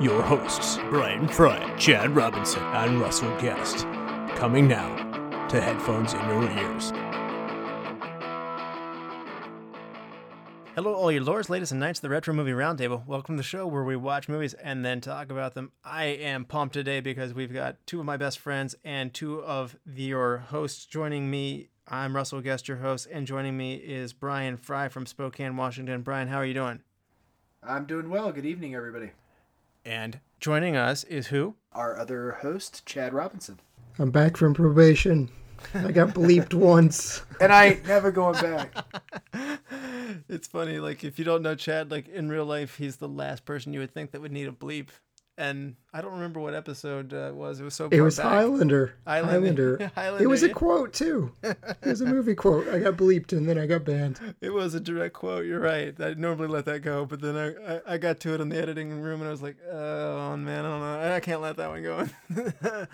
your 0.00 0.22
hosts, 0.22 0.78
Brian 0.90 1.28
Fry, 1.28 1.76
Chad 1.76 2.16
Robinson, 2.16 2.62
and 2.62 3.00
Russell 3.00 3.30
Guest. 3.40 3.86
Coming 4.36 4.66
now 4.66 5.46
to 5.48 5.60
headphones 5.60 6.12
in 6.12 6.20
your 6.20 6.50
ears. 6.50 6.92
Hello, 10.74 10.92
all 10.94 11.12
your 11.12 11.22
lords, 11.22 11.48
ladies, 11.48 11.70
and 11.70 11.78
knights 11.78 12.00
of 12.00 12.02
the 12.02 12.08
Retro 12.08 12.34
Movie 12.34 12.50
Roundtable. 12.50 13.06
Welcome 13.06 13.36
to 13.36 13.38
the 13.38 13.44
show 13.44 13.64
where 13.68 13.84
we 13.84 13.94
watch 13.94 14.28
movies 14.28 14.54
and 14.54 14.84
then 14.84 15.00
talk 15.00 15.30
about 15.30 15.54
them. 15.54 15.70
I 15.84 16.06
am 16.06 16.44
pumped 16.44 16.74
today 16.74 16.98
because 16.98 17.32
we've 17.32 17.52
got 17.52 17.76
two 17.86 18.00
of 18.00 18.06
my 18.06 18.16
best 18.16 18.40
friends 18.40 18.74
and 18.84 19.14
two 19.14 19.40
of 19.44 19.76
your 19.86 20.38
hosts 20.38 20.86
joining 20.86 21.30
me. 21.30 21.68
I'm 21.86 22.16
Russell 22.16 22.40
Guest, 22.40 22.66
your 22.66 22.78
host, 22.78 23.06
and 23.12 23.28
joining 23.28 23.56
me 23.56 23.74
is 23.74 24.12
Brian 24.12 24.56
Fry 24.56 24.88
from 24.88 25.06
Spokane, 25.06 25.56
Washington. 25.56 26.02
Brian, 26.02 26.26
how 26.26 26.38
are 26.38 26.46
you 26.46 26.54
doing? 26.54 26.80
I'm 27.62 27.86
doing 27.86 28.10
well. 28.10 28.32
Good 28.32 28.44
evening, 28.44 28.74
everybody. 28.74 29.12
And 29.84 30.20
joining 30.40 30.76
us 30.76 31.04
is 31.04 31.26
who? 31.26 31.56
Our 31.72 31.98
other 31.98 32.38
host, 32.40 32.86
Chad 32.86 33.12
Robinson. 33.12 33.60
I'm 33.98 34.10
back 34.10 34.36
from 34.36 34.54
probation. 34.54 35.30
I 35.74 35.92
got 35.92 36.10
bleeped 36.10 36.54
once. 36.54 37.22
And 37.40 37.52
I 37.52 37.66
ain't 37.66 37.86
never 37.86 38.10
going 38.10 38.34
back. 38.40 38.74
it's 40.28 40.48
funny, 40.48 40.78
like 40.78 41.04
if 41.04 41.18
you 41.18 41.24
don't 41.24 41.42
know 41.42 41.54
Chad, 41.54 41.90
like 41.90 42.08
in 42.08 42.28
real 42.28 42.46
life, 42.46 42.76
he's 42.76 42.96
the 42.96 43.08
last 43.08 43.44
person 43.44 43.72
you 43.72 43.80
would 43.80 43.92
think 43.92 44.12
that 44.12 44.20
would 44.20 44.32
need 44.32 44.48
a 44.48 44.52
bleep. 44.52 44.88
And 45.36 45.74
I 45.92 46.00
don't 46.00 46.12
remember 46.12 46.38
what 46.38 46.54
episode 46.54 47.12
uh, 47.12 47.26
it 47.28 47.34
was. 47.34 47.58
It 47.58 47.64
was 47.64 47.74
so. 47.74 47.88
It 47.90 48.00
was 48.00 48.18
back. 48.18 48.26
Highlander. 48.26 48.94
Highlander. 49.04 49.32
Highlander. 49.78 49.92
Highlander, 49.96 50.22
It 50.22 50.26
was 50.28 50.44
a 50.44 50.48
yeah. 50.48 50.52
quote 50.52 50.92
too. 50.92 51.32
It 51.42 51.56
was 51.82 52.00
a 52.00 52.06
movie 52.06 52.34
quote. 52.36 52.68
I 52.68 52.78
got 52.78 52.96
bleeped 52.96 53.32
and 53.32 53.48
then 53.48 53.58
I 53.58 53.66
got 53.66 53.84
banned. 53.84 54.20
It 54.40 54.50
was 54.50 54.74
a 54.74 54.80
direct 54.80 55.14
quote. 55.14 55.44
You're 55.44 55.58
right. 55.58 55.92
I 56.00 56.14
normally 56.14 56.46
let 56.46 56.66
that 56.66 56.80
go, 56.82 57.04
but 57.04 57.20
then 57.20 57.36
I, 57.36 57.74
I, 57.74 57.80
I 57.94 57.98
got 57.98 58.20
to 58.20 58.34
it 58.34 58.40
in 58.40 58.48
the 58.48 58.56
editing 58.56 59.00
room 59.00 59.20
and 59.22 59.28
I 59.28 59.32
was 59.32 59.42
like, 59.42 59.56
oh 59.68 60.36
man, 60.36 60.64
I 60.64 60.68
don't 60.68 60.80
know. 60.80 61.14
I 61.16 61.20
can't 61.20 61.40
let 61.40 61.56
that 61.56 61.68
one 61.68 61.82
go. 61.82 62.06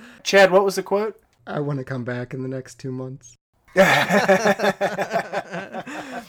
Chad, 0.22 0.50
what 0.50 0.64
was 0.64 0.76
the 0.76 0.82
quote? 0.82 1.20
I 1.46 1.60
want 1.60 1.78
to 1.78 1.84
come 1.84 2.04
back 2.04 2.32
in 2.32 2.42
the 2.42 2.48
next 2.48 2.78
two 2.80 2.90
months. 2.92 3.36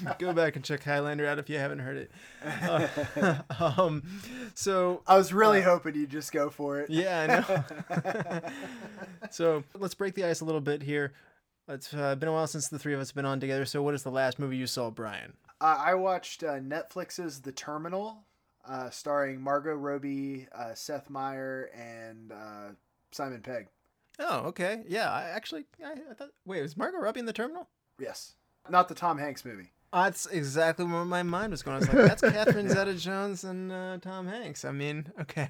go 0.19 0.33
back 0.33 0.55
and 0.55 0.65
check 0.65 0.83
Highlander 0.83 1.27
out 1.27 1.39
if 1.39 1.49
you 1.49 1.57
haven't 1.57 1.79
heard 1.79 1.97
it. 1.97 2.11
Uh, 2.43 3.41
um, 3.77 4.03
so 4.53 5.01
I 5.07 5.17
was 5.17 5.33
really 5.33 5.61
hoping 5.61 5.95
you'd 5.95 6.09
just 6.09 6.31
go 6.31 6.49
for 6.49 6.79
it. 6.79 6.89
Yeah, 6.89 7.43
I 7.89 7.95
know. 7.95 8.49
so 9.31 9.63
let's 9.77 9.93
break 9.93 10.15
the 10.15 10.25
ice 10.25 10.41
a 10.41 10.45
little 10.45 10.61
bit 10.61 10.83
here. 10.83 11.13
It's 11.67 11.93
uh, 11.93 12.15
been 12.15 12.29
a 12.29 12.33
while 12.33 12.47
since 12.47 12.67
the 12.67 12.79
three 12.79 12.93
of 12.93 12.99
us 12.99 13.09
have 13.09 13.15
been 13.15 13.25
on 13.25 13.39
together. 13.39 13.65
So, 13.65 13.81
what 13.81 13.93
is 13.93 14.03
the 14.03 14.11
last 14.11 14.39
movie 14.39 14.57
you 14.57 14.67
saw, 14.67 14.89
Brian? 14.89 15.33
Uh, 15.61 15.77
I 15.79 15.93
watched 15.93 16.43
uh, 16.43 16.59
Netflix's 16.59 17.39
The 17.39 17.51
Terminal, 17.51 18.25
uh, 18.67 18.89
starring 18.89 19.39
Margot 19.39 19.75
Robbie, 19.75 20.47
uh, 20.53 20.73
Seth 20.73 21.09
Meyer, 21.09 21.69
and 21.75 22.31
uh, 22.31 22.69
Simon 23.11 23.41
Pegg. 23.41 23.67
Oh, 24.19 24.39
okay. 24.47 24.83
Yeah, 24.87 25.11
I 25.11 25.23
actually, 25.23 25.65
I, 25.83 25.93
I 26.09 26.13
thought. 26.13 26.31
Wait, 26.45 26.61
was 26.61 26.75
Margot 26.75 26.97
Robbie 26.97 27.19
in 27.19 27.25
the 27.25 27.33
terminal? 27.33 27.69
Yes. 27.99 28.35
Not 28.69 28.87
the 28.87 28.95
Tom 28.95 29.17
Hanks 29.17 29.45
movie. 29.45 29.71
That's 29.93 30.25
exactly 30.27 30.85
where 30.85 31.03
my 31.05 31.23
mind 31.23 31.51
was 31.51 31.63
going. 31.63 31.75
I 31.75 31.79
was 31.79 31.87
like, 31.89 31.97
that's 32.07 32.21
Catherine 32.21 32.69
Zeta-Jones 32.75 33.43
and 33.43 33.71
uh, 33.71 33.97
Tom 34.01 34.27
Hanks. 34.27 34.63
I 34.63 34.71
mean, 34.71 35.11
okay, 35.21 35.49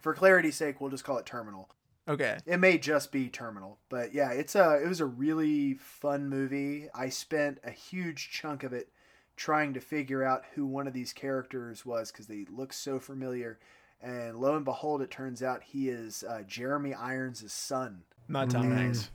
For 0.00 0.14
clarity's 0.14 0.56
sake, 0.56 0.80
we'll 0.80 0.90
just 0.90 1.04
call 1.04 1.18
it 1.18 1.26
Terminal. 1.26 1.68
okay. 2.08 2.38
It 2.46 2.58
may 2.58 2.78
just 2.78 3.10
be 3.10 3.28
Terminal, 3.28 3.78
but 3.88 4.14
yeah, 4.14 4.30
it's 4.30 4.54
a 4.54 4.80
it 4.82 4.88
was 4.88 5.00
a 5.00 5.06
really 5.06 5.74
fun 5.74 6.28
movie. 6.28 6.88
I 6.94 7.08
spent 7.08 7.58
a 7.64 7.70
huge 7.70 8.30
chunk 8.30 8.62
of 8.62 8.72
it 8.72 8.88
trying 9.36 9.74
to 9.74 9.80
figure 9.80 10.22
out 10.22 10.44
who 10.54 10.64
one 10.64 10.86
of 10.86 10.94
these 10.94 11.12
characters 11.12 11.84
was 11.84 12.10
because 12.12 12.26
they 12.26 12.46
look 12.50 12.72
so 12.72 12.98
familiar. 13.00 13.58
And 14.00 14.36
lo 14.38 14.54
and 14.54 14.64
behold, 14.64 15.02
it 15.02 15.10
turns 15.10 15.42
out 15.42 15.62
he 15.62 15.88
is 15.88 16.22
uh, 16.28 16.42
Jeremy 16.46 16.94
Irons' 16.94 17.52
son. 17.52 18.02
Not 18.28 18.50
Tom. 18.50 18.70
Hanks. 18.70 19.10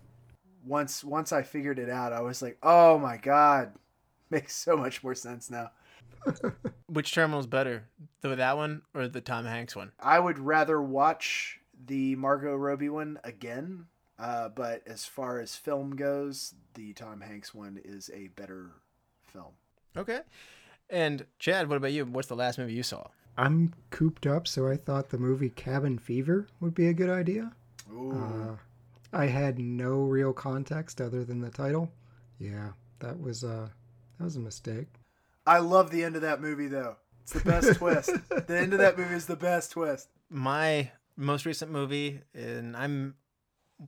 Once 0.65 1.03
once 1.03 1.31
I 1.31 1.41
figured 1.43 1.79
it 1.79 1.89
out, 1.89 2.11
I 2.13 2.21
was 2.21 2.41
like, 2.41 2.57
oh 2.61 2.97
my 2.99 3.17
god, 3.17 3.73
makes 4.41 4.55
so 4.55 4.77
much 4.77 5.03
more 5.03 5.15
sense 5.15 5.49
now. 5.49 5.71
Which 6.87 7.13
terminal's 7.13 7.47
better, 7.47 7.89
the 8.21 8.35
that 8.35 8.57
one 8.57 8.81
or 8.93 9.07
the 9.07 9.21
Tom 9.21 9.45
Hanks 9.45 9.75
one? 9.75 9.91
I 9.99 10.19
would 10.19 10.39
rather 10.39 10.81
watch 10.81 11.59
the 11.85 12.15
Margot 12.15 12.55
Robbie 12.55 12.89
one 12.89 13.19
again, 13.23 13.85
uh, 14.17 14.49
but 14.49 14.83
as 14.87 15.05
far 15.05 15.39
as 15.39 15.55
film 15.55 15.95
goes, 15.95 16.53
the 16.75 16.93
Tom 16.93 17.21
Hanks 17.21 17.53
one 17.53 17.79
is 17.83 18.09
a 18.13 18.27
better 18.27 18.71
film. 19.25 19.53
Okay. 19.97 20.21
And 20.89 21.25
Chad, 21.39 21.69
what 21.69 21.77
about 21.77 21.91
you? 21.91 22.05
What's 22.05 22.27
the 22.27 22.35
last 22.35 22.57
movie 22.57 22.73
you 22.73 22.83
saw? 22.83 23.07
I'm 23.37 23.73
cooped 23.89 24.27
up, 24.27 24.47
so 24.47 24.67
I 24.67 24.75
thought 24.75 25.09
the 25.09 25.17
movie 25.17 25.49
Cabin 25.49 25.97
Fever 25.97 26.47
would 26.59 26.75
be 26.75 26.87
a 26.87 26.93
good 26.93 27.09
idea. 27.09 27.53
Ooh. 27.91 28.11
Uh, 28.11 28.55
I 29.13 29.25
had 29.25 29.57
no 29.59 30.01
real 30.01 30.33
context 30.33 31.01
other 31.01 31.23
than 31.23 31.41
the 31.41 31.49
title. 31.49 31.91
Yeah, 32.39 32.71
that 32.99 33.19
was 33.19 33.43
uh, 33.43 33.69
that 34.21 34.25
was 34.25 34.35
a 34.35 34.39
mistake. 34.39 34.87
I 35.47 35.57
love 35.59 35.89
the 35.89 36.03
end 36.03 36.15
of 36.15 36.21
that 36.21 36.41
movie 36.41 36.67
though. 36.67 36.97
It's 37.23 37.33
the 37.33 37.39
best 37.39 37.75
twist. 37.79 38.11
The 38.29 38.57
end 38.57 38.73
of 38.73 38.79
that 38.79 38.97
movie 38.97 39.15
is 39.15 39.25
the 39.25 39.35
best 39.35 39.71
twist. 39.71 40.09
my 40.29 40.91
most 41.17 41.45
recent 41.45 41.71
movie, 41.71 42.21
and 42.35 42.77
I'm 42.77 43.15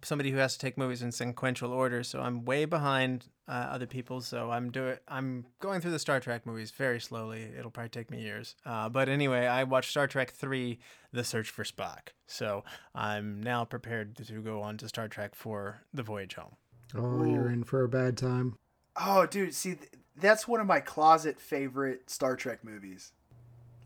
somebody 0.03 0.31
who 0.31 0.37
has 0.37 0.53
to 0.53 0.59
take 0.59 0.75
movies 0.77 1.03
in 1.03 1.11
sequential 1.11 1.71
order, 1.71 2.03
so 2.03 2.19
I'm 2.19 2.45
way 2.45 2.65
behind 2.65 3.25
uh, 3.47 3.51
other 3.51 3.85
people. 3.85 4.21
So 4.21 4.49
I'm 4.49 4.71
doing, 4.71 4.97
I'm 5.07 5.45
going 5.59 5.81
through 5.81 5.91
the 5.91 5.99
Star 5.99 6.19
Trek 6.19 6.45
movies 6.47 6.71
very 6.71 6.99
slowly. 6.99 7.43
It'll 7.57 7.69
probably 7.71 7.89
take 7.89 8.09
me 8.09 8.21
years. 8.21 8.55
Uh, 8.65 8.89
but 8.89 9.07
anyway, 9.07 9.45
I 9.45 9.63
watched 9.65 9.91
Star 9.91 10.07
Trek 10.07 10.31
Three: 10.31 10.79
The 11.11 11.23
Search 11.23 11.49
for 11.51 11.63
Spock. 11.63 12.09
So 12.25 12.63
I'm 12.95 13.41
now 13.43 13.65
prepared 13.65 14.17
to 14.17 14.41
go 14.41 14.61
on 14.61 14.77
to 14.77 14.87
Star 14.89 15.07
Trek 15.07 15.35
Four 15.35 15.81
The 15.93 16.03
Voyage 16.03 16.33
Home. 16.35 16.55
Oh, 16.95 17.23
you're 17.23 17.49
in 17.49 17.63
for 17.63 17.83
a 17.83 17.87
bad 17.89 18.17
time. 18.17 18.57
Oh, 18.95 19.25
dude, 19.25 19.55
see, 19.55 19.73
th- 19.75 19.89
that's 20.15 20.47
one 20.47 20.59
of 20.59 20.67
my 20.67 20.79
closet 20.79 21.39
favorite 21.39 22.09
Star 22.09 22.35
Trek 22.35 22.63
movies. 22.63 23.11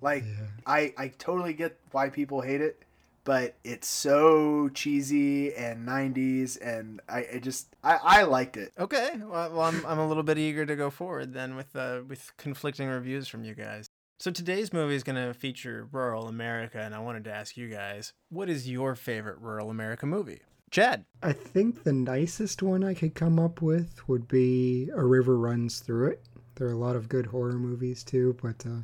Like, 0.01 0.25
Yeah. 0.25 0.45
I 0.65 0.93
I 0.97 1.07
totally 1.17 1.53
get 1.53 1.77
why 1.91 2.09
people 2.09 2.41
hate 2.41 2.61
it, 2.61 2.83
but 3.23 3.55
it's 3.63 3.87
so 3.87 4.69
cheesy 4.69 5.53
and 5.55 5.87
'90s, 5.87 6.57
and 6.61 7.01
I, 7.09 7.25
I 7.35 7.39
just 7.39 7.75
I, 7.83 7.99
I 8.03 8.23
liked 8.23 8.57
it. 8.57 8.73
Okay, 8.77 9.11
well, 9.19 9.51
well 9.51 9.61
I'm, 9.61 9.85
I'm 9.85 9.99
a 9.99 10.07
little 10.07 10.23
bit 10.23 10.37
eager 10.37 10.65
to 10.65 10.75
go 10.75 10.89
forward 10.89 11.33
then 11.33 11.55
with 11.55 11.75
uh, 11.75 12.01
with 12.07 12.31
conflicting 12.37 12.87
reviews 12.89 13.27
from 13.27 13.43
you 13.43 13.55
guys. 13.55 13.87
So 14.19 14.31
today's 14.31 14.73
movie 14.73 14.95
is 14.95 15.03
going 15.03 15.15
to 15.15 15.33
feature 15.33 15.87
rural 15.91 16.27
America, 16.27 16.79
and 16.79 16.95
I 16.95 16.99
wanted 16.99 17.23
to 17.25 17.31
ask 17.31 17.55
you 17.55 17.69
guys, 17.69 18.13
what 18.29 18.49
is 18.49 18.67
your 18.67 18.95
favorite 18.95 19.37
rural 19.39 19.69
America 19.69 20.07
movie? 20.07 20.41
Chad. 20.69 21.05
I 21.23 21.33
think 21.33 21.83
the 21.83 21.93
nicest 21.93 22.61
one 22.61 22.83
I 22.83 22.93
could 22.93 23.15
come 23.15 23.39
up 23.39 23.61
with 23.61 24.07
would 24.07 24.27
be 24.27 24.89
A 24.93 25.03
River 25.03 25.37
Runs 25.37 25.79
Through 25.79 26.09
It. 26.09 26.21
There 26.55 26.67
are 26.67 26.73
a 26.73 26.77
lot 26.77 26.95
of 26.95 27.09
good 27.09 27.27
horror 27.27 27.53
movies 27.53 28.03
too, 28.03 28.37
but 28.41 28.65
uh, 28.65 28.81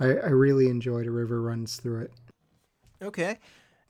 I, 0.00 0.26
I 0.26 0.30
really 0.30 0.68
enjoyed 0.68 1.06
A 1.06 1.10
River 1.10 1.40
Runs 1.40 1.76
Through 1.76 2.02
It. 2.02 2.12
Okay, 3.02 3.38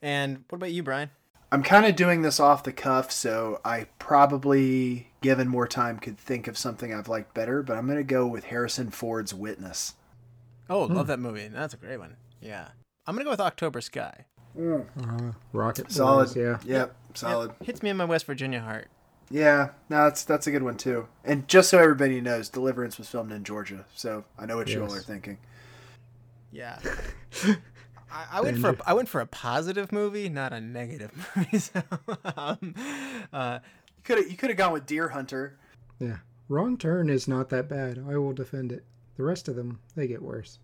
and 0.00 0.44
what 0.48 0.56
about 0.56 0.72
you, 0.72 0.82
Brian? 0.82 1.10
I'm 1.50 1.62
kind 1.62 1.84
of 1.84 1.96
doing 1.96 2.22
this 2.22 2.40
off 2.40 2.64
the 2.64 2.72
cuff, 2.72 3.12
so 3.12 3.60
I 3.62 3.86
probably, 3.98 5.08
given 5.20 5.48
more 5.48 5.66
time, 5.68 5.98
could 5.98 6.16
think 6.18 6.48
of 6.48 6.56
something 6.56 6.94
I've 6.94 7.08
liked 7.08 7.34
better. 7.34 7.62
But 7.62 7.76
I'm 7.76 7.86
gonna 7.86 8.02
go 8.02 8.26
with 8.26 8.44
Harrison 8.44 8.90
Ford's 8.90 9.34
Witness. 9.34 9.94
Oh, 10.70 10.84
love 10.84 11.08
that 11.08 11.18
movie. 11.18 11.48
That's 11.48 11.74
a 11.74 11.76
great 11.76 11.98
one. 11.98 12.16
Yeah, 12.40 12.68
I'm 13.06 13.14
gonna 13.14 13.24
go 13.24 13.30
with 13.30 13.40
October 13.40 13.82
Sky. 13.82 14.24
Uh, 14.58 15.32
Rocket 15.52 15.90
Solid. 15.90 16.26
Boys, 16.26 16.36
yeah. 16.36 16.58
Yep. 16.64 16.96
Solid. 17.14 17.48
Yep, 17.50 17.64
hits 17.64 17.82
me 17.82 17.90
in 17.90 17.96
my 17.96 18.04
West 18.04 18.26
Virginia 18.26 18.60
heart. 18.60 18.88
Yeah, 19.30 19.70
no, 19.88 20.04
that's 20.04 20.24
that's 20.24 20.46
a 20.46 20.50
good 20.50 20.62
one 20.62 20.76
too. 20.76 21.08
And 21.24 21.48
just 21.48 21.70
so 21.70 21.78
everybody 21.78 22.20
knows, 22.20 22.48
Deliverance 22.50 22.98
was 22.98 23.08
filmed 23.08 23.32
in 23.32 23.44
Georgia, 23.44 23.86
so 23.94 24.24
I 24.38 24.44
know 24.46 24.56
what 24.56 24.68
you 24.68 24.82
all 24.84 24.92
are 24.92 25.00
thinking. 25.00 25.38
Yeah. 26.50 26.78
I, 28.12 28.26
I 28.32 28.40
went 28.42 28.58
for 28.58 28.70
a, 28.70 28.76
I 28.86 28.92
went 28.92 29.08
for 29.08 29.22
a 29.22 29.26
positive 29.26 29.90
movie, 29.90 30.28
not 30.28 30.52
a 30.52 30.60
negative 30.60 31.12
movie. 31.36 31.58
So, 31.58 31.82
um, 32.36 32.74
uh, 33.32 33.60
You 33.96 34.02
could 34.04 34.30
you 34.30 34.36
could 34.36 34.50
have 34.50 34.58
gone 34.58 34.72
with 34.72 34.84
Deer 34.84 35.08
Hunter. 35.08 35.58
Yeah. 35.98 36.18
Wrong 36.48 36.76
Turn 36.76 37.08
is 37.08 37.26
not 37.26 37.48
that 37.48 37.70
bad. 37.70 38.04
I 38.06 38.18
will 38.18 38.34
defend 38.34 38.70
it. 38.70 38.84
The 39.16 39.22
rest 39.22 39.48
of 39.48 39.56
them, 39.56 39.80
they 39.94 40.06
get 40.06 40.20
worse. 40.20 40.58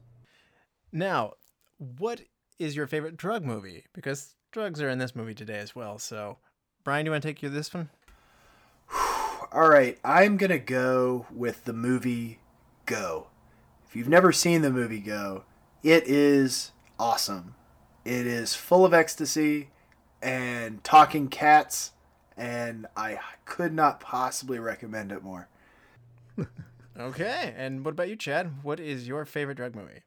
Now, 0.93 1.35
what 1.79 2.21
is 2.59 2.77
your 2.77 2.87
favorite 2.87 3.17
drug 3.17 3.45
movie? 3.45 3.85
Because 3.93 4.35
drugs 4.51 4.81
are 4.83 4.89
in 4.89 4.99
this 4.99 5.15
movie 5.15 5.35
today 5.35 5.59
as 5.59 5.75
well. 5.75 5.99
So, 5.99 6.39
Brian, 6.85 7.05
do 7.05 7.09
you 7.09 7.13
want 7.13 7.23
to 7.23 7.29
take 7.29 7.43
you 7.43 7.49
this 7.49 7.73
one? 7.73 7.91
All 9.53 9.69
right, 9.69 9.99
I'm 10.05 10.37
going 10.37 10.51
to 10.51 10.59
go 10.59 11.27
with 11.33 11.65
the 11.65 11.73
movie 11.73 12.41
Go. 12.87 13.29
If 13.87 13.97
you've 13.97 14.09
never 14.09 14.33
seen 14.33 14.63
the 14.63 14.71
movie 14.71 15.01
Go, 15.01 15.45
it 15.83 16.05
is 16.07 16.73
awesome. 16.99 17.55
It 18.05 18.27
is 18.27 18.55
full 18.55 18.85
of 18.85 18.95
ecstasy 18.95 19.71
and 20.23 20.83
talking 20.83 21.29
cats, 21.29 21.93
and 22.37 22.87
I 22.97 23.19
could 23.45 23.73
not 23.73 24.01
possibly 24.01 24.59
recommend 24.59 25.13
it 25.13 25.23
more. 25.23 25.49
Okay. 26.99 27.55
And 27.57 27.85
what 27.85 27.93
about 27.93 28.09
you, 28.09 28.17
Chad? 28.17 28.51
What 28.63 28.81
is 28.81 29.07
your 29.07 29.25
favorite 29.25 29.57
drug 29.57 29.77
movie? 29.77 30.03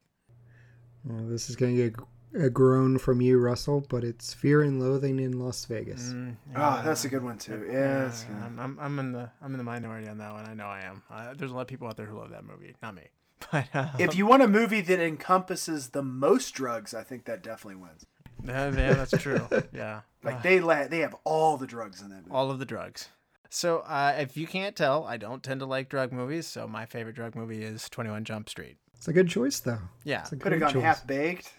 Well, 1.06 1.26
this 1.26 1.50
is 1.50 1.56
going 1.56 1.76
to 1.76 1.90
get 1.90 2.00
a 2.34 2.50
groan 2.50 2.98
from 2.98 3.22
you, 3.22 3.40
Russell, 3.40 3.86
but 3.90 4.04
it's 4.04 4.34
Fear 4.34 4.62
and 4.64 4.80
Loathing 4.82 5.20
in 5.20 5.40
Las 5.40 5.66
Vegas. 5.66 6.10
Mm, 6.14 6.36
Oh, 6.56 6.82
that's 6.84 7.06
a 7.06 7.10
good 7.10 7.24
one 7.24 7.38
too. 7.38 7.66
Yeah, 7.72 8.06
that's 8.06 8.24
good. 8.24 8.36
I'm, 8.44 8.60
I'm, 8.60 8.78
I'm 8.80 9.00
in 9.00 9.12
the 9.12 9.30
I'm 9.42 9.54
in 9.54 9.58
the 9.58 9.64
minority 9.64 10.08
on 10.08 10.18
that 10.20 10.32
one. 10.34 10.46
I 10.46 10.54
know 10.54 10.66
I 10.68 10.82
am. 10.82 11.04
Uh, 11.12 11.34
there's 11.36 11.52
a 11.52 11.54
lot 11.56 11.62
of 11.62 11.68
people 11.68 11.88
out 11.88 11.98
there 11.98 12.06
who 12.06 12.18
love 12.18 12.30
that 12.32 12.46
movie, 12.46 12.76
not 12.82 12.96
me. 12.96 13.04
But 13.52 13.68
uh, 13.74 13.88
If 14.00 14.16
you 14.16 14.26
want 14.28 14.44
a 14.44 14.48
movie 14.48 14.82
that 14.82 15.00
encompasses 15.00 15.90
the 15.90 16.04
most 16.04 16.52
drugs, 16.52 16.94
I 16.94 17.04
think 17.04 17.26
that 17.26 17.42
definitely 17.44 17.82
wins. 17.82 18.06
yeah, 18.46 18.72
yeah, 18.72 18.94
that's 18.94 19.18
true. 19.22 19.48
Yeah, 19.74 20.02
Like 20.24 20.36
Uh, 20.36 20.42
they 20.42 20.60
la- 20.60 20.88
they 20.88 21.00
have 21.00 21.16
all 21.24 21.58
the 21.58 21.68
drugs 21.68 22.02
in 22.02 22.10
that 22.10 22.18
movie. 22.18 22.32
all 22.32 22.52
of 22.52 22.60
the 22.60 22.66
drugs. 22.66 23.10
So 23.50 23.80
uh, 23.80 24.16
if 24.18 24.38
you 24.38 24.48
can't 24.48 24.76
tell, 24.78 25.04
I 25.06 25.18
don't 25.18 25.44
tend 25.44 25.60
to 25.60 25.66
like 25.66 25.90
drug 25.90 26.12
movies. 26.14 26.48
So 26.48 26.68
my 26.68 26.86
favorite 26.86 27.16
drug 27.16 27.36
movie 27.36 27.64
is 27.64 27.90
Twenty 27.90 28.10
One 28.10 28.24
Jump 28.24 28.48
Street. 28.48 28.78
It's 28.96 29.08
a 29.08 29.14
good 29.14 29.28
choice, 29.28 29.60
though. 29.60 29.80
Yeah, 30.04 30.22
It's 30.22 30.32
a 30.32 30.36
Could 30.38 30.52
have 30.54 30.62
gone 30.62 30.80
half 30.82 31.06
baked. 31.08 31.52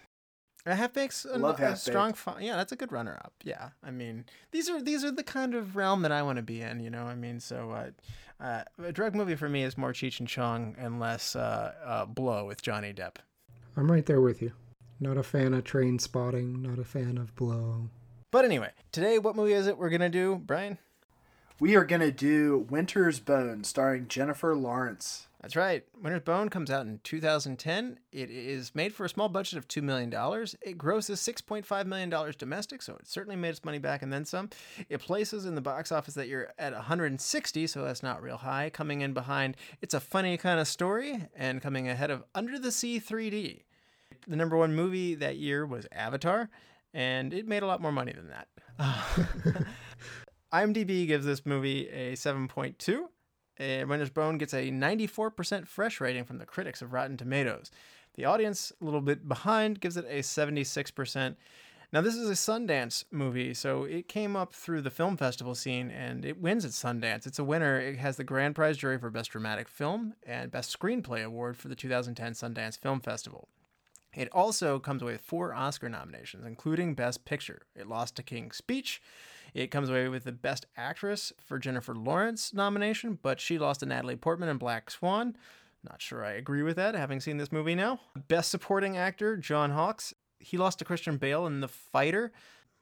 A 0.64 0.75
half 0.76 0.93
baked's 0.93 1.25
a, 1.25 1.38
Love 1.38 1.59
a 1.59 1.62
Half-Baked. 1.62 1.81
strong. 1.81 2.12
Fi- 2.14 2.41
yeah, 2.41 2.56
that's 2.56 2.70
a 2.73 2.76
good 2.76 2.93
runner 2.93 3.19
up. 3.25 3.32
Yeah, 3.43 3.70
I 3.82 3.91
mean 3.91 4.25
these 4.53 4.70
are 4.70 4.81
these 4.81 5.05
are 5.05 5.11
the 5.11 5.25
kind 5.25 5.55
of 5.55 5.75
realm 5.75 6.03
that 6.03 6.12
I 6.12 6.23
want 6.23 6.37
to 6.37 6.43
be 6.43 6.61
in. 6.61 6.79
You 6.81 6.91
know, 6.91 7.05
I 7.05 7.14
mean, 7.17 7.41
so 7.41 7.70
uh, 7.73 7.91
uh, 8.43 8.62
a 8.82 8.93
drug 8.93 9.14
movie 9.14 9.35
for 9.35 9.49
me 9.49 9.64
is 9.64 9.76
more 9.76 9.93
Cheech 9.93 10.20
and 10.20 10.29
Chong 10.29 10.76
and 10.79 11.00
less 11.00 11.35
uh, 11.35 11.73
uh, 11.85 12.05
Blow 12.06 12.44
with 12.47 12.62
Johnny 12.62 12.93
Depp. 12.93 13.17
I'm 13.76 13.91
right 13.91 14.06
there 14.06 14.20
with 14.20 14.41
you. 14.41 14.53
Not 15.00 15.17
a 15.17 15.23
fan 15.25 15.53
of 15.53 15.64
Trainspotting, 15.64 16.61
not 16.62 16.79
a 16.79 16.85
fan 16.85 17.19
of 17.19 17.35
blow. 17.35 17.88
But 18.31 18.44
anyway, 18.44 18.70
today 18.93 19.19
what 19.19 19.35
movie 19.35 19.55
is 19.55 19.67
it 19.67 19.76
we're 19.76 19.91
gonna 19.91 20.09
do, 20.09 20.37
Brian? 20.47 20.79
We 21.59 21.75
are 21.75 21.85
gonna 21.85 22.12
do 22.12 22.67
Winter's 22.70 23.19
Bone, 23.19 23.64
starring 23.64 24.06
Jennifer 24.09 24.55
Lawrence. 24.55 25.26
That's 25.43 25.56
right. 25.56 25.83
Winter's 26.00 26.23
Bone 26.23 26.49
comes 26.49 26.71
out 26.71 26.87
in 26.87 27.00
2010. 27.03 27.99
It 28.12 28.31
is 28.31 28.77
made 28.77 28.94
for 28.94 29.05
a 29.05 29.09
small 29.09 29.29
budget 29.29 29.59
of 29.59 29.67
$2 29.67 29.83
million. 29.83 30.09
It 30.62 30.79
grosses 30.79 31.21
$6.5 31.21 31.87
million 31.87 32.33
domestic, 32.39 32.81
so 32.81 32.94
it 32.94 33.09
certainly 33.09 33.35
made 33.35 33.49
its 33.49 33.65
money 33.65 33.81
back 33.81 34.03
and 34.03 34.12
then 34.12 34.25
some. 34.25 34.50
It 34.89 35.00
places 35.00 35.44
in 35.44 35.56
the 35.56 35.61
box 35.61 35.91
office 35.91 36.15
that 36.15 36.29
you're 36.29 36.53
at 36.61 36.73
160, 36.73 37.67
so 37.67 37.83
that's 37.83 38.05
not 38.05 38.23
real 38.23 38.37
high. 38.37 38.71
Coming 38.71 39.00
in 39.00 39.15
behind, 39.15 39.56
it's 39.81 39.94
a 39.94 40.00
funny 40.00 40.37
kind 40.37 40.61
of 40.61 40.69
story, 40.69 41.27
and 41.35 41.61
coming 41.61 41.88
ahead 41.88 42.12
of 42.12 42.23
Under 42.37 42.56
the 42.56 42.71
Sea 42.71 43.00
3D. 43.00 43.62
The 44.29 44.37
number 44.37 44.56
one 44.56 44.77
movie 44.77 45.17
that 45.17 45.38
year 45.38 45.67
was 45.67 45.88
Avatar, 45.91 46.50
and 46.95 47.35
it 47.35 47.49
made 47.49 47.65
a 47.65 47.67
lot 47.67 47.83
more 47.83 47.91
money 47.91 48.12
than 48.12 48.29
that. 48.29 48.47
IMDb 50.53 51.09
gives 51.09 51.27
this 51.27 51.45
movie 51.45 51.88
a 51.88 52.12
7.2. 52.12 53.06
Uh, 53.58 53.62
and 53.62 53.88
Winter's 53.88 54.10
Bone 54.10 54.38
gets 54.38 54.54
a 54.54 54.70
94% 54.70 55.66
fresh 55.66 56.00
rating 56.00 56.25
from 56.25 56.38
the 56.38 56.46
critics 56.46 56.82
of 56.82 56.93
Rotten 56.93 57.16
Tomatoes. 57.16 57.70
The 58.14 58.25
audience, 58.25 58.72
a 58.81 58.84
little 58.84 59.00
bit 59.00 59.28
behind, 59.28 59.81
gives 59.81 59.96
it 59.96 60.04
a 60.08 60.20
76%. 60.20 61.37
Now, 61.93 62.00
this 62.00 62.14
is 62.14 62.28
a 62.28 62.32
Sundance 62.32 63.04
movie, 63.10 63.52
so 63.52 63.84
it 63.84 64.08
came 64.08 64.34
up 64.34 64.54
through 64.54 64.81
the 64.81 64.90
film 64.90 65.19
festival 65.19 65.54
scene 65.54 65.90
and 65.90 66.25
it 66.25 66.40
wins 66.40 66.64
at 66.64 66.70
Sundance. 66.70 67.26
It's 67.26 67.38
a 67.38 67.44
winner. 67.44 67.78
It 67.78 67.99
has 67.99 68.16
the 68.16 68.25
grand 68.25 68.54
prize 68.54 68.78
jury 68.78 68.99
for 68.99 69.10
Best 69.10 69.31
Dramatic 69.31 69.69
Film 69.69 70.14
and 70.26 70.50
Best 70.50 70.76
Screenplay 70.78 71.22
Award 71.22 71.58
for 71.58 71.69
the 71.69 71.75
2010 71.75 72.32
Sundance 72.32 72.78
Film 72.78 73.00
Festival. 73.00 73.49
It 74.14 74.31
also 74.32 74.78
comes 74.78 75.02
away 75.02 75.12
with 75.12 75.20
four 75.20 75.54
Oscar 75.54 75.88
nominations, 75.88 76.46
including 76.46 76.94
Best 76.94 77.26
Picture. 77.26 77.62
It 77.75 77.88
lost 77.88 78.16
to 78.16 78.22
King's 78.22 78.56
Speech. 78.56 79.02
It 79.54 79.70
comes 79.70 79.88
away 79.88 80.08
with 80.08 80.25
the 80.25 80.32
Best 80.32 80.66
Actress 80.76 81.32
for 81.44 81.58
Jennifer 81.58 81.94
Lawrence 81.94 82.54
nomination, 82.54 83.19
but 83.20 83.40
she 83.40 83.58
lost 83.58 83.81
to 83.81 83.87
Natalie 83.87 84.16
Portman 84.16 84.49
in 84.49 84.56
Black 84.56 84.90
Swan. 84.90 85.37
Not 85.84 86.00
sure 86.00 86.25
I 86.25 86.32
agree 86.32 86.62
with 86.62 86.76
that, 86.76 86.94
having 86.94 87.20
seen 87.20 87.38
this 87.38 87.52
movie 87.52 87.75
now. 87.75 88.00
Best 88.28 88.50
Supporting 88.50 88.96
Actor, 88.96 89.37
John 89.38 89.70
Hawkes. 89.70 90.14
He 90.38 90.56
lost 90.56 90.78
to 90.78 90.84
Christian 90.84 91.16
Bale 91.16 91.46
in 91.46 91.60
The 91.60 91.69
Fighter. 91.69 92.32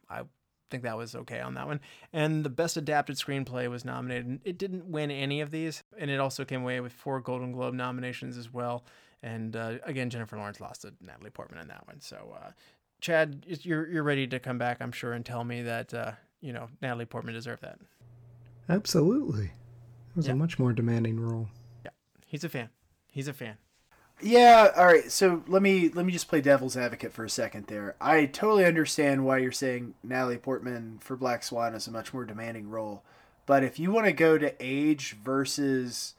I 0.08 0.22
think 0.70 0.82
that 0.84 0.96
was 0.96 1.14
okay 1.14 1.40
on 1.40 1.54
that 1.54 1.66
one. 1.66 1.80
And 2.12 2.44
the 2.44 2.50
Best 2.50 2.76
Adapted 2.76 3.16
Screenplay 3.16 3.68
was 3.68 3.84
nominated. 3.84 4.40
It 4.44 4.58
didn't 4.58 4.86
win 4.86 5.10
any 5.10 5.40
of 5.40 5.50
these, 5.50 5.82
and 5.98 6.10
it 6.10 6.20
also 6.20 6.44
came 6.44 6.62
away 6.62 6.80
with 6.80 6.92
four 6.92 7.20
Golden 7.20 7.52
Globe 7.52 7.74
nominations 7.74 8.36
as 8.36 8.52
well. 8.52 8.84
And 9.22 9.56
uh, 9.56 9.74
again, 9.84 10.10
Jennifer 10.10 10.36
Lawrence 10.36 10.60
lost 10.60 10.82
to 10.82 10.94
Natalie 11.00 11.30
Portman 11.30 11.60
in 11.60 11.68
that 11.68 11.86
one. 11.86 12.00
So, 12.00 12.36
uh, 12.42 12.50
Chad, 13.00 13.44
you're 13.62 13.88
you're 13.88 14.02
ready 14.02 14.26
to 14.26 14.38
come 14.38 14.58
back, 14.58 14.78
I'm 14.80 14.92
sure, 14.92 15.12
and 15.12 15.24
tell 15.24 15.44
me 15.44 15.62
that 15.62 15.92
uh, 15.92 16.12
you 16.40 16.52
know 16.52 16.68
Natalie 16.82 17.06
Portman 17.06 17.34
deserved 17.34 17.62
that. 17.62 17.78
Absolutely. 18.68 19.46
It 19.46 20.16
was 20.16 20.26
Yeah. 20.26 20.32
a 20.32 20.36
much 20.36 20.58
more 20.58 20.72
demanding 20.72 21.18
role. 21.20 21.48
Yeah. 21.84 21.90
He's 22.26 22.44
a 22.44 22.48
fan. 22.48 22.68
He's 23.08 23.28
a 23.28 23.32
fan. 23.32 23.56
Yeah, 24.22 24.70
all 24.76 24.84
right. 24.86 25.10
So 25.10 25.42
let 25.48 25.62
me 25.62 25.88
let 25.88 26.04
me 26.04 26.12
just 26.12 26.28
play 26.28 26.40
devil's 26.42 26.76
advocate 26.76 27.12
for 27.12 27.24
a 27.24 27.30
second 27.30 27.66
there. 27.68 27.96
I 28.00 28.26
totally 28.26 28.66
understand 28.66 29.24
why 29.24 29.38
you're 29.38 29.50
saying 29.52 29.94
Natalie 30.02 30.36
Portman 30.36 30.98
for 31.00 31.16
Black 31.16 31.42
Swan 31.42 31.74
is 31.74 31.86
a 31.86 31.90
much 31.90 32.12
more 32.12 32.24
demanding 32.24 32.68
role. 32.68 33.02
But 33.46 33.64
if 33.64 33.78
you 33.78 33.90
want 33.90 34.06
to 34.06 34.12
go 34.12 34.36
to 34.36 34.54
age 34.60 35.16
versus 35.24 36.14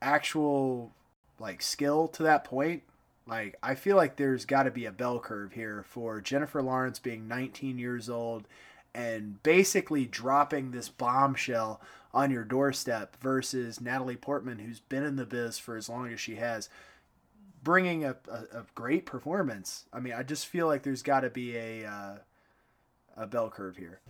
actual 0.00 0.92
like 1.38 1.60
skill 1.62 2.08
to 2.08 2.22
that 2.22 2.44
point, 2.44 2.82
like 3.26 3.56
I 3.62 3.74
feel 3.74 3.96
like 3.96 4.16
there's 4.16 4.44
got 4.44 4.62
to 4.64 4.70
be 4.70 4.84
a 4.86 4.92
bell 4.92 5.18
curve 5.18 5.52
here 5.52 5.84
for 5.88 6.20
Jennifer 6.20 6.62
Lawrence 6.62 6.98
being 6.98 7.26
19 7.28 7.78
years 7.78 8.08
old 8.08 8.46
and 8.94 9.42
basically 9.42 10.06
dropping 10.06 10.70
this 10.70 10.88
bombshell 10.88 11.80
on 12.12 12.30
your 12.30 12.44
doorstep 12.44 13.16
versus 13.20 13.80
Natalie 13.80 14.16
Portman 14.16 14.58
who's 14.58 14.80
been 14.80 15.04
in 15.04 15.16
the 15.16 15.26
biz 15.26 15.58
for 15.58 15.76
as 15.76 15.88
long 15.88 16.12
as 16.12 16.20
she 16.20 16.36
has 16.36 16.68
bringing 17.62 18.04
a, 18.04 18.16
a, 18.30 18.58
a 18.58 18.66
great 18.74 19.04
performance. 19.04 19.86
I 19.92 20.00
mean, 20.00 20.14
I 20.14 20.22
just 20.22 20.46
feel 20.46 20.66
like 20.66 20.82
there's 20.82 21.02
got 21.02 21.20
to 21.20 21.30
be 21.30 21.56
a 21.56 21.84
uh, 21.84 22.16
a 23.16 23.26
bell 23.26 23.50
curve 23.50 23.76
here. 23.76 24.00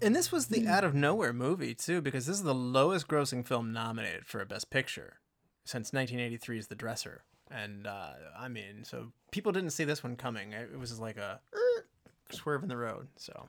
And 0.00 0.14
this 0.14 0.30
was 0.30 0.46
the 0.46 0.68
out 0.68 0.84
of 0.84 0.94
nowhere 0.94 1.32
movie 1.32 1.74
too, 1.74 2.00
because 2.00 2.26
this 2.26 2.36
is 2.36 2.42
the 2.42 2.54
lowest 2.54 3.08
grossing 3.08 3.46
film 3.46 3.72
nominated 3.72 4.26
for 4.26 4.40
a 4.40 4.46
Best 4.46 4.70
Picture 4.70 5.20
since 5.64 5.90
1983's 5.90 6.66
The 6.66 6.74
Dresser. 6.74 7.22
And 7.50 7.86
uh, 7.86 8.10
I 8.38 8.48
mean, 8.48 8.84
so 8.84 9.12
people 9.30 9.52
didn't 9.52 9.70
see 9.70 9.84
this 9.84 10.04
one 10.04 10.16
coming. 10.16 10.52
It 10.52 10.78
was 10.78 11.00
like 11.00 11.16
a 11.16 11.40
er, 11.54 11.86
swerve 12.30 12.62
in 12.62 12.68
the 12.68 12.76
road. 12.76 13.08
So 13.16 13.48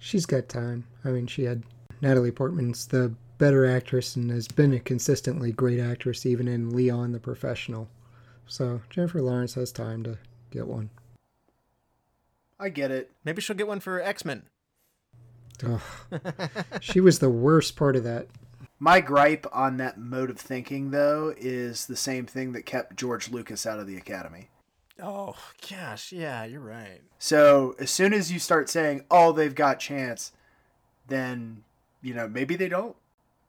She's 0.00 0.26
got 0.26 0.48
time. 0.48 0.86
I 1.04 1.10
mean, 1.10 1.26
she 1.26 1.44
had 1.44 1.62
Natalie 2.00 2.32
Portman's 2.32 2.86
the 2.86 3.14
better 3.38 3.66
actress 3.66 4.16
and 4.16 4.30
has 4.30 4.48
been 4.48 4.72
a 4.72 4.80
consistently 4.80 5.52
great 5.52 5.78
actress 5.78 6.26
even 6.26 6.48
in 6.48 6.74
Leon 6.74 7.12
the 7.12 7.20
Professional. 7.20 7.88
So 8.46 8.80
Jennifer 8.90 9.22
Lawrence 9.22 9.54
has 9.54 9.70
time 9.70 10.02
to 10.04 10.18
get 10.50 10.66
one. 10.66 10.90
I 12.58 12.70
get 12.70 12.90
it. 12.90 13.10
maybe 13.24 13.40
she'll 13.40 13.56
get 13.56 13.68
one 13.68 13.80
for 13.80 14.00
X 14.00 14.24
Men. 14.24 14.42
Ugh. 15.64 15.80
she 16.80 17.00
was 17.00 17.18
the 17.18 17.30
worst 17.30 17.76
part 17.76 17.94
of 17.94 18.04
that. 18.04 18.26
My 18.78 19.00
gripe 19.00 19.46
on 19.52 19.76
that 19.76 19.98
mode 19.98 20.30
of 20.30 20.38
thinking, 20.38 20.90
though, 20.90 21.34
is 21.36 21.86
the 21.86 21.96
same 21.96 22.24
thing 22.24 22.52
that 22.52 22.64
kept 22.64 22.96
George 22.96 23.30
Lucas 23.30 23.66
out 23.66 23.78
of 23.78 23.86
the 23.86 23.96
Academy. 23.96 24.48
Oh 25.02 25.36
gosh, 25.68 26.12
yeah, 26.12 26.44
you're 26.44 26.60
right. 26.60 27.00
So 27.18 27.74
as 27.78 27.90
soon 27.90 28.12
as 28.12 28.30
you 28.32 28.38
start 28.38 28.68
saying, 28.68 29.04
"Oh, 29.10 29.32
they've 29.32 29.54
got 29.54 29.80
chance," 29.80 30.32
then 31.08 31.64
you 32.02 32.14
know 32.14 32.28
maybe 32.28 32.56
they 32.56 32.68
don't. 32.68 32.96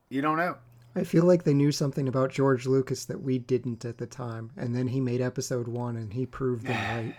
You 0.10 0.22
don't 0.22 0.38
know. 0.38 0.58
I 0.96 1.04
feel 1.04 1.24
like 1.24 1.44
they 1.44 1.54
knew 1.54 1.72
something 1.72 2.08
about 2.08 2.32
George 2.32 2.66
Lucas 2.68 3.06
that 3.06 3.22
we 3.22 3.40
didn't 3.40 3.86
at 3.86 3.98
the 3.98 4.08
time, 4.08 4.52
and 4.58 4.76
then 4.76 4.88
he 4.88 5.00
made 5.00 5.22
episode 5.22 5.68
one 5.68 5.96
and 5.96 6.14
he 6.14 6.26
proved 6.26 6.66
them 6.66 6.76
right. 7.06 7.16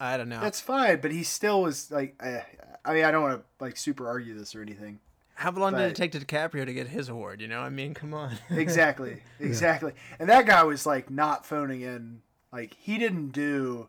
I 0.00 0.16
don't 0.16 0.28
know. 0.28 0.40
That's 0.40 0.60
fine, 0.60 1.00
but 1.00 1.10
he 1.12 1.22
still 1.22 1.62
was 1.62 1.90
like. 1.90 2.14
Uh, 2.22 2.40
I 2.84 2.92
mean, 2.92 3.04
I 3.04 3.10
don't 3.10 3.22
want 3.22 3.38
to 3.40 3.64
like 3.64 3.76
super 3.76 4.06
argue 4.06 4.36
this 4.38 4.54
or 4.54 4.60
anything. 4.60 4.98
How 5.36 5.50
long 5.50 5.72
did 5.72 5.90
it 5.90 5.96
take 5.96 6.12
to 6.12 6.20
DiCaprio 6.20 6.64
to 6.64 6.72
get 6.72 6.86
his 6.86 7.08
award? 7.08 7.40
You 7.40 7.48
know, 7.48 7.60
I 7.60 7.68
mean, 7.68 7.94
come 7.94 8.14
on. 8.14 8.36
Exactly, 8.50 9.22
exactly. 9.40 9.92
And 10.18 10.28
that 10.28 10.46
guy 10.46 10.62
was 10.62 10.86
like 10.86 11.10
not 11.10 11.44
phoning 11.44 11.80
in. 11.80 12.20
Like 12.54 12.76
he 12.78 12.98
didn't 12.98 13.30
do, 13.30 13.88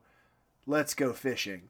let's 0.65 0.95
go 0.95 1.13
fishing. 1.13 1.69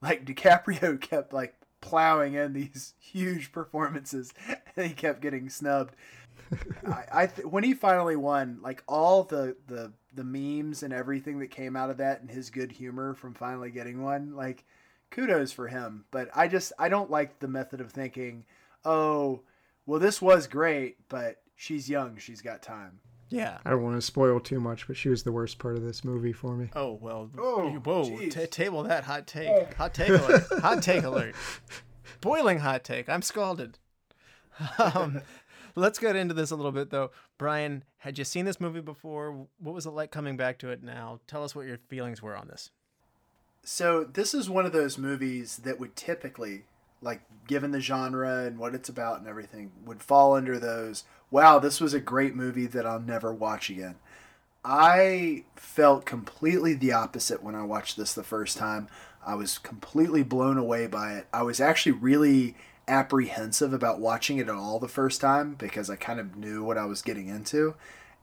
Like 0.00 0.24
DiCaprio 0.24 1.00
kept 1.00 1.32
like 1.32 1.56
plowing 1.80 2.34
in 2.34 2.52
these 2.52 2.94
huge 3.00 3.50
performances, 3.50 4.32
and 4.76 4.86
he 4.86 4.94
kept 4.94 5.20
getting 5.20 5.50
snubbed. 5.50 5.96
I, 6.86 7.04
I 7.12 7.26
th- 7.26 7.48
when 7.48 7.64
he 7.64 7.74
finally 7.74 8.14
won, 8.14 8.60
like 8.62 8.84
all 8.86 9.24
the 9.24 9.56
the 9.66 9.92
the 10.14 10.22
memes 10.22 10.84
and 10.84 10.92
everything 10.92 11.40
that 11.40 11.48
came 11.48 11.74
out 11.74 11.90
of 11.90 11.96
that, 11.96 12.20
and 12.20 12.30
his 12.30 12.50
good 12.50 12.70
humor 12.70 13.14
from 13.14 13.34
finally 13.34 13.72
getting 13.72 14.04
one, 14.04 14.36
like 14.36 14.64
kudos 15.10 15.50
for 15.50 15.66
him. 15.66 16.04
But 16.12 16.28
I 16.32 16.46
just 16.46 16.72
I 16.78 16.88
don't 16.88 17.10
like 17.10 17.40
the 17.40 17.48
method 17.48 17.80
of 17.80 17.90
thinking, 17.90 18.44
oh, 18.84 19.40
well 19.84 19.98
this 19.98 20.22
was 20.22 20.46
great, 20.46 21.08
but 21.08 21.42
she's 21.56 21.90
young, 21.90 22.18
she's 22.18 22.40
got 22.40 22.62
time. 22.62 23.00
Yeah. 23.28 23.58
I 23.64 23.70
don't 23.70 23.82
want 23.82 23.96
to 23.96 24.02
spoil 24.02 24.38
too 24.40 24.60
much, 24.60 24.86
but 24.86 24.96
she 24.96 25.08
was 25.08 25.22
the 25.22 25.32
worst 25.32 25.58
part 25.58 25.76
of 25.76 25.82
this 25.82 26.04
movie 26.04 26.32
for 26.32 26.56
me. 26.56 26.70
Oh 26.74 26.98
well. 27.00 27.30
Oh, 27.38 27.70
whoa! 27.70 28.04
jeez. 28.04 28.32
ta 28.32 28.46
table 28.50 28.82
that 28.84 29.04
hot 29.04 29.26
take. 29.26 29.74
Hot 29.74 29.92
take 29.92 30.10
alert. 30.10 30.44
hot 30.60 30.82
take 30.82 31.02
alert. 31.02 31.34
Boiling 32.20 32.58
hot 32.58 32.84
take. 32.84 33.08
I'm 33.08 33.22
scalded. 33.22 33.78
Um, 34.78 35.20
let's 35.74 35.98
get 35.98 36.16
into 36.16 36.34
this 36.34 36.50
a 36.50 36.56
little 36.56 36.72
bit 36.72 36.90
though. 36.90 37.10
Brian, 37.38 37.84
had 37.98 38.18
you 38.18 38.24
seen 38.24 38.44
this 38.44 38.60
movie 38.60 38.80
before? 38.80 39.46
What 39.58 39.74
was 39.74 39.86
it 39.86 39.90
like 39.90 40.10
coming 40.10 40.36
back 40.36 40.58
to 40.58 40.70
it 40.70 40.82
now? 40.82 41.20
Tell 41.26 41.44
us 41.44 41.54
what 41.54 41.66
your 41.66 41.78
feelings 41.88 42.22
were 42.22 42.36
on 42.36 42.48
this. 42.48 42.70
So 43.62 44.04
this 44.04 44.32
is 44.32 44.48
one 44.48 44.64
of 44.64 44.72
those 44.72 44.96
movies 44.96 45.56
that 45.64 45.80
would 45.80 45.96
typically, 45.96 46.62
like 47.02 47.20
given 47.48 47.72
the 47.72 47.80
genre 47.80 48.44
and 48.44 48.58
what 48.58 48.74
it's 48.74 48.88
about 48.88 49.18
and 49.18 49.26
everything, 49.26 49.72
would 49.84 50.02
fall 50.02 50.34
under 50.34 50.58
those. 50.58 51.04
Wow, 51.30 51.58
this 51.58 51.80
was 51.80 51.94
a 51.94 52.00
great 52.00 52.34
movie 52.34 52.66
that 52.66 52.86
I'll 52.86 53.00
never 53.00 53.32
watch 53.32 53.68
again. 53.70 53.96
I 54.64 55.44
felt 55.54 56.04
completely 56.04 56.74
the 56.74 56.92
opposite 56.92 57.42
when 57.42 57.54
I 57.54 57.62
watched 57.62 57.96
this 57.96 58.14
the 58.14 58.24
first 58.24 58.56
time. 58.56 58.88
I 59.24 59.34
was 59.34 59.58
completely 59.58 60.22
blown 60.22 60.58
away 60.58 60.86
by 60.86 61.14
it. 61.14 61.26
I 61.32 61.42
was 61.42 61.60
actually 61.60 61.92
really 61.92 62.56
apprehensive 62.88 63.72
about 63.72 64.00
watching 64.00 64.38
it 64.38 64.48
at 64.48 64.54
all 64.54 64.78
the 64.78 64.88
first 64.88 65.20
time 65.20 65.54
because 65.54 65.90
I 65.90 65.96
kind 65.96 66.20
of 66.20 66.36
knew 66.36 66.62
what 66.64 66.78
I 66.78 66.84
was 66.84 67.02
getting 67.02 67.28
into. 67.28 67.74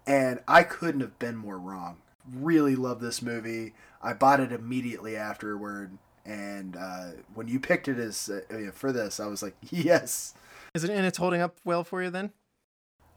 And 0.06 0.40
I 0.48 0.64
couldn't 0.64 1.02
have 1.02 1.20
been 1.20 1.36
more 1.36 1.58
wrong. 1.58 1.98
Really 2.30 2.76
love 2.76 3.00
this 3.02 3.22
movie. 3.22 3.74
I 4.02 4.14
bought 4.14 4.40
it 4.40 4.52
immediately 4.52 5.16
afterward. 5.16 5.98
And 6.26 6.78
uh, 6.78 7.12
when 7.34 7.48
you 7.48 7.60
picked 7.60 7.88
it 7.88 7.98
as 7.98 8.30
uh, 8.30 8.72
for 8.74 8.92
this, 8.92 9.20
I 9.20 9.28
was 9.28 9.42
like, 9.42 9.56
yes. 9.70 10.34
Is 10.74 10.84
it 10.84 10.90
and 10.90 11.06
it's 11.06 11.18
holding 11.18 11.42
up 11.42 11.58
well 11.64 11.84
for 11.84 12.02
you 12.02 12.10
then? 12.10 12.32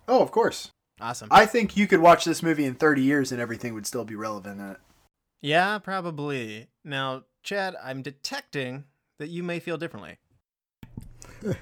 Oh, 0.08 0.22
of 0.22 0.30
course. 0.30 0.70
Awesome. 1.00 1.28
I 1.30 1.46
think 1.46 1.76
you 1.76 1.86
could 1.86 2.00
watch 2.00 2.24
this 2.24 2.42
movie 2.42 2.64
in 2.64 2.74
30 2.74 3.02
years 3.02 3.32
and 3.32 3.40
everything 3.40 3.74
would 3.74 3.86
still 3.86 4.04
be 4.04 4.14
relevant 4.14 4.60
in 4.60 4.70
it. 4.70 4.76
yeah, 5.42 5.78
probably. 5.78 6.68
Now, 6.84 7.24
Chad, 7.42 7.76
I'm 7.82 8.02
detecting 8.02 8.84
that 9.18 9.28
you 9.28 9.42
may 9.42 9.60
feel 9.60 9.76
differently. 9.76 10.18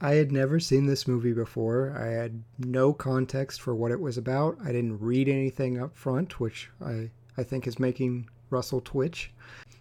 I 0.00 0.14
had 0.14 0.32
never 0.32 0.58
seen 0.58 0.86
this 0.86 1.06
movie 1.06 1.32
before. 1.32 1.96
I 1.96 2.06
had 2.08 2.42
no 2.58 2.92
context 2.92 3.60
for 3.60 3.74
what 3.74 3.92
it 3.92 4.00
was 4.00 4.18
about. 4.18 4.58
I 4.62 4.66
didn't 4.72 5.00
read 5.00 5.28
anything 5.28 5.80
up 5.80 5.96
front, 5.96 6.40
which 6.40 6.70
I, 6.84 7.10
I 7.36 7.44
think 7.44 7.66
is 7.66 7.78
making 7.78 8.28
Russell 8.50 8.80
twitch. 8.80 9.32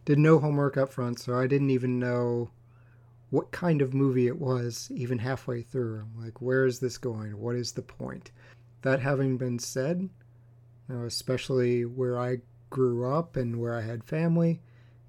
Did 0.06 0.20
no 0.20 0.40
homework 0.40 0.78
up 0.78 0.92
front, 0.94 1.20
so 1.20 1.38
I 1.38 1.48
didn't 1.48 1.72
even 1.72 2.00
know 2.00 2.50
what 3.32 3.52
kind 3.52 3.82
of 3.82 3.94
movie 3.94 4.28
it 4.28 4.40
was 4.40 4.92
even 4.94 5.18
halfway 5.18 5.62
through. 5.62 6.02
I'm 6.02 6.24
like, 6.24 6.42
where 6.42 6.66
is 6.66 6.80
this 6.80 6.98
going? 6.98 7.38
What 7.40 7.56
is 7.56 7.72
the 7.72 7.82
point? 7.82 8.32
That 8.84 9.00
having 9.00 9.38
been 9.38 9.58
said, 9.58 10.10
you 10.90 10.96
know, 10.96 11.06
especially 11.06 11.86
where 11.86 12.20
I 12.20 12.38
grew 12.70 13.12
up 13.12 13.38
and 13.38 13.60
where 13.60 13.76
I 13.76 13.82
had 13.82 14.04
family, 14.04 14.62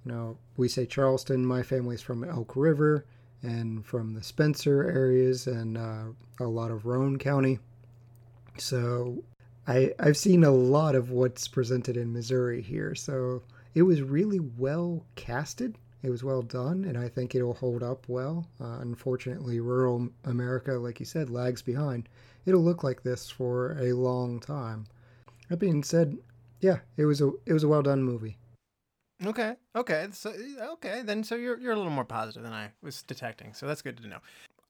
you 0.04 0.12
know, 0.12 0.38
we 0.56 0.68
say 0.68 0.86
Charleston, 0.86 1.44
my 1.44 1.62
family's 1.62 2.00
from 2.00 2.24
Elk 2.24 2.54
River 2.56 3.06
and 3.42 3.84
from 3.84 4.14
the 4.14 4.22
Spencer 4.22 4.84
areas 4.84 5.48
and 5.48 5.76
uh, 5.76 6.04
a 6.40 6.44
lot 6.44 6.70
of 6.70 6.86
Roane 6.86 7.18
County. 7.18 7.58
So 8.56 9.24
I, 9.66 9.94
I've 9.98 10.16
seen 10.16 10.44
a 10.44 10.50
lot 10.50 10.94
of 10.94 11.10
what's 11.10 11.48
presented 11.48 11.96
in 11.96 12.12
Missouri 12.12 12.62
here. 12.62 12.94
So 12.94 13.42
it 13.74 13.82
was 13.82 14.02
really 14.02 14.40
well 14.40 15.04
casted. 15.16 15.76
It 16.02 16.10
was 16.10 16.24
well 16.24 16.42
done, 16.42 16.84
and 16.84 16.98
I 16.98 17.08
think 17.08 17.34
it'll 17.34 17.54
hold 17.54 17.82
up 17.82 18.08
well. 18.08 18.46
Uh, 18.60 18.78
unfortunately, 18.80 19.60
rural 19.60 20.08
America, 20.24 20.72
like 20.72 20.98
you 20.98 21.06
said, 21.06 21.30
lags 21.30 21.62
behind. 21.62 22.08
It'll 22.44 22.62
look 22.62 22.82
like 22.82 23.02
this 23.02 23.30
for 23.30 23.78
a 23.80 23.92
long 23.92 24.40
time. 24.40 24.86
That 25.48 25.58
being 25.58 25.84
said, 25.84 26.18
yeah, 26.60 26.78
it 26.96 27.04
was 27.04 27.20
a 27.20 27.30
it 27.46 27.52
was 27.52 27.62
a 27.62 27.68
well 27.68 27.82
done 27.82 28.02
movie. 28.02 28.36
Okay. 29.24 29.54
Okay. 29.76 30.08
So 30.12 30.32
okay, 30.72 31.02
then 31.04 31.22
so 31.22 31.36
you're 31.36 31.58
you're 31.58 31.72
a 31.72 31.76
little 31.76 31.92
more 31.92 32.04
positive 32.04 32.42
than 32.42 32.52
I 32.52 32.72
was 32.82 33.02
detecting. 33.02 33.54
So 33.54 33.66
that's 33.66 33.82
good 33.82 33.98
to 33.98 34.08
know. 34.08 34.18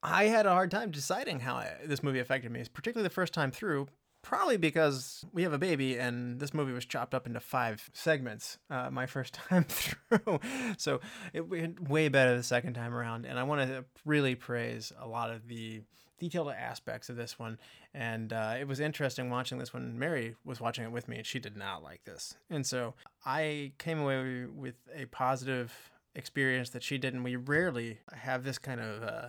I 0.02 0.24
had 0.24 0.46
a 0.46 0.50
hard 0.50 0.70
time 0.70 0.90
deciding 0.90 1.40
how 1.40 1.54
I, 1.54 1.76
this 1.86 2.02
movie 2.02 2.18
affected 2.18 2.50
me, 2.50 2.64
particularly 2.72 3.06
the 3.06 3.14
first 3.14 3.32
time 3.32 3.52
through. 3.52 3.86
Probably 4.22 4.56
because 4.56 5.24
we 5.32 5.42
have 5.42 5.52
a 5.52 5.58
baby 5.58 5.98
and 5.98 6.38
this 6.38 6.54
movie 6.54 6.72
was 6.72 6.84
chopped 6.84 7.12
up 7.12 7.26
into 7.26 7.40
five 7.40 7.90
segments 7.92 8.58
uh, 8.70 8.88
my 8.90 9.06
first 9.06 9.34
time 9.48 9.64
through. 9.64 10.40
So 10.78 11.00
it 11.32 11.48
went 11.48 11.88
way 11.88 12.08
better 12.08 12.36
the 12.36 12.42
second 12.42 12.74
time 12.74 12.94
around. 12.94 13.26
And 13.26 13.38
I 13.38 13.42
want 13.42 13.68
to 13.68 13.84
really 14.04 14.34
praise 14.34 14.92
a 14.98 15.06
lot 15.06 15.30
of 15.30 15.48
the 15.48 15.82
detailed 16.22 16.50
aspects 16.50 17.08
of 17.08 17.16
this 17.16 17.36
one. 17.36 17.58
And 17.92 18.32
uh, 18.32 18.54
it 18.58 18.68
was 18.68 18.78
interesting 18.78 19.28
watching 19.28 19.58
this 19.58 19.74
one 19.74 19.98
Mary 19.98 20.36
was 20.44 20.60
watching 20.60 20.84
it 20.84 20.92
with 20.92 21.08
me, 21.08 21.16
and 21.16 21.26
she 21.26 21.40
did 21.40 21.56
not 21.56 21.82
like 21.82 22.04
this. 22.04 22.36
And 22.48 22.64
so 22.64 22.94
I 23.26 23.72
came 23.78 23.98
away 23.98 24.44
with 24.46 24.76
a 24.94 25.06
positive 25.06 25.74
experience 26.14 26.70
that 26.70 26.84
she 26.84 26.96
didn't. 26.96 27.24
We 27.24 27.36
rarely 27.36 27.98
have 28.12 28.44
this 28.44 28.58
kind 28.58 28.80
of 28.80 29.02
uh, 29.02 29.26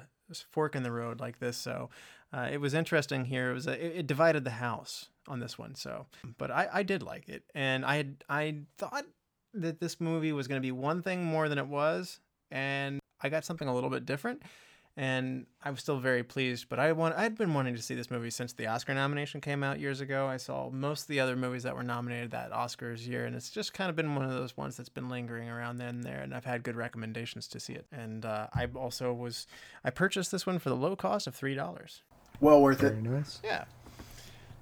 fork 0.52 0.76
in 0.76 0.84
the 0.84 0.92
road 0.92 1.20
like 1.20 1.40
this. 1.40 1.58
So 1.58 1.90
uh, 2.34 2.50
it 2.52 2.60
was 2.60 2.74
interesting 2.74 3.26
here. 3.26 3.52
It 3.52 3.54
was 3.54 3.68
a, 3.68 3.86
it, 3.86 4.00
it 4.00 4.08
divided 4.08 4.44
the 4.44 4.52
house 4.52 5.10
on 5.28 5.40
this 5.40 5.58
one. 5.58 5.76
So, 5.76 6.08
but 6.38 6.52
I, 6.52 6.68
I 6.74 6.84
did 6.84 7.04
like 7.04 7.30
it, 7.30 7.44
and 7.54 7.86
I 7.86 7.98
had 7.98 8.24
I 8.30 8.58
thought 8.78 9.06
that 9.54 9.80
this 9.80 10.02
movie 10.02 10.34
was 10.34 10.48
going 10.48 10.60
to 10.62 10.66
be 10.66 10.72
one 10.72 11.02
thing 11.02 11.24
more 11.24 11.48
than 11.48 11.58
it 11.58 11.68
was, 11.68 12.20
and 12.52 13.00
I 13.22 13.30
got 13.30 13.46
something 13.46 13.68
a 13.68 13.74
little 13.74 13.90
bit 13.90 14.06
different 14.06 14.42
and 14.96 15.48
I 15.64 15.72
was 15.72 15.80
still 15.80 16.00
very 16.00 16.24
pleased. 16.24 16.70
But 16.70 16.80
I 16.80 16.92
want 16.92 17.16
I'd 17.16 17.38
been 17.38 17.54
wanting 17.54 17.76
to 17.76 17.82
see 17.82 17.96
this 17.96 18.12
movie 18.12 18.30
since 18.30 18.54
the 18.54 18.68
Oscar 18.68 18.94
nomination 18.94 19.42
came 19.42 19.64
out 19.64 19.80
years 19.80 20.02
ago. 20.02 20.28
I 20.28 20.38
saw 20.38 20.70
most 20.70 21.04
of 21.04 21.08
the 21.08 21.20
other 21.20 21.36
movies 21.36 21.64
that 21.64 21.76
were 21.76 21.84
nominated 21.84 22.32
that 22.32 22.52
Oscars 22.52 23.08
year, 23.08 23.26
and 23.26 23.36
it's 23.36 23.50
just 23.50 23.74
kind 23.74 23.90
of 23.90 23.96
been 23.96 24.16
one 24.16 24.26
of 24.26 24.32
those 24.32 24.56
ones 24.56 24.78
that's 24.78 24.90
been 24.90 25.10
lingering 25.10 25.50
around 25.50 25.78
then 25.78 25.96
and 25.96 26.04
there. 26.04 26.22
And 26.22 26.34
I've 26.34 26.46
had 26.46 26.64
good 26.64 26.76
recommendations 26.76 27.48
to 27.50 27.60
see 27.60 27.74
it. 27.74 27.88
And 27.92 28.26
uh, 28.26 28.48
I 28.54 28.68
also 28.76 29.14
was 29.14 29.48
I 29.84 29.90
purchased 29.90 30.32
this 30.32 30.46
one 30.46 30.60
for 30.60 30.70
the 30.70 30.76
low 30.76 30.96
cost 30.96 31.26
of 31.28 31.34
three 31.34 31.56
dollars. 31.56 32.04
Well 32.40 32.62
worth 32.62 32.84
it. 32.84 33.02
Nice. 33.02 33.40
Yeah. 33.44 33.66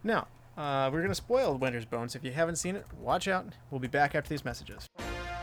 Now. 0.04 0.28
Uh, 0.58 0.90
we're 0.92 1.01
gonna 1.01 1.16
spoil 1.16 1.58
Winter's 1.58 1.86
Bones. 1.86 2.13
If 2.13 2.25
you 2.25 2.32
haven't 2.32 2.58
seen 2.58 2.75
it, 2.75 2.86
watch 3.00 3.28
out. 3.28 3.46
We'll 3.72 3.80
be 3.80 3.88
back 3.88 4.16
after 4.16 4.30
these 4.30 4.44
messages. 4.44 4.90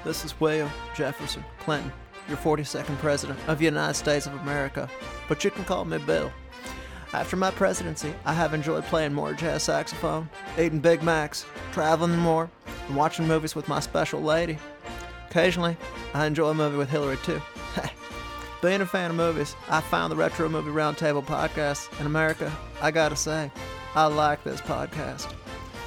This 0.04 0.22
is 0.24 0.38
William 0.38 0.70
Jefferson 0.94 1.42
Clinton, 1.58 1.90
your 2.28 2.36
42nd 2.36 2.96
President 2.98 3.38
of 3.48 3.58
the 3.58 3.64
United 3.64 3.94
States 3.94 4.26
of 4.26 4.34
America, 4.42 4.88
but 5.26 5.42
you 5.42 5.50
can 5.50 5.64
call 5.64 5.86
me 5.86 5.96
Bill. 5.98 6.30
After 7.14 7.36
my 7.36 7.50
presidency, 7.50 8.14
I 8.26 8.34
have 8.34 8.52
enjoyed 8.52 8.84
playing 8.84 9.14
more 9.14 9.32
jazz 9.32 9.62
saxophone, 9.62 10.28
eating 10.58 10.78
Big 10.78 11.02
Macs, 11.02 11.46
traveling 11.72 12.16
more, 12.18 12.50
and 12.86 12.96
watching 12.96 13.26
movies 13.26 13.56
with 13.56 13.66
my 13.66 13.80
special 13.80 14.20
lady. 14.20 14.58
Occasionally, 15.30 15.76
I 16.12 16.26
enjoy 16.26 16.50
a 16.50 16.54
movie 16.54 16.76
with 16.76 16.90
Hillary 16.90 17.16
too. 17.24 17.40
Being 18.60 18.80
a 18.80 18.86
fan 18.86 19.10
of 19.10 19.16
movies, 19.16 19.54
I 19.68 19.80
found 19.80 20.10
the 20.10 20.16
Retro 20.16 20.48
Movie 20.48 20.72
Roundtable 20.72 21.24
podcast 21.24 21.88
in 22.00 22.06
America. 22.06 22.52
I 22.82 22.90
gotta 22.90 23.14
say, 23.14 23.52
I 23.94 24.06
like 24.06 24.42
this 24.42 24.60
podcast. 24.60 25.32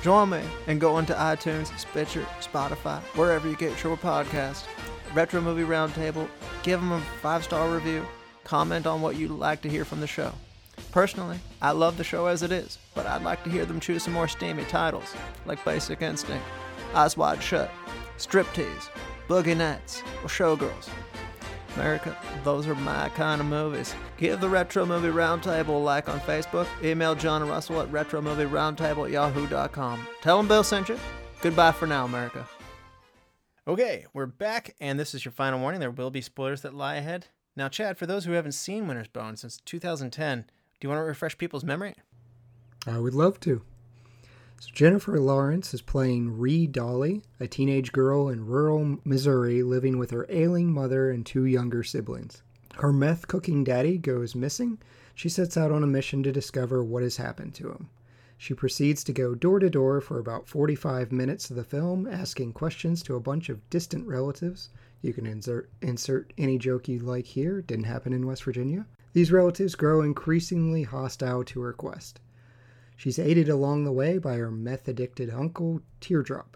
Join 0.02 0.30
me 0.30 0.42
and 0.68 0.80
go 0.80 0.98
into 0.98 1.14
iTunes, 1.14 1.78
Stitcher, 1.78 2.26
Spotify, 2.40 3.02
wherever 3.18 3.50
you 3.50 3.58
get 3.58 3.84
your 3.84 3.98
podcast. 3.98 4.64
Retro 5.14 5.42
Movie 5.42 5.64
Roundtable, 5.64 6.30
give 6.64 6.80
them 6.80 6.94
a 6.94 7.02
five 7.22 7.44
star 7.44 7.70
review, 7.70 8.06
comment 8.46 8.88
on 8.88 9.02
what 9.02 9.18
you'd 9.18 9.32
like 9.32 9.62
to 9.64 9.70
hear 9.70 9.84
from 9.84 10.00
the 10.00 10.08
show. 10.08 10.32
Personally, 10.92 11.40
I 11.62 11.72
love 11.72 11.98
the 11.98 12.06
show 12.06 12.28
as 12.28 12.42
it 12.42 12.54
is, 12.54 12.78
but 12.96 13.06
I'd 13.06 13.24
like 13.24 13.44
to 13.44 13.50
hear 13.50 13.66
them 13.66 13.82
choose 13.82 14.04
some 14.04 14.14
more 14.14 14.30
steamy 14.30 14.64
titles, 14.64 15.14
like 15.46 15.64
Basic 15.66 16.02
Instinct, 16.02 16.46
Eyes 16.96 17.18
Wide 17.18 17.44
Shut, 17.44 17.70
Striptease, 18.18 18.90
Boogie 19.28 19.58
Nights, 19.58 20.04
or 20.24 20.30
Showgirls. 20.30 20.88
America, 21.76 22.18
those 22.44 22.68
are 22.68 22.76
my 22.76 23.10
kind 23.10 23.42
of 23.42 23.48
movies. 23.48 23.96
Give 24.18 24.40
the 24.40 24.50
Retro 24.50 24.86
Movie 24.86 25.10
Roundtable 25.10 25.70
a 25.70 25.72
like 25.72 26.10
on 26.10 26.20
Facebook. 26.22 26.68
Email 26.84 27.16
John 27.16 27.42
and 27.42 27.50
Russell 27.50 27.82
at 27.82 27.92
retromovieroundtable 27.92 29.06
at 29.06 29.12
yahoo.com. 29.12 30.08
Tell 30.22 30.38
them 30.38 30.48
Bill 30.48 30.64
sent 30.64 30.90
you. 30.90 30.98
Goodbye 31.42 31.72
for 31.72 31.88
now, 31.88 32.06
America. 32.06 32.48
Okay, 33.68 34.06
we're 34.14 34.26
back, 34.26 34.76
and 34.80 35.00
this 35.00 35.14
is 35.14 35.24
your 35.24 35.32
final 35.32 35.60
warning. 35.60 35.80
There 35.80 35.92
will 35.92 36.12
be 36.12 36.22
spoilers 36.22 36.62
that 36.64 36.74
lie 36.74 36.96
ahead. 36.96 37.28
Now, 37.56 37.70
Chad, 37.70 37.98
for 37.98 38.06
those 38.06 38.26
who 38.26 38.32
haven't 38.32 38.54
seen 38.54 38.88
Winter's 38.88 39.08
Bone 39.08 39.36
since 39.36 39.58
2010, 39.66 40.42
do 40.42 40.86
you 40.86 40.90
want 40.90 41.00
to 41.00 41.04
refresh 41.04 41.38
people's 41.38 41.64
memory? 41.64 41.96
I 42.88 42.98
would 42.98 43.14
love 43.14 43.40
to. 43.42 43.62
So 44.62 44.70
Jennifer 44.74 45.20
Lawrence 45.20 45.74
is 45.74 45.82
playing 45.82 46.38
Ree 46.38 46.68
Dolly, 46.68 47.24
a 47.40 47.48
teenage 47.48 47.92
girl 47.92 48.30
in 48.30 48.46
rural 48.46 49.00
Missouri 49.04 49.64
living 49.64 49.98
with 49.98 50.12
her 50.12 50.28
ailing 50.30 50.72
mother 50.72 51.10
and 51.10 51.26
two 51.26 51.46
younger 51.46 51.82
siblings. 51.82 52.44
Her 52.76 52.94
meth 52.94 53.28
cooking 53.28 53.64
daddy 53.64 53.98
goes 53.98 54.36
missing. 54.36 54.78
She 55.16 55.30
sets 55.30 55.58
out 55.58 55.72
on 55.72 55.82
a 55.82 55.88
mission 55.88 56.22
to 56.22 56.32
discover 56.32 56.84
what 56.84 57.02
has 57.02 57.18
happened 57.18 57.56
to 57.56 57.72
him. 57.72 57.90
She 58.38 58.54
proceeds 58.54 59.04
to 59.06 59.14
go 59.14 59.34
door 59.34 59.58
to 59.58 59.68
door 59.68 60.00
for 60.00 60.20
about 60.20 60.48
45 60.48 61.12
minutes 61.12 61.50
of 61.50 61.56
the 61.56 61.64
film, 61.64 62.06
asking 62.06 62.54
questions 62.54 63.02
to 63.02 63.16
a 63.16 63.20
bunch 63.20 63.50
of 63.50 63.68
distant 63.72 64.06
relatives, 64.06 64.70
You 65.02 65.12
can 65.12 65.26
insert 65.26 65.72
insert 65.82 66.34
any 66.38 66.60
joke 66.60 66.88
you 66.88 67.00
like 67.00 67.26
here. 67.26 67.64
Didn't 67.64 67.86
happen 67.86 68.14
in 68.14 68.28
West 68.28 68.44
Virginia. 68.44 68.86
These 69.14 69.32
relatives 69.32 69.74
grow 69.74 70.04
increasingly 70.04 70.84
hostile 70.84 71.44
to 71.46 71.62
her 71.62 71.74
quest. 71.74 72.20
She's 73.02 73.18
aided 73.18 73.50
along 73.50 73.84
the 73.84 73.92
way 73.92 74.20
by 74.20 74.36
her 74.36 74.52
meth 74.52 74.88
addicted 74.88 75.32
uncle, 75.32 75.82
Teardrop. 76.02 76.56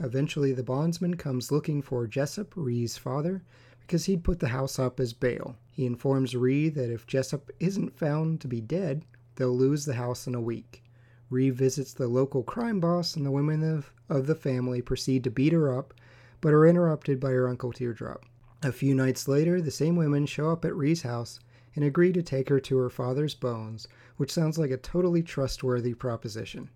Eventually, 0.00 0.52
the 0.52 0.64
bondsman 0.64 1.16
comes 1.16 1.52
looking 1.52 1.82
for 1.82 2.08
Jessup, 2.08 2.52
Ree's 2.56 2.96
father, 2.96 3.44
because 3.78 4.06
he'd 4.06 4.24
put 4.24 4.40
the 4.40 4.48
house 4.48 4.80
up 4.80 4.98
as 4.98 5.12
bail. 5.12 5.54
He 5.70 5.86
informs 5.86 6.34
Ree 6.34 6.68
that 6.68 6.90
if 6.90 7.06
Jessup 7.06 7.48
isn't 7.60 7.96
found 7.96 8.40
to 8.40 8.48
be 8.48 8.60
dead, 8.60 9.04
they'll 9.36 9.56
lose 9.56 9.84
the 9.84 9.94
house 9.94 10.26
in 10.26 10.34
a 10.34 10.40
week. 10.40 10.82
Ree 11.30 11.50
visits 11.50 11.92
the 11.92 12.08
local 12.08 12.42
crime 12.42 12.80
boss, 12.80 13.14
and 13.14 13.24
the 13.24 13.30
women 13.30 13.62
of, 13.62 13.92
of 14.08 14.26
the 14.26 14.34
family 14.34 14.82
proceed 14.82 15.22
to 15.22 15.30
beat 15.30 15.52
her 15.52 15.72
up, 15.78 15.94
but 16.40 16.52
are 16.52 16.66
interrupted 16.66 17.20
by 17.20 17.30
her 17.30 17.48
uncle 17.48 17.72
Teardrop. 17.72 18.24
A 18.64 18.72
few 18.72 18.96
nights 18.96 19.28
later, 19.28 19.60
the 19.60 19.70
same 19.70 19.94
women 19.94 20.26
show 20.26 20.50
up 20.50 20.64
at 20.64 20.74
Ree's 20.74 21.02
house 21.02 21.38
and 21.76 21.84
agree 21.84 22.12
to 22.12 22.22
take 22.22 22.48
her 22.48 22.58
to 22.58 22.78
her 22.78 22.90
father's 22.90 23.36
bones, 23.36 23.86
which 24.16 24.32
sounds 24.32 24.58
like 24.58 24.70
a 24.70 24.76
totally 24.76 25.22
trustworthy 25.22 25.94
proposition. 25.94 26.70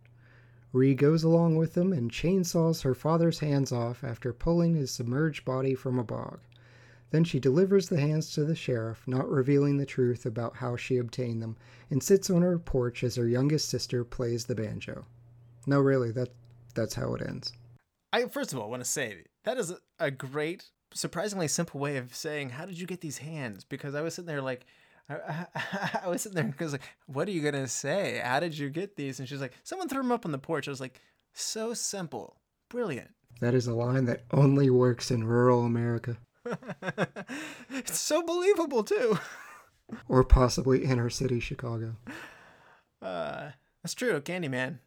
Ree 0.73 0.95
goes 0.95 1.25
along 1.25 1.57
with 1.57 1.75
them 1.75 1.92
and 1.92 2.11
chainsaws 2.11 2.83
her 2.83 2.95
father's 2.95 3.38
hands 3.38 3.73
off 3.73 4.04
after 4.04 4.33
pulling 4.33 4.75
his 4.75 4.90
submerged 4.90 5.45
body 5.45 5.75
from 5.75 5.99
a 5.99 6.04
bog. 6.04 6.40
Then 7.11 7.25
she 7.25 7.40
delivers 7.40 7.88
the 7.88 8.00
hands 8.00 8.33
to 8.35 8.45
the 8.45 8.54
sheriff, 8.54 9.02
not 9.07 9.28
revealing 9.30 9.78
the 9.78 9.87
truth 9.87 10.26
about 10.26 10.57
how 10.57 10.76
she 10.76 10.99
obtained 10.99 11.40
them, 11.42 11.57
and 11.90 12.02
sits 12.02 12.28
on 12.28 12.42
her 12.42 12.59
porch 12.59 13.02
as 13.02 13.16
her 13.16 13.26
youngest 13.26 13.68
sister 13.68 14.04
plays 14.04 14.45
the 14.45 14.54
banjo. 14.54 15.07
No, 15.66 15.80
really, 15.80 16.11
that 16.12 16.28
that's 16.75 16.95
how 16.95 17.14
it 17.14 17.23
ends. 17.26 17.54
I 18.12 18.26
first 18.26 18.52
of 18.52 18.59
all 18.59 18.71
want 18.71 18.85
to 18.85 18.88
say 18.88 19.25
that 19.45 19.57
is 19.57 19.71
a, 19.71 19.78
a 19.99 20.11
great, 20.11 20.66
surprisingly 20.92 21.49
simple 21.49 21.80
way 21.80 21.97
of 21.97 22.14
saying 22.14 22.50
how 22.50 22.66
did 22.66 22.78
you 22.78 22.87
get 22.87 23.00
these 23.00 23.18
hands? 23.18 23.64
Because 23.64 23.95
I 23.95 24.02
was 24.02 24.14
sitting 24.14 24.26
there 24.26 24.42
like. 24.42 24.66
I, 25.09 25.47
I, 25.55 26.00
I 26.05 26.09
was 26.09 26.23
sitting 26.23 26.37
there 26.37 26.45
because 26.45 26.73
like, 26.73 26.83
what 27.07 27.29
are 27.29 27.33
you 27.33 27.43
gonna 27.43 27.69
say? 27.69 28.21
How 28.25 28.41
did 28.41 28.57
you 28.57 28.71
get 28.71 28.97
these? 28.97 29.19
And 29.19 29.29
she's 29.29 29.41
like, 29.41 29.55
someone 29.62 29.88
threw 29.88 30.03
them 30.03 30.12
up 30.12 30.25
on 30.25 30.33
the 30.33 30.38
porch. 30.38 30.69
I 30.69 30.71
was 30.71 30.81
like, 30.81 31.00
so 31.33 31.75
simple, 31.75 32.37
brilliant. 32.69 33.11
That 33.41 33.55
is 33.55 33.67
a 33.67 33.75
line 33.75 34.07
that 34.07 34.23
only 34.33 34.69
works 34.69 35.11
in 35.11 35.25
rural 35.25 35.65
America, 35.65 36.19
it's 37.71 37.99
so 37.99 38.23
believable 38.23 38.83
too. 38.83 39.19
or 40.09 40.25
possibly 40.25 40.85
inner 40.85 41.11
city 41.11 41.41
Chicago. 41.41 41.97
Uh, 43.00 43.50
that's 43.83 43.95
true, 43.95 44.21
Candyman. 44.21 44.79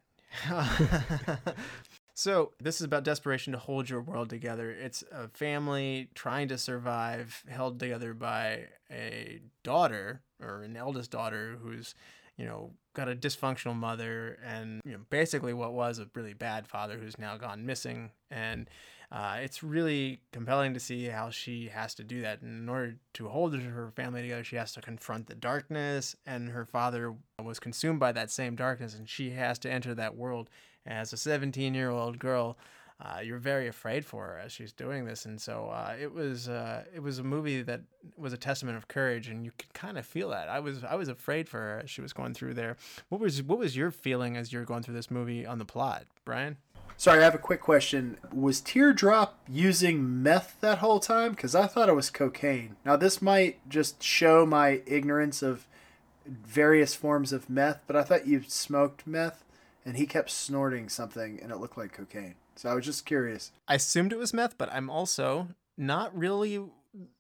So 2.22 2.52
this 2.62 2.76
is 2.76 2.86
about 2.86 3.04
desperation 3.04 3.52
to 3.52 3.58
hold 3.58 3.90
your 3.90 4.00
world 4.00 4.30
together. 4.30 4.70
It's 4.70 5.04
a 5.12 5.28
family 5.30 6.10
trying 6.14 6.50
to 6.50 6.58
survive, 6.60 7.44
held 7.50 7.80
together 7.80 8.14
by 8.14 8.68
a 8.92 9.42
daughter 9.64 10.22
or 10.40 10.62
an 10.62 10.78
eldest 10.78 11.10
daughter 11.10 11.58
who's, 11.60 11.96
you 12.38 12.46
know, 12.46 12.74
got 12.94 13.10
a 13.10 13.16
dysfunctional 13.16 13.76
mother 13.76 14.38
and 14.46 14.82
you 14.86 14.92
know 14.92 15.00
basically 15.10 15.54
what 15.54 15.74
was 15.74 15.98
a 15.98 16.10
really 16.14 16.34
bad 16.34 16.68
father 16.68 16.98
who's 16.98 17.18
now 17.18 17.38
gone 17.38 17.66
missing 17.66 18.12
and 18.30 18.70
uh, 19.12 19.38
it's 19.42 19.64
really 19.64 20.22
compelling 20.32 20.74
to 20.74 20.80
see 20.80 21.06
how 21.06 21.30
she 21.30 21.68
has 21.68 21.94
to 21.94 22.04
do 22.04 22.22
that. 22.22 22.42
And 22.42 22.64
in 22.64 22.70
order 22.70 22.96
to 23.16 23.28
hold 23.28 23.54
her 23.54 23.92
family 23.94 24.22
together, 24.22 24.44
she 24.44 24.56
has 24.56 24.72
to 24.74 24.82
confront 24.82 25.28
the 25.28 25.36
darkness, 25.36 26.16
and 26.26 26.48
her 26.50 26.66
father 26.66 27.16
was 27.44 27.60
consumed 27.60 28.00
by 28.00 28.14
that 28.14 28.32
same 28.32 28.56
darkness, 28.56 28.96
and 28.96 29.10
she 29.10 29.32
has 29.32 29.60
to 29.60 29.70
enter 29.70 29.94
that 29.96 30.16
world 30.16 30.50
as 30.86 31.14
a 31.14 31.18
17 31.18 31.74
year 31.74 31.90
old 31.90 32.20
girl. 32.20 32.58
Uh, 33.04 33.20
you're 33.20 33.40
very 33.40 33.68
afraid 33.68 34.06
for 34.06 34.28
her 34.28 34.38
as 34.38 34.52
she's 34.52 34.72
doing 34.72 35.06
this, 35.06 35.26
and 35.26 35.42
so 35.42 35.70
uh, 35.70 35.96
it 36.00 36.14
was 36.14 36.48
uh, 36.48 36.84
it 36.94 37.02
was 37.02 37.18
a 37.18 37.24
movie 37.24 37.64
that 37.64 37.82
was 38.16 38.32
a 38.32 38.38
testament 38.38 38.78
of 38.78 38.88
courage, 38.88 39.28
and 39.28 39.44
you 39.44 39.52
could 39.58 39.74
kind 39.74 39.98
of 39.98 40.06
feel 40.06 40.30
that. 40.30 40.48
I 40.48 40.60
was 40.60 40.84
I 40.84 40.94
was 40.94 41.10
afraid 41.10 41.50
for 41.50 41.58
her 41.58 41.82
as 41.84 41.90
she 41.90 42.02
was 42.02 42.14
going 42.14 42.36
through 42.36 42.54
there. 42.54 42.78
What 43.10 43.20
was 43.20 43.42
what 43.42 43.58
was 43.58 43.76
your 43.76 43.90
feeling 43.90 44.38
as 44.38 44.54
you're 44.54 44.66
going 44.66 44.84
through 44.84 44.94
this 44.94 45.10
movie 45.10 45.48
on 45.48 45.58
the 45.58 45.66
plot, 45.66 46.06
Brian? 46.26 46.58
Sorry, 46.96 47.22
I 47.22 47.24
have 47.24 47.34
a 47.34 47.40
quick 47.40 47.62
question. 47.62 48.18
Was 48.32 48.62
Teardrop 48.62 49.40
using 49.50 50.22
meth 50.22 50.58
that 50.62 50.78
whole 50.78 51.00
time? 51.00 51.32
Because 51.32 51.56
I 51.56 51.66
thought 51.66 51.90
it 51.90 51.96
was 51.96 52.12
cocaine. 52.12 52.76
Now, 52.86 52.96
this 52.96 53.20
might 53.24 53.68
just 53.68 54.04
show 54.04 54.46
my 54.46 54.82
ignorance 54.86 55.42
of 55.42 55.66
various 56.28 56.94
forms 56.94 57.34
of 57.34 57.50
meth, 57.50 57.82
but 57.88 57.96
I 57.96 58.04
thought 58.04 58.28
you 58.28 58.44
smoked 58.48 59.08
meth 59.08 59.44
and 59.86 59.98
he 59.98 60.06
kept 60.06 60.30
snorting 60.30 60.90
something 60.90 61.40
and 61.42 61.52
it 61.52 61.58
looked 61.58 61.78
like 61.78 61.92
cocaine. 61.94 62.36
So 62.56 62.70
I 62.70 62.74
was 62.76 62.86
just 62.86 63.06
curious. 63.06 63.52
I 63.68 63.76
assumed 63.76 64.12
it 64.14 64.20
was 64.20 64.34
meth, 64.34 64.58
but 64.58 64.72
I'm 64.72 64.90
also 64.90 65.48
not 65.78 66.16
really 66.18 66.64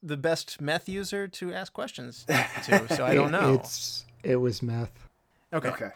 the 0.03 0.17
best 0.17 0.59
meth 0.61 0.89
user 0.89 1.27
to 1.27 1.53
ask 1.53 1.71
questions 1.73 2.25
to, 2.65 2.93
so 2.95 3.05
I 3.05 3.15
don't 3.15 3.31
know. 3.31 3.55
It's 3.55 4.05
it 4.23 4.35
was 4.35 4.61
meth. 4.61 5.07
Okay. 5.53 5.69
Okay. 5.69 5.89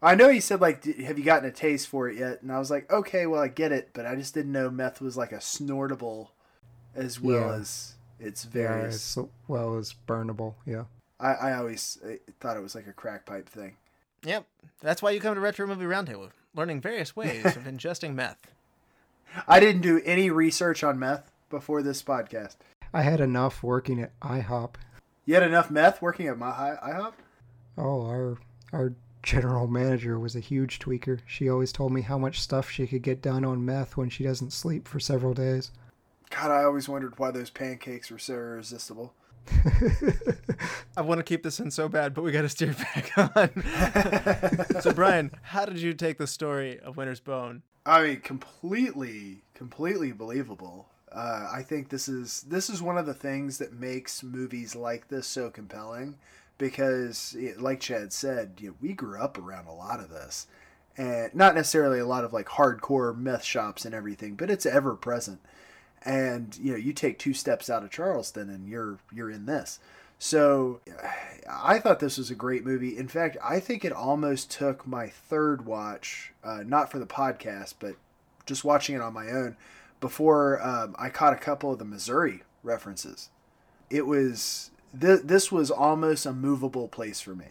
I 0.00 0.14
know 0.14 0.28
he 0.28 0.40
said 0.40 0.60
like, 0.60 0.84
"Have 0.84 1.18
you 1.18 1.24
gotten 1.24 1.48
a 1.48 1.52
taste 1.52 1.88
for 1.88 2.08
it 2.08 2.16
yet?" 2.18 2.42
And 2.42 2.52
I 2.52 2.58
was 2.58 2.70
like, 2.70 2.90
"Okay, 2.92 3.26
well, 3.26 3.40
I 3.42 3.48
get 3.48 3.72
it," 3.72 3.90
but 3.94 4.04
I 4.06 4.14
just 4.16 4.34
didn't 4.34 4.52
know 4.52 4.70
meth 4.70 5.00
was 5.00 5.16
like 5.16 5.32
a 5.32 5.40
snortable, 5.40 6.28
as 6.94 7.18
well 7.20 7.48
Yeah. 7.48 7.54
as 7.56 7.94
its 8.20 8.44
Yeah, 8.44 8.50
various. 8.50 9.16
as 9.16 9.24
well 9.48 9.76
as 9.78 9.94
burnable. 10.06 10.54
Yeah. 10.66 10.84
I, 11.18 11.32
I 11.32 11.54
always 11.54 11.98
uh, 12.04 12.16
thought 12.38 12.56
it 12.56 12.62
was 12.62 12.74
like 12.74 12.86
a 12.86 12.92
crack 12.92 13.24
pipe 13.24 13.48
thing. 13.48 13.76
Yep. 14.24 14.46
That's 14.80 15.02
why 15.02 15.10
you 15.10 15.20
come 15.20 15.34
to 15.34 15.40
Retro 15.40 15.66
Movie 15.66 15.84
Roundtable, 15.84 16.30
learning 16.54 16.80
various 16.80 17.14
ways 17.14 17.44
of 17.44 17.64
ingesting 17.64 18.14
meth. 18.14 18.38
I 19.48 19.60
didn't 19.60 19.82
do 19.82 20.00
any 20.04 20.30
research 20.30 20.84
on 20.84 20.98
meth 20.98 21.30
before 21.50 21.82
this 21.82 22.02
podcast. 22.02 22.56
I 22.92 23.02
had 23.02 23.20
enough 23.20 23.62
working 23.62 24.00
at 24.00 24.18
IHOP. 24.20 24.74
You 25.26 25.34
had 25.34 25.42
enough 25.42 25.70
meth 25.70 26.00
working 26.00 26.28
at 26.28 26.38
my 26.38 26.50
IHOP? 26.50 27.14
Oh, 27.76 28.06
our 28.06 28.38
our 28.72 28.92
general 29.22 29.66
manager 29.66 30.18
was 30.18 30.36
a 30.36 30.40
huge 30.40 30.78
tweaker. 30.78 31.20
She 31.26 31.48
always 31.48 31.72
told 31.72 31.92
me 31.92 32.02
how 32.02 32.18
much 32.18 32.40
stuff 32.40 32.70
she 32.70 32.86
could 32.86 33.02
get 33.02 33.22
done 33.22 33.44
on 33.44 33.64
meth 33.64 33.96
when 33.96 34.10
she 34.10 34.22
doesn't 34.22 34.52
sleep 34.52 34.86
for 34.86 35.00
several 35.00 35.34
days. 35.34 35.70
God, 36.30 36.50
I 36.50 36.64
always 36.64 36.88
wondered 36.88 37.18
why 37.18 37.30
those 37.30 37.50
pancakes 37.50 38.10
were 38.10 38.18
so 38.18 38.34
irresistible. 38.34 39.14
I 40.96 41.02
want 41.02 41.18
to 41.18 41.24
keep 41.24 41.42
this 41.42 41.60
in 41.60 41.70
so 41.70 41.88
bad, 41.88 42.14
but 42.14 42.22
we 42.22 42.32
got 42.32 42.42
to 42.42 42.48
steer 42.48 42.74
back 42.94 43.18
on. 43.36 44.80
so, 44.80 44.92
Brian, 44.92 45.30
how 45.42 45.64
did 45.64 45.78
you 45.78 45.94
take 45.94 46.18
the 46.18 46.26
story 46.26 46.78
of 46.80 46.96
Winter's 46.96 47.20
Bone? 47.20 47.62
I 47.86 48.02
mean, 48.02 48.20
completely, 48.20 49.42
completely 49.54 50.12
believable. 50.12 50.88
Uh, 51.12 51.48
I 51.52 51.62
think 51.62 51.90
this 51.90 52.08
is 52.08 52.42
this 52.42 52.68
is 52.68 52.82
one 52.82 52.98
of 52.98 53.06
the 53.06 53.14
things 53.14 53.58
that 53.58 53.72
makes 53.72 54.22
movies 54.22 54.74
like 54.74 55.08
this 55.08 55.26
so 55.26 55.50
compelling, 55.50 56.16
because, 56.58 57.36
like 57.58 57.80
Chad 57.80 58.12
said, 58.12 58.54
you 58.58 58.68
know, 58.68 58.74
we 58.80 58.94
grew 58.94 59.20
up 59.20 59.38
around 59.38 59.66
a 59.66 59.74
lot 59.74 60.00
of 60.00 60.10
this, 60.10 60.46
and 60.96 61.32
not 61.34 61.54
necessarily 61.54 61.98
a 62.00 62.06
lot 62.06 62.24
of 62.24 62.32
like 62.32 62.46
hardcore 62.46 63.16
meth 63.16 63.44
shops 63.44 63.84
and 63.84 63.94
everything, 63.94 64.34
but 64.34 64.50
it's 64.50 64.66
ever 64.66 64.94
present. 64.96 65.40
And 66.04 66.56
you 66.58 66.72
know, 66.72 66.78
you 66.78 66.92
take 66.92 67.18
two 67.18 67.34
steps 67.34 67.70
out 67.70 67.82
of 67.82 67.90
Charleston, 67.90 68.50
and 68.50 68.68
you're 68.68 68.98
you're 69.12 69.30
in 69.30 69.46
this. 69.46 69.78
So, 70.18 70.80
I 71.50 71.78
thought 71.78 72.00
this 72.00 72.18
was 72.18 72.30
a 72.30 72.34
great 72.34 72.64
movie. 72.64 72.96
In 72.96 73.08
fact, 73.08 73.36
I 73.42 73.60
think 73.60 73.84
it 73.84 73.92
almost 73.92 74.50
took 74.50 74.86
my 74.86 75.08
third 75.08 75.66
watch, 75.66 76.32
uh, 76.42 76.62
not 76.64 76.90
for 76.90 76.98
the 76.98 77.06
podcast, 77.06 77.74
but 77.78 77.96
just 78.46 78.64
watching 78.64 78.94
it 78.94 79.00
on 79.00 79.12
my 79.12 79.30
own, 79.30 79.56
before 80.00 80.62
um, 80.62 80.94
I 80.98 81.08
caught 81.08 81.32
a 81.32 81.36
couple 81.36 81.72
of 81.72 81.78
the 81.78 81.84
Missouri 81.84 82.42
references. 82.62 83.30
It 83.90 84.06
was 84.06 84.70
th- 84.98 85.22
this 85.24 85.50
was 85.50 85.70
almost 85.70 86.26
a 86.26 86.32
movable 86.32 86.88
place 86.88 87.20
for 87.20 87.34
me. 87.34 87.48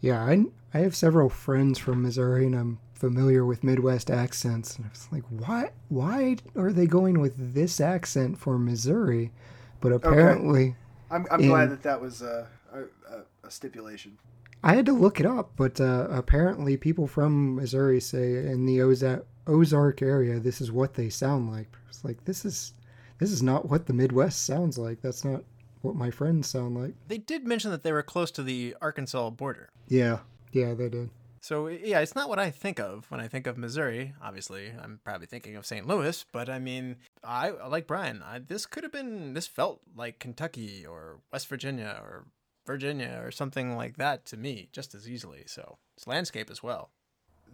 Yeah, 0.00 0.22
I, 0.24 0.44
I 0.72 0.78
have 0.78 0.96
several 0.96 1.28
friends 1.28 1.78
from 1.78 2.02
Missouri, 2.02 2.46
and 2.46 2.54
I'm 2.54 2.78
familiar 2.98 3.44
with 3.44 3.62
Midwest 3.64 4.10
accents. 4.10 4.76
And 4.76 4.86
I 4.86 4.88
was 4.90 5.08
like, 5.10 5.24
why 5.30 5.70
why 5.88 6.36
are 6.56 6.72
they 6.72 6.86
going 6.86 7.20
with 7.20 7.54
this 7.54 7.80
accent 7.80 8.38
for 8.38 8.58
Missouri? 8.58 9.32
But 9.80 9.92
apparently, 9.92 10.74
I'm, 11.10 11.26
I'm 11.30 11.40
In- 11.40 11.48
glad 11.48 11.70
that 11.70 11.82
that 11.84 12.00
was 12.00 12.20
a, 12.22 12.48
a, 12.72 12.80
a- 13.14 13.46
a 13.46 13.50
stipulation. 13.50 14.18
I 14.64 14.74
had 14.74 14.86
to 14.86 14.92
look 14.92 15.20
it 15.20 15.26
up. 15.26 15.52
But 15.56 15.80
uh, 15.80 16.08
apparently, 16.10 16.76
people 16.76 17.06
from 17.06 17.54
Missouri 17.54 18.00
say 18.00 18.36
in 18.46 18.66
the 18.66 18.78
Oza- 18.78 19.24
Ozark 19.46 20.02
area, 20.02 20.40
this 20.40 20.60
is 20.60 20.72
what 20.72 20.94
they 20.94 21.08
sound 21.08 21.50
like. 21.50 21.68
It's 21.88 22.04
like 22.04 22.24
this 22.24 22.44
is 22.44 22.74
this 23.18 23.30
is 23.30 23.42
not 23.42 23.68
what 23.70 23.86
the 23.86 23.92
Midwest 23.92 24.44
sounds 24.44 24.76
like. 24.76 25.00
That's 25.00 25.24
not 25.24 25.44
what 25.82 25.94
my 25.94 26.10
friends 26.10 26.48
sound 26.48 26.76
like. 26.76 26.94
They 27.06 27.18
did 27.18 27.46
mention 27.46 27.70
that 27.70 27.84
they 27.84 27.92
were 27.92 28.02
close 28.02 28.32
to 28.32 28.42
the 28.42 28.74
Arkansas 28.82 29.30
border. 29.30 29.70
Yeah, 29.86 30.18
yeah, 30.52 30.74
they 30.74 30.88
did. 30.88 31.10
So, 31.40 31.68
yeah, 31.68 32.00
it's 32.00 32.14
not 32.14 32.28
what 32.28 32.38
I 32.38 32.50
think 32.50 32.78
of 32.80 33.10
when 33.10 33.20
I 33.20 33.28
think 33.28 33.46
of 33.46 33.56
Missouri. 33.58 34.12
Obviously, 34.22 34.72
I'm 34.82 35.00
probably 35.04 35.26
thinking 35.26 35.56
of 35.56 35.66
St. 35.66 35.86
Louis, 35.86 36.24
but 36.32 36.48
I 36.48 36.58
mean, 36.58 36.96
I 37.24 37.50
like 37.50 37.86
Brian. 37.86 38.22
I, 38.24 38.38
this 38.40 38.66
could 38.66 38.82
have 38.82 38.92
been, 38.92 39.34
this 39.34 39.46
felt 39.46 39.80
like 39.96 40.18
Kentucky 40.18 40.84
or 40.86 41.20
West 41.32 41.48
Virginia 41.48 42.00
or 42.02 42.26
Virginia 42.66 43.20
or 43.24 43.30
something 43.30 43.76
like 43.76 43.96
that 43.96 44.26
to 44.26 44.36
me 44.36 44.68
just 44.72 44.94
as 44.94 45.08
easily. 45.08 45.44
So, 45.46 45.78
it's 45.96 46.06
landscape 46.06 46.50
as 46.50 46.62
well. 46.62 46.90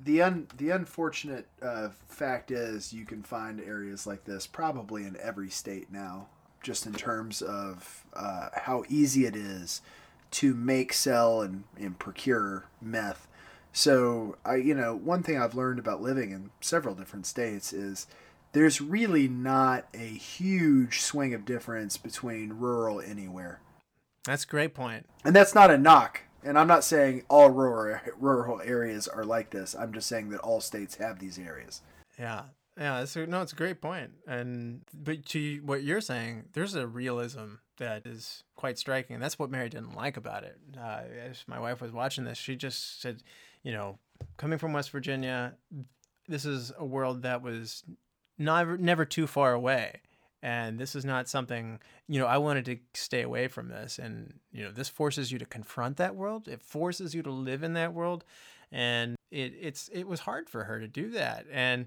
the 0.03 0.23
un 0.23 0.49
the 0.57 0.71
unfortunate 0.71 1.47
uh, 1.63 1.89
fact 2.09 2.51
is 2.51 2.93
you 2.93 3.05
can 3.05 3.23
find 3.23 3.61
areas 3.61 4.07
like 4.07 4.25
this 4.25 4.47
probably 4.47 5.05
in 5.05 5.17
every 5.23 5.51
state 5.51 5.91
now, 5.93 6.27
just 6.63 6.87
in 6.87 6.93
terms 6.95 7.43
of 7.43 8.05
uh, 8.15 8.49
how 8.55 8.85
easy 8.89 9.25
it 9.27 9.37
is 9.37 9.83
to 10.33 10.53
make, 10.55 10.93
sell, 10.93 11.43
and, 11.43 11.65
and 11.79 11.99
procure 11.99 12.65
meth. 12.83 13.29
So 13.75 14.37
I, 14.45 14.57
you 14.57 14.73
know, 14.73 14.95
one 14.95 15.25
thing 15.25 15.37
I've 15.37 15.57
learned 15.57 15.81
about 15.81 16.01
living 16.01 16.31
in 16.31 16.51
several 16.61 16.95
different 16.95 17.27
states 17.27 17.73
is 17.73 18.07
there's 18.53 18.81
really 18.81 19.27
not 19.27 19.89
a 19.93 20.07
huge 20.07 21.01
swing 21.01 21.35
of 21.35 21.45
difference 21.45 21.97
between 21.97 22.53
rural 22.53 23.01
anywhere. 23.01 23.61
That's 24.25 24.45
a 24.45 24.47
great 24.47 24.75
point. 24.75 25.07
And 25.25 25.35
that's 25.35 25.57
not 25.57 25.73
a 25.73 25.77
knock. 25.77 26.23
And 26.45 26.57
I'm 26.57 26.69
not 26.69 26.85
saying 26.85 27.25
all 27.29 27.51
rural 27.51 27.99
rural 28.17 28.61
areas 28.63 29.09
are 29.09 29.25
like 29.25 29.51
this. 29.51 29.75
I'm 29.75 29.93
just 29.93 30.07
saying 30.07 30.29
that 30.31 30.41
all 30.41 30.61
states 30.61 30.97
have 30.97 31.19
these 31.19 31.39
areas. 31.39 31.81
Yeah. 32.17 32.43
Yeah, 32.79 33.03
it's 33.03 33.15
a, 33.15 33.27
no, 33.27 33.41
it's 33.43 33.53
a 33.53 33.57
great 33.57 33.81
point. 33.81 34.13
And 34.27 34.83
but 34.93 35.27
to 35.27 35.61
what 35.65 35.83
you're 35.83 36.01
saying, 36.01 36.45
there's 36.53 36.75
a 36.75 36.87
realism 36.87 37.57
that 37.79 38.07
is 38.07 38.45
quite 38.57 38.79
striking. 38.79 39.15
And 39.15 39.23
that's 39.23 39.39
what 39.39 39.51
Mary 39.51 39.69
didn't 39.69 39.97
like 39.97 40.17
about 40.17 40.45
it. 40.45 40.59
Uh, 40.79 41.03
as 41.29 41.45
my 41.49 41.59
wife 41.59 41.81
was 41.81 41.93
watching 41.93 42.25
this, 42.25 42.39
she 42.39 42.57
just 42.57 43.01
said, 43.01 43.23
you 43.65 43.73
know, 43.73 43.99
coming 44.37 44.59
from 44.59 44.73
West 44.73 44.91
Virginia, 44.91 45.55
this 46.29 46.45
is 46.45 46.73
a 46.79 46.85
world 46.85 47.23
that 47.23 47.43
was 47.43 47.83
never 48.39 48.79
never 48.79 49.05
too 49.05 49.27
far 49.27 49.53
away. 49.53 50.01
And 50.43 50.79
this 50.79 50.95
is 50.95 51.07
not 51.07 51.27
something 51.27 51.81
you 52.07 52.21
know 52.21 52.27
i 52.27 52.37
wanted 52.37 52.67
to 52.67 52.77
stay 52.93 53.23
away 53.23 53.49
from 53.49 53.69
this. 53.69 53.99
And 53.99 54.35
you 54.53 54.63
know 54.63 54.71
this 54.71 54.89
forces 54.89 55.33
you 55.33 55.39
to 55.39 55.47
confront 55.47 55.97
that 55.97 56.15
world. 56.15 56.47
It 56.47 56.63
forces 56.63 57.15
you 57.15 57.23
to 57.23 57.31
live 57.31 57.63
in 57.63 57.73
that 57.73 57.95
world. 57.95 58.25
And 58.71 59.17
it 59.31 59.55
it's 59.61 59.89
it 59.93 60.05
was 60.05 60.21
hard 60.21 60.49
for 60.49 60.65
her 60.65 60.79
to 60.79 60.87
do 60.87 61.11
that. 61.11 61.47
And 61.51 61.87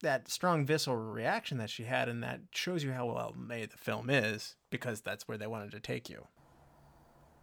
that 0.00 0.28
strong 0.28 0.64
visceral 0.64 0.96
reaction 0.96 1.58
that 1.58 1.70
she 1.70 1.82
had 1.82 2.08
and 2.08 2.22
that 2.22 2.40
shows 2.52 2.84
you 2.84 2.92
how 2.92 3.06
well 3.06 3.34
made 3.36 3.70
the 3.70 3.76
film 3.76 4.08
is 4.08 4.54
because 4.70 5.00
that's 5.00 5.26
where 5.26 5.36
they 5.36 5.46
wanted 5.46 5.72
to 5.72 5.80
take 5.80 6.08
you. 6.08 6.26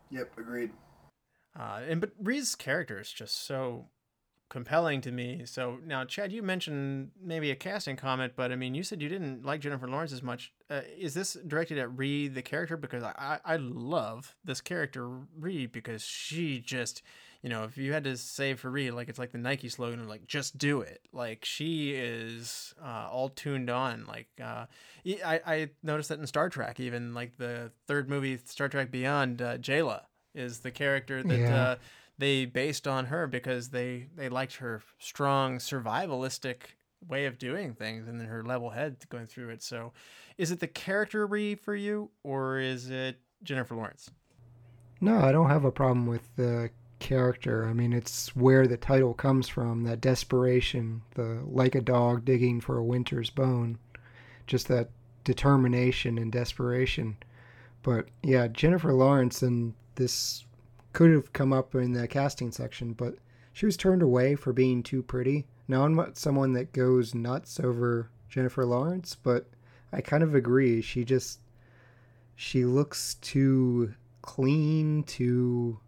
Yep 0.10 0.32
agreed 0.38 0.71
uh, 1.58 1.82
and 1.88 2.02
but 2.02 2.12
Ree's 2.22 2.56
character 2.56 3.00
is 3.00 3.12
just 3.12 3.46
so 3.46 3.88
compelling 4.50 5.02
to 5.02 5.12
me. 5.12 5.41
So 5.46 5.80
now, 5.86 6.06
Chad, 6.06 6.32
you 6.32 6.44
mentioned 6.44 7.12
maybe 7.22 7.52
a 7.52 7.56
casting 7.56 7.96
comment, 7.96 8.34
but 8.36 8.52
I 8.52 8.56
mean, 8.56 8.76
you 8.76 8.84
said 8.84 9.02
you 9.02 9.10
didn't 9.10 9.46
like 9.46 9.62
Jennifer 9.62 9.88
Lawrence 9.88 10.12
as 10.12 10.24
much. 10.24 10.54
Uh, 10.70 10.82
is 10.98 11.13
this 11.13 11.34
directed 11.48 11.78
at 11.78 11.98
Ree, 11.98 12.28
the 12.28 12.41
character? 12.41 12.78
Because 12.78 13.04
I, 13.04 13.39
I 13.44 13.58
love 13.58 14.36
this 14.44 14.62
character, 14.62 15.10
Ree, 15.39 15.65
because 15.65 16.04
she 16.04 16.60
just, 16.60 17.02
you 17.41 17.50
know, 17.50 17.63
if 17.63 17.78
you 17.78 17.94
had 17.94 18.04
to 18.04 18.18
say 18.18 18.54
for 18.54 18.70
Ree, 18.70 18.91
like 18.91 19.10
it's 19.10 19.20
like 19.20 19.32
the 19.32 19.38
Nike 19.38 19.70
slogan 19.70 20.00
of 20.00 20.08
like, 20.08 20.28
just 20.28 20.58
do 20.58 20.82
it. 20.82 21.02
Like 21.12 21.44
she 21.44 21.91
is 21.94 22.74
uh, 22.84 23.08
all 23.12 23.30
tuned 23.30 23.70
on. 23.70 24.06
Like 24.06 24.28
uh, 24.41 24.65
I, 25.06 25.41
I 25.46 25.70
noticed 25.82 26.10
that 26.10 26.20
in 26.20 26.28
Star 26.28 26.50
Trek, 26.50 26.80
even 26.80 27.13
like 27.13 27.38
the 27.38 27.72
third 27.88 28.10
movie, 28.10 28.39
Star 28.46 28.70
Trek 28.70 28.91
Beyond, 28.91 29.41
uh, 29.41 29.58
Jaylah 29.58 30.02
is 30.36 30.60
the 30.60 30.71
character 30.71 31.24
that. 31.24 31.39
Yeah 31.39 31.56
uh, 31.56 31.76
they 32.17 32.45
based 32.45 32.88
on 32.88 33.06
her 33.06 33.28
because 33.28 33.69
they 33.69 34.08
they 34.15 34.30
liked 34.30 34.56
her 34.58 34.82
strong 35.00 35.58
survivalistic 35.58 36.76
way 37.08 37.26
of 37.26 37.38
doing 37.38 37.74
things 37.74 38.08
and 38.08 38.19
then 38.19 38.28
her 38.28 38.43
level 38.43 38.69
head 38.69 38.98
going 39.10 39.28
through 39.28 39.50
it. 39.50 39.62
So, 39.62 39.93
is 40.38 40.52
it 40.52 40.60
the 40.60 40.67
character 40.67 41.28
Ree 41.28 41.56
for 41.56 41.76
you, 41.76 42.10
or 42.24 42.60
is 42.60 42.89
it 42.89 43.19
Jennifer 43.43 43.76
Lawrence? 43.76 44.10
No, 45.02 45.19
I 45.19 45.32
don't 45.32 45.50
have 45.50 45.65
a 45.65 45.71
problem 45.71 46.08
with 46.08 46.36
the 46.36 46.69
character. 47.00 47.67
I 47.67 47.74
mean, 47.74 47.93
it's 47.93 48.36
where 48.36 48.65
the 48.65 48.78
title 48.78 49.13
comes 49.13 49.48
from 49.48 49.84
that 49.84 50.02
desperation, 50.02 51.02
the 51.15 51.41
like 51.45 51.76
a 51.76 51.82
dog 51.82 52.26
digging 52.26 52.62
for 52.62 52.78
a 52.78 52.84
winter's 52.84 53.30
bone, 53.30 53.78
just 54.48 54.67
that 54.69 54.89
determination 55.24 56.17
and 56.17 56.32
desperation. 56.32 57.17
But 57.84 58.08
yeah, 58.24 58.48
Jennifer 58.48 58.93
Lawrence 58.93 59.41
and 59.41 59.74
this 59.95 60.45
could 60.93 61.12
have 61.12 61.34
come 61.34 61.51
up 61.51 61.75
in 61.75 61.93
the 61.93 62.08
casting 62.08 62.51
section, 62.51 62.93
but 62.93 63.15
she 63.51 63.65
was 63.65 63.77
turned 63.77 64.01
away 64.01 64.36
for 64.36 64.53
being 64.53 64.84
too 64.84 65.03
pretty. 65.03 65.45
Now, 65.67 65.84
I'm 65.84 65.95
not 65.95 66.17
someone 66.17 66.53
that 66.53 66.73
goes 66.73 67.15
nuts 67.15 67.60
over 67.60 68.10
Jennifer 68.29 68.65
Lawrence, 68.65 69.15
but 69.15 69.49
I 69.91 70.01
kind 70.01 70.23
of 70.23 70.36
agree. 70.36 70.81
She 70.81 71.03
just 71.03 71.39
she 72.36 72.65
looks 72.65 73.15
too 73.15 73.93
clean, 74.21 75.03
too 75.03 75.79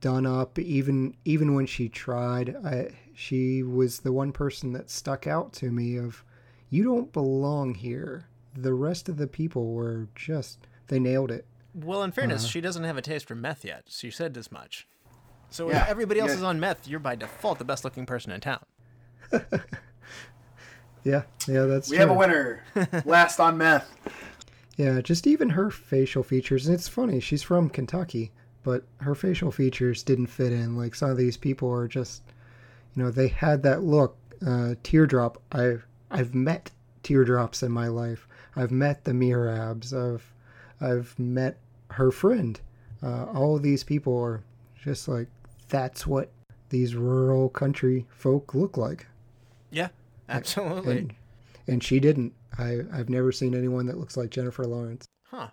done 0.00 0.26
up. 0.26 0.58
Even 0.58 1.16
even 1.24 1.54
when 1.54 1.66
she 1.66 1.88
tried, 1.88 2.56
I, 2.64 2.90
she 3.14 3.62
was 3.62 4.00
the 4.00 4.12
one 4.12 4.32
person 4.32 4.72
that 4.72 4.90
stuck 4.90 5.26
out 5.26 5.52
to 5.54 5.70
me. 5.70 5.96
Of 5.96 6.24
you 6.70 6.84
don't 6.84 7.12
belong 7.12 7.74
here. 7.74 8.26
The 8.54 8.74
rest 8.74 9.08
of 9.08 9.16
the 9.16 9.26
people 9.26 9.72
were 9.72 10.08
just 10.14 10.66
they 10.88 10.98
nailed 10.98 11.30
it. 11.30 11.46
Well, 11.74 12.02
in 12.02 12.12
fairness, 12.12 12.44
Uh, 12.44 12.48
she 12.48 12.60
doesn't 12.60 12.84
have 12.84 12.96
a 12.96 13.02
taste 13.02 13.26
for 13.26 13.34
meth 13.34 13.64
yet. 13.64 13.84
She 13.88 14.10
said 14.10 14.36
as 14.36 14.52
much. 14.52 14.86
So 15.50 15.68
Yeah, 15.70 15.82
if 15.82 15.88
everybody 15.88 16.20
else 16.20 16.30
yeah. 16.30 16.36
is 16.38 16.42
on 16.42 16.60
meth, 16.60 16.86
you're 16.88 17.00
by 17.00 17.16
default 17.16 17.58
the 17.58 17.64
best 17.64 17.84
looking 17.84 18.06
person 18.06 18.32
in 18.32 18.40
town. 18.40 18.64
Yeah, 21.02 21.24
yeah, 21.46 21.64
that's 21.64 21.90
We 21.90 21.96
true. 21.96 22.06
have 22.06 22.14
a 22.16 22.18
winner. 22.18 22.62
Last 23.04 23.38
on 23.38 23.58
meth. 23.58 23.90
Yeah, 24.78 25.02
just 25.02 25.26
even 25.26 25.50
her 25.50 25.70
facial 25.70 26.22
features. 26.22 26.66
And 26.66 26.74
it's 26.74 26.88
funny, 26.88 27.20
she's 27.20 27.42
from 27.42 27.68
Kentucky, 27.68 28.32
but 28.62 28.84
her 29.00 29.14
facial 29.14 29.50
features 29.52 30.02
didn't 30.02 30.28
fit 30.28 30.50
in. 30.52 30.76
Like 30.78 30.94
some 30.94 31.10
of 31.10 31.18
these 31.18 31.36
people 31.36 31.70
are 31.70 31.86
just, 31.86 32.22
you 32.96 33.02
know, 33.02 33.10
they 33.10 33.28
had 33.28 33.62
that 33.64 33.82
look. 33.82 34.16
Uh, 34.44 34.74
teardrop. 34.82 35.40
I've 35.52 35.86
I've 36.10 36.34
met 36.34 36.70
teardrops 37.02 37.62
in 37.62 37.70
my 37.70 37.88
life. 37.88 38.26
I've 38.56 38.70
met 38.70 39.04
the 39.04 39.12
Merabs. 39.12 39.92
I've 39.94 40.32
I've 40.80 41.18
met 41.18 41.58
her 41.94 42.10
friend. 42.10 42.60
Uh, 43.02 43.24
all 43.34 43.56
of 43.56 43.62
these 43.62 43.84
people 43.84 44.16
are 44.18 44.42
just 44.82 45.08
like 45.08 45.28
that's 45.68 46.06
what 46.06 46.30
these 46.70 46.94
rural 46.94 47.48
country 47.48 48.06
folk 48.10 48.54
look 48.54 48.76
like. 48.76 49.06
Yeah, 49.70 49.88
absolutely. 50.28 50.98
And, 50.98 51.14
and 51.66 51.84
she 51.84 52.00
didn't. 52.00 52.32
I 52.58 52.80
I've 52.92 53.08
never 53.10 53.32
seen 53.32 53.54
anyone 53.54 53.86
that 53.86 53.98
looks 53.98 54.16
like 54.16 54.30
Jennifer 54.30 54.64
Lawrence. 54.64 55.06
Huh. 55.24 55.48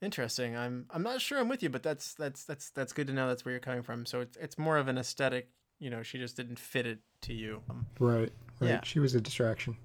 Interesting. 0.00 0.56
I'm 0.56 0.86
I'm 0.90 1.02
not 1.02 1.20
sure 1.20 1.38
I'm 1.38 1.48
with 1.48 1.62
you, 1.62 1.70
but 1.70 1.82
that's 1.82 2.14
that's 2.14 2.44
that's 2.44 2.70
that's 2.70 2.92
good 2.92 3.06
to 3.06 3.12
know 3.12 3.28
that's 3.28 3.44
where 3.44 3.52
you're 3.52 3.60
coming 3.60 3.82
from. 3.82 4.04
So 4.04 4.20
it's 4.20 4.36
it's 4.36 4.58
more 4.58 4.76
of 4.76 4.88
an 4.88 4.98
aesthetic, 4.98 5.48
you 5.78 5.90
know, 5.90 6.02
she 6.02 6.18
just 6.18 6.36
didn't 6.36 6.58
fit 6.58 6.86
it 6.86 6.98
to 7.22 7.32
you. 7.32 7.62
Um, 7.70 7.86
Right. 8.00 8.32
Right. 8.60 8.68
Yeah. 8.70 8.80
She 8.84 8.98
was 8.98 9.14
a 9.14 9.20
distraction. 9.20 9.76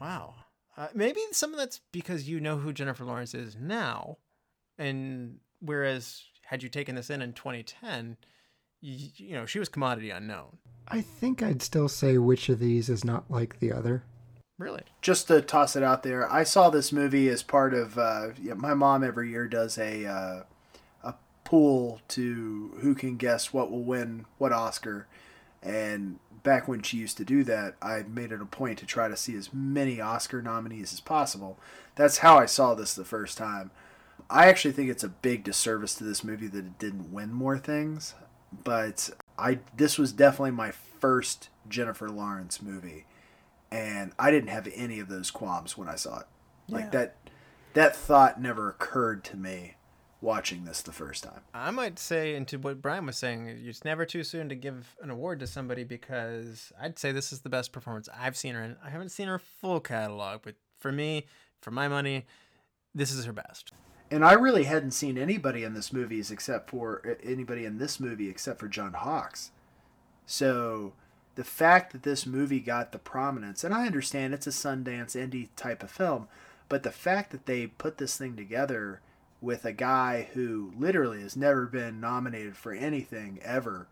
wow. 0.00 0.34
Uh, 0.76 0.88
maybe 0.92 1.20
some 1.30 1.52
of 1.52 1.58
that's 1.58 1.80
because 1.92 2.28
you 2.28 2.40
know 2.40 2.56
who 2.56 2.72
Jennifer 2.72 3.04
Lawrence 3.04 3.32
is 3.32 3.54
now, 3.60 4.18
and 4.78 5.38
whereas 5.60 6.22
had 6.42 6.62
you 6.62 6.68
taken 6.68 6.94
this 6.94 7.10
in 7.10 7.22
in 7.22 7.32
2010, 7.32 8.16
you, 8.80 9.08
you 9.16 9.34
know 9.34 9.46
she 9.46 9.58
was 9.58 9.68
commodity 9.68 10.10
unknown. 10.10 10.58
I 10.86 11.00
think 11.00 11.42
I'd 11.42 11.62
still 11.62 11.88
say 11.88 12.18
which 12.18 12.48
of 12.48 12.58
these 12.58 12.88
is 12.88 13.04
not 13.04 13.30
like 13.30 13.58
the 13.58 13.72
other. 13.72 14.04
Really? 14.58 14.82
Just 15.02 15.26
to 15.28 15.40
toss 15.40 15.74
it 15.74 15.82
out 15.82 16.02
there, 16.02 16.30
I 16.30 16.44
saw 16.44 16.70
this 16.70 16.92
movie 16.92 17.28
as 17.28 17.42
part 17.42 17.74
of. 17.74 17.98
Uh, 17.98 18.28
yeah, 18.40 18.54
my 18.54 18.74
mom 18.74 19.02
every 19.02 19.30
year 19.30 19.48
does 19.48 19.78
a 19.78 20.06
uh, 20.06 20.42
a 21.02 21.14
pool 21.44 22.00
to 22.08 22.74
who 22.80 22.94
can 22.94 23.16
guess 23.16 23.52
what 23.52 23.70
will 23.70 23.82
win 23.82 24.26
what 24.38 24.52
Oscar, 24.52 25.08
and 25.62 26.20
back 26.44 26.68
when 26.68 26.82
she 26.82 26.98
used 26.98 27.16
to 27.16 27.24
do 27.24 27.42
that, 27.42 27.74
I 27.82 28.04
made 28.06 28.30
it 28.30 28.40
a 28.40 28.46
point 28.46 28.78
to 28.78 28.86
try 28.86 29.08
to 29.08 29.16
see 29.16 29.34
as 29.34 29.52
many 29.52 30.00
Oscar 30.00 30.40
nominees 30.40 30.92
as 30.92 31.00
possible. 31.00 31.58
That's 31.96 32.18
how 32.18 32.38
I 32.38 32.46
saw 32.46 32.74
this 32.74 32.94
the 32.94 33.04
first 33.04 33.36
time. 33.36 33.72
I 34.30 34.46
actually 34.46 34.72
think 34.72 34.90
it's 34.90 35.04
a 35.04 35.08
big 35.08 35.44
disservice 35.44 35.94
to 35.96 36.04
this 36.04 36.24
movie 36.24 36.46
that 36.48 36.58
it 36.64 36.78
didn't 36.78 37.12
win 37.12 37.32
more 37.32 37.58
things, 37.58 38.14
but 38.64 39.10
I 39.38 39.60
this 39.76 39.98
was 39.98 40.12
definitely 40.12 40.52
my 40.52 40.70
first 40.70 41.50
Jennifer 41.68 42.08
Lawrence 42.08 42.62
movie, 42.62 43.06
and 43.70 44.12
I 44.18 44.30
didn't 44.30 44.48
have 44.48 44.68
any 44.74 45.00
of 45.00 45.08
those 45.08 45.30
qualms 45.30 45.76
when 45.76 45.88
I 45.88 45.96
saw 45.96 46.20
it. 46.20 46.26
Like 46.68 46.92
that 46.92 47.16
that 47.74 47.94
thought 47.94 48.40
never 48.40 48.68
occurred 48.68 49.24
to 49.24 49.36
me 49.36 49.74
watching 50.20 50.64
this 50.64 50.80
the 50.80 50.92
first 50.92 51.22
time. 51.22 51.40
I 51.52 51.70
might 51.70 51.98
say, 51.98 52.34
into 52.34 52.58
what 52.58 52.80
Brian 52.80 53.04
was 53.04 53.16
saying, 53.16 53.46
it's 53.46 53.84
never 53.84 54.06
too 54.06 54.24
soon 54.24 54.48
to 54.48 54.54
give 54.54 54.96
an 55.02 55.10
award 55.10 55.40
to 55.40 55.46
somebody 55.46 55.84
because 55.84 56.72
I'd 56.80 56.98
say 56.98 57.12
this 57.12 57.32
is 57.32 57.40
the 57.40 57.50
best 57.50 57.72
performance 57.72 58.08
I've 58.18 58.36
seen 58.36 58.54
her 58.54 58.62
in. 58.62 58.76
I 58.82 58.88
haven't 58.88 59.10
seen 59.10 59.28
her 59.28 59.38
full 59.38 59.80
catalog, 59.80 60.40
but 60.42 60.54
for 60.80 60.90
me, 60.90 61.26
for 61.60 61.70
my 61.70 61.88
money, 61.88 62.24
this 62.94 63.12
is 63.12 63.26
her 63.26 63.32
best. 63.32 63.72
And 64.14 64.24
I 64.24 64.34
really 64.34 64.62
hadn't 64.62 64.92
seen 64.92 65.18
anybody 65.18 65.64
in 65.64 65.74
this 65.74 65.92
movies 65.92 66.30
except 66.30 66.70
for 66.70 67.02
anybody 67.24 67.64
in 67.64 67.78
this 67.78 67.98
movie 67.98 68.28
except 68.28 68.60
for 68.60 68.68
John 68.68 68.92
Hawkes. 68.92 69.50
So 70.24 70.92
the 71.34 71.42
fact 71.42 71.90
that 71.90 72.04
this 72.04 72.24
movie 72.24 72.60
got 72.60 72.92
the 72.92 72.98
prominence, 73.00 73.64
and 73.64 73.74
I 73.74 73.86
understand 73.86 74.32
it's 74.32 74.46
a 74.46 74.50
Sundance 74.50 75.16
indie 75.16 75.48
type 75.56 75.82
of 75.82 75.90
film, 75.90 76.28
but 76.68 76.84
the 76.84 76.92
fact 76.92 77.32
that 77.32 77.46
they 77.46 77.66
put 77.66 77.98
this 77.98 78.16
thing 78.16 78.36
together 78.36 79.00
with 79.40 79.64
a 79.64 79.72
guy 79.72 80.28
who 80.34 80.72
literally 80.78 81.20
has 81.22 81.36
never 81.36 81.66
been 81.66 82.00
nominated 82.00 82.56
for 82.56 82.72
anything 82.72 83.40
ever, 83.42 83.88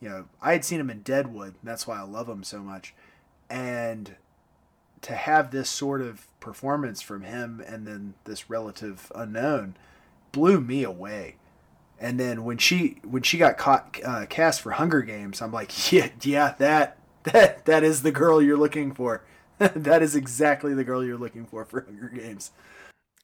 you 0.00 0.08
know, 0.08 0.24
I 0.40 0.52
had 0.52 0.64
seen 0.64 0.80
him 0.80 0.88
in 0.88 1.02
Deadwood. 1.02 1.56
That's 1.62 1.86
why 1.86 1.98
I 1.98 2.02
love 2.02 2.30
him 2.30 2.44
so 2.44 2.60
much. 2.60 2.94
And 3.50 4.16
to 5.02 5.14
have 5.14 5.50
this 5.50 5.68
sort 5.68 6.00
of 6.00 6.26
performance 6.40 7.02
from 7.02 7.22
him 7.22 7.62
and 7.66 7.86
then 7.86 8.14
this 8.24 8.48
relative 8.48 9.10
unknown 9.14 9.76
blew 10.32 10.60
me 10.60 10.84
away. 10.84 11.36
And 11.98 12.20
then 12.20 12.44
when 12.44 12.58
she 12.58 12.98
when 13.02 13.22
she 13.22 13.38
got 13.38 13.56
caught 13.56 13.98
uh, 14.04 14.26
cast 14.26 14.60
for 14.60 14.72
Hunger 14.72 15.02
Games, 15.02 15.40
I'm 15.40 15.52
like, 15.52 15.72
yeah, 15.92 16.10
yeah, 16.22 16.54
that 16.58 16.98
that 17.24 17.64
that 17.64 17.82
is 17.82 18.02
the 18.02 18.12
girl 18.12 18.42
you're 18.42 18.58
looking 18.58 18.92
for. 18.92 19.24
that 19.58 20.02
is 20.02 20.14
exactly 20.14 20.74
the 20.74 20.84
girl 20.84 21.02
you're 21.02 21.16
looking 21.16 21.46
for 21.46 21.64
for 21.64 21.82
Hunger 21.82 22.08
Games. 22.08 22.50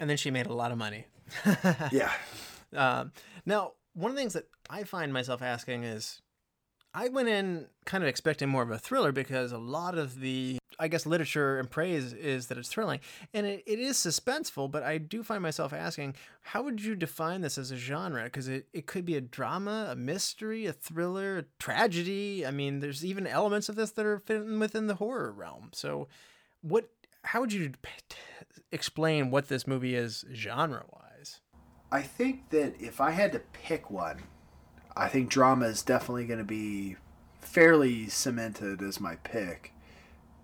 And 0.01 0.09
then 0.09 0.17
she 0.17 0.31
made 0.31 0.47
a 0.47 0.55
lot 0.55 0.73
of 0.73 0.79
money. 0.79 1.07
Yeah. 1.93 2.11
Um, 2.75 3.13
now, 3.45 3.73
one 3.93 4.11
of 4.11 4.17
the 4.17 4.21
things 4.21 4.33
that 4.33 4.49
I 4.71 4.85
find 4.85 5.13
myself 5.13 5.43
asking 5.43 5.85
is 5.85 6.23
I 6.95 7.09
went 7.09 7.29
in 7.29 7.67
kind 7.85 8.03
of 8.03 8.09
expecting 8.09 8.49
more 8.49 8.63
of 8.63 8.71
a 8.71 8.79
thriller 8.79 9.13
because 9.13 9.53
a 9.53 9.59
lot 9.59 9.97
of 9.97 10.21
the, 10.21 10.59
I 10.83 10.89
guess, 10.89 11.07
literature 11.07 11.61
and 11.61 11.71
praise 11.71 12.13
is 12.13 12.49
that 12.49 12.59
it's 12.59 12.69
thrilling. 12.69 12.99
And 13.33 13.47
it, 13.47 13.63
it 13.67 13.79
is 13.79 13.97
suspenseful, 13.97 14.69
but 14.69 14.83
I 14.83 14.99
do 14.99 15.23
find 15.23 15.41
myself 15.41 15.73
asking, 15.73 16.17
how 16.41 16.65
would 16.65 16.83
you 16.83 16.97
define 16.97 17.41
this 17.41 17.57
as 17.57 17.71
a 17.71 17.77
genre? 17.77 18.25
Because 18.25 18.49
it, 18.49 18.67
it 18.73 18.87
could 18.87 19.05
be 19.05 19.15
a 19.15 19.21
drama, 19.21 19.87
a 19.91 19.95
mystery, 19.95 20.67
a 20.67 20.73
thriller, 20.73 21.39
a 21.39 21.45
tragedy. 21.61 22.45
I 22.45 22.51
mean, 22.51 22.81
there's 22.81 23.05
even 23.05 23.29
elements 23.29 23.69
of 23.69 23.77
this 23.77 23.93
that 23.93 24.05
are 24.05 24.19
fitting 24.19 24.59
within 24.59 24.89
the 24.89 24.97
horror 24.97 25.31
realm. 25.31 25.71
So, 25.73 26.09
what, 26.63 26.89
how 27.23 27.41
would 27.41 27.53
you 27.53 27.75
explain 28.73 29.31
what 29.31 29.47
this 29.47 29.69
movie 29.69 29.95
is 29.95 30.25
genre 30.35 30.85
wise? 30.93 31.39
I 31.93 32.03
think 32.03 32.51
that 32.51 32.75
if 32.81 33.01
I 33.01 33.13
had 33.13 33.31
to 33.33 33.39
pick 33.53 33.89
one, 33.89 34.25
I 34.97 35.07
think 35.07 35.31
drama 35.31 35.67
is 35.67 35.83
definitely 35.83 36.27
going 36.27 36.41
to 36.41 36.45
be 36.45 36.97
fairly 37.41 38.09
cemented 38.09 38.83
as 38.83 38.99
my 38.99 39.15
pick. 39.17 39.72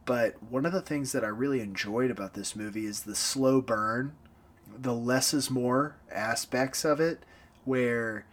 But 0.08 0.42
one 0.42 0.64
of 0.64 0.72
the 0.72 0.80
things 0.80 1.12
that 1.12 1.22
I 1.22 1.28
really 1.28 1.60
enjoyed 1.60 2.10
about 2.10 2.32
this 2.32 2.56
movie 2.56 2.86
is 2.86 3.02
the 3.02 3.14
slow 3.14 3.60
burn, 3.60 4.14
the 4.74 4.94
less 4.94 5.34
is 5.34 5.50
more 5.50 5.96
aspects 6.10 6.82
of 6.82 6.98
it, 6.98 7.24
where 7.66 8.24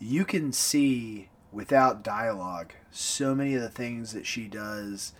you 0.00 0.24
can 0.24 0.52
see 0.52 1.28
without 1.52 2.02
dialogue 2.02 2.72
so 2.90 3.32
many 3.32 3.54
of 3.54 3.62
the 3.62 3.68
things 3.68 4.12
that 4.12 4.26
she 4.26 4.48
does 4.48 5.12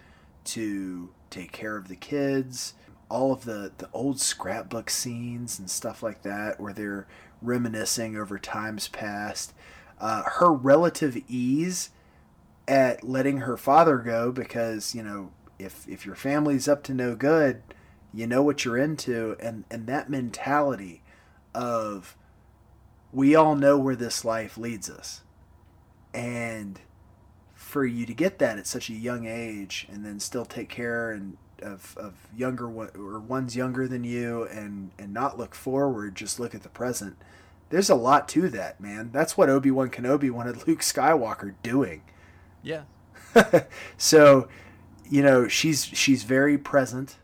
to 0.46 1.11
take 1.31 1.53
care 1.53 1.77
of 1.77 1.87
the 1.87 1.94
kids, 1.94 2.75
all 3.09 3.33
of 3.33 3.44
the, 3.44 3.70
the 3.79 3.88
old 3.92 4.18
scrapbook 4.18 4.90
scenes 4.90 5.61
and 5.61 5.70
stuff 5.70 6.03
like 6.03 6.23
that, 6.23 6.59
where 6.59 6.73
they're 6.73 7.07
reminiscing 7.40 8.16
over 8.16 8.37
times 8.37 8.88
past. 8.88 9.55
Uh, 10.01 10.25
her 10.25 10.53
relative 10.53 11.16
ease 11.29 11.90
at 12.66 13.05
letting 13.05 13.38
her 13.38 13.57
father 13.57 13.99
go 13.99 14.33
because 14.33 14.92
you 14.92 15.05
know 15.05 15.31
if 15.61 15.88
if 15.88 16.07
your 16.07 16.14
family's 16.14 16.68
up 16.68 16.83
to 16.85 16.94
no 16.94 17.14
good, 17.14 17.62
you 18.12 18.27
know 18.27 18.42
what 18.42 18.64
you're 18.64 18.79
into, 18.79 19.37
and 19.40 19.64
and 19.70 19.87
that 19.87 20.11
mentality 20.11 21.03
of 21.55 22.16
we 23.12 23.35
all 23.35 23.55
know 23.55 23.79
where 23.79 23.96
this 23.96 24.25
life 24.25 24.57
leads 24.57 24.88
us, 24.88 25.23
and 26.14 26.81
for 27.55 27.85
you 27.85 28.07
to 28.07 28.14
get 28.14 28.38
that 28.38 28.59
at 28.59 28.66
such 28.66 28.88
a 28.88 28.94
young 28.94 29.27
age 29.27 29.87
and 29.92 30.05
then 30.05 30.18
still 30.18 30.44
take 30.44 30.68
care 30.68 31.12
and 31.12 31.37
of, 31.62 31.96
of 31.96 32.14
younger 32.37 32.68
one 32.68 32.90
or 32.96 33.20
ones 33.20 33.55
younger 33.55 33.87
than 33.87 34.03
you 34.03 34.44
and 34.51 34.90
and 34.99 35.14
not 35.14 35.38
look 35.38 35.55
forward 35.55 36.16
just 36.16 36.40
look 36.40 36.53
at 36.53 36.62
the 36.62 36.68
present 36.70 37.16
there's 37.70 37.88
a 37.88 37.94
lot 37.94 38.29
to 38.29 38.49
that 38.51 38.81
man. 38.81 39.11
That's 39.12 39.38
what 39.38 39.49
obi-wan 39.49 39.90
kenobi 39.90 40.31
wanted 40.31 40.66
luke 40.66 40.81
skywalker 40.81 41.55
doing. 41.62 42.03
Yeah. 42.62 42.83
so 43.96 44.49
you 45.11 45.23
know 45.23 45.49
she's 45.49 45.85
she's 45.85 46.23
very 46.23 46.57
present. 46.57 47.16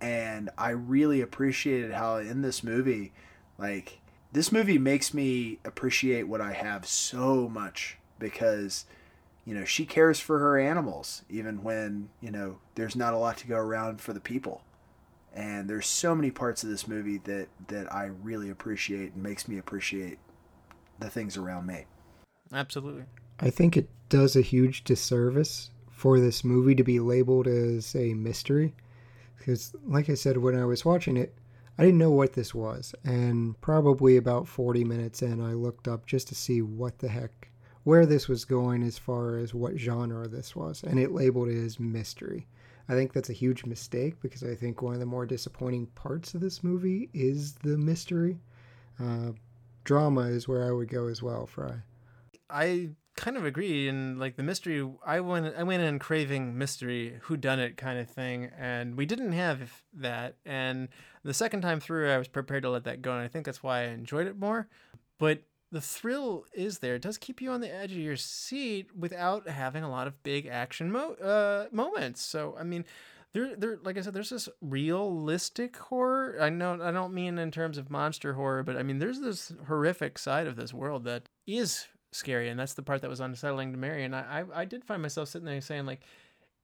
And 0.00 0.50
i 0.58 0.70
really 0.70 1.20
appreciated 1.20 1.92
how 1.92 2.16
in 2.16 2.42
this 2.42 2.64
movie 2.64 3.12
like 3.58 4.00
this 4.32 4.50
movie 4.50 4.78
makes 4.78 5.14
me 5.14 5.60
appreciate 5.64 6.24
what 6.24 6.40
i 6.40 6.52
have 6.52 6.84
so 6.84 7.48
much 7.48 7.98
because 8.18 8.84
you 9.44 9.54
know 9.54 9.64
she 9.64 9.86
cares 9.86 10.18
for 10.18 10.40
her 10.40 10.58
animals 10.58 11.22
even 11.28 11.62
when 11.62 12.08
you 12.20 12.32
know 12.32 12.58
there's 12.74 12.96
not 12.96 13.14
a 13.14 13.16
lot 13.16 13.36
to 13.38 13.46
go 13.46 13.56
around 13.56 14.00
for 14.00 14.12
the 14.12 14.20
people. 14.20 14.62
And 15.34 15.68
there's 15.68 15.86
so 15.86 16.14
many 16.14 16.30
parts 16.30 16.62
of 16.62 16.68
this 16.68 16.86
movie 16.86 17.18
that 17.18 17.48
that 17.68 17.92
i 17.92 18.04
really 18.04 18.50
appreciate 18.50 19.14
and 19.14 19.22
makes 19.22 19.48
me 19.48 19.56
appreciate 19.58 20.18
the 20.98 21.08
things 21.10 21.36
around 21.36 21.66
me. 21.66 21.84
Absolutely. 22.52 23.04
I 23.40 23.50
think 23.50 23.76
it 23.76 23.88
does 24.08 24.36
a 24.36 24.42
huge 24.42 24.84
disservice 24.84 25.70
for 26.02 26.18
this 26.18 26.42
movie 26.42 26.74
to 26.74 26.82
be 26.82 26.98
labeled 26.98 27.46
as 27.46 27.94
a 27.94 28.12
mystery. 28.14 28.74
Because, 29.38 29.72
like 29.86 30.10
I 30.10 30.14
said, 30.14 30.36
when 30.36 30.58
I 30.58 30.64
was 30.64 30.84
watching 30.84 31.16
it, 31.16 31.32
I 31.78 31.84
didn't 31.84 31.98
know 31.98 32.10
what 32.10 32.32
this 32.32 32.52
was. 32.52 32.92
And 33.04 33.60
probably 33.60 34.16
about 34.16 34.48
40 34.48 34.82
minutes 34.82 35.22
in, 35.22 35.40
I 35.40 35.52
looked 35.52 35.86
up 35.86 36.04
just 36.04 36.26
to 36.26 36.34
see 36.34 36.60
what 36.60 36.98
the 36.98 37.06
heck, 37.06 37.52
where 37.84 38.04
this 38.04 38.26
was 38.26 38.44
going 38.44 38.82
as 38.82 38.98
far 38.98 39.36
as 39.36 39.54
what 39.54 39.78
genre 39.78 40.26
this 40.26 40.56
was. 40.56 40.82
And 40.82 40.98
it 40.98 41.12
labeled 41.12 41.50
it 41.50 41.64
as 41.64 41.78
mystery. 41.78 42.48
I 42.88 42.94
think 42.94 43.12
that's 43.12 43.30
a 43.30 43.44
huge 43.44 43.64
mistake 43.64 44.20
because 44.20 44.42
I 44.42 44.56
think 44.56 44.82
one 44.82 44.94
of 44.94 45.00
the 45.00 45.06
more 45.06 45.24
disappointing 45.24 45.86
parts 45.94 46.34
of 46.34 46.40
this 46.40 46.64
movie 46.64 47.10
is 47.14 47.52
the 47.62 47.78
mystery. 47.78 48.40
Uh, 48.98 49.34
drama 49.84 50.22
is 50.22 50.48
where 50.48 50.66
I 50.66 50.72
would 50.72 50.88
go 50.88 51.06
as 51.06 51.22
well, 51.22 51.46
Fry. 51.46 51.76
I 52.50 52.90
kind 53.14 53.36
of 53.36 53.44
agree 53.44 53.88
and 53.88 54.18
like 54.18 54.36
the 54.36 54.42
mystery 54.42 54.88
I 55.04 55.20
went 55.20 55.54
I 55.56 55.62
went 55.62 55.82
in 55.82 55.98
craving 55.98 56.56
mystery 56.56 57.18
who 57.22 57.36
done 57.36 57.60
it 57.60 57.76
kind 57.76 57.98
of 57.98 58.08
thing 58.08 58.50
and 58.58 58.96
we 58.96 59.06
didn't 59.06 59.32
have 59.32 59.82
that 59.94 60.36
and 60.46 60.88
the 61.22 61.34
second 61.34 61.60
time 61.60 61.78
through 61.78 62.10
I 62.10 62.18
was 62.18 62.28
prepared 62.28 62.62
to 62.62 62.70
let 62.70 62.84
that 62.84 63.02
go 63.02 63.12
and 63.12 63.22
I 63.22 63.28
think 63.28 63.44
that's 63.44 63.62
why 63.62 63.80
I 63.80 63.88
enjoyed 63.88 64.26
it 64.26 64.38
more 64.38 64.68
but 65.18 65.42
the 65.70 65.80
thrill 65.80 66.44
is 66.54 66.78
there 66.78 66.94
it 66.94 67.02
does 67.02 67.18
keep 67.18 67.42
you 67.42 67.50
on 67.50 67.60
the 67.60 67.72
edge 67.72 67.92
of 67.92 67.98
your 67.98 68.16
seat 68.16 68.88
without 68.96 69.46
having 69.46 69.84
a 69.84 69.90
lot 69.90 70.06
of 70.06 70.22
big 70.22 70.46
action 70.46 70.90
mo- 70.90 71.14
uh, 71.14 71.66
moments 71.70 72.22
so 72.22 72.56
I 72.58 72.64
mean 72.64 72.84
there, 73.34 73.56
there, 73.56 73.78
like 73.82 73.96
I 73.96 74.02
said, 74.02 74.12
there's 74.12 74.28
this 74.28 74.50
realistic 74.60 75.74
horror. 75.78 76.36
I 76.38 76.50
know, 76.50 76.78
I 76.82 76.90
don't 76.90 77.14
mean 77.14 77.38
in 77.38 77.50
terms 77.50 77.78
of 77.78 77.88
monster 77.88 78.34
horror, 78.34 78.62
but 78.62 78.76
I 78.76 78.82
mean 78.82 78.98
there's 78.98 79.20
this 79.20 79.54
horrific 79.68 80.18
side 80.18 80.46
of 80.46 80.56
this 80.56 80.74
world 80.74 81.04
that 81.04 81.30
is 81.46 81.86
scary, 82.12 82.48
and 82.48 82.58
that's 82.58 82.74
the 82.74 82.82
part 82.82 83.02
that 83.02 83.10
was 83.10 83.20
unsettling 83.20 83.72
to 83.72 83.78
Mary. 83.78 84.04
And 84.04 84.14
I, 84.14 84.44
I, 84.54 84.60
I 84.60 84.64
did 84.64 84.84
find 84.84 85.02
myself 85.02 85.28
sitting 85.28 85.46
there 85.46 85.60
saying 85.60 85.86
like, 85.86 86.02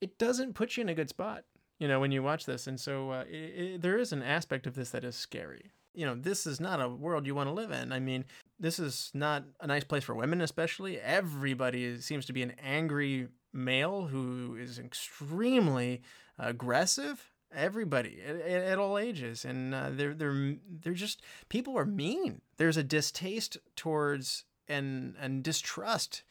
it 0.00 0.18
doesn't 0.18 0.54
put 0.54 0.76
you 0.76 0.82
in 0.82 0.88
a 0.88 0.94
good 0.94 1.08
spot, 1.08 1.44
you 1.78 1.88
know, 1.88 2.00
when 2.00 2.12
you 2.12 2.22
watch 2.22 2.46
this. 2.46 2.66
And 2.66 2.78
so 2.78 3.10
uh, 3.10 3.24
it, 3.28 3.34
it, 3.34 3.82
there 3.82 3.98
is 3.98 4.12
an 4.12 4.22
aspect 4.22 4.66
of 4.66 4.74
this 4.74 4.90
that 4.90 5.04
is 5.04 5.16
scary. 5.16 5.72
You 5.94 6.06
know, 6.06 6.14
this 6.14 6.46
is 6.46 6.60
not 6.60 6.80
a 6.80 6.88
world 6.88 7.26
you 7.26 7.34
want 7.34 7.48
to 7.48 7.52
live 7.54 7.72
in. 7.72 7.92
I 7.92 7.98
mean, 7.98 8.24
this 8.60 8.78
is 8.78 9.10
not 9.14 9.44
a 9.60 9.66
nice 9.66 9.84
place 9.84 10.04
for 10.04 10.14
women, 10.14 10.40
especially. 10.40 11.00
Everybody 11.00 12.00
seems 12.00 12.26
to 12.26 12.32
be 12.32 12.42
an 12.42 12.52
angry 12.62 13.28
male 13.52 14.06
who 14.06 14.56
is 14.56 14.78
extremely 14.78 16.02
aggressive. 16.38 17.32
Everybody 17.50 18.20
at, 18.24 18.36
at 18.36 18.78
all 18.78 18.98
ages, 18.98 19.46
and 19.46 19.74
uh, 19.74 19.88
they're 19.90 20.12
they're 20.12 20.56
they're 20.68 20.92
just 20.92 21.22
people 21.48 21.78
are 21.78 21.86
mean. 21.86 22.42
There's 22.58 22.76
a 22.76 22.82
distaste 22.82 23.56
towards 23.74 24.44
and 24.68 25.14
and 25.20 25.42
distrust 25.42 26.22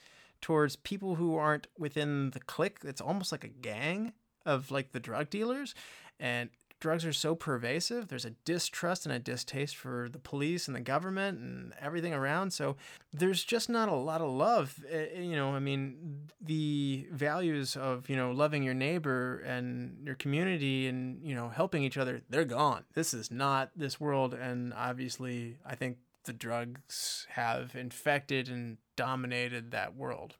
towards 0.42 0.76
people 0.76 1.16
who 1.16 1.36
aren't 1.36 1.68
within 1.78 2.32
the 2.32 2.40
clique. 2.40 2.80
It's 2.84 3.02
almost 3.02 3.32
like 3.32 3.44
a 3.44 3.50
gang 3.50 4.14
of 4.46 4.72
like 4.72 4.92
the 4.92 5.00
drug 5.00 5.30
dealers, 5.30 5.74
and 6.20 6.50
drugs 6.80 7.06
are 7.06 7.14
so 7.14 7.34
pervasive. 7.34 8.08
There's 8.08 8.26
a 8.26 8.36
distrust 8.46 9.06
and 9.06 9.14
a 9.14 9.20
distaste 9.20 9.76
for 9.76 10.10
the 10.12 10.20
police 10.20 10.68
and 10.68 10.76
the 10.76 10.82
government 10.82 11.40
and 11.40 11.74
everything 11.82 12.14
around. 12.14 12.52
So 12.54 12.76
there's 13.12 13.44
just 13.44 13.68
not 13.68 13.90
a 13.90 13.96
lot 13.96 14.22
of 14.22 14.30
love. 14.30 14.84
Uh, 14.94 15.20
You 15.20 15.36
know, 15.36 15.56
I 15.56 15.60
mean, 15.60 16.30
the 16.40 17.08
values 17.12 17.76
of 17.76 18.10
you 18.10 18.16
know 18.16 18.32
loving 18.32 18.64
your 18.64 18.76
neighbor 18.76 19.40
and 19.40 20.06
your 20.06 20.16
community 20.16 20.88
and 20.88 21.24
you 21.24 21.36
know 21.36 21.50
helping 21.50 21.84
each 21.84 21.98
other, 21.98 22.22
they're 22.30 22.46
gone. 22.46 22.84
This 22.94 23.14
is 23.14 23.32
not 23.32 23.72
this 23.76 24.00
world, 24.00 24.34
and 24.34 24.74
obviously, 24.74 25.58
I 25.66 25.76
think 25.76 25.98
the 26.28 26.34
drugs 26.34 27.26
have 27.32 27.76
infected 27.76 28.48
and 28.48 28.78
dominated 28.96 29.72
that 29.72 29.96
world. 29.96 30.36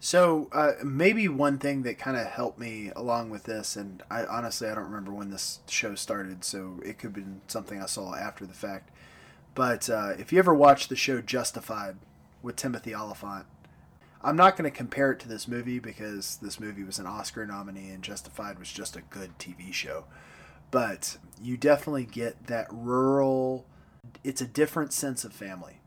So 0.00 0.50
uh, 0.52 0.72
maybe 0.84 1.28
one 1.28 1.58
thing 1.58 1.82
that 1.84 1.98
kind 1.98 2.16
of 2.16 2.26
helped 2.26 2.58
me 2.58 2.90
along 2.94 3.30
with 3.30 3.44
this, 3.44 3.76
and 3.76 4.02
I 4.10 4.24
honestly 4.24 4.68
I 4.68 4.74
don't 4.74 4.84
remember 4.84 5.12
when 5.12 5.30
this 5.30 5.60
show 5.68 5.94
started, 5.94 6.44
so 6.44 6.80
it 6.84 6.98
could 6.98 7.08
have 7.08 7.14
been 7.14 7.40
something 7.46 7.80
I 7.80 7.86
saw 7.86 8.14
after 8.14 8.44
the 8.44 8.52
fact. 8.52 8.90
But 9.54 9.88
uh, 9.88 10.12
if 10.18 10.32
you 10.32 10.38
ever 10.38 10.54
watched 10.54 10.88
the 10.88 10.96
show 10.96 11.20
Justified 11.20 11.96
with 12.42 12.56
Timothy 12.56 12.94
Olyphant, 12.94 13.46
I'm 14.20 14.36
not 14.36 14.56
going 14.56 14.70
to 14.70 14.76
compare 14.76 15.12
it 15.12 15.20
to 15.20 15.28
this 15.28 15.46
movie 15.46 15.78
because 15.78 16.38
this 16.42 16.58
movie 16.58 16.82
was 16.82 16.98
an 16.98 17.06
Oscar 17.06 17.46
nominee 17.46 17.90
and 17.90 18.02
Justified 18.02 18.58
was 18.58 18.72
just 18.72 18.96
a 18.96 19.02
good 19.02 19.38
TV 19.38 19.72
show. 19.72 20.04
But 20.70 21.18
you 21.40 21.56
definitely 21.56 22.04
get 22.04 22.46
that 22.48 22.66
rural. 22.70 23.66
It's 24.22 24.40
a 24.40 24.46
different 24.46 24.92
sense 24.92 25.24
of 25.24 25.32
family, 25.32 25.80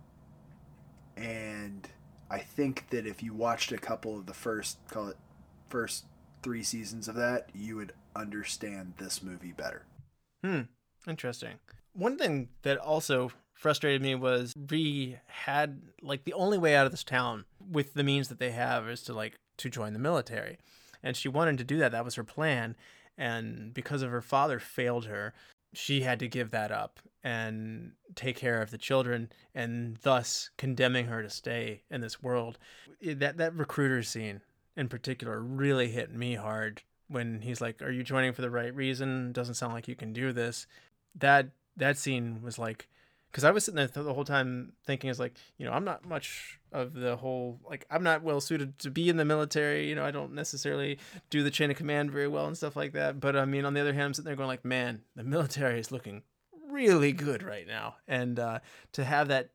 and 1.15 1.88
I 2.30 2.39
think 2.39 2.89
that 2.89 3.06
if 3.08 3.23
you 3.23 3.34
watched 3.34 3.71
a 3.71 3.77
couple 3.77 4.17
of 4.17 4.25
the 4.25 4.34
first, 4.34 4.77
call 4.89 5.08
it 5.10 5.17
first 5.69 6.06
three 6.43 6.63
seasons 6.63 7.08
of 7.08 7.15
that, 7.15 7.49
you 7.53 7.75
would 7.75 7.93
understand 8.15 8.93
this 8.97 9.23
movie 9.23 9.51
better. 9.51 9.86
Hmm. 10.43 10.62
Interesting. 11.08 11.56
One 11.93 12.17
thing 12.17 12.49
that 12.63 12.77
also 12.77 13.32
frustrated 13.53 14.01
me 14.01 14.13
was 14.15 14.53
we 14.69 15.17
had 15.27 15.82
like 16.01 16.25
the 16.25 16.34
only 16.34 16.58
way 16.58 16.75
out 16.75 16.86
of 16.86 16.91
this 16.91 17.03
town 17.03 17.45
with 17.60 17.93
the 17.93 18.03
means 18.03 18.27
that 18.27 18.39
they 18.39 18.51
have 18.51 18.88
is 18.88 19.01
to 19.03 19.13
like 19.13 19.36
to 19.58 19.69
join 19.69 19.93
the 19.93 19.99
military. 19.99 20.58
And 21.01 21.15
she 21.15 21.30
wanted 21.30 21.58
to 21.58 21.63
do 21.63 21.77
that. 21.77 21.91
That 21.91 22.06
was 22.06 22.15
her 22.15 22.23
plan. 22.23 22.75
And 23.17 23.73
because 23.73 24.01
of 24.01 24.12
her 24.12 24.21
father 24.21 24.60
failed 24.60 25.06
her, 25.06 25.34
she 25.73 26.01
had 26.01 26.19
to 26.19 26.27
give 26.27 26.51
that 26.51 26.71
up 26.71 26.99
and 27.28 27.92
take 28.16 28.38
care 28.38 28.62
of 28.62 28.72
the 28.72 28.78
children 28.78 29.30
and 29.54 29.98
thus 30.04 30.50
condemning 30.56 31.08
her 31.08 31.22
to 31.22 31.30
stay 31.30 31.84
in 31.92 32.00
this 32.00 32.24
world. 32.24 32.58
That 33.02 33.36
that 33.36 33.54
recruiter 33.54 34.02
scene 34.02 34.40
in 34.78 34.88
particular 34.88 35.42
really 35.42 35.90
hit 35.90 36.10
me 36.16 36.36
hard 36.36 36.84
when 37.10 37.42
he's 37.42 37.60
like, 37.60 37.82
"Are 37.82 37.92
you 37.92 38.02
joining 38.02 38.32
for 38.32 38.42
the 38.42 38.50
right 38.50 38.74
reason? 38.74 39.34
Doesn't 39.34 39.56
sound 39.56 39.74
like 39.74 39.90
you 39.90 39.96
can 39.96 40.13
do 40.13 40.32
this." 40.32 40.68
That 41.16 41.50
that 41.76 41.98
scene 41.98 42.42
was 42.42 42.58
like 42.58 42.88
because 43.30 43.44
I 43.44 43.52
was 43.52 43.66
sitting 43.66 43.76
there 43.76 43.88
the 43.88 44.13
whole 44.13 44.24
time 44.24 44.72
thinking, 44.86 45.10
is 45.10 45.20
like, 45.20 45.36
you 45.58 45.66
know, 45.66 45.74
I'm 45.74 45.84
not 45.84 46.06
much 46.06 46.60
of 46.72 46.94
the 46.94 47.18
whole, 47.18 47.60
like, 47.70 47.86
I'm 47.92 48.02
not 48.02 48.24
well 48.24 48.40
suited 48.40 48.80
to 48.80 48.90
be 48.90 49.10
in 49.10 49.18
the 49.18 49.26
military. 49.26 49.90
You 49.90 49.96
know, 49.96 50.06
I 50.06 50.12
don't 50.12 50.34
necessarily 50.34 50.98
do 51.30 51.44
the 51.44 51.52
chain 51.52 51.70
of 51.70 51.76
command 51.76 52.10
very 52.10 52.30
well 52.30 52.48
and 52.48 52.56
stuff 52.56 52.78
like 52.78 52.94
that. 52.94 53.20
But 53.20 53.36
I 53.36 53.44
mean, 53.44 53.66
on 53.66 53.74
the 53.74 53.82
other 53.82 53.92
hand, 53.92 54.06
I'm 54.06 54.13
sitting 54.13 54.28
there 54.28 54.38
going, 54.38 54.48
like, 54.48 54.63
man, 54.63 55.02
the 55.16 55.26
military 55.26 55.78
is 55.78 55.92
looking 55.92 56.24
really 56.78 57.12
good 57.12 57.42
right 57.42 57.68
now. 57.68 57.96
And 58.08 58.40
uh, 58.40 58.60
to 58.94 59.04
have 59.04 59.30
that 59.30 59.50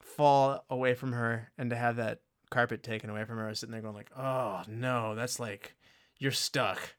fall 0.00 0.64
away 0.68 0.94
from 0.94 1.12
her 1.12 1.50
and 1.56 1.70
to 1.70 1.76
have 1.76 1.96
that 1.96 2.20
carpet 2.50 2.82
taken 2.82 3.08
away 3.10 3.24
from 3.24 3.38
her, 3.38 3.46
I 3.46 3.50
was 3.50 3.60
sitting 3.60 3.72
there 3.72 3.80
going, 3.80 3.94
like, 3.94 4.10
oh 4.16 4.62
no, 4.66 5.14
that's 5.14 5.38
like, 5.38 5.74
you're 6.18 6.32
stuck. 6.32 6.94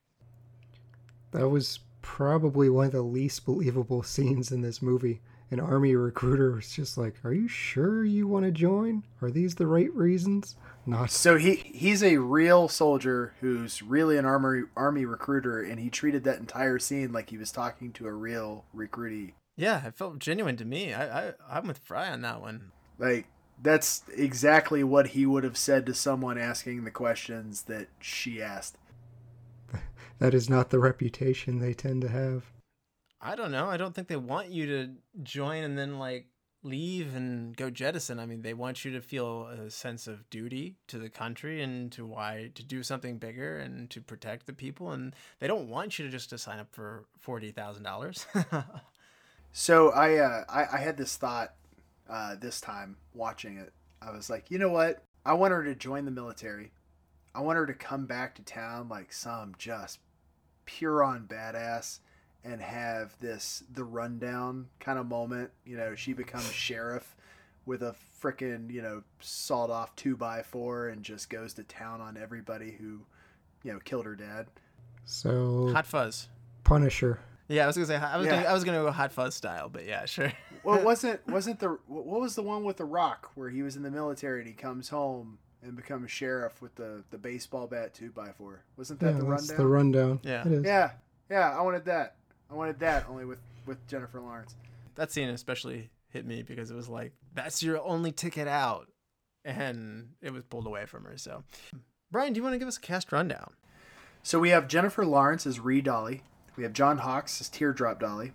That 1.31 1.49
was 1.49 1.79
probably 2.01 2.69
one 2.69 2.87
of 2.87 2.91
the 2.93 3.01
least 3.01 3.45
believable 3.45 4.01
scenes 4.01 4.51
in 4.51 4.61
this 4.61 4.81
movie 4.81 5.21
an 5.51 5.59
army 5.59 5.95
recruiter 5.95 6.51
was 6.51 6.71
just 6.71 6.97
like, 6.97 7.15
"Are 7.23 7.33
you 7.33 7.47
sure 7.47 8.03
you 8.03 8.27
want 8.27 8.45
to 8.45 8.51
join? 8.51 9.03
Are 9.21 9.31
these 9.31 9.55
the 9.55 9.65
right 9.65 9.93
reasons?" 9.95 10.55
Not 10.85 11.11
so 11.11 11.37
he 11.37 11.55
he's 11.55 12.03
a 12.03 12.17
real 12.17 12.67
soldier 12.67 13.33
who's 13.41 13.81
really 13.81 14.17
an 14.17 14.25
army 14.25 14.63
army 14.75 15.05
recruiter, 15.05 15.61
and 15.61 15.79
he 15.79 15.89
treated 15.89 16.23
that 16.23 16.39
entire 16.39 16.77
scene 16.77 17.11
like 17.11 17.31
he 17.31 17.37
was 17.37 17.51
talking 17.51 17.91
to 17.93 18.07
a 18.07 18.13
real 18.13 18.65
recruitee. 18.75 19.33
Yeah, 19.59 19.85
it 19.87 19.95
felt 19.95 20.19
genuine 20.19 20.55
to 20.55 20.65
me. 20.65 20.93
I, 20.93 21.27
I 21.27 21.33
I'm 21.49 21.67
with 21.67 21.79
Fry 21.79 22.09
on 22.09 22.21
that 22.21 22.39
one. 22.39 22.71
Like 22.97 23.27
that's 23.61 24.03
exactly 24.15 24.85
what 24.85 25.07
he 25.07 25.25
would 25.25 25.43
have 25.43 25.57
said 25.57 25.85
to 25.87 25.93
someone 25.93 26.37
asking 26.37 26.85
the 26.85 26.91
questions 26.91 27.63
that 27.63 27.87
she 27.99 28.41
asked. 28.41 28.77
That 30.19 30.33
is 30.33 30.49
not 30.49 30.69
the 30.69 30.79
reputation 30.79 31.59
they 31.59 31.73
tend 31.73 32.01
to 32.01 32.09
have. 32.09 32.51
I 33.21 33.35
don't 33.37 33.53
know. 33.53 33.69
I 33.69 33.77
don't 33.77 33.95
think 33.95 34.09
they 34.09 34.17
want 34.17 34.49
you 34.49 34.65
to 34.65 34.89
join 35.23 35.63
and 35.63 35.77
then 35.77 35.97
like 35.97 36.27
leave 36.61 37.15
and 37.15 37.55
go 37.55 37.69
jettison. 37.69 38.19
I 38.19 38.25
mean, 38.25 38.41
they 38.41 38.53
want 38.53 38.83
you 38.83 38.91
to 38.91 39.01
feel 39.01 39.47
a 39.47 39.69
sense 39.69 40.07
of 40.07 40.29
duty 40.29 40.75
to 40.87 40.97
the 40.99 41.09
country 41.09 41.61
and 41.61 41.89
to 41.93 42.05
why 42.05 42.51
to 42.55 42.63
do 42.65 42.83
something 42.83 43.17
bigger 43.17 43.59
and 43.59 43.89
to 43.91 44.01
protect 44.01 44.45
the 44.45 44.51
people. 44.51 44.91
And 44.91 45.15
they 45.39 45.47
don't 45.47 45.69
want 45.69 45.97
you 45.97 46.03
to 46.03 46.11
just 46.11 46.29
to 46.31 46.37
sign 46.37 46.59
up 46.59 46.67
for 46.71 47.05
forty 47.17 47.51
thousand 47.51 47.83
dollars. 47.83 48.25
so 49.51 49.89
I, 49.91 50.17
uh, 50.17 50.43
I 50.49 50.65
I 50.73 50.77
had 50.77 50.97
this 50.97 51.15
thought 51.15 51.53
uh, 52.09 52.35
this 52.35 52.59
time 52.59 52.97
watching 53.13 53.57
it. 53.57 53.73
I 54.01 54.11
was 54.11 54.29
like, 54.29 54.49
you 54.49 54.57
know 54.57 54.69
what? 54.69 55.03
I 55.25 55.33
want 55.33 55.53
her 55.53 55.63
to 55.63 55.75
join 55.75 56.05
the 56.05 56.11
military. 56.11 56.71
I 57.35 57.41
want 57.41 57.57
her 57.57 57.65
to 57.65 57.73
come 57.73 58.05
back 58.05 58.35
to 58.35 58.41
town 58.41 58.89
like 58.89 59.13
some 59.13 59.53
just 59.57 59.99
pure 60.65 61.03
on 61.03 61.27
badass 61.27 61.99
and 62.43 62.61
have 62.61 63.17
this 63.19 63.63
the 63.71 63.83
rundown 63.83 64.67
kind 64.79 64.97
of 64.97 65.07
moment. 65.07 65.51
You 65.65 65.77
know, 65.77 65.95
she 65.95 66.13
becomes 66.13 66.51
sheriff 66.51 67.15
with 67.65 67.83
a 67.83 67.95
freaking 68.21 68.71
you 68.71 68.81
know 68.81 69.03
sawed 69.19 69.69
off 69.69 69.95
two 69.95 70.15
by 70.17 70.41
four 70.41 70.89
and 70.89 71.03
just 71.03 71.29
goes 71.29 71.53
to 71.53 71.63
town 71.63 72.01
on 72.01 72.17
everybody 72.17 72.71
who 72.71 73.01
you 73.63 73.73
know 73.73 73.79
killed 73.83 74.05
her 74.05 74.15
dad. 74.15 74.47
So 75.05 75.71
Hot 75.73 75.85
Fuzz. 75.85 76.29
Punisher. 76.63 77.19
Yeah, 77.49 77.63
I 77.63 77.67
was 77.67 77.75
gonna 77.75 77.87
say 77.87 77.95
I 77.97 78.15
was 78.17 78.27
Yeah. 78.27 78.35
gonna, 78.37 78.47
I 78.47 78.53
was 78.53 78.63
gonna 78.63 78.77
go 78.83 78.91
Hot 78.91 79.11
Fuzz 79.11 79.35
style, 79.35 79.67
but 79.69 79.85
yeah, 79.85 80.05
sure. 80.05 80.31
Well, 80.63 80.83
wasn't 80.83 81.25
wasn't 81.27 81.59
the 81.59 81.77
what 81.87 82.19
was 82.21 82.35
the 82.35 82.41
one 82.43 82.63
with 82.63 82.77
the 82.77 82.85
Rock 82.85 83.31
where 83.35 83.49
he 83.49 83.61
was 83.63 83.75
in 83.75 83.83
the 83.83 83.89
military 83.91 84.39
and 84.39 84.47
he 84.47 84.53
comes 84.53 84.89
home 84.89 85.39
and 85.63 85.75
becomes 85.75 86.11
sheriff 86.11 86.61
with 86.61 86.75
the 86.75 87.03
the 87.11 87.17
baseball 87.17 87.65
bat 87.67 87.93
two 87.93 88.11
by 88.11 88.31
four? 88.37 88.63
Wasn't 88.77 88.99
that 88.99 89.13
yeah, 89.13 89.19
the 89.19 89.25
that's 89.25 89.49
rundown? 89.49 89.57
the 89.57 89.67
rundown. 89.67 90.19
Yeah. 90.23 90.45
It 90.47 90.51
is. 90.53 90.63
yeah, 90.65 90.91
yeah. 91.29 91.57
I 91.57 91.61
wanted 91.61 91.85
that. 91.85 92.15
I 92.51 92.53
wanted 92.55 92.79
that 92.79 93.05
only 93.09 93.25
with 93.25 93.39
with 93.65 93.85
Jennifer 93.87 94.19
Lawrence. 94.19 94.55
that 94.95 95.11
scene 95.11 95.29
especially 95.29 95.89
hit 96.09 96.25
me 96.25 96.43
because 96.43 96.71
it 96.71 96.75
was 96.75 96.89
like 96.89 97.13
that's 97.33 97.63
your 97.63 97.81
only 97.81 98.11
ticket 98.11 98.47
out, 98.49 98.89
and 99.45 100.09
it 100.21 100.33
was 100.33 100.43
pulled 100.43 100.67
away 100.67 100.85
from 100.85 101.05
her. 101.05 101.17
So, 101.17 101.43
Brian, 102.11 102.33
do 102.33 102.37
you 102.39 102.43
want 102.43 102.53
to 102.53 102.59
give 102.59 102.67
us 102.67 102.77
a 102.77 102.81
cast 102.81 103.11
rundown? 103.11 103.53
So 104.23 104.39
we 104.39 104.49
have 104.49 104.67
Jennifer 104.67 105.05
Lawrence 105.05 105.47
as 105.47 105.59
Ree 105.59 105.81
Dolly. 105.81 106.23
We 106.55 106.63
have 106.63 106.73
John 106.73 106.99
Hawkes 106.99 107.39
as 107.41 107.49
Teardrop 107.49 107.99
Dolly, 107.99 108.33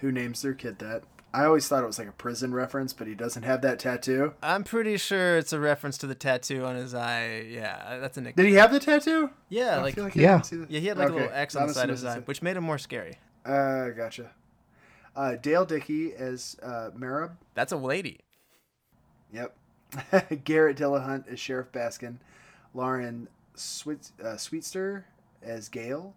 who 0.00 0.12
names 0.12 0.42
their 0.42 0.54
kid 0.54 0.78
that. 0.80 1.02
I 1.34 1.44
always 1.44 1.68
thought 1.68 1.82
it 1.82 1.86
was 1.86 1.98
like 1.98 2.08
a 2.08 2.12
prison 2.12 2.54
reference, 2.54 2.94
but 2.94 3.06
he 3.06 3.14
doesn't 3.14 3.42
have 3.42 3.60
that 3.60 3.78
tattoo. 3.78 4.32
I'm 4.42 4.64
pretty 4.64 4.96
sure 4.96 5.36
it's 5.36 5.52
a 5.52 5.60
reference 5.60 5.98
to 5.98 6.06
the 6.06 6.14
tattoo 6.14 6.64
on 6.64 6.76
his 6.76 6.94
eye. 6.94 7.40
Yeah, 7.50 7.98
that's 7.98 8.16
a 8.16 8.22
nickname. 8.22 8.44
Did 8.46 8.50
he 8.50 8.56
have 8.56 8.72
the 8.72 8.80
tattoo? 8.80 9.30
Yeah, 9.50 9.76
I 9.78 9.82
like, 9.82 9.94
feel 9.96 10.04
I 10.06 10.12
Yeah. 10.14 10.32
didn't 10.36 10.46
see 10.46 10.56
that. 10.56 10.70
yeah, 10.70 10.80
he 10.80 10.86
had 10.86 10.96
like 10.96 11.10
a 11.10 11.12
little 11.12 11.28
X 11.32 11.54
not 11.54 11.62
on 11.62 11.68
the 11.68 11.74
side 11.74 11.90
of 11.90 11.96
his 11.96 12.04
eye, 12.06 12.20
which 12.20 12.40
made 12.40 12.56
him 12.56 12.64
more 12.64 12.78
scary. 12.78 13.18
Uh, 13.44 13.88
gotcha. 13.90 14.30
Uh, 15.14 15.36
Dale 15.36 15.66
Dickey 15.66 16.14
as 16.14 16.56
uh, 16.62 16.90
Merab. 16.96 17.32
That's 17.54 17.72
a 17.72 17.76
lady. 17.76 18.20
Yep. 19.32 19.54
Garret 20.44 20.76
Dillahunt 20.78 21.28
as 21.30 21.38
Sheriff 21.38 21.70
Baskin. 21.72 22.16
Lauren 22.74 23.28
Sweet, 23.54 24.10
uh, 24.22 24.36
Sweetser 24.36 25.04
as 25.42 25.68
Gail. 25.68 26.14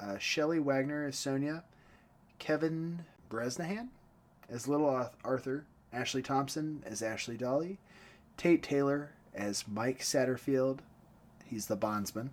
Uh, 0.00 0.18
Shelley 0.18 0.58
Waggener 0.58 1.06
as 1.06 1.16
Sonia. 1.16 1.64
Kevin 2.38 3.04
Breznahan 3.30 3.88
as 4.48 4.66
Little 4.66 5.10
Arthur. 5.24 5.66
Ashley 5.92 6.22
Thompson 6.22 6.82
as 6.86 7.02
Ashley 7.02 7.36
Dolly. 7.36 7.78
Tate 8.36 8.62
Taylor 8.62 9.12
as 9.34 9.66
Mike 9.68 10.00
Satterfield. 10.00 10.78
He's 11.44 11.66
the 11.66 11.76
bondsman. 11.76 12.30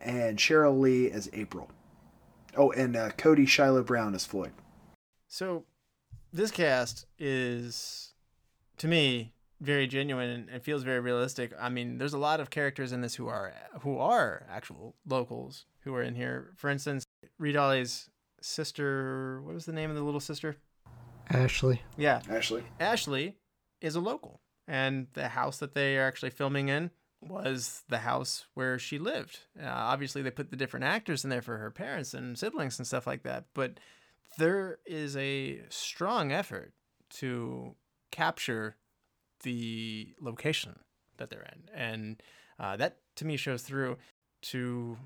And 0.00 0.38
Sheryl 0.38 0.80
Lee 0.80 1.10
as 1.10 1.28
April. 1.32 1.68
Oh, 2.56 2.70
and 2.72 2.96
uh, 2.96 3.10
Cody 3.10 3.46
Shiloh 3.46 3.82
Brown 3.82 4.14
as 4.14 4.24
Floyd. 4.24 4.52
So, 5.28 5.64
this 6.32 6.50
cast 6.50 7.06
is, 7.18 8.12
to 8.78 8.88
me, 8.88 9.32
very 9.62 9.86
genuine 9.86 10.28
and, 10.28 10.48
and 10.50 10.62
feels 10.62 10.82
very 10.82 11.00
realistic. 11.00 11.52
I 11.58 11.68
mean, 11.68 11.98
there's 11.98 12.12
a 12.12 12.18
lot 12.18 12.40
of 12.40 12.50
characters 12.50 12.92
in 12.92 13.00
this 13.00 13.14
who 13.14 13.28
are 13.28 13.54
who 13.80 13.98
are 13.98 14.44
actual 14.50 14.96
locals 15.06 15.66
who 15.84 15.94
are 15.94 16.02
in 16.02 16.16
here. 16.16 16.52
For 16.56 16.68
instance, 16.68 17.04
Ree 17.38 17.52
Dolly's 17.52 18.10
sister. 18.42 19.40
What 19.42 19.54
was 19.54 19.64
the 19.64 19.72
name 19.72 19.88
of 19.88 19.96
the 19.96 20.02
little 20.02 20.20
sister? 20.20 20.56
Ashley. 21.30 21.80
Yeah, 21.96 22.20
Ashley. 22.28 22.64
Ashley 22.80 23.36
is 23.80 23.94
a 23.94 24.00
local, 24.00 24.40
and 24.66 25.06
the 25.14 25.28
house 25.28 25.58
that 25.58 25.74
they 25.74 25.96
are 25.96 26.06
actually 26.06 26.30
filming 26.30 26.68
in 26.68 26.90
was 27.20 27.84
the 27.88 27.98
house 27.98 28.46
where 28.54 28.80
she 28.80 28.98
lived. 28.98 29.38
Uh, 29.58 29.68
obviously, 29.68 30.22
they 30.22 30.30
put 30.30 30.50
the 30.50 30.56
different 30.56 30.84
actors 30.84 31.22
in 31.22 31.30
there 31.30 31.40
for 31.40 31.58
her 31.58 31.70
parents 31.70 32.14
and 32.14 32.36
siblings 32.36 32.78
and 32.78 32.86
stuff 32.86 33.06
like 33.06 33.22
that, 33.22 33.44
but 33.54 33.78
there 34.38 34.78
is 34.84 35.16
a 35.16 35.60
strong 35.68 36.32
effort 36.32 36.72
to 37.10 37.76
capture 38.10 38.76
the 39.42 40.14
location 40.20 40.78
that 41.18 41.30
they're 41.30 41.46
in, 41.52 41.62
and 41.74 42.22
uh, 42.58 42.76
that 42.76 42.98
to 43.16 43.24
me 43.24 43.36
shows 43.36 43.62
through 43.62 43.96
to 44.42 44.96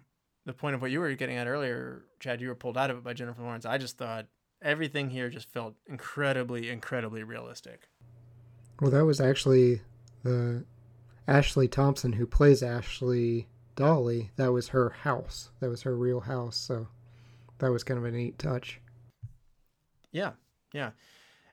the 0.45 0.53
point 0.53 0.75
of 0.75 0.81
what 0.81 0.91
you 0.91 1.01
were 1.01 1.13
getting 1.15 1.37
at 1.37 1.47
earlier, 1.47 2.05
Chad. 2.21 2.41
You 2.41 2.49
were 2.49 2.55
pulled 2.55 2.79
out 2.79 2.91
of 2.91 2.99
it 2.99 3.05
by 3.05 3.13
Jennifer 3.13 3.43
Lawrence. 3.43 3.67
I 3.67 3.79
just 3.79 3.99
thought 3.99 4.27
everything 4.63 5.11
here 5.11 5.29
just 5.29 5.51
felt 5.51 5.75
incredibly, 5.87 6.71
incredibly 6.71 7.23
realistic. 7.23 7.89
Well, 8.81 8.91
that 8.91 9.05
was 9.05 9.21
actually 9.21 9.81
the 10.23 10.65
Ashley 11.27 11.69
Thompson 11.69 12.13
who 12.13 12.27
plays 12.27 12.63
Ashley 12.63 13.49
Dolly. 13.75 14.31
That 14.37 14.53
was 14.53 14.69
her 14.69 14.91
house. 14.91 15.51
That 15.61 15.71
was 15.71 15.83
her 15.83 15.97
real 15.97 16.21
house. 16.21 16.57
So 16.57 16.89
that 17.59 17.71
was 17.71 17.85
kind 17.85 17.99
of 17.99 18.05
a 18.05 18.11
neat 18.11 18.39
touch. 18.39 18.81
Yeah, 20.13 20.33
yeah. 20.73 20.91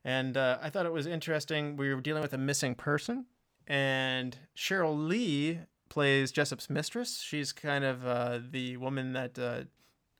And 0.05 0.35
uh, 0.35 0.57
I 0.61 0.69
thought 0.69 0.85
it 0.85 0.91
was 0.91 1.07
interesting. 1.07 1.77
We 1.77 1.93
were 1.93 2.01
dealing 2.01 2.21
with 2.21 2.33
a 2.33 2.37
missing 2.37 2.75
person, 2.75 3.25
and 3.67 4.37
Sheryl 4.55 5.07
Lee 5.07 5.59
plays 5.89 6.31
Jessup's 6.31 6.69
mistress. 6.69 7.21
She's 7.21 7.51
kind 7.51 7.83
of 7.83 8.05
uh, 8.05 8.39
the 8.51 8.77
woman 8.77 9.13
that 9.13 9.39
uh, 9.39 9.63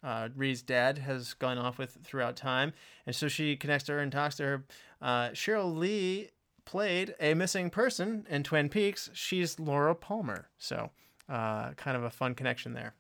uh, 0.05 0.29
Ree's 0.35 0.61
dad 0.61 0.99
has 0.99 1.33
gone 1.33 1.57
off 1.57 1.77
with 1.77 1.97
throughout 2.03 2.35
time, 2.35 2.73
and 3.05 3.15
so 3.15 3.27
she 3.27 3.57
connects 3.57 3.85
to 3.87 3.93
her 3.93 3.99
and 3.99 4.11
talks 4.11 4.35
to 4.35 4.43
her. 4.43 4.63
Uh, 5.01 5.29
Sheryl 5.29 5.75
Lee 5.75 6.29
played 6.65 7.15
a 7.19 7.33
missing 7.33 7.69
person 7.69 8.25
in 8.29 8.43
Twin 8.43 8.69
Peaks. 8.69 9.09
She's 9.13 9.59
Laura 9.59 9.95
Palmer. 9.95 10.49
So, 10.57 10.91
uh, 11.27 11.71
kind 11.71 11.97
of 11.97 12.03
a 12.03 12.09
fun 12.09 12.35
connection 12.35 12.73
there. 12.73 12.93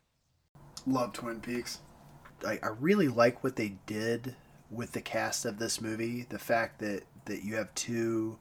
Love 0.85 1.13
Twin 1.13 1.39
Peaks. 1.39 1.79
I, 2.45 2.59
I 2.61 2.67
really 2.79 3.07
like 3.07 3.41
what 3.43 3.55
they 3.55 3.75
did 3.85 4.35
with 4.73 4.93
the 4.93 5.01
cast 5.01 5.45
of 5.45 5.59
this 5.59 5.79
movie. 5.79 6.25
The 6.29 6.39
fact 6.39 6.79
that, 6.79 7.03
that 7.25 7.43
you 7.43 7.55
have 7.55 7.73
two 7.75 8.37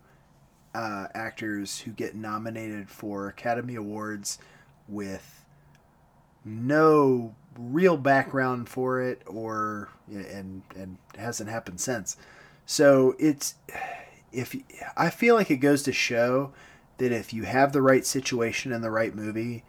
uh, 0.74 1.08
actors 1.14 1.80
who 1.80 1.90
get 1.92 2.14
nominated 2.14 2.88
for 2.88 3.28
Academy 3.28 3.74
Awards 3.74 4.38
with 4.88 5.44
no 6.44 7.34
real 7.58 7.96
background 7.96 8.68
for 8.68 9.00
it 9.00 9.22
or 9.26 9.90
and 10.08 10.62
and 10.74 10.96
hasn't 11.16 11.50
happened 11.50 11.80
since. 11.80 12.16
So 12.66 13.14
it's 13.18 13.54
if 14.32 14.56
I 14.96 15.10
feel 15.10 15.34
like 15.34 15.50
it 15.50 15.58
goes 15.58 15.82
to 15.84 15.92
show 15.92 16.52
that 16.98 17.12
if 17.12 17.32
you 17.32 17.44
have 17.44 17.72
the 17.72 17.82
right 17.82 18.06
situation 18.06 18.72
and 18.72 18.82
the 18.82 18.90
right 18.90 19.14
movie, 19.14 19.64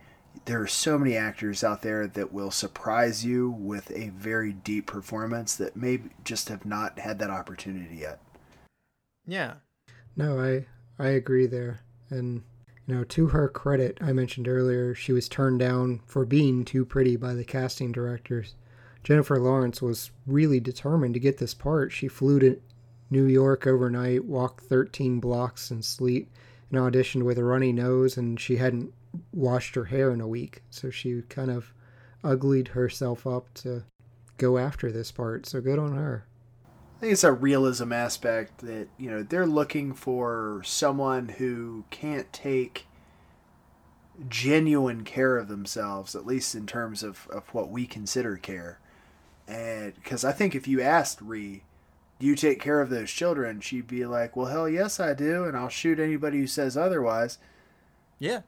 there 0.45 0.61
are 0.61 0.67
so 0.67 0.97
many 0.97 1.15
actors 1.15 1.63
out 1.63 1.81
there 1.81 2.07
that 2.07 2.33
will 2.33 2.51
surprise 2.51 3.25
you 3.25 3.49
with 3.49 3.91
a 3.91 4.09
very 4.09 4.51
deep 4.51 4.87
performance 4.87 5.55
that 5.55 5.75
may 5.75 6.01
just 6.23 6.49
have 6.49 6.65
not 6.65 6.99
had 6.99 7.19
that 7.19 7.29
opportunity 7.29 7.95
yet. 7.95 8.19
Yeah. 9.25 9.55
No, 10.15 10.39
I 10.39 10.65
I 10.99 11.09
agree 11.09 11.47
there. 11.47 11.79
And 12.09 12.43
you 12.87 12.95
know, 12.95 13.03
to 13.05 13.27
her 13.27 13.47
credit, 13.47 13.97
I 14.01 14.11
mentioned 14.11 14.47
earlier 14.47 14.93
she 14.93 15.13
was 15.13 15.29
turned 15.29 15.59
down 15.59 16.01
for 16.05 16.25
being 16.25 16.65
too 16.65 16.83
pretty 16.83 17.15
by 17.15 17.33
the 17.33 17.45
casting 17.45 17.91
directors. 17.91 18.55
Jennifer 19.03 19.39
Lawrence 19.39 19.81
was 19.81 20.11
really 20.25 20.59
determined 20.59 21.13
to 21.13 21.19
get 21.19 21.37
this 21.37 21.53
part. 21.53 21.91
She 21.91 22.07
flew 22.07 22.39
to 22.39 22.61
New 23.09 23.25
York 23.25 23.67
overnight, 23.67 24.25
walked 24.25 24.61
13 24.61 25.19
blocks 25.19 25.71
in 25.71 25.81
sleet, 25.81 26.29
and 26.71 26.79
auditioned 26.79 27.23
with 27.23 27.37
a 27.37 27.43
runny 27.43 27.71
nose, 27.71 28.17
and 28.17 28.39
she 28.39 28.57
hadn't 28.57 28.93
washed 29.31 29.75
her 29.75 29.85
hair 29.85 30.11
in 30.11 30.21
a 30.21 30.27
week. 30.27 30.63
So 30.69 30.89
she 30.89 31.21
kind 31.29 31.51
of 31.51 31.73
uglied 32.23 32.69
herself 32.69 33.27
up 33.27 33.53
to 33.55 33.83
go 34.37 34.57
after 34.57 34.91
this 34.91 35.11
part. 35.11 35.45
So 35.45 35.61
good 35.61 35.79
on 35.79 35.95
her. 35.95 36.25
I 36.97 36.99
think 37.01 37.13
it's 37.13 37.23
a 37.23 37.33
realism 37.33 37.91
aspect 37.91 38.59
that, 38.59 38.87
you 38.97 39.11
know, 39.11 39.23
they're 39.23 39.45
looking 39.45 39.93
for 39.93 40.61
someone 40.63 41.29
who 41.29 41.83
can't 41.89 42.31
take 42.31 42.87
genuine 44.29 45.03
care 45.03 45.37
of 45.37 45.47
themselves, 45.47 46.15
at 46.15 46.25
least 46.25 46.55
in 46.55 46.65
terms 46.65 47.03
of, 47.03 47.27
of 47.29 47.53
what 47.53 47.69
we 47.69 47.85
consider 47.85 48.37
care. 48.37 48.79
And 49.47 49.95
because 49.95 50.23
I 50.23 50.31
think 50.31 50.55
if 50.55 50.67
you 50.67 50.81
asked 50.81 51.19
Ree, 51.21 51.63
do 52.19 52.25
you 52.25 52.35
take 52.35 52.61
care 52.61 52.79
of 52.79 52.89
those 52.89 53.11
children? 53.11 53.59
She'd 53.59 53.87
be 53.87 54.05
like, 54.05 54.37
well, 54.37 54.45
hell 54.45 54.69
yes, 54.69 54.99
I 54.99 55.13
do. 55.13 55.43
And 55.43 55.57
I'll 55.57 55.67
shoot 55.67 55.99
anybody 55.99 56.39
who 56.39 56.47
says 56.47 56.77
otherwise. 56.77 57.37
Yeah. 58.17 58.41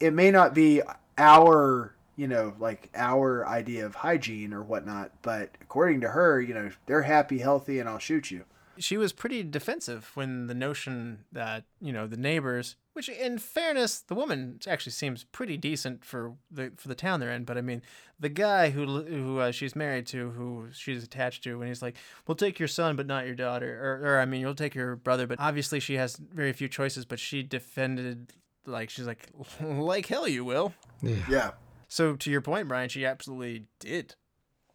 It 0.00 0.12
may 0.12 0.30
not 0.30 0.54
be 0.54 0.82
our, 1.18 1.94
you 2.16 2.28
know, 2.28 2.54
like 2.58 2.90
our 2.94 3.46
idea 3.46 3.86
of 3.86 3.94
hygiene 3.94 4.52
or 4.52 4.62
whatnot, 4.62 5.12
but 5.22 5.50
according 5.60 6.02
to 6.02 6.08
her, 6.08 6.40
you 6.40 6.54
know, 6.54 6.70
they're 6.86 7.02
happy, 7.02 7.38
healthy, 7.38 7.78
and 7.78 7.88
I'll 7.88 7.98
shoot 7.98 8.30
you. 8.30 8.44
She 8.78 8.98
was 8.98 9.14
pretty 9.14 9.42
defensive 9.42 10.10
when 10.14 10.48
the 10.48 10.54
notion 10.54 11.24
that, 11.32 11.64
you 11.80 11.94
know, 11.94 12.06
the 12.06 12.18
neighbors, 12.18 12.76
which 12.92 13.08
in 13.08 13.38
fairness, 13.38 14.00
the 14.00 14.14
woman 14.14 14.58
actually 14.68 14.92
seems 14.92 15.24
pretty 15.24 15.56
decent 15.56 16.04
for 16.04 16.34
the 16.50 16.72
for 16.76 16.88
the 16.88 16.94
town 16.94 17.20
they're 17.20 17.30
in, 17.30 17.44
but 17.44 17.56
I 17.56 17.62
mean, 17.62 17.80
the 18.20 18.28
guy 18.28 18.68
who 18.68 19.02
who 19.02 19.38
uh, 19.38 19.50
she's 19.50 19.74
married 19.74 20.06
to, 20.08 20.30
who 20.30 20.68
she's 20.72 21.02
attached 21.04 21.42
to, 21.44 21.58
when 21.58 21.68
he's 21.68 21.80
like, 21.80 21.96
"We'll 22.26 22.34
take 22.34 22.58
your 22.58 22.68
son, 22.68 22.96
but 22.96 23.06
not 23.06 23.24
your 23.24 23.34
daughter," 23.34 23.80
or, 23.82 24.16
or 24.16 24.20
I 24.20 24.26
mean, 24.26 24.42
you'll 24.42 24.54
take 24.54 24.74
your 24.74 24.96
brother, 24.96 25.26
but 25.26 25.40
obviously 25.40 25.80
she 25.80 25.94
has 25.94 26.16
very 26.16 26.52
few 26.52 26.68
choices, 26.68 27.06
but 27.06 27.18
she 27.18 27.42
defended 27.42 28.34
like 28.66 28.90
she's 28.90 29.06
like, 29.06 29.28
like 29.60 30.06
hell 30.06 30.28
you 30.28 30.44
will. 30.44 30.72
Yeah. 31.02 31.16
Yeah. 31.28 31.50
So 31.88 32.16
to 32.16 32.30
your 32.30 32.40
point, 32.40 32.68
Brian, 32.68 32.88
she 32.88 33.04
absolutely 33.06 33.66
did 33.78 34.16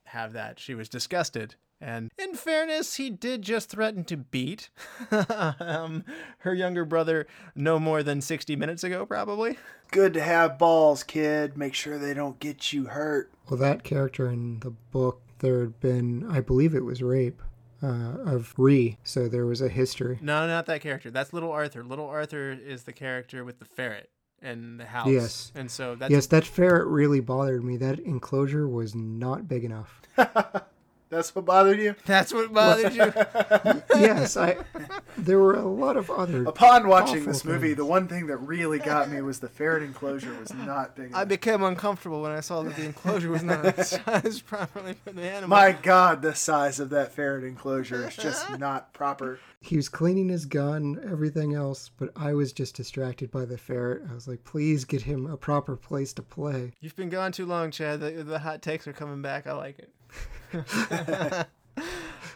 have 0.05 0.33
that. 0.33 0.59
She 0.59 0.75
was 0.75 0.89
disgusted. 0.89 1.55
And 1.83 2.11
in 2.19 2.35
fairness, 2.35 2.95
he 2.95 3.09
did 3.09 3.41
just 3.41 3.69
threaten 3.69 4.03
to 4.05 4.17
beat 4.17 4.69
um, 5.59 6.03
her 6.39 6.53
younger 6.53 6.85
brother 6.85 7.25
no 7.55 7.79
more 7.79 8.03
than 8.03 8.21
60 8.21 8.55
minutes 8.55 8.83
ago, 8.83 9.03
probably. 9.05 9.57
Good 9.89 10.13
to 10.13 10.21
have 10.21 10.59
balls, 10.59 11.01
kid. 11.01 11.57
Make 11.57 11.73
sure 11.73 11.97
they 11.97 12.13
don't 12.13 12.39
get 12.39 12.71
you 12.71 12.85
hurt. 12.85 13.31
Well, 13.49 13.59
that 13.59 13.83
character 13.83 14.29
in 14.29 14.59
the 14.59 14.69
book, 14.69 15.21
there 15.39 15.61
had 15.61 15.79
been, 15.79 16.29
I 16.29 16.39
believe 16.39 16.75
it 16.75 16.85
was 16.85 17.01
rape 17.01 17.41
uh, 17.83 18.17
of 18.25 18.53
Ree, 18.57 18.97
so 19.03 19.27
there 19.27 19.45
was 19.45 19.61
a 19.61 19.69
history. 19.69 20.19
No, 20.21 20.47
not 20.47 20.65
that 20.67 20.81
character. 20.81 21.11
That's 21.11 21.33
Little 21.33 21.51
Arthur. 21.51 21.83
Little 21.83 22.07
Arthur 22.07 22.51
is 22.51 22.83
the 22.83 22.93
character 22.93 23.43
with 23.43 23.59
the 23.59 23.65
ferret 23.65 24.09
and 24.41 24.79
the 24.79 24.85
house. 24.85 25.07
Yes. 25.07 25.51
And 25.55 25.69
so 25.69 25.95
that's 25.95 26.11
Yes, 26.11 26.27
that 26.27 26.45
ferret 26.45 26.87
really 26.87 27.19
bothered 27.19 27.63
me. 27.63 27.77
That 27.77 27.99
enclosure 27.99 28.67
was 28.67 28.95
not 28.95 29.47
big 29.47 29.63
enough. 29.63 30.01
That's 31.11 31.35
what 31.35 31.43
bothered 31.43 31.77
you? 31.77 31.93
that's 32.05 32.33
what 32.33 32.53
bothered 32.53 32.93
you. 32.93 33.13
yes, 33.99 34.37
I. 34.37 34.57
There 35.17 35.39
were 35.39 35.55
a 35.55 35.67
lot 35.67 35.97
of 35.97 36.09
other. 36.09 36.45
Upon 36.45 36.87
watching 36.87 37.17
awful 37.19 37.33
this 37.33 37.43
movie, 37.43 37.67
things. 37.67 37.77
the 37.77 37.85
one 37.85 38.07
thing 38.07 38.27
that 38.27 38.37
really 38.37 38.79
got 38.79 39.11
me 39.11 39.21
was 39.21 39.39
the 39.39 39.49
ferret 39.49 39.83
enclosure 39.83 40.33
was 40.39 40.53
not 40.53 40.95
big 40.95 41.07
Enough. 41.07 41.19
I 41.19 41.25
became 41.25 41.63
uncomfortable 41.63 42.21
when 42.21 42.31
I 42.31 42.39
saw 42.39 42.63
that 42.63 42.77
the 42.77 42.85
enclosure 42.85 43.29
was 43.29 43.43
not 43.43 43.75
sized 43.85 44.45
properly 44.45 44.93
for 44.93 45.11
the 45.11 45.23
animal. 45.23 45.49
My 45.49 45.73
God, 45.73 46.21
the 46.21 46.33
size 46.33 46.79
of 46.79 46.89
that 46.91 47.11
ferret 47.11 47.43
enclosure 47.43 48.07
is 48.07 48.15
just 48.15 48.49
not 48.59 48.93
proper. 48.93 49.39
He 49.59 49.75
was 49.75 49.89
cleaning 49.89 50.29
his 50.29 50.45
gun, 50.45 50.99
everything 51.03 51.53
else, 51.53 51.91
but 51.97 52.09
I 52.15 52.33
was 52.33 52.53
just 52.53 52.75
distracted 52.75 53.29
by 53.29 53.45
the 53.45 53.57
ferret. 53.57 54.03
I 54.09 54.13
was 54.13 54.27
like, 54.29 54.43
please 54.45 54.85
get 54.85 55.01
him 55.03 55.27
a 55.27 55.37
proper 55.37 55.75
place 55.75 56.13
to 56.13 56.21
play. 56.21 56.71
You've 56.79 56.95
been 56.95 57.09
gone 57.09 57.31
too 57.33 57.45
long, 57.45 57.69
Chad. 57.69 57.99
The, 57.99 58.23
the 58.23 58.39
hot 58.39 58.61
takes 58.61 58.87
are 58.87 58.93
coming 58.93 59.21
back. 59.21 59.45
I 59.45 59.53
like 59.53 59.77
it. 59.77 59.91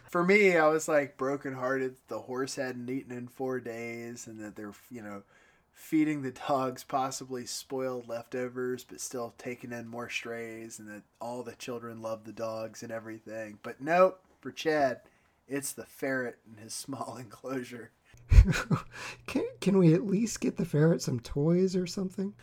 For 0.10 0.24
me, 0.24 0.56
I 0.56 0.68
was 0.68 0.88
like 0.88 1.18
brokenhearted. 1.18 1.96
That 1.96 2.08
the 2.08 2.20
horse 2.20 2.56
hadn't 2.56 2.90
eaten 2.90 3.12
in 3.12 3.28
four 3.28 3.60
days, 3.60 4.28
and 4.28 4.40
that 4.40 4.56
they're 4.56 4.74
you 4.90 5.02
know 5.02 5.24
feeding 5.74 6.22
the 6.22 6.32
dogs 6.32 6.84
possibly 6.84 7.46
spoiled 7.46 8.08
leftovers, 8.08 8.86
but 8.86 9.02
still 9.02 9.34
taking 9.38 9.72
in 9.72 9.88
more 9.88 10.10
strays, 10.10 10.80
and 10.80 10.88
that 10.88 11.04
all 11.20 11.44
the 11.44 11.56
children 11.56 12.02
love 12.02 12.24
the 12.24 12.32
dogs 12.32 12.82
and 12.82 12.92
everything. 12.92 13.60
But 13.62 13.82
nope, 13.82 14.22
for 14.40 14.52
Chad, 14.52 15.02
it's 15.48 15.74
the 15.74 15.86
ferret 15.86 16.38
in 16.50 16.64
his 16.64 16.74
small 16.76 17.18
enclosure. 17.20 17.92
can, 19.28 19.44
can 19.62 19.78
we 19.78 19.94
at 19.94 20.06
least 20.06 20.42
get 20.42 20.58
the 20.58 20.66
ferret 20.66 21.02
some 21.02 21.20
toys 21.20 21.76
or 21.76 21.86
something? 21.86 22.34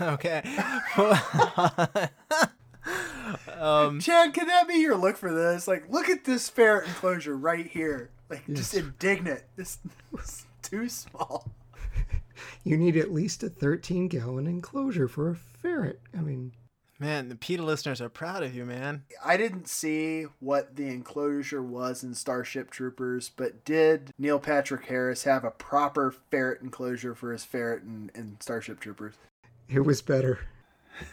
okay. 0.00 0.42
Um, 3.58 4.00
Chad, 4.00 4.34
can 4.34 4.46
that 4.46 4.68
be 4.68 4.74
your 4.74 4.96
look 4.96 5.16
for 5.16 5.32
this? 5.32 5.68
Like, 5.68 5.84
look 5.90 6.08
at 6.08 6.24
this 6.24 6.48
ferret 6.48 6.86
enclosure 6.88 7.36
right 7.36 7.66
here. 7.66 8.10
Like, 8.30 8.46
just 8.46 8.74
indignant. 8.74 9.42
This 9.56 9.78
was 10.12 10.44
too 10.62 10.88
small. 10.88 11.50
You 12.62 12.76
need 12.76 12.96
at 12.96 13.12
least 13.12 13.42
a 13.42 13.48
13 13.48 14.08
gallon 14.08 14.46
enclosure 14.46 15.08
for 15.08 15.30
a 15.30 15.34
ferret. 15.34 16.00
I 16.16 16.20
mean, 16.20 16.52
man, 16.98 17.28
the 17.28 17.34
PETA 17.34 17.62
listeners 17.62 18.00
are 18.00 18.08
proud 18.08 18.42
of 18.42 18.54
you, 18.54 18.64
man. 18.64 19.04
I 19.24 19.36
didn't 19.36 19.68
see 19.68 20.26
what 20.40 20.76
the 20.76 20.88
enclosure 20.88 21.62
was 21.62 22.02
in 22.02 22.14
Starship 22.14 22.70
Troopers, 22.70 23.30
but 23.34 23.64
did 23.64 24.12
Neil 24.18 24.38
Patrick 24.38 24.86
Harris 24.86 25.24
have 25.24 25.44
a 25.44 25.50
proper 25.50 26.14
ferret 26.30 26.60
enclosure 26.60 27.14
for 27.14 27.32
his 27.32 27.44
ferret 27.44 27.82
in, 27.82 28.10
in 28.14 28.36
Starship 28.40 28.80
Troopers? 28.80 29.14
it 29.68 29.80
was 29.80 30.00
better. 30.02 30.40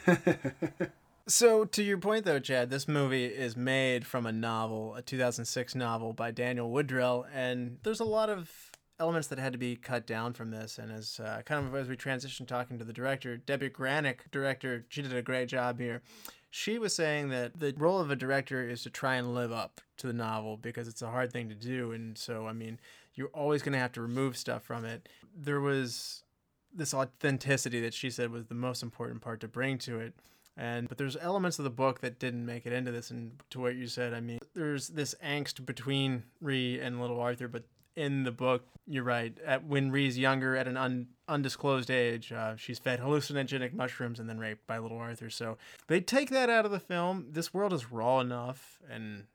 So, 1.28 1.66
to 1.66 1.82
your 1.82 1.98
point, 1.98 2.24
though, 2.24 2.38
Chad, 2.38 2.70
this 2.70 2.88
movie 2.88 3.26
is 3.26 3.58
made 3.58 4.06
from 4.06 4.28
a 4.28 4.32
novel, 4.32 4.94
a 4.94 5.02
2006 5.02 5.74
novel 5.74 6.14
by 6.14 6.30
Daniel 6.30 6.70
Woodrell, 6.70 7.26
and 7.34 7.80
there's 7.82 8.00
a 8.00 8.06
lot 8.06 8.30
of 8.30 8.70
elements 9.00 9.28
that 9.30 9.40
had 9.40 9.52
to 9.54 9.58
be 9.58 9.76
cut 9.76 10.06
down 10.06 10.34
from 10.34 10.52
this. 10.52 10.78
And 10.78 10.92
as 10.92 11.20
uh, 11.20 11.42
kind 11.44 11.66
of 11.66 11.74
as 11.74 11.88
we 11.88 11.96
transition 11.96 12.46
talking 12.46 12.78
to 12.78 12.86
the 12.86 12.94
director, 12.94 13.38
Debbie 13.38 13.72
Granik, 13.72 14.30
director, 14.30 14.86
she 14.90 15.02
did 15.02 15.16
a 15.16 15.24
great 15.24 15.48
job 15.48 15.80
here. 15.80 16.04
She 16.52 16.78
was 16.78 16.94
saying 16.94 17.30
that 17.30 17.60
the 17.60 17.74
role 17.76 18.00
of 18.00 18.12
a 18.12 18.16
director 18.16 18.68
is 18.68 18.84
to 18.84 18.92
try 18.92 19.16
and 19.16 19.34
live 19.34 19.52
up 19.52 19.82
to 19.98 20.06
the 20.06 20.14
novel 20.14 20.58
because 20.58 20.88
it's 20.88 21.02
a 21.02 21.10
hard 21.10 21.34
thing 21.34 21.50
to 21.50 21.56
do. 21.56 21.92
And 21.92 22.16
so, 22.16 22.46
I 22.46 22.54
mean, 22.54 22.80
you're 23.16 23.30
always 23.30 23.64
going 23.64 23.74
to 23.74 23.80
have 23.80 23.92
to 23.94 24.02
remove 24.02 24.38
stuff 24.38 24.62
from 24.62 24.86
it. 24.86 25.10
There 25.36 25.60
was 25.60 26.24
this 26.72 26.94
authenticity 26.94 27.82
that 27.82 27.96
she 27.96 28.12
said 28.12 28.30
was 28.30 28.46
the 28.46 28.54
most 28.54 28.84
important 28.84 29.22
part 29.22 29.40
to 29.40 29.48
bring 29.48 29.80
to 29.80 30.00
it 30.00 30.14
and 30.58 30.88
but 30.88 30.98
there's 30.98 31.18
elements 31.18 31.60
of 31.60 31.64
the 31.64 31.70
book 31.70 32.02
that 32.02 32.20
didn't 32.20 32.46
make 32.46 32.66
it 32.66 32.74
into 32.74 32.92
this 32.92 33.12
and 33.12 33.32
to 33.50 33.60
what 33.60 33.76
you 33.76 33.88
said 33.88 34.14
i 34.14 34.20
mean 34.20 34.40
there's 34.54 34.90
this 34.90 35.16
angst 35.24 35.66
between 35.66 36.24
ree 36.42 36.80
and 36.80 37.02
little 37.02 37.20
arthur 37.20 37.48
but 37.48 37.64
in 37.96 38.24
the 38.24 38.32
book 38.32 38.66
you're 38.88 39.04
right 39.04 39.38
at 39.46 39.66
when 39.66 39.92
ree's 39.92 40.18
younger 40.18 40.56
at 40.56 40.68
an 40.68 40.78
un, 40.78 41.08
undisclosed 41.28 41.90
age 41.90 42.32
uh, 42.32 42.56
she's 42.56 42.80
fed 42.80 43.00
hallucinogenic 43.00 43.74
mushrooms 43.74 44.20
and 44.20 44.30
then 44.30 44.38
raped 44.38 44.66
by 44.68 44.78
little 44.78 44.98
arthur 44.98 45.30
so 45.30 45.58
they 45.88 46.00
take 46.02 46.30
that 46.30 46.50
out 46.50 46.66
of 46.66 46.72
the 46.72 46.80
film 46.80 47.28
this 47.32 47.54
world 47.54 47.74
is 47.74 47.92
raw 47.92 48.20
enough 48.20 48.80
and 48.90 49.26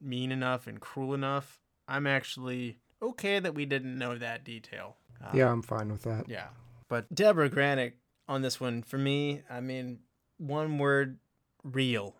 mean 0.00 0.32
enough 0.32 0.66
and 0.66 0.80
cruel 0.80 1.12
enough 1.12 1.60
i'm 1.86 2.06
actually 2.06 2.78
okay 3.02 3.38
that 3.38 3.54
we 3.54 3.64
didn't 3.64 3.96
know 3.96 4.16
that 4.16 4.44
detail. 4.44 4.96
Um, 5.22 5.36
Yeah, 5.36 5.50
I'm 5.50 5.62
fine 5.62 5.90
with 5.90 6.02
that. 6.02 6.28
Yeah. 6.28 6.48
But 6.88 7.12
Deborah 7.14 7.50
Granik 7.50 7.92
on 8.28 8.42
this 8.42 8.60
one, 8.60 8.82
for 8.82 8.98
me, 8.98 9.42
I 9.50 9.60
mean, 9.60 10.00
one 10.38 10.78
word, 10.78 11.18
real. 11.62 12.14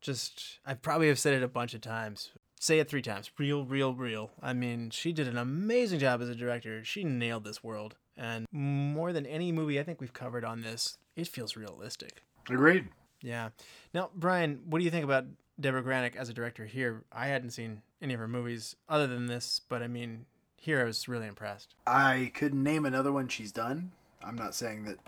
Just, 0.00 0.58
I 0.64 0.74
probably 0.74 1.08
have 1.08 1.18
said 1.18 1.34
it 1.34 1.42
a 1.42 1.48
bunch 1.48 1.74
of 1.74 1.80
times. 1.80 2.30
Say 2.58 2.78
it 2.78 2.88
three 2.88 3.02
times. 3.02 3.30
Real, 3.38 3.64
real, 3.64 3.94
real. 3.94 4.30
I 4.42 4.52
mean, 4.52 4.90
she 4.90 5.12
did 5.12 5.28
an 5.28 5.38
amazing 5.38 5.98
job 5.98 6.20
as 6.20 6.28
a 6.28 6.34
director. 6.34 6.84
She 6.84 7.04
nailed 7.04 7.44
this 7.44 7.64
world. 7.64 7.96
And 8.16 8.46
more 8.52 9.12
than 9.12 9.24
any 9.24 9.50
movie 9.50 9.80
I 9.80 9.82
think 9.82 10.00
we've 10.00 10.12
covered 10.12 10.44
on 10.44 10.60
this, 10.60 10.98
it 11.16 11.26
feels 11.26 11.56
realistic. 11.56 12.22
Agreed. 12.50 12.88
Yeah. 13.22 13.50
Now, 13.94 14.10
Brian, 14.14 14.60
what 14.66 14.78
do 14.78 14.84
you 14.84 14.90
think 14.90 15.04
about 15.04 15.24
Deborah 15.58 15.82
Granik 15.82 16.16
as 16.16 16.28
a 16.28 16.34
director 16.34 16.66
here? 16.66 17.04
I 17.12 17.28
hadn't 17.28 17.50
seen 17.50 17.82
any 18.02 18.14
of 18.14 18.20
her 18.20 18.28
movies 18.28 18.76
other 18.88 19.06
than 19.06 19.26
this, 19.26 19.60
but 19.68 19.82
I 19.82 19.88
mean, 19.88 20.26
here 20.56 20.80
I 20.80 20.84
was 20.84 21.08
really 21.08 21.26
impressed. 21.26 21.74
I 21.86 22.30
couldn't 22.34 22.62
name 22.62 22.84
another 22.84 23.12
one 23.12 23.28
she's 23.28 23.52
done. 23.52 23.92
I'm 24.22 24.36
not 24.36 24.54
saying 24.54 24.84
that 24.84 24.98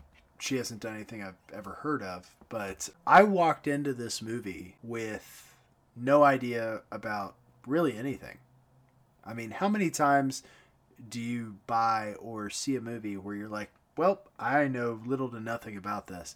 she 0.43 0.57
hasn't 0.57 0.81
done 0.81 0.97
anything 0.97 1.23
I've 1.23 1.37
ever 1.53 1.79
heard 1.83 2.03
of, 2.03 2.35
but 2.49 2.89
I 3.07 3.23
walked 3.23 3.69
into 3.69 3.93
this 3.93 4.21
movie 4.21 4.75
with 4.83 5.55
no 5.95 6.25
idea 6.25 6.81
about 6.91 7.37
really 7.65 7.97
anything. 7.97 8.39
I 9.25 9.35
mean, 9.35 9.53
how 9.53 9.69
many 9.69 9.89
times 9.89 10.43
do 11.09 11.21
you 11.21 11.59
buy 11.69 12.17
or 12.19 12.51
see 12.51 12.75
a 12.75 12.81
movie 12.81 13.17
where 13.17 13.37
you're 13.37 13.49
like, 13.49 13.71
well, 13.97 14.23
I 14.37 14.67
know 14.67 15.01
little 15.07 15.29
to 15.29 15.39
nothing 15.39 15.77
about 15.77 16.09
this 16.09 16.35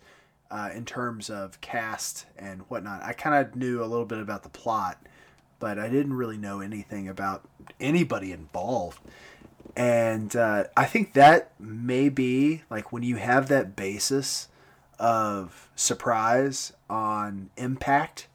uh, 0.52 0.70
in 0.72 0.84
terms 0.84 1.28
of 1.28 1.60
cast 1.60 2.26
and 2.38 2.60
whatnot? 2.68 3.02
I 3.02 3.12
kind 3.12 3.44
of 3.44 3.56
knew 3.56 3.82
a 3.82 3.86
little 3.86 4.06
bit 4.06 4.20
about 4.20 4.44
the 4.44 4.50
plot, 4.50 5.04
but 5.58 5.80
I 5.80 5.88
didn't 5.88 6.14
really 6.14 6.38
know 6.38 6.60
anything 6.60 7.08
about 7.08 7.48
anybody 7.80 8.30
involved 8.30 9.00
and 9.74 10.34
uh, 10.36 10.64
I 10.76 10.84
think 10.84 11.14
that 11.14 11.52
may 11.58 12.08
be 12.08 12.62
like 12.70 12.92
when 12.92 13.02
you 13.02 13.16
have 13.16 13.48
that 13.48 13.74
basis 13.74 14.48
of 14.98 15.70
surprise 15.76 16.72
on 16.88 17.50
impact 17.56 18.28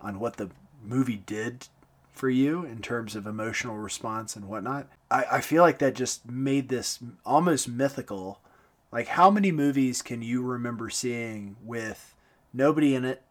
on 0.00 0.18
what 0.20 0.36
the 0.36 0.50
movie 0.82 1.22
did 1.24 1.68
for 2.12 2.28
you 2.28 2.64
in 2.64 2.80
terms 2.80 3.16
of 3.16 3.26
emotional 3.26 3.76
response 3.76 4.36
and 4.36 4.46
whatnot. 4.46 4.88
I, 5.10 5.24
I 5.32 5.40
feel 5.40 5.62
like 5.62 5.78
that 5.78 5.94
just 5.94 6.28
made 6.30 6.68
this 6.68 7.00
almost 7.24 7.68
mythical. 7.68 8.40
Like, 8.92 9.08
how 9.08 9.30
many 9.30 9.50
movies 9.50 10.02
can 10.02 10.22
you 10.22 10.42
remember 10.42 10.90
seeing 10.90 11.56
with 11.64 12.14
nobody 12.52 12.94
in 12.94 13.04
it, 13.04 13.22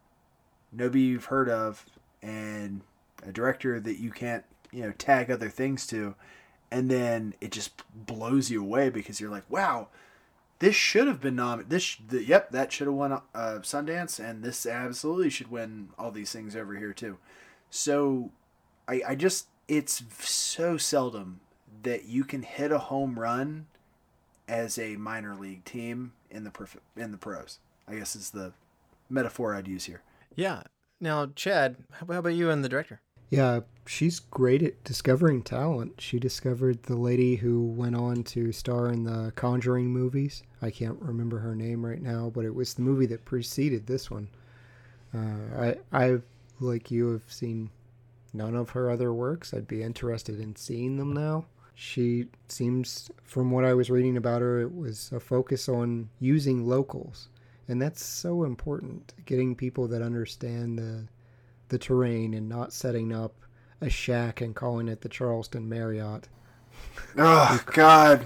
nobody 0.72 1.02
you've 1.02 1.26
heard 1.26 1.50
of, 1.50 1.86
and 2.22 2.82
a 3.26 3.32
director 3.32 3.80
that 3.80 4.00
you 4.00 4.12
can't, 4.12 4.44
you 4.72 4.82
know, 4.82 4.92
tag 4.92 5.32
other 5.32 5.50
things 5.50 5.88
to? 5.88 6.16
And 6.74 6.90
then 6.90 7.36
it 7.40 7.52
just 7.52 7.84
blows 7.94 8.50
you 8.50 8.60
away 8.60 8.90
because 8.90 9.22
you're 9.22 9.30
like, 9.30 9.50
wow, 9.50 9.90
this 10.58 10.74
should 10.74 11.06
have 11.06 11.22
been 11.22 11.36
nominated. 11.36 11.70
This, 11.70 11.98
the, 12.10 12.24
yep, 12.24 12.50
that 12.50 12.72
should 12.72 12.88
have 12.88 12.96
won 12.96 13.12
uh, 13.12 13.60
Sundance, 13.62 14.20
and 14.20 14.42
this 14.42 14.66
absolutely 14.66 15.30
should 15.30 15.52
win 15.52 15.90
all 16.00 16.10
these 16.10 16.32
things 16.32 16.56
over 16.56 16.76
here 16.76 16.92
too. 16.92 17.20
So, 17.70 18.32
I, 18.88 19.02
I 19.10 19.16
just, 19.16 19.48
it's 19.68 20.04
so 20.20 20.78
seldom 20.78 21.42
that 21.84 22.06
you 22.06 22.24
can 22.24 22.42
hit 22.42 22.72
a 22.72 22.80
home 22.80 23.20
run 23.20 23.68
as 24.48 24.80
a 24.80 24.96
minor 24.96 25.36
league 25.36 25.66
team 25.66 26.14
in 26.32 26.44
the 26.44 26.50
prof- 26.50 26.78
in 26.98 27.12
the 27.12 27.18
pros. 27.18 27.60
I 27.88 27.96
guess 27.96 28.16
is 28.16 28.32
the 28.32 28.54
metaphor 29.10 29.54
I'd 29.54 29.68
use 29.68 29.86
here. 29.86 30.02
Yeah. 30.36 30.64
Now, 31.00 31.28
Chad, 31.36 31.78
how 31.92 32.08
about 32.08 32.30
you 32.30 32.50
and 32.50 32.64
the 32.64 32.70
director? 32.70 33.00
Yeah, 33.34 33.62
she's 33.88 34.20
great 34.20 34.62
at 34.62 34.84
discovering 34.84 35.42
talent. 35.42 36.00
She 36.00 36.20
discovered 36.20 36.84
the 36.84 36.96
lady 36.96 37.38
who 37.38 37.64
went 37.64 37.96
on 37.96 38.24
to 38.26 38.52
star 38.52 38.90
in 38.90 39.06
the 39.06 39.34
Conjuring 39.36 39.88
movies. 39.88 40.44
I 40.62 40.70
can't 40.70 41.02
remember 41.02 41.40
her 41.40 41.56
name 41.56 41.84
right 41.84 42.00
now, 42.00 42.32
but 42.32 42.46
it 42.46 42.54
was 42.54 42.76
the 42.76 42.84
movie 42.84 43.08
that 43.08 43.26
preceded 43.26 43.88
this 43.88 44.12
one. 44.12 44.28
Uh, 45.16 45.60
I, 45.60 45.76
I, 45.92 46.18
like 46.60 46.92
you, 46.92 47.10
have 47.10 47.24
seen 47.28 47.72
none 48.34 48.56
of 48.56 48.70
her 48.70 48.92
other 48.92 49.12
works. 49.12 49.52
I'd 49.52 49.68
be 49.68 49.82
interested 49.82 50.40
in 50.40 50.56
seeing 50.56 50.98
them 50.98 51.12
now. 51.12 51.46
She 51.74 52.28
seems, 52.50 53.10
from 53.24 53.50
what 53.50 53.66
I 53.66 53.74
was 53.74 53.90
reading 53.90 54.16
about 54.16 54.42
her, 54.44 54.62
it 54.62 54.76
was 54.76 55.12
a 55.12 55.20
focus 55.20 55.68
on 55.68 56.08
using 56.20 56.68
locals. 56.68 57.30
And 57.68 57.82
that's 57.82 58.04
so 58.04 58.44
important, 58.44 59.16
getting 59.26 59.56
people 59.56 59.88
that 59.88 60.04
understand 60.04 60.78
the 60.78 61.08
the 61.70 61.78
terrain 61.78 62.34
and 62.34 62.48
not 62.48 62.74
setting 62.74 63.14
up 63.14 63.34
a 63.82 63.90
shack 63.90 64.42
and 64.42 64.56
calling 64.56 64.88
it 64.88 65.02
the 65.02 65.10
Charleston 65.10 65.68
Marriott. 65.68 66.30
Oh 67.18 67.62
God, 67.68 68.26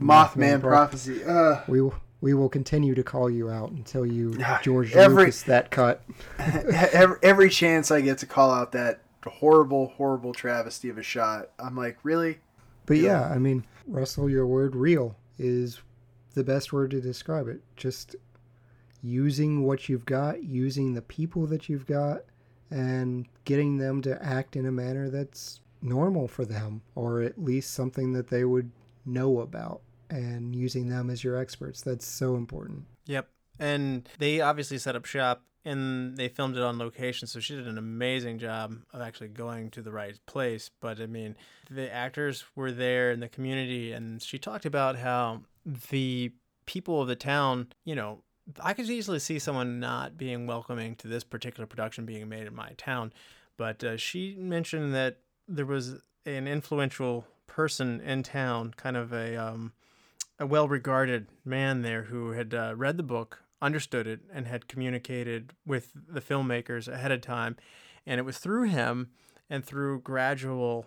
Mothman 0.00 0.60
prophecy. 0.60 1.24
Uh. 1.24 1.62
We 1.68 1.80
will 1.80 1.94
we 2.20 2.34
will 2.34 2.48
continue 2.48 2.94
to 2.94 3.02
call 3.02 3.28
you 3.28 3.50
out 3.50 3.70
until 3.70 4.06
you 4.06 4.38
George 4.62 4.92
Every- 4.94 5.24
Lucas 5.24 5.42
that 5.42 5.70
cut. 5.70 6.02
every, 6.38 7.16
every 7.22 7.50
chance 7.50 7.90
I 7.90 8.00
get 8.00 8.18
to 8.18 8.26
call 8.26 8.52
out 8.52 8.72
that 8.72 9.00
horrible, 9.26 9.88
horrible 9.88 10.32
travesty 10.32 10.88
of 10.88 10.98
a 10.98 11.02
shot, 11.02 11.50
I'm 11.58 11.76
like, 11.76 11.98
really? 12.02 12.38
But 12.86 12.98
yeah, 12.98 13.28
I 13.28 13.38
mean, 13.38 13.64
Russell, 13.86 14.28
your 14.30 14.46
word 14.46 14.74
"real" 14.76 15.16
is 15.38 15.80
the 16.34 16.44
best 16.44 16.72
word 16.72 16.90
to 16.92 17.00
describe 17.00 17.48
it. 17.48 17.60
Just 17.76 18.16
using 19.02 19.62
what 19.64 19.88
you've 19.88 20.06
got, 20.06 20.44
using 20.44 20.94
the 20.94 21.02
people 21.02 21.46
that 21.46 21.68
you've 21.68 21.86
got, 21.86 22.22
and 22.72 23.26
getting 23.44 23.76
them 23.76 24.00
to 24.02 24.22
act 24.24 24.56
in 24.56 24.66
a 24.66 24.72
manner 24.72 25.10
that's 25.10 25.60
normal 25.82 26.26
for 26.26 26.44
them, 26.44 26.82
or 26.94 27.22
at 27.22 27.42
least 27.42 27.74
something 27.74 28.12
that 28.14 28.28
they 28.28 28.44
would 28.44 28.70
know 29.04 29.40
about, 29.40 29.82
and 30.08 30.56
using 30.56 30.88
them 30.88 31.10
as 31.10 31.22
your 31.22 31.36
experts. 31.36 31.82
That's 31.82 32.06
so 32.06 32.34
important. 32.34 32.84
Yep. 33.06 33.28
And 33.58 34.08
they 34.18 34.40
obviously 34.40 34.78
set 34.78 34.96
up 34.96 35.04
shop 35.04 35.42
and 35.64 36.16
they 36.16 36.28
filmed 36.28 36.56
it 36.56 36.62
on 36.62 36.78
location. 36.78 37.28
So 37.28 37.38
she 37.40 37.54
did 37.54 37.68
an 37.68 37.78
amazing 37.78 38.38
job 38.38 38.74
of 38.92 39.00
actually 39.00 39.28
going 39.28 39.70
to 39.70 39.82
the 39.82 39.92
right 39.92 40.18
place. 40.26 40.70
But 40.80 41.00
I 41.00 41.06
mean, 41.06 41.36
the 41.70 41.92
actors 41.92 42.44
were 42.56 42.72
there 42.72 43.12
in 43.12 43.20
the 43.20 43.28
community, 43.28 43.92
and 43.92 44.22
she 44.22 44.38
talked 44.38 44.66
about 44.66 44.96
how 44.96 45.42
the 45.64 46.32
people 46.66 47.02
of 47.02 47.08
the 47.08 47.16
town, 47.16 47.68
you 47.84 47.94
know, 47.94 48.22
I 48.60 48.74
could 48.74 48.88
easily 48.88 49.18
see 49.18 49.38
someone 49.38 49.80
not 49.80 50.16
being 50.16 50.46
welcoming 50.46 50.96
to 50.96 51.08
this 51.08 51.24
particular 51.24 51.66
production 51.66 52.04
being 52.04 52.28
made 52.28 52.46
in 52.46 52.54
my 52.54 52.72
town. 52.76 53.12
But 53.56 53.84
uh, 53.84 53.96
she 53.96 54.34
mentioned 54.38 54.94
that 54.94 55.18
there 55.46 55.66
was 55.66 55.96
an 56.26 56.48
influential 56.48 57.26
person 57.46 58.00
in 58.00 58.22
town, 58.22 58.74
kind 58.76 58.96
of 58.96 59.12
a 59.12 59.36
um, 59.36 59.72
a 60.38 60.46
well-regarded 60.46 61.28
man 61.44 61.82
there 61.82 62.04
who 62.04 62.30
had 62.32 62.52
uh, 62.54 62.74
read 62.76 62.96
the 62.96 63.02
book, 63.02 63.42
understood 63.60 64.06
it, 64.06 64.20
and 64.32 64.46
had 64.46 64.66
communicated 64.66 65.52
with 65.64 65.92
the 65.94 66.20
filmmakers 66.20 66.88
ahead 66.88 67.12
of 67.12 67.20
time. 67.20 67.56
And 68.06 68.18
it 68.18 68.24
was 68.24 68.38
through 68.38 68.64
him 68.64 69.10
and 69.48 69.64
through 69.64 70.00
gradual, 70.00 70.86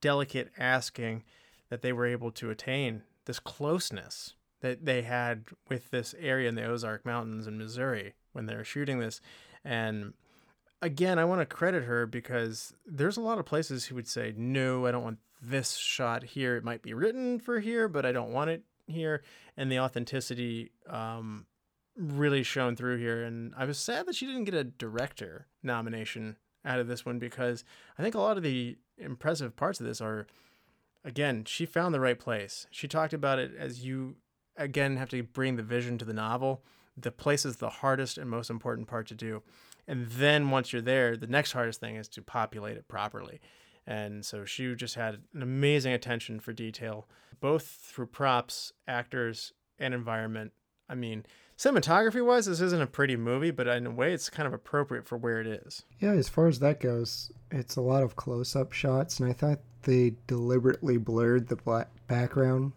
delicate 0.00 0.52
asking 0.56 1.24
that 1.68 1.82
they 1.82 1.92
were 1.92 2.06
able 2.06 2.30
to 2.32 2.50
attain 2.50 3.02
this 3.24 3.40
closeness 3.40 4.34
that 4.62 4.84
they 4.84 5.02
had 5.02 5.44
with 5.68 5.90
this 5.90 6.14
area 6.18 6.48
in 6.48 6.54
the 6.54 6.64
Ozark 6.64 7.04
Mountains 7.04 7.46
in 7.46 7.58
Missouri 7.58 8.14
when 8.32 8.46
they 8.46 8.56
were 8.56 8.64
shooting 8.64 8.98
this. 8.98 9.20
And 9.64 10.14
again, 10.80 11.18
I 11.18 11.24
want 11.24 11.40
to 11.40 11.46
credit 11.46 11.84
her 11.84 12.06
because 12.06 12.72
there's 12.86 13.16
a 13.16 13.22
lot 13.22 13.38
of 13.38 13.44
places 13.44 13.84
who 13.86 13.94
would 13.94 14.08
say, 14.08 14.32
no, 14.36 14.86
I 14.86 14.90
don't 14.90 15.04
want 15.04 15.18
this 15.40 15.76
shot 15.76 16.22
here. 16.22 16.56
It 16.56 16.64
might 16.64 16.82
be 16.82 16.94
written 16.94 17.38
for 17.38 17.60
here, 17.60 17.88
but 17.88 18.06
I 18.06 18.12
don't 18.12 18.32
want 18.32 18.50
it 18.50 18.62
here. 18.86 19.22
And 19.56 19.70
the 19.70 19.80
authenticity 19.80 20.72
um, 20.88 21.46
really 21.96 22.42
shone 22.42 22.76
through 22.76 22.98
here. 22.98 23.22
And 23.22 23.52
I 23.56 23.64
was 23.64 23.78
sad 23.78 24.06
that 24.06 24.16
she 24.16 24.26
didn't 24.26 24.44
get 24.44 24.54
a 24.54 24.64
director 24.64 25.46
nomination 25.62 26.36
out 26.64 26.78
of 26.78 26.86
this 26.86 27.04
one 27.04 27.18
because 27.18 27.64
I 27.98 28.02
think 28.02 28.14
a 28.14 28.20
lot 28.20 28.36
of 28.36 28.42
the 28.42 28.76
impressive 28.98 29.56
parts 29.56 29.80
of 29.80 29.86
this 29.86 30.00
are, 30.00 30.26
again, 31.04 31.44
she 31.44 31.66
found 31.66 31.94
the 31.94 32.00
right 32.00 32.18
place. 32.18 32.66
She 32.70 32.86
talked 32.86 33.12
about 33.12 33.38
it 33.38 33.52
as 33.58 33.84
you, 33.84 34.16
again, 34.56 34.96
have 34.96 35.10
to 35.10 35.22
bring 35.22 35.56
the 35.56 35.62
vision 35.62 35.98
to 35.98 36.04
the 36.04 36.12
novel. 36.12 36.62
The 36.96 37.12
place 37.12 37.44
is 37.44 37.56
the 37.56 37.68
hardest 37.68 38.18
and 38.18 38.28
most 38.28 38.50
important 38.50 38.88
part 38.88 39.06
to 39.08 39.14
do. 39.14 39.42
And 39.88 40.06
then 40.08 40.50
once 40.50 40.72
you're 40.72 40.82
there, 40.82 41.16
the 41.16 41.26
next 41.26 41.52
hardest 41.52 41.80
thing 41.80 41.96
is 41.96 42.08
to 42.08 42.22
populate 42.22 42.76
it 42.76 42.88
properly. 42.88 43.40
And 43.86 44.24
so 44.24 44.44
she 44.44 44.74
just 44.74 44.94
had 44.94 45.18
an 45.34 45.42
amazing 45.42 45.92
attention 45.92 46.38
for 46.38 46.52
detail, 46.52 47.08
both 47.40 47.64
through 47.64 48.06
props, 48.06 48.72
actors, 48.86 49.52
and 49.78 49.92
environment. 49.92 50.52
I 50.88 50.94
mean, 50.94 51.24
cinematography 51.58 52.24
wise, 52.24 52.46
this 52.46 52.60
isn't 52.60 52.82
a 52.82 52.86
pretty 52.86 53.16
movie, 53.16 53.50
but 53.50 53.66
in 53.66 53.86
a 53.86 53.90
way, 53.90 54.12
it's 54.12 54.30
kind 54.30 54.46
of 54.46 54.52
appropriate 54.52 55.06
for 55.06 55.16
where 55.16 55.40
it 55.40 55.46
is. 55.46 55.84
Yeah, 55.98 56.12
as 56.12 56.28
far 56.28 56.46
as 56.46 56.60
that 56.60 56.80
goes, 56.80 57.32
it's 57.50 57.76
a 57.76 57.80
lot 57.80 58.02
of 58.02 58.14
close 58.14 58.54
up 58.54 58.72
shots, 58.72 59.18
and 59.18 59.28
I 59.28 59.32
thought 59.32 59.60
they 59.82 60.14
deliberately 60.26 60.96
blurred 60.96 61.48
the 61.48 61.56
black 61.56 61.88
background 62.06 62.72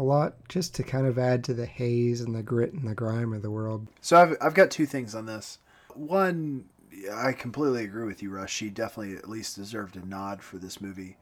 a 0.00 0.02
lot 0.02 0.34
just 0.48 0.74
to 0.76 0.82
kind 0.82 1.06
of 1.06 1.18
add 1.18 1.44
to 1.44 1.54
the 1.54 1.66
haze 1.66 2.22
and 2.22 2.34
the 2.34 2.42
grit 2.42 2.72
and 2.72 2.88
the 2.88 2.94
grime 2.94 3.34
of 3.34 3.42
the 3.42 3.50
world. 3.50 3.86
So 4.00 4.16
I've, 4.16 4.36
I've 4.40 4.54
got 4.54 4.70
two 4.70 4.86
things 4.86 5.14
on 5.14 5.26
this. 5.26 5.58
One, 5.94 6.64
I 7.12 7.32
completely 7.32 7.84
agree 7.84 8.06
with 8.06 8.22
you, 8.22 8.30
Rush. 8.30 8.52
She 8.52 8.70
definitely 8.70 9.14
at 9.16 9.28
least 9.28 9.56
deserved 9.56 9.96
a 9.96 10.06
nod 10.06 10.42
for 10.42 10.56
this 10.56 10.80
movie. 10.80 11.18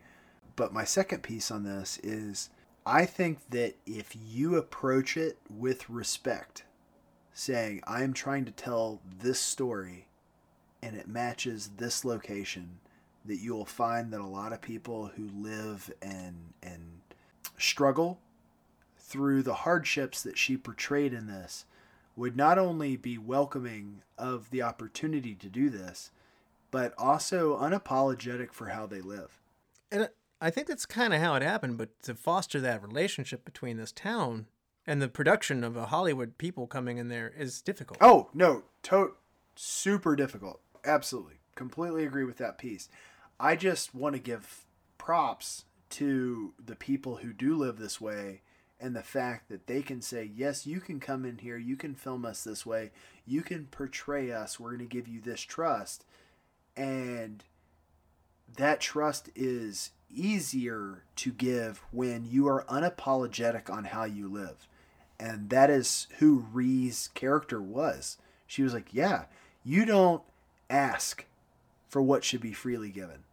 but 0.55 0.73
my 0.73 0.85
second 0.85 1.23
piece 1.23 1.51
on 1.51 1.65
this 1.65 1.99
is 2.03 2.51
I 2.87 3.05
think 3.05 3.51
that 3.51 3.75
if 3.85 4.17
you 4.17 4.57
approach 4.57 5.17
it 5.17 5.39
with 5.51 5.91
respect, 5.91 6.63
saying, 7.33 7.83
I 7.85 8.03
am 8.03 8.13
trying 8.13 8.45
to 8.45 8.53
tell 8.53 9.01
this 9.21 9.41
story 9.41 10.07
and 10.83 10.97
it 10.97 11.09
matches 11.09 11.71
this 11.79 12.05
location, 12.05 12.79
that 13.25 13.41
you 13.41 13.55
will 13.55 13.65
find 13.65 14.13
that 14.13 14.21
a 14.21 14.27
lot 14.27 14.53
of 14.53 14.61
people 14.61 15.11
who 15.17 15.29
live 15.35 15.93
and 16.01 16.55
and 16.63 17.01
struggle 17.59 18.21
through 19.09 19.43
the 19.43 19.55
hardships 19.55 20.23
that 20.23 20.37
she 20.37 20.57
portrayed 20.57 21.15
in 21.15 21.27
this 21.27 21.65
would 22.15 22.37
not 22.37 22.59
only 22.59 22.97
be 22.97 23.17
welcoming 23.17 24.03
of 24.19 24.51
the 24.51 24.61
opportunity 24.61 25.35
to 25.35 25.49
do 25.49 25.71
this, 25.71 26.11
but 26.71 26.93
also 26.99 27.57
unapologetic 27.59 28.53
for 28.53 28.69
how 28.69 28.87
they 28.87 29.01
live. 29.01 29.41
And 29.91 30.11
I 30.43 30.51
think 30.51 30.67
that's 30.67 30.85
kind 30.85 31.15
of 31.15 31.21
how 31.21 31.35
it 31.37 31.43
happened. 31.43 31.79
But 31.79 31.99
to 32.03 32.15
foster 32.15 32.61
that 32.61 32.83
relationship 32.83 33.45
between 33.45 33.79
this 33.79 33.93
town 33.93 34.47
and 34.87 35.01
the 35.01 35.09
production 35.09 35.65
of 35.65 35.77
a 35.77 35.87
Hollywood 35.87 36.37
people 36.37 36.67
coming 36.67 36.99
in 36.99 37.09
there 37.09 37.33
is 37.37 37.63
difficult. 37.63 37.99
Oh 38.03 38.29
no, 38.35 38.65
to- 38.85 39.15
super 39.55 40.17
difficult. 40.17 40.61
Absolutely, 40.85 41.39
completely 41.55 42.05
agree 42.05 42.25
with 42.25 42.37
that 42.39 42.59
piece. 42.59 42.91
I 43.41 43.57
just 43.57 43.95
want 43.95 44.17
to 44.17 44.21
give 44.21 44.67
props 44.99 45.65
to 45.91 46.53
the 46.63 46.77
people 46.77 47.17
who 47.17 47.33
do 47.33 47.57
live 47.57 47.79
this 47.79 48.01
way 48.01 48.43
and 48.81 48.95
the 48.95 49.03
fact 49.03 49.49
that 49.49 49.67
they 49.67 49.83
can 49.83 50.01
say, 50.01 50.31
yes, 50.35 50.67
you 50.67 50.81
can 50.81 51.01
come 51.01 51.25
in 51.25 51.39
here, 51.39 51.57
you 51.57 51.77
can 51.77 51.95
film 51.95 52.25
us 52.25 52.45
this 52.45 52.65
way, 52.65 52.91
you 53.27 53.43
can 53.43 53.67
portray 53.67 54.31
us, 54.31 54.59
we're 54.61 54.71
going 54.71 54.89
to 54.89 54.97
give 54.97 55.09
you 55.09 55.21
this 55.21 55.41
trust. 55.41 56.05
And 56.77 57.43
that 58.57 58.81
trust 58.81 59.31
is 59.35 59.91
easier 60.11 61.03
to 61.17 61.33
give 61.33 61.83
when 61.91 62.25
you 62.25 62.47
are 62.49 62.65
unapologetic 62.69 63.69
on 63.69 63.85
how 63.85 64.05
you 64.05 64.29
live. 64.29 64.69
And 65.21 65.51
that 65.51 65.71
is 65.71 66.07
who 66.19 66.47
Ree's 66.53 67.11
character 67.15 67.61
was. 67.61 68.19
She 68.47 68.63
was 68.63 68.73
like, 68.73 68.95
yeah, 68.95 69.25
you 69.65 69.85
don't 69.85 70.23
ask 70.71 71.27
for 71.89 72.01
what 72.01 72.25
should 72.25 72.41
be 72.41 72.53
freely 72.53 72.91
given. 72.91 73.25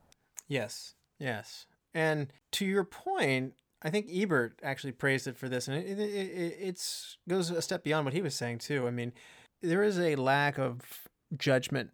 Yes, 0.48 0.96
yes. 1.20 1.68
And 1.94 2.28
to 2.52 2.66
your 2.66 2.84
point, 2.84 3.54
I 3.86 3.92
think 3.92 4.10
Ebert 4.12 4.60
actually 4.64 4.94
praised 4.94 5.28
it 5.28 5.38
for 5.38 5.48
this, 5.48 5.68
and 5.68 5.78
it, 5.78 6.00
it, 6.00 6.02
it 6.02 6.58
it's 6.60 7.18
goes 7.30 7.52
a 7.52 7.62
step 7.62 7.84
beyond 7.84 8.06
what 8.06 8.16
he 8.16 8.22
was 8.24 8.34
saying 8.34 8.58
too. 8.58 8.88
I 8.88 8.92
mean, 8.92 9.14
there 9.62 9.84
is 9.84 10.00
a 10.00 10.16
lack 10.16 10.58
of 10.58 11.08
judgment 11.38 11.92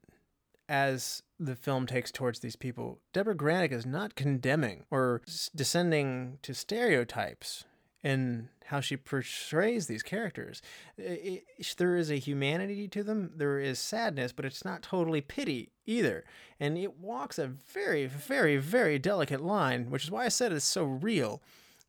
as 0.70 1.22
the 1.38 1.56
film 1.56 1.86
takes 1.86 2.10
towards 2.10 2.40
these 2.40 2.56
people. 2.56 3.00
Deborah 3.12 3.36
Granik 3.36 3.74
is 3.74 3.86
not 3.86 4.16
condemning 4.16 4.86
or 4.90 5.22
descending 5.54 6.38
to 6.44 6.54
stereotypes 6.54 7.66
in 8.04 8.48
how 8.68 8.80
she 8.80 8.96
portrays 8.96 9.88
these 9.88 10.02
characters. 10.02 10.62
It, 10.98 11.44
it, 11.60 11.76
there 11.78 11.98
is 11.98 12.10
a 12.10 12.16
humanity 12.16 12.88
to 12.88 13.04
them, 13.04 13.32
there 13.36 13.60
is 13.60 13.80
sadness, 13.80 14.32
but 14.32 14.46
it's 14.46 14.64
not 14.64 14.82
totally 14.82 15.20
pity 15.20 15.72
either. 15.86 16.24
And 16.58 16.78
it 16.78 16.98
walks 16.98 17.38
a 17.38 17.48
very, 17.48 18.06
very, 18.06 18.56
very 18.56 18.98
delicate 18.98 19.44
line, 19.44 19.90
which 19.90 20.06
is 20.06 20.12
why 20.12 20.24
I 20.24 20.30
said 20.30 20.54
it's 20.54 20.64
so 20.64 20.86
real. 20.86 21.42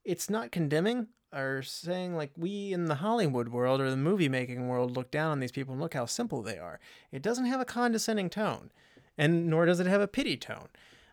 It's 0.05 0.29
not 0.29 0.53
condemning 0.53 1.09
or 1.35 1.63
saying 1.63 2.15
like 2.15 2.31
we 2.37 2.73
in 2.73 2.87
the 2.87 2.97
Hollywood 2.97 3.49
world 3.49 3.81
or 3.81 3.91
the 3.91 3.97
movie 3.97 4.29
making 4.29 4.69
world 4.69 4.97
look 4.97 5.11
down 5.11 5.33
on 5.33 5.41
these 5.41 5.53
people 5.53 5.73
and 5.73 5.81
look 5.81 5.95
how 5.95 6.07
simple 6.07 6.43
they 6.43 6.59
are. 6.59 6.79
It 7.11 7.23
doesn't 7.23 7.47
have 7.47 7.61
a 7.61 7.65
condescending 7.65 8.29
tone, 8.29 8.71
and 9.17 9.47
nor 9.47 9.65
does 9.65 9.81
it 9.81 9.87
have 9.87 10.01
a 10.01 10.09
pity 10.09 10.37
tone. 10.37 10.69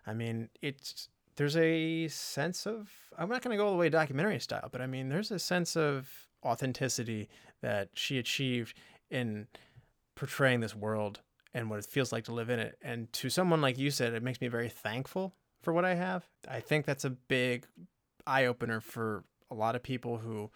I 0.06 0.14
mean, 0.14 0.50
it's 0.62 1.08
there's 1.36 1.56
a 1.56 2.08
sense 2.10 2.68
of 2.68 2.90
I'm 3.18 3.30
not 3.30 3.42
going 3.42 3.58
to 3.58 3.58
go 3.58 3.68
all 3.68 3.72
the 3.72 3.78
way 3.78 3.90
documentary 3.90 4.40
style, 4.40 4.70
but 4.72 4.82
I 4.82 4.88
mean 4.88 5.10
there's 5.10 5.32
a 5.32 5.40
sense 5.40 5.78
of 5.78 6.10
authenticity 6.44 7.30
that 7.62 7.90
she 7.94 8.18
achieved 8.18 8.78
in 9.10 9.48
portraying 10.16 10.60
this 10.60 10.76
world 10.76 11.22
and 11.54 11.70
what 11.70 11.80
it 11.80 11.86
feels 11.86 12.12
like 12.12 12.26
to 12.26 12.34
live 12.34 12.50
in 12.50 12.60
it. 12.60 12.78
And 12.82 13.12
to 13.14 13.30
someone 13.30 13.62
like 13.62 13.78
you 13.78 13.90
said, 13.90 14.14
it 14.14 14.24
makes 14.24 14.42
me 14.42 14.48
very 14.48 14.70
thankful 14.70 15.34
for 15.62 15.74
what 15.74 15.86
I 15.86 15.96
have. 15.96 16.28
I 16.48 16.60
think 16.60 16.86
that's 16.86 17.06
a 17.06 17.10
big 17.10 17.66
eye 18.26 18.46
opener 18.46 18.82
for 18.82 19.24
a 19.52 19.56
lot 19.56 19.76
of 19.76 19.84
people 19.84 20.18
who 20.18 20.50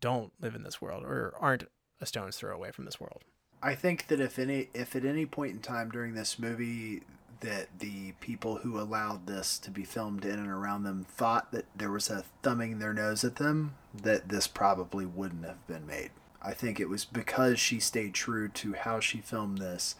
don't 0.00 0.32
live 0.40 0.54
in 0.54 0.62
this 0.62 0.80
world 0.80 1.04
or 1.04 1.34
aren't 1.40 1.64
a 2.00 2.06
stone's 2.06 2.36
throw 2.36 2.54
away 2.54 2.70
from 2.70 2.84
this 2.84 3.00
world. 3.00 3.22
I 3.62 3.74
think 3.74 4.08
that 4.08 4.20
if 4.20 4.38
any 4.38 4.68
if 4.74 4.94
at 4.94 5.04
any 5.04 5.26
point 5.26 5.52
in 5.52 5.60
time 5.60 5.90
during 5.90 6.14
this 6.14 6.38
movie 6.38 7.02
that 7.40 7.68
the 7.78 8.12
people 8.20 8.56
who 8.56 8.80
allowed 8.80 9.26
this 9.26 9.58
to 9.58 9.70
be 9.70 9.84
filmed 9.84 10.24
in 10.24 10.38
and 10.38 10.48
around 10.48 10.84
them 10.84 11.04
thought 11.08 11.52
that 11.52 11.66
there 11.74 11.90
was 11.90 12.08
a 12.08 12.24
thumbing 12.42 12.78
their 12.78 12.94
nose 12.94 13.24
at 13.24 13.36
them, 13.36 13.74
that 13.94 14.28
this 14.28 14.46
probably 14.46 15.04
wouldn't 15.04 15.44
have 15.44 15.66
been 15.66 15.86
made. 15.86 16.10
I 16.40 16.52
think 16.52 16.80
it 16.80 16.88
was 16.88 17.04
because 17.04 17.58
she 17.58 17.80
stayed 17.80 18.14
true 18.14 18.48
to 18.48 18.74
how 18.74 19.00
she 19.00 19.18
filmed 19.18 19.58
this 19.58 19.96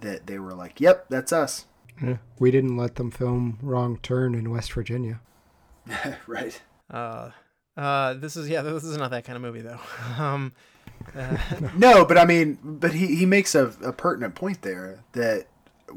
that 0.00 0.26
they 0.26 0.38
were 0.38 0.54
like, 0.54 0.80
"Yep, 0.80 1.06
that's 1.08 1.32
us." 1.32 1.66
Yeah, 2.02 2.18
we 2.38 2.50
didn't 2.50 2.76
let 2.76 2.96
them 2.96 3.10
film 3.10 3.58
Wrong 3.62 3.98
Turn 3.98 4.34
in 4.34 4.50
West 4.50 4.72
Virginia. 4.72 5.20
right. 6.26 6.60
Uh, 6.90 7.30
uh, 7.76 8.14
this 8.14 8.36
is 8.36 8.48
yeah, 8.48 8.62
this 8.62 8.84
is 8.84 8.96
not 8.96 9.10
that 9.10 9.24
kind 9.24 9.36
of 9.36 9.42
movie 9.42 9.60
though. 9.60 9.80
um, 10.18 10.52
uh, 11.14 11.36
no, 11.76 12.04
but 12.04 12.18
I 12.18 12.24
mean, 12.24 12.58
but 12.62 12.94
he, 12.94 13.16
he 13.16 13.26
makes 13.26 13.54
a, 13.54 13.66
a 13.82 13.92
pertinent 13.92 14.34
point 14.34 14.62
there 14.62 15.00
that 15.12 15.46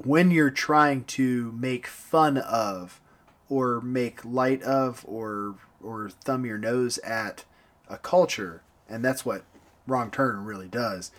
when 0.04 0.32
you're 0.32 0.52
trying 0.52 1.04
to 1.04 1.52
make 1.54 1.88
fun 1.88 2.38
of 2.38 3.02
or 3.48 3.82
make 3.82 4.24
light 4.24 4.62
of 4.64 5.06
or 5.08 5.56
or 5.82 6.10
thumb 6.10 6.46
your 6.46 6.58
nose 6.58 6.98
at 7.00 7.46
a 7.90 7.98
culture, 7.98 8.62
and 8.88 9.04
that's 9.04 9.26
what 9.26 9.44
Wrong 9.88 10.12
Turn 10.12 10.46
really 10.46 10.68
does. 10.68 11.12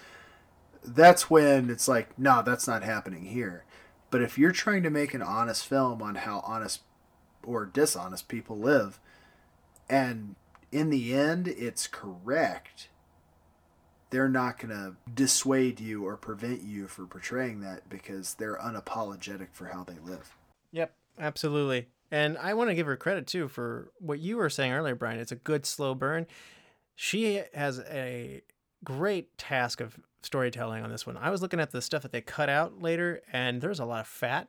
That's 0.83 1.29
when 1.29 1.68
it's 1.68 1.89
like, 1.89 2.18
no, 2.18 2.37
nah, 2.37 2.43
that's 2.43 2.66
not 2.66 2.83
happening 2.83 3.27
here. 3.27 3.64
But 4.11 4.23
if 4.23 4.39
you're 4.39 4.53
trying 4.53 4.83
to 4.83 4.91
make 4.91 5.14
an 5.14 5.23
honest 5.23 5.66
film 5.66 6.03
on 6.03 6.16
how 6.16 6.43
honest 6.45 6.81
or 7.45 7.66
dishonest 7.66 8.28
people 8.28 8.59
live, 8.59 9.01
and 9.88 10.34
in 10.72 10.91
the 10.91 11.14
end 11.14 11.49
it's 11.49 11.86
correct, 11.86 12.88
they're 14.11 14.28
not 14.28 14.59
going 14.59 14.70
to 14.70 14.97
dissuade 15.12 15.80
you 15.80 16.05
or 16.07 16.16
prevent 16.16 16.62
you 16.62 16.86
from 16.86 17.09
portraying 17.09 17.61
that 17.61 17.88
because 17.88 18.34
they're 18.34 18.59
unapologetic 18.59 19.49
for 19.53 19.66
how 19.66 19.84
they 19.84 19.99
live. 20.05 20.36
Yep, 20.72 20.93
absolutely. 21.18 21.88
And 22.11 22.36
I 22.38 22.55
want 22.55 22.70
to 22.70 22.74
give 22.74 22.86
her 22.86 22.97
credit 22.97 23.26
too 23.26 23.49
for 23.49 23.91
what 23.99 24.18
you 24.18 24.36
were 24.36 24.51
saying 24.51 24.72
earlier, 24.72 24.97
Brian. 24.97 25.20
It's 25.20 25.32
a 25.32 25.36
good 25.36 25.64
slow 25.64 25.95
burn. 25.95 26.26
She 26.97 27.43
has 27.55 27.78
a 27.88 28.43
great 28.82 29.36
task 29.38 29.80
of 29.80 29.99
storytelling 30.22 30.82
on 30.82 30.91
this 30.91 31.07
one. 31.07 31.16
I 31.16 31.30
was 31.30 31.41
looking 31.41 31.61
at 31.61 31.70
the 31.70 31.80
stuff 31.80 32.03
that 32.03 32.12
they 32.12 32.20
cut 32.20 32.49
out 32.49 32.82
later, 32.82 33.22
and 33.32 33.61
there's 33.61 33.80
a 33.80 33.84
lot 33.84 34.01
of 34.01 34.07
fat 34.07 34.49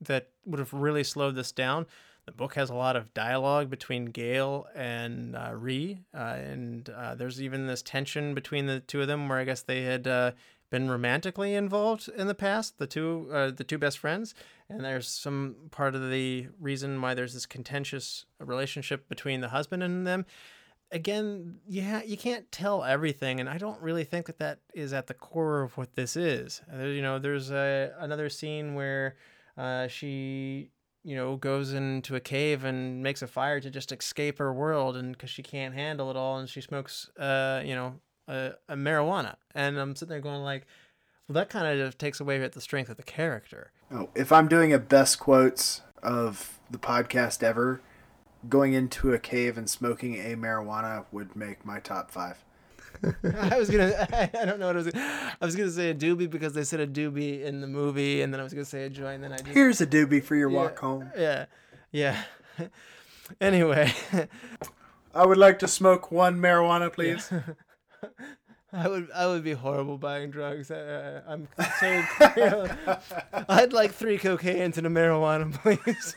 that 0.00 0.28
would 0.46 0.60
have 0.60 0.72
really 0.72 1.04
slowed 1.04 1.34
this 1.34 1.52
down. 1.52 1.86
The 2.30 2.36
book 2.36 2.54
has 2.54 2.70
a 2.70 2.74
lot 2.74 2.94
of 2.94 3.12
dialogue 3.12 3.70
between 3.70 4.04
Gail 4.06 4.68
and 4.72 5.34
uh, 5.34 5.50
Ree, 5.52 5.98
uh, 6.14 6.18
and 6.18 6.88
uh, 6.88 7.16
there's 7.16 7.42
even 7.42 7.66
this 7.66 7.82
tension 7.82 8.34
between 8.34 8.66
the 8.66 8.78
two 8.78 9.00
of 9.00 9.08
them, 9.08 9.28
where 9.28 9.38
I 9.38 9.44
guess 9.44 9.62
they 9.62 9.82
had 9.82 10.06
uh, 10.06 10.30
been 10.70 10.88
romantically 10.88 11.56
involved 11.56 12.08
in 12.08 12.28
the 12.28 12.34
past, 12.36 12.78
the 12.78 12.86
two 12.86 13.28
uh, 13.32 13.50
the 13.50 13.64
two 13.64 13.78
best 13.78 13.98
friends, 13.98 14.32
and 14.68 14.84
there's 14.84 15.08
some 15.08 15.56
part 15.72 15.96
of 15.96 16.08
the 16.08 16.46
reason 16.60 17.02
why 17.02 17.14
there's 17.14 17.34
this 17.34 17.46
contentious 17.46 18.26
relationship 18.38 19.08
between 19.08 19.40
the 19.40 19.48
husband 19.48 19.82
and 19.82 20.06
them. 20.06 20.24
Again, 20.92 21.56
yeah, 21.66 22.00
you 22.04 22.16
can't 22.16 22.52
tell 22.52 22.84
everything, 22.84 23.40
and 23.40 23.48
I 23.48 23.58
don't 23.58 23.82
really 23.82 24.04
think 24.04 24.26
that 24.26 24.38
that 24.38 24.60
is 24.72 24.92
at 24.92 25.08
the 25.08 25.14
core 25.14 25.62
of 25.62 25.76
what 25.76 25.96
this 25.96 26.14
is. 26.14 26.62
You 26.72 27.02
know, 27.02 27.18
there's 27.18 27.50
a, 27.50 27.92
another 27.98 28.28
scene 28.28 28.76
where 28.76 29.16
uh, 29.58 29.88
she 29.88 30.70
you 31.04 31.16
know, 31.16 31.36
goes 31.36 31.72
into 31.72 32.14
a 32.16 32.20
cave 32.20 32.64
and 32.64 33.02
makes 33.02 33.22
a 33.22 33.26
fire 33.26 33.60
to 33.60 33.70
just 33.70 33.92
escape 33.92 34.38
her 34.38 34.52
world, 34.52 34.96
and 34.96 35.12
because 35.12 35.30
she 35.30 35.42
can't 35.42 35.74
handle 35.74 36.10
it 36.10 36.16
all, 36.16 36.38
and 36.38 36.48
she 36.48 36.60
smokes, 36.60 37.10
uh, 37.18 37.62
you 37.64 37.74
know, 37.74 37.94
a, 38.28 38.52
a 38.68 38.74
marijuana, 38.74 39.36
and 39.54 39.78
I'm 39.78 39.96
sitting 39.96 40.10
there 40.10 40.20
going 40.20 40.42
like, 40.42 40.66
well, 41.28 41.34
that 41.34 41.48
kind 41.48 41.80
of 41.80 41.96
takes 41.96 42.20
away 42.20 42.42
at 42.42 42.52
the 42.52 42.60
strength 42.60 42.90
of 42.90 42.96
the 42.96 43.02
character. 43.02 43.72
Oh, 43.92 44.10
if 44.14 44.32
I'm 44.32 44.48
doing 44.48 44.72
a 44.72 44.78
best 44.78 45.18
quotes 45.18 45.82
of 46.02 46.58
the 46.70 46.78
podcast 46.78 47.42
ever, 47.42 47.80
going 48.48 48.72
into 48.72 49.12
a 49.12 49.18
cave 49.18 49.58
and 49.58 49.68
smoking 49.68 50.16
a 50.16 50.36
marijuana 50.36 51.04
would 51.12 51.36
make 51.36 51.64
my 51.64 51.78
top 51.78 52.10
five. 52.10 52.44
I 53.38 53.58
was 53.58 53.70
gonna. 53.70 54.08
I, 54.12 54.30
I, 54.40 54.44
don't 54.44 54.58
know 54.58 54.66
what 54.66 54.76
I 54.76 54.78
was. 54.78 54.90
Gonna, 54.90 55.36
I 55.40 55.44
was 55.44 55.56
gonna 55.56 55.70
say 55.70 55.90
a 55.90 55.94
doobie 55.94 56.28
because 56.28 56.52
they 56.52 56.64
said 56.64 56.80
a 56.80 56.86
doobie 56.86 57.42
in 57.42 57.60
the 57.60 57.66
movie, 57.66 58.22
and 58.22 58.32
then 58.32 58.40
I 58.40 58.44
was 58.44 58.52
gonna 58.52 58.64
say 58.64 58.84
a 58.84 58.90
joint. 58.90 59.16
And 59.16 59.24
then 59.24 59.32
I 59.32 59.38
just, 59.38 59.48
here's 59.48 59.80
a 59.80 59.86
doobie 59.86 60.22
for 60.22 60.36
your 60.36 60.50
yeah, 60.50 60.56
walk 60.56 60.78
home. 60.78 61.10
Yeah, 61.16 61.46
yeah. 61.92 62.22
anyway, 63.40 63.92
I 65.14 65.24
would 65.24 65.38
like 65.38 65.58
to 65.60 65.68
smoke 65.68 66.10
one 66.10 66.38
marijuana, 66.38 66.92
please. 66.92 67.28
Yeah. 67.30 67.40
I 68.72 68.88
would. 68.88 69.08
I 69.14 69.26
would 69.26 69.42
be 69.42 69.52
horrible 69.52 69.98
buying 69.98 70.30
drugs. 70.30 70.70
I, 70.70 71.22
I'm 71.26 71.48
so. 71.80 72.68
I'd 73.48 73.72
like 73.72 73.92
three 73.92 74.18
cocaines 74.18 74.78
and 74.78 74.86
a 74.86 74.90
marijuana, 74.90 75.52
please. 75.52 76.14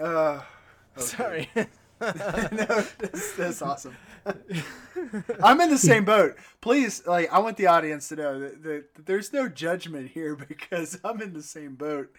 Uh, 0.00 0.40
Sorry. 0.96 1.50
no, 2.00 2.10
that's, 2.98 3.32
that's 3.36 3.62
awesome. 3.62 3.96
I'm 5.42 5.60
in 5.60 5.70
the 5.70 5.78
same 5.78 6.04
boat. 6.04 6.36
Please, 6.60 7.06
like, 7.06 7.32
I 7.32 7.38
want 7.38 7.56
the 7.56 7.66
audience 7.68 8.08
to 8.08 8.16
know 8.16 8.40
that, 8.40 8.62
that, 8.62 8.94
that 8.94 9.06
there's 9.06 9.32
no 9.32 9.48
judgment 9.48 10.10
here 10.10 10.36
because 10.36 10.98
I'm 11.04 11.22
in 11.22 11.32
the 11.32 11.42
same 11.42 11.76
boat. 11.76 12.14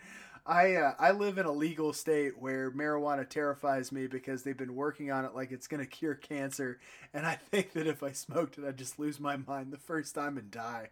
I 0.48 0.76
uh, 0.76 0.94
I 1.00 1.12
live 1.12 1.40
in 1.40 1.48
a 1.48 1.52
legal 1.52 1.92
state 1.92 2.40
where 2.40 2.70
marijuana 2.70 3.28
terrifies 3.28 3.92
me 3.92 4.06
because 4.06 4.44
they've 4.44 4.56
been 4.56 4.76
working 4.76 5.12
on 5.12 5.26
it 5.26 5.34
like 5.34 5.52
it's 5.52 5.68
gonna 5.68 5.88
cure 5.88 6.14
cancer, 6.14 6.80
and 7.16 7.26
I 7.26 7.34
think 7.36 7.74
that 7.74 7.88
if 7.88 8.04
I 8.04 8.12
smoked 8.12 8.60
it, 8.60 8.64
I'd 8.64 8.78
just 8.78 9.00
lose 9.00 9.20
my 9.20 9.38
mind 9.38 9.74
the 9.74 9.78
first 9.78 10.14
time 10.14 10.38
and 10.38 10.52
die. 10.52 10.90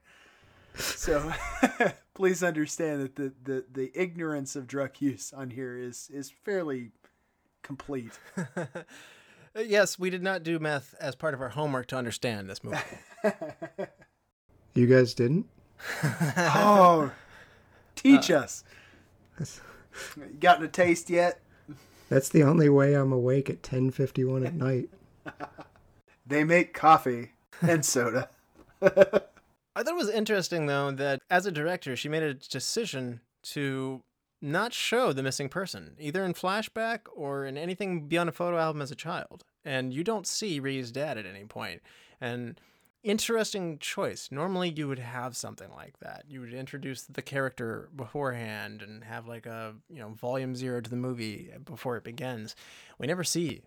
So 0.75 1.31
please 2.13 2.43
understand 2.43 3.01
that 3.01 3.15
the, 3.15 3.33
the, 3.43 3.65
the 3.71 3.91
ignorance 3.93 4.55
of 4.55 4.67
drug 4.67 4.91
use 4.99 5.33
on 5.33 5.51
here 5.51 5.77
is 5.77 6.09
is 6.13 6.31
fairly 6.43 6.91
complete. 7.61 8.19
yes, 9.55 9.99
we 9.99 10.09
did 10.09 10.23
not 10.23 10.43
do 10.43 10.59
meth 10.59 10.95
as 10.99 11.15
part 11.15 11.33
of 11.33 11.41
our 11.41 11.49
homework 11.49 11.87
to 11.87 11.95
understand 11.95 12.49
this 12.49 12.63
movie. 12.63 12.79
You 14.75 14.87
guys 14.87 15.13
didn't? 15.13 15.45
Oh, 16.35 17.11
teach 17.95 18.31
uh, 18.31 18.39
us. 18.39 18.63
That's, 19.37 19.61
You 20.17 20.37
gotten 20.39 20.65
a 20.65 20.67
taste 20.67 21.11
yet? 21.11 21.41
that's 22.09 22.29
the 22.29 22.41
only 22.41 22.69
way 22.69 22.95
I'm 22.95 23.11
awake 23.11 23.51
at 23.51 23.61
10:51 23.61 24.47
at 24.47 24.55
night. 24.55 24.89
They 26.25 26.43
make 26.43 26.73
coffee 26.73 27.33
and 27.61 27.85
soda. 27.85 28.29
I 29.75 29.83
thought 29.83 29.93
it 29.93 29.97
was 29.97 30.09
interesting 30.09 30.67
though 30.67 30.91
that 30.91 31.21
as 31.29 31.45
a 31.45 31.51
director, 31.51 31.95
she 31.95 32.09
made 32.09 32.23
a 32.23 32.33
decision 32.33 33.21
to 33.43 34.03
not 34.41 34.73
show 34.73 35.13
the 35.13 35.23
missing 35.23 35.49
person, 35.49 35.95
either 35.99 36.23
in 36.23 36.33
flashback 36.33 37.01
or 37.15 37.45
in 37.45 37.57
anything 37.57 38.07
beyond 38.07 38.29
a 38.29 38.33
photo 38.33 38.59
album 38.59 38.81
as 38.81 38.91
a 38.91 38.95
child. 38.95 39.43
And 39.63 39.93
you 39.93 40.03
don't 40.03 40.27
see 40.27 40.59
Ree's 40.59 40.91
dad 40.91 41.17
at 41.17 41.25
any 41.25 41.45
point. 41.45 41.81
And 42.19 42.59
interesting 43.03 43.79
choice. 43.79 44.29
Normally 44.31 44.69
you 44.69 44.87
would 44.87 44.99
have 44.99 45.35
something 45.35 45.69
like 45.73 45.99
that. 45.99 46.25
You 46.27 46.41
would 46.41 46.53
introduce 46.53 47.03
the 47.03 47.21
character 47.21 47.89
beforehand 47.95 48.81
and 48.81 49.03
have 49.05 49.27
like 49.27 49.45
a, 49.45 49.75
you 49.89 49.99
know, 49.99 50.09
volume 50.09 50.55
0 50.55 50.81
to 50.81 50.89
the 50.89 50.95
movie 50.95 51.51
before 51.63 51.95
it 51.97 52.03
begins. 52.03 52.55
We 52.99 53.07
never 53.07 53.23
see 53.23 53.61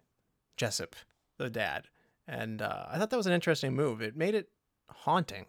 Jessup, 0.57 0.95
the 1.39 1.51
dad. 1.51 1.89
And 2.29 2.61
uh, 2.61 2.87
I 2.91 2.99
thought 2.99 3.11
that 3.11 3.17
was 3.17 3.27
an 3.27 3.33
interesting 3.33 3.75
move. 3.75 4.03
It 4.03 4.17
made 4.17 4.35
it 4.35 4.51
haunting 4.91 5.47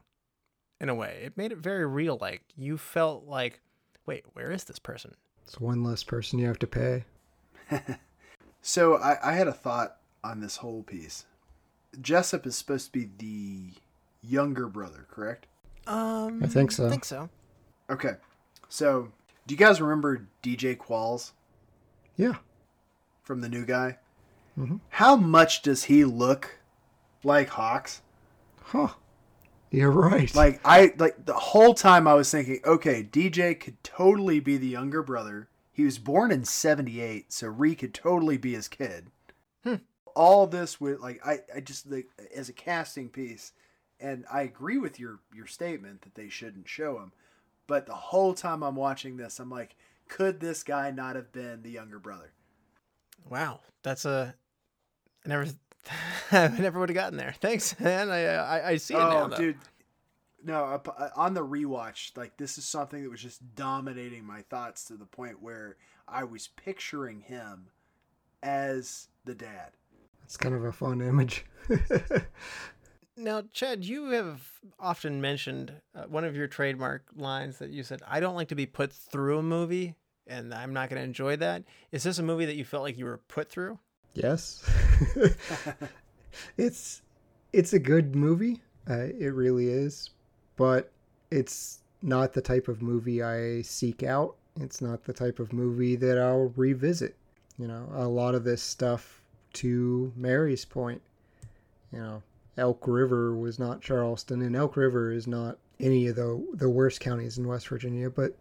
in 0.80 0.90
a 0.90 0.96
way. 0.96 1.22
It 1.26 1.38
made 1.38 1.52
it 1.52 1.58
very 1.58 1.86
real. 1.86 2.18
Like 2.20 2.44
you 2.56 2.78
felt 2.78 3.26
like, 3.26 3.60
wait, 4.06 4.26
where 4.34 4.52
is 4.52 4.64
this 4.66 4.80
person? 4.80 5.16
It's 5.46 5.60
one 5.60 5.84
less 5.84 6.04
person 6.04 6.40
you 6.40 6.48
have 6.48 6.60
to 6.60 6.68
pay. 6.68 7.06
So 8.62 8.96
I, 8.98 9.32
I 9.32 9.34
had 9.34 9.48
a 9.48 9.54
thought 9.54 9.98
on 10.26 10.42
this 10.42 10.58
whole 10.58 10.84
piece. 10.84 11.26
Jessup 12.02 12.46
is 12.46 12.58
supposed 12.58 12.88
to 12.88 12.92
be 13.00 13.10
the 13.18 14.28
younger 14.28 14.68
brother, 14.68 15.06
correct? 15.10 15.48
Um, 15.86 16.44
I 16.44 16.48
think 16.48 16.72
so. 16.72 16.88
I 16.88 16.90
think 16.90 17.06
so. 17.06 17.30
Okay. 17.90 18.16
So 18.68 19.10
do 19.46 19.54
you 19.54 19.58
guys 19.58 19.80
remember 19.80 20.28
DJ 20.44 20.76
Qualls 20.76 21.32
Yeah. 22.18 22.34
from 23.24 23.40
the 23.40 23.48
new 23.48 23.64
guy? 23.66 24.00
Mhm. 24.60 24.82
How 24.90 25.16
much 25.16 25.62
does 25.62 25.86
he 25.86 26.04
look 26.04 26.60
like 27.24 27.50
Hawkes? 27.50 28.02
Huh. 28.64 28.90
You're 29.70 29.92
right. 29.92 30.34
Like 30.34 30.62
I 30.64 30.94
like 30.98 31.26
the 31.26 31.34
whole 31.34 31.74
time 31.74 32.08
I 32.08 32.14
was 32.14 32.32
thinking, 32.32 32.60
okay, 32.66 33.04
DJ 33.04 33.60
could 33.60 33.84
totally 33.84 34.40
be 34.40 34.58
the 34.58 34.68
younger 34.68 35.04
brother. 35.04 35.50
He 35.72 35.84
was 35.84 36.00
born 36.00 36.32
in 36.32 36.46
'78, 36.46 37.32
so 37.32 37.48
Ree 37.48 37.76
could 37.76 37.94
totally 37.94 38.38
be 38.38 38.54
his 38.54 38.68
kid. 38.68 39.08
Hmm. 39.64 39.76
All 40.16 40.48
this 40.48 40.80
with 40.80 41.00
like 41.00 41.20
I, 41.26 41.40
I 41.56 41.60
just 41.60 41.90
like 41.92 42.08
as 42.34 42.50
a 42.50 42.54
casting 42.54 43.10
piece, 43.10 43.52
and 44.00 44.26
I 44.32 44.42
agree 44.42 44.78
with 44.78 45.00
your 45.00 45.20
your 45.36 45.48
statement 45.48 46.02
that 46.04 46.16
they 46.16 46.30
shouldn't 46.30 46.70
show 46.70 47.00
him. 47.00 47.12
But 47.68 47.86
the 47.86 47.94
whole 47.94 48.34
time 48.34 48.64
I'm 48.64 48.78
watching 48.78 49.18
this, 49.18 49.40
I'm 49.40 49.50
like, 49.50 49.76
could 50.08 50.40
this 50.40 50.64
guy 50.64 50.90
not 50.92 51.18
have 51.18 51.34
been 51.34 51.62
the 51.62 51.72
younger 51.72 52.00
brother? 52.00 52.32
Wow, 53.30 53.60
that's 53.84 54.06
a. 54.06 54.34
I 55.26 55.30
never, 55.30 55.48
I 56.32 56.48
never 56.60 56.80
would 56.80 56.90
have 56.90 56.96
gotten 56.96 57.18
there. 57.18 57.34
Thanks, 57.40 57.80
man. 57.80 58.10
I 58.10 58.26
uh, 58.26 58.44
I, 58.44 58.70
I 58.70 58.78
see 58.78 58.94
it 58.94 58.98
now. 58.98 59.24
Oh, 59.24 59.28
though. 59.30 59.38
dude. 59.38 59.58
No, 60.44 60.64
uh, 60.64 61.10
on 61.16 61.34
the 61.34 61.46
rewatch, 61.46 62.16
like 62.16 62.38
this 62.38 62.58
is 62.58 62.66
something 62.66 63.04
that 63.04 63.10
was 63.10 63.22
just 63.22 63.56
dominating 63.56 64.24
my 64.24 64.42
thoughts 64.44 64.86
to 64.86 64.94
the 64.94 65.06
point 65.06 65.42
where 65.42 65.78
I 66.08 66.24
was 66.24 66.48
picturing 66.48 67.22
him 67.22 67.68
as 68.44 69.08
the 69.26 69.36
dad. 69.36 69.72
It's 70.24 70.38
kind 70.38 70.54
of 70.54 70.64
a 70.64 70.72
fun 70.72 71.02
image. 71.02 71.46
Now, 73.20 73.42
Chad, 73.52 73.84
you 73.84 74.12
have 74.12 74.48
often 74.80 75.20
mentioned 75.20 75.74
uh, 75.96 76.04
one 76.04 76.24
of 76.24 76.36
your 76.36 76.46
trademark 76.46 77.08
lines 77.16 77.58
that 77.58 77.72
you 77.72 77.82
said, 77.82 78.04
"I 78.08 78.20
don't 78.20 78.36
like 78.36 78.50
to 78.50 78.56
be 78.56 78.68
put 78.68 78.94
through 78.94 79.40
a 79.40 79.44
movie, 79.44 79.96
and 80.28 80.54
I'm 80.54 80.72
not 80.72 80.90
going 80.90 81.00
to 81.00 81.04
enjoy 81.04 81.36
that." 81.38 81.64
Is 81.92 82.04
this 82.04 82.20
a 82.20 82.24
movie 82.24 82.46
that 82.46 82.56
you 82.56 82.64
felt 82.64 82.84
like 82.84 82.96
you 82.96 83.06
were 83.06 83.18
put 83.18 83.50
through? 83.50 83.80
Yes. 84.24 84.64
it's 86.58 87.02
it's 87.54 87.74
a 87.74 87.80
good 87.80 88.16
movie. 88.16 88.62
Uh, 88.90 89.08
it 89.20 89.34
really 89.34 89.70
is, 89.70 90.12
but 90.56 90.92
it's 91.32 91.80
not 92.02 92.34
the 92.34 92.42
type 92.42 92.68
of 92.68 92.82
movie 92.82 93.22
I 93.24 93.62
seek 93.62 94.04
out. 94.04 94.36
It's 94.60 94.82
not 94.82 95.04
the 95.04 95.14
type 95.14 95.40
of 95.40 95.54
movie 95.54 95.96
that 95.98 96.18
I'll 96.18 96.54
revisit. 96.56 97.16
You 97.58 97.68
know, 97.68 97.90
a 97.94 98.08
lot 98.08 98.36
of 98.36 98.44
this 98.44 98.62
stuff 98.62 99.22
to 99.54 100.12
Mary's 100.16 100.66
point, 100.66 101.02
you 101.92 102.00
know, 102.00 102.22
Elk 102.58 102.88
River 102.88 103.36
was 103.36 103.60
not 103.60 103.82
Charleston 103.82 104.42
and 104.42 104.56
Elk 104.56 104.78
River 104.78 105.12
is 105.12 105.28
not 105.28 105.58
any 105.80 106.08
of 106.08 106.16
the 106.16 106.44
the 106.54 106.70
worst 106.70 107.00
counties 107.00 107.38
in 107.38 107.48
West 107.48 107.68
Virginia, 107.68 108.10
but 108.10 108.36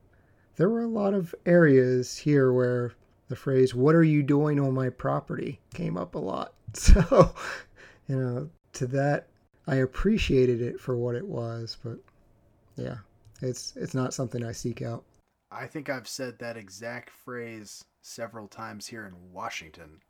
there 0.57 0.69
were 0.69 0.83
a 0.83 0.89
lot 0.89 1.15
of 1.15 1.35
areas 1.45 2.17
here 2.17 2.53
where 2.53 2.93
the 3.29 3.37
phrase 3.37 3.75
"What 3.75 3.95
are 3.95 4.03
you 4.05 4.23
doing 4.23 4.59
on 4.61 4.75
my 4.75 4.89
property?" 4.91 5.61
came 5.75 5.97
up 5.97 6.15
a 6.15 6.19
lot. 6.19 6.53
So, 6.75 7.35
you 8.09 8.17
know, 8.17 8.51
to 8.75 8.87
that 8.89 9.29
I 9.67 9.77
appreciated 9.77 10.61
it 10.61 10.79
for 10.81 10.97
what 10.97 11.15
it 11.15 11.27
was, 11.27 11.77
but 11.83 11.99
yeah, 12.77 12.97
it's 13.41 13.75
it's 13.77 13.95
not 13.95 14.13
something 14.13 14.45
I 14.45 14.53
seek 14.53 14.83
out. 14.83 15.05
I 15.51 15.67
think 15.67 15.89
I've 15.89 16.09
said 16.09 16.39
that 16.39 16.57
exact 16.59 17.11
phrase 17.11 17.83
several 18.03 18.47
times 18.49 18.87
here 18.87 19.07
in 19.07 19.15
Washington. 19.33 20.01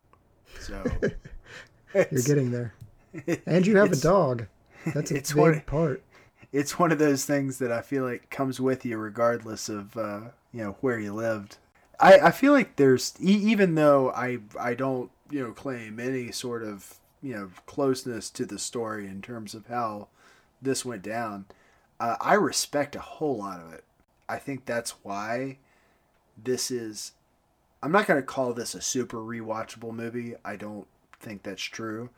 So 0.59 0.83
You're 1.93 2.21
getting 2.25 2.51
there. 2.51 2.73
And 3.45 3.65
you 3.65 3.77
have 3.77 3.91
a 3.93 3.95
dog. 3.95 4.45
That's 4.93 5.11
a 5.11 5.15
it's 5.15 5.31
big 5.31 5.41
one- 5.41 5.61
part. 5.61 6.03
it's 6.51 6.77
one 6.77 6.91
of 6.91 6.99
those 6.99 7.23
things 7.25 7.57
that 7.59 7.71
I 7.71 7.81
feel 7.81 8.03
like 8.03 8.29
comes 8.29 8.59
with 8.59 8.85
you 8.85 8.97
regardless 8.97 9.69
of 9.69 9.95
uh, 9.95 10.21
you 10.51 10.63
know 10.63 10.75
where 10.81 10.99
you 10.99 11.13
lived. 11.13 11.57
I, 11.99 12.19
I 12.19 12.31
feel 12.31 12.53
like 12.53 12.75
there's 12.75 13.13
even 13.19 13.75
though 13.75 14.11
I 14.11 14.39
I 14.59 14.73
don't 14.73 15.11
you 15.29 15.43
know 15.43 15.51
claim 15.51 15.99
any 15.99 16.31
sort 16.31 16.63
of 16.63 16.99
you 17.21 17.33
know 17.35 17.49
closeness 17.65 18.29
to 18.31 18.45
the 18.45 18.59
story 18.59 19.07
in 19.07 19.21
terms 19.21 19.53
of 19.53 19.67
how 19.67 20.07
this 20.61 20.85
went 20.85 21.01
down, 21.03 21.45
uh, 21.99 22.15
I 22.19 22.33
respect 22.33 22.95
a 22.95 22.99
whole 22.99 23.37
lot 23.37 23.59
of 23.59 23.73
it. 23.73 23.83
I 24.29 24.37
think 24.37 24.65
that's 24.65 24.91
why 25.03 25.57
this 26.41 26.71
is. 26.71 27.13
I'm 27.81 27.91
not 27.91 28.07
to 28.07 28.21
call 28.23 28.53
this 28.53 28.73
a 28.73 28.81
super 28.81 29.17
rewatchable 29.17 29.93
movie. 29.93 30.33
I 30.43 30.55
don't 30.55 30.87
think 31.19 31.43
that's 31.43 31.61
true. 31.61 32.09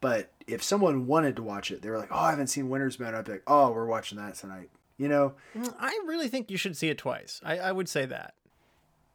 But 0.00 0.30
if 0.46 0.62
someone 0.62 1.06
wanted 1.06 1.36
to 1.36 1.42
watch 1.42 1.70
it, 1.70 1.82
they 1.82 1.90
were 1.90 1.98
like, 1.98 2.12
"Oh, 2.12 2.18
I 2.18 2.30
haven't 2.30 2.48
seen 2.48 2.68
Winter's 2.68 2.96
Bone." 2.96 3.14
I'd 3.14 3.24
be 3.24 3.32
like, 3.32 3.42
"Oh, 3.46 3.70
we're 3.70 3.86
watching 3.86 4.18
that 4.18 4.34
tonight." 4.34 4.70
You 4.98 5.08
know? 5.08 5.34
Mm, 5.54 5.74
I 5.78 5.98
really 6.06 6.28
think 6.28 6.50
you 6.50 6.56
should 6.56 6.76
see 6.76 6.88
it 6.88 6.98
twice. 6.98 7.40
I, 7.44 7.58
I 7.58 7.72
would 7.72 7.88
say 7.88 8.06
that. 8.06 8.34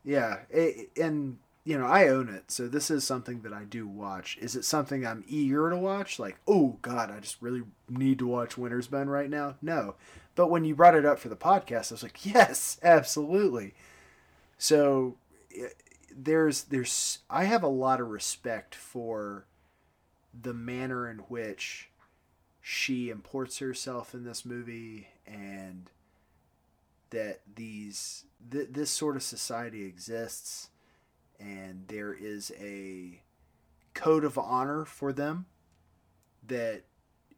Yeah. 0.03 0.39
It, 0.49 0.89
and 0.97 1.37
you 1.63 1.77
know, 1.77 1.85
I 1.85 2.07
own 2.07 2.27
it, 2.27 2.49
so 2.49 2.67
this 2.67 2.89
is 2.89 3.03
something 3.03 3.41
that 3.41 3.53
I 3.53 3.65
do 3.65 3.87
watch. 3.87 4.37
Is 4.41 4.55
it 4.55 4.65
something 4.65 5.05
I'm 5.05 5.23
eager 5.27 5.69
to 5.69 5.77
watch? 5.77 6.17
Like, 6.17 6.37
oh 6.47 6.79
God, 6.81 7.11
I 7.11 7.19
just 7.19 7.39
really 7.39 7.61
need 7.87 8.17
to 8.19 8.27
watch 8.27 8.57
Winter's 8.57 8.87
Bone 8.87 9.09
right 9.09 9.29
now. 9.29 9.55
No, 9.61 9.93
but 10.33 10.49
when 10.49 10.65
you 10.65 10.73
brought 10.73 10.95
it 10.95 11.05
up 11.05 11.19
for 11.19 11.29
the 11.29 11.35
podcast, 11.35 11.91
I 11.91 11.95
was 11.95 12.03
like, 12.03 12.25
yes, 12.25 12.79
absolutely. 12.81 13.75
So 14.57 15.17
there's 16.15 16.63
there's 16.63 17.19
I 17.29 17.43
have 17.43 17.63
a 17.63 17.67
lot 17.67 18.01
of 18.01 18.09
respect 18.09 18.73
for 18.73 19.45
the 20.39 20.53
manner 20.53 21.09
in 21.09 21.17
which 21.19 21.89
she 22.59 23.09
imports 23.09 23.59
herself 23.59 24.13
in 24.13 24.23
this 24.23 24.45
movie 24.45 25.09
and 25.27 25.89
that 27.11 27.41
these 27.55 28.25
th- 28.51 28.69
this 28.71 28.89
sort 28.89 29.15
of 29.15 29.23
society 29.23 29.85
exists 29.85 30.69
and 31.39 31.85
there 31.87 32.13
is 32.13 32.51
a 32.59 33.21
code 33.93 34.23
of 34.23 34.37
honor 34.37 34.85
for 34.85 35.13
them 35.13 35.45
that 36.47 36.81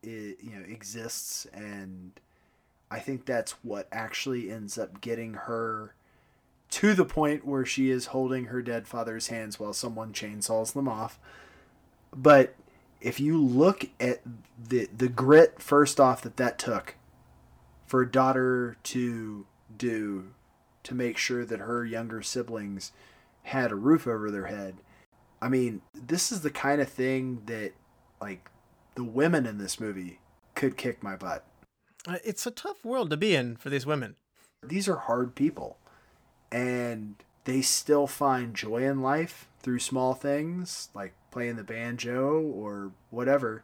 it, 0.01 0.37
you 0.41 0.51
know 0.51 0.63
exists 0.67 1.45
and 1.53 2.19
I 2.89 2.99
think 2.99 3.25
that's 3.25 3.53
what 3.63 3.87
actually 3.91 4.51
ends 4.51 4.77
up 4.77 5.01
getting 5.01 5.33
her 5.33 5.95
to 6.69 6.93
the 6.93 7.05
point 7.05 7.45
where 7.45 7.65
she 7.65 7.89
is 7.89 8.07
holding 8.07 8.45
her 8.45 8.61
dead 8.61 8.87
father's 8.87 9.27
hands 9.27 9.59
while 9.59 9.73
someone 9.73 10.13
chainsaws 10.13 10.73
them 10.73 10.87
off. 10.87 11.19
But 12.15 12.55
if 13.01 13.19
you 13.19 13.41
look 13.41 13.89
at 13.99 14.21
the 14.69 14.87
the 14.95 15.07
grit 15.07 15.59
first 15.61 15.99
off 15.99 16.21
that 16.21 16.37
that 16.37 16.59
took 16.59 16.95
for 17.85 18.01
a 18.01 18.09
daughter 18.09 18.77
to 18.83 19.45
do 19.77 20.31
to 20.83 20.95
make 20.95 21.17
sure 21.17 21.45
that 21.45 21.59
her 21.59 21.85
younger 21.85 22.21
siblings 22.21 22.91
had 23.43 23.71
a 23.71 23.75
roof 23.75 24.07
over 24.07 24.29
their 24.31 24.47
head. 24.47 24.75
I 25.41 25.49
mean, 25.49 25.81
this 25.93 26.31
is 26.31 26.41
the 26.41 26.49
kind 26.49 26.81
of 26.81 26.89
thing 26.89 27.41
that 27.45 27.73
like 28.21 28.49
the 28.95 29.03
women 29.03 29.45
in 29.45 29.57
this 29.57 29.79
movie 29.79 30.19
could 30.55 30.77
kick 30.77 31.03
my 31.03 31.15
butt. 31.15 31.45
Uh, 32.07 32.17
It's 32.23 32.45
a 32.45 32.51
tough 32.51 32.83
world 32.85 33.09
to 33.09 33.17
be 33.17 33.35
in 33.35 33.55
for 33.55 33.69
these 33.69 33.85
women. 33.85 34.15
These 34.61 34.87
are 34.87 34.97
hard 34.97 35.35
people 35.35 35.77
and 36.51 37.15
they 37.43 37.61
still 37.61 38.07
find 38.07 38.55
joy 38.55 38.83
in 38.83 39.01
life 39.01 39.47
through 39.59 39.79
small 39.79 40.13
things 40.13 40.89
like 40.93 41.13
playing 41.31 41.55
the 41.55 41.63
banjo 41.63 42.39
or 42.39 42.91
whatever 43.09 43.63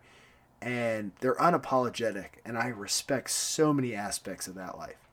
and 0.61 1.11
they're 1.21 1.35
unapologetic 1.35 2.41
and 2.43 2.57
I 2.57 2.67
respect 2.67 3.29
so 3.29 3.73
many 3.73 3.95
aspects 3.95 4.47
of 4.47 4.55
that 4.55 4.77
life. 4.77 5.08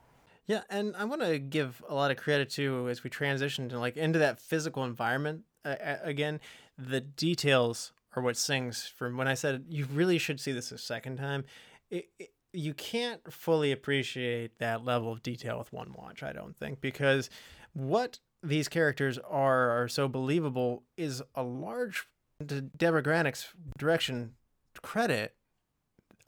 Yeah, 0.47 0.61
and 0.69 0.95
I 0.95 1.03
want 1.03 1.21
to 1.21 1.39
give 1.39 1.83
a 1.89 1.93
lot 1.93 2.09
of 2.09 2.17
credit 2.17 2.49
to 2.51 2.87
as 2.89 3.03
we 3.03 3.09
transition 3.09 3.67
to 3.69 3.79
like 3.79 3.97
into 3.97 4.19
that 4.19 4.39
physical 4.39 4.85
environment 4.85 5.41
uh, 5.65 5.75
again. 6.01 6.39
The 6.77 7.01
details 7.01 7.91
are 8.15 8.23
what 8.23 8.37
sings. 8.37 8.87
From 8.87 9.17
when 9.17 9.27
I 9.27 9.33
said 9.33 9.65
you 9.67 9.85
really 9.93 10.17
should 10.17 10.39
see 10.39 10.53
this 10.53 10.71
a 10.71 10.77
second 10.77 11.17
time, 11.17 11.43
it, 11.91 12.07
it, 12.17 12.31
you 12.53 12.73
can't 12.73 13.31
fully 13.31 13.73
appreciate 13.73 14.57
that 14.59 14.85
level 14.85 15.11
of 15.11 15.21
detail 15.21 15.57
with 15.57 15.73
one 15.73 15.93
watch. 15.93 16.23
I 16.23 16.31
don't 16.31 16.55
think 16.55 16.79
because 16.79 17.29
what 17.73 18.19
these 18.41 18.69
characters 18.69 19.19
are 19.29 19.83
are 19.83 19.87
so 19.89 20.07
believable 20.07 20.83
is 20.95 21.21
a 21.35 21.43
large 21.43 22.07
to 22.47 22.61
Deborah 22.61 23.03
Granik's 23.03 23.49
direction 23.77 24.35
credit. 24.81 25.33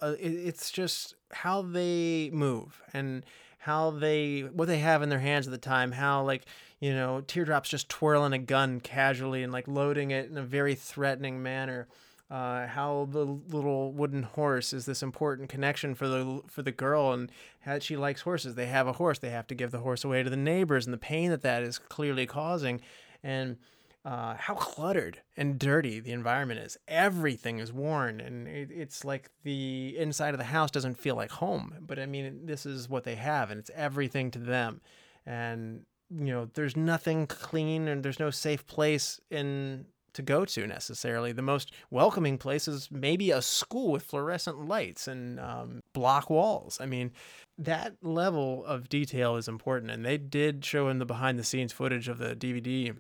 Uh, 0.02 0.16
it, 0.20 0.30
it's 0.30 0.72
just 0.72 1.16
how 1.32 1.62
they 1.62 2.30
move 2.34 2.82
and 2.94 3.26
how 3.60 3.92
they 3.92 4.42
what 4.42 4.68
they 4.68 4.80
have 4.80 5.02
in 5.02 5.10
their 5.10 5.20
hands 5.20 5.48
at 5.48 5.52
the 5.52 5.58
time 5.58 5.92
how 5.92 6.24
like 6.24 6.46
you 6.80 6.94
know 6.94 7.22
teardrops 7.22 7.70
just 7.70 7.90
twirling 7.90 8.34
a 8.34 8.38
gun 8.38 8.80
casually 8.80 9.44
and 9.44 9.54
like 9.54 9.68
loading 9.68 10.12
it 10.12 10.30
in 10.30 10.38
a 10.38 10.44
very 10.44 10.76
threatening 10.76 11.44
manner 11.44 11.88
uh, 12.32 12.68
how 12.68 13.08
the 13.12 13.26
little 13.26 13.92
wooden 13.92 14.22
horse 14.22 14.72
is 14.72 14.86
this 14.86 15.02
important 15.02 15.50
connection 15.50 15.96
for 15.96 16.08
the 16.08 16.42
for 16.48 16.62
the 16.62 16.72
girl 16.72 17.12
and 17.12 17.32
how 17.62 17.80
she 17.80 17.98
likes 17.98 18.22
horses. 18.22 18.54
They 18.54 18.68
have 18.68 18.88
a 18.88 18.94
horse. 18.94 19.18
They 19.18 19.32
have 19.32 19.48
to 19.48 19.56
give 19.56 19.72
the 19.72 19.80
horse 19.80 20.04
away 20.04 20.22
to 20.22 20.30
the 20.30 20.38
neighbors 20.38 20.86
and 20.86 20.94
the 20.94 21.00
pain 21.00 21.32
that 21.32 21.42
that 21.42 21.64
is 21.64 21.80
clearly 21.80 22.28
causing. 22.28 22.82
And 23.24 23.58
uh, 24.10 24.36
how 24.40 24.56
cluttered 24.56 25.22
and 25.38 25.60
dirty 25.60 26.00
the 26.00 26.12
environment 26.12 26.60
is. 26.60 26.80
Everything 26.88 27.60
is 27.60 27.72
worn, 27.72 28.20
and 28.20 28.48
it, 28.48 28.72
it's 28.72 29.06
like 29.06 29.30
the 29.44 29.96
inside 30.00 30.34
of 30.34 30.40
the 30.40 30.46
house 30.46 30.72
doesn't 30.72 30.98
feel 30.98 31.16
like 31.16 31.30
home. 31.30 31.76
But 31.80 32.00
I 32.00 32.08
mean, 32.08 32.48
this 32.48 32.66
is 32.66 32.90
what 32.90 33.04
they 33.04 33.14
have, 33.14 33.52
and 33.52 33.60
it's 33.60 33.70
everything 33.76 34.32
to 34.32 34.40
them. 34.40 34.82
And 35.28 35.86
you 36.10 36.34
know, 36.34 36.50
there's 36.56 36.76
nothing 36.76 37.28
clean, 37.28 37.88
and 37.88 38.02
there's 38.02 38.20
no 38.20 38.32
safe 38.32 38.66
place 38.66 39.22
in 39.30 39.86
to 40.14 40.24
go 40.24 40.44
to 40.44 40.66
necessarily. 40.66 41.32
The 41.32 41.44
most 41.44 41.72
welcoming 41.92 42.40
place 42.40 42.68
is 42.68 42.90
maybe 42.90 43.30
a 43.30 43.44
school 43.44 43.92
with 43.92 44.02
fluorescent 44.02 44.68
lights 44.68 45.08
and 45.08 45.40
um, 45.40 45.82
block 45.94 46.32
walls. 46.32 46.80
I 46.82 46.88
mean, 46.88 47.12
that 47.60 47.94
level 48.02 48.66
of 48.66 48.90
detail 48.90 49.36
is 49.36 49.48
important, 49.48 49.92
and 49.92 50.04
they 50.04 50.18
did 50.18 50.66
show 50.66 50.88
in 50.88 50.98
the 50.98 51.06
behind 51.06 51.38
the 51.38 51.44
scenes 51.44 51.74
footage 51.74 52.08
of 52.08 52.18
the 52.18 52.36
DVD 52.36 52.96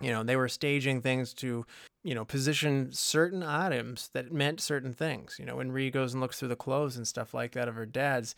you 0.00 0.10
know 0.10 0.22
they 0.22 0.36
were 0.36 0.48
staging 0.48 1.00
things 1.00 1.32
to 1.34 1.64
you 2.04 2.14
know 2.14 2.24
position 2.24 2.90
certain 2.92 3.42
items 3.42 4.10
that 4.12 4.32
meant 4.32 4.60
certain 4.60 4.94
things. 4.94 5.36
You 5.38 5.46
know 5.46 5.56
when 5.56 5.72
Ree 5.72 5.90
goes 5.90 6.12
and 6.12 6.20
looks 6.20 6.38
through 6.38 6.48
the 6.48 6.56
clothes 6.56 6.96
and 6.96 7.06
stuff 7.06 7.34
like 7.34 7.52
that 7.52 7.68
of 7.68 7.74
her 7.74 7.86
dad's 7.86 8.34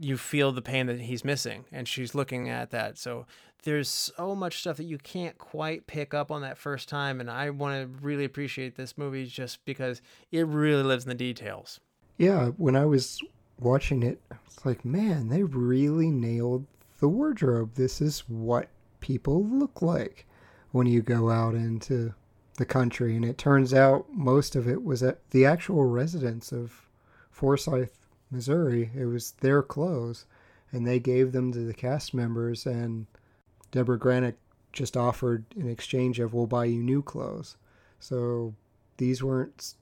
you 0.00 0.16
feel 0.16 0.50
the 0.52 0.62
pain 0.62 0.86
that 0.86 1.00
he's 1.00 1.24
missing 1.24 1.64
and 1.72 1.86
she's 1.86 2.14
looking 2.14 2.48
at 2.48 2.70
that. 2.70 2.98
So 2.98 3.26
there's 3.62 3.88
so 3.88 4.34
much 4.34 4.60
stuff 4.60 4.76
that 4.76 4.84
you 4.84 4.98
can't 4.98 5.38
quite 5.38 5.86
pick 5.86 6.12
up 6.12 6.30
on 6.30 6.42
that 6.42 6.58
first 6.58 6.88
time 6.88 7.20
and 7.20 7.30
i 7.30 7.48
want 7.48 7.80
to 7.80 8.04
really 8.04 8.24
appreciate 8.24 8.76
this 8.76 8.98
movie 8.98 9.24
just 9.24 9.64
because 9.64 10.02
it 10.30 10.46
really 10.46 10.82
lives 10.82 11.04
in 11.04 11.08
the 11.08 11.14
details. 11.14 11.80
Yeah, 12.18 12.48
when 12.56 12.76
I 12.76 12.84
was 12.84 13.20
watching 13.58 14.02
it, 14.02 14.20
it's 14.46 14.64
like, 14.64 14.84
man, 14.84 15.28
they 15.28 15.42
really 15.42 16.10
nailed 16.10 16.66
the 17.00 17.08
wardrobe. 17.08 17.74
This 17.74 18.00
is 18.00 18.20
what 18.28 18.68
people 19.00 19.44
look 19.44 19.82
like 19.82 20.26
when 20.74 20.88
you 20.88 21.00
go 21.00 21.30
out 21.30 21.54
into 21.54 22.12
the 22.56 22.64
country. 22.64 23.14
And 23.14 23.24
it 23.24 23.38
turns 23.38 23.72
out 23.72 24.06
most 24.12 24.56
of 24.56 24.66
it 24.66 24.82
was 24.82 25.04
at 25.04 25.30
the 25.30 25.46
actual 25.46 25.84
residence 25.84 26.50
of 26.50 26.88
Forsyth, 27.30 28.08
Missouri. 28.28 28.90
It 28.92 29.04
was 29.04 29.34
their 29.40 29.62
clothes, 29.62 30.26
and 30.72 30.84
they 30.84 30.98
gave 30.98 31.30
them 31.30 31.52
to 31.52 31.60
the 31.60 31.74
cast 31.74 32.12
members. 32.12 32.66
And 32.66 33.06
Deborah 33.70 34.00
Granik 34.00 34.34
just 34.72 34.96
offered 34.96 35.44
in 35.54 35.70
exchange 35.70 36.18
of, 36.18 36.34
we'll 36.34 36.48
buy 36.48 36.64
you 36.64 36.82
new 36.82 37.02
clothes. 37.02 37.56
So 38.00 38.56
these 38.96 39.22
weren't 39.22 39.74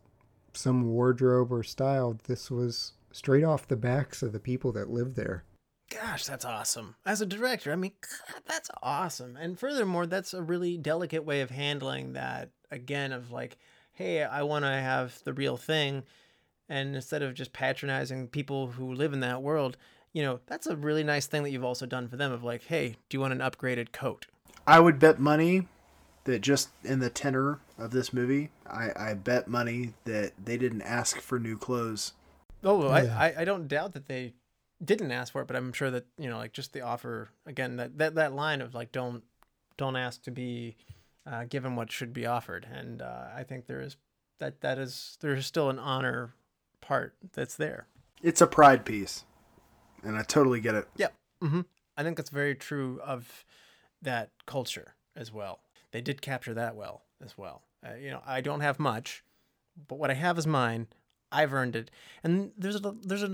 some 0.53 0.91
wardrobe 0.91 1.51
or 1.51 1.63
style. 1.63 2.19
This 2.25 2.51
was 2.51 2.93
straight 3.13 3.45
off 3.45 3.67
the 3.67 3.77
backs 3.77 4.23
of 4.23 4.33
the 4.33 4.39
people 4.39 4.73
that 4.73 4.91
lived 4.91 5.17
there. 5.17 5.45
Gosh, 5.93 6.25
that's 6.27 6.45
awesome. 6.45 6.95
As 7.05 7.21
a 7.21 7.27
director, 7.27 7.73
I 7.73 7.77
mean, 7.77 7.93
God, 8.01 8.43
that's 8.47 8.71
awesome. 8.83 9.37
And 9.37 9.59
furthermore, 9.59 10.07
that's 10.07 10.33
a 10.35 10.43
really 10.43 10.77
delicate 10.77 11.25
way 11.25 11.41
of 11.41 11.51
handling 11.51 12.15
that 12.15 12.51
again 12.71 13.13
of 13.13 13.31
like, 13.31 13.59
hey, 13.93 14.23
I 14.23 14.43
want 14.43 14.65
to 14.65 14.71
have 14.71 15.19
the 15.25 15.33
real 15.33 15.57
thing 15.57 16.05
and 16.69 16.95
instead 16.95 17.23
of 17.23 17.35
just 17.35 17.53
patronizing 17.53 18.29
people 18.29 18.69
who 18.69 18.95
live 18.95 19.13
in 19.13 19.21
that 19.21 19.43
world, 19.43 19.77
you 20.13 20.23
know, 20.23 20.41
that's 20.47 20.67
a 20.67 20.77
really 20.77 21.05
nice 21.05 21.27
thing 21.27 21.43
that 21.43 21.51
you've 21.51 21.65
also 21.65 21.87
done 21.87 22.09
for 22.09 22.17
them 22.17 22.33
of 22.33 22.43
like, 22.43 22.65
hey, 22.65 22.97
do 23.09 23.17
you 23.17 23.21
want 23.21 23.33
an 23.33 23.41
upgraded 23.41 23.93
coat? 23.93 24.27
I 24.67 24.81
would 24.81 24.99
bet 24.99 25.19
money 25.19 25.69
that 26.25 26.41
just 26.41 26.71
in 26.85 27.01
the 27.01 27.11
tenor 27.11 27.59
of 27.79 27.91
this 27.91 28.13
movie, 28.13 28.51
I, 28.67 28.91
I 28.97 29.15
bet 29.15 29.49
money 29.49 29.95
that 30.05 30.33
they 30.43 30.57
didn't 30.57 30.83
ask 30.83 31.21
for 31.21 31.39
new 31.39 31.59
clothes. 31.59 32.13
Oh, 32.65 32.85
Yeah. 32.85 33.19
I, 33.19 33.29
I, 33.29 33.35
I 33.41 33.45
don't 33.45 33.69
doubt 33.69 33.93
that 33.95 34.07
they 34.07 34.35
didn't 34.85 35.13
ask 35.13 35.33
for 35.33 35.43
it, 35.43 35.47
but 35.47 35.57
I'm 35.57 35.73
sure 35.73 35.91
that, 35.91 36.07
you 36.19 36.29
know, 36.29 36.39
like 36.39 36.53
just 36.53 36.73
the 36.73 36.81
offer 36.81 37.31
again, 37.47 37.77
that, 37.77 37.99
that, 37.99 38.15
that 38.17 38.33
line 38.35 38.61
of 38.61 38.75
like, 38.75 38.93
don't, 38.93 39.23
don't 39.77 39.97
ask 39.97 40.23
to 40.23 40.31
be 40.31 40.77
uh, 41.27 41.45
given 41.45 41.77
what 41.77 41.91
should 41.93 42.13
be 42.13 42.27
offered. 42.27 42.67
And 42.73 43.03
uh, 43.03 43.27
I 43.35 43.43
think 43.45 43.67
there 43.67 43.81
is 43.81 43.97
that, 44.39 44.61
that 44.61 44.79
is, 44.79 45.17
there's 45.21 45.47
still 45.47 45.71
an 45.71 45.79
honor 45.79 46.35
part 46.81 47.15
that's 47.33 47.57
there. 47.57 47.87
It's 48.23 48.41
a 48.41 48.47
pride 48.47 48.85
piece, 48.85 49.25
and 50.03 50.17
I 50.17 50.23
totally 50.23 50.61
get 50.61 50.75
it. 50.75 50.89
Yep. 50.97 51.15
hmm 51.41 51.61
I 51.97 52.03
think 52.03 52.17
that's 52.17 52.31
very 52.31 52.55
true 52.55 53.01
of 53.05 53.45
that 54.01 54.31
culture 54.47 54.95
as 55.15 55.33
well. 55.33 55.61
They 55.91 56.01
did 56.01 56.23
capture 56.23 56.55
that 56.55 56.75
well 56.75 57.03
as 57.23 57.37
well. 57.37 57.63
Uh, 57.87 57.95
you 57.97 58.11
know, 58.11 58.23
I 58.27 58.41
don't 58.41 58.61
have 58.61 58.79
much, 58.79 59.23
but 59.89 59.99
what 59.99 60.11
I 60.11 60.15
have 60.15 60.39
is 60.39 60.47
mine. 60.47 60.87
I've 61.31 61.53
earned 61.53 61.77
it, 61.77 61.91
and 62.23 62.53
there's 62.57 62.77
a 62.77 62.95
there's 63.03 63.23
a 63.23 63.29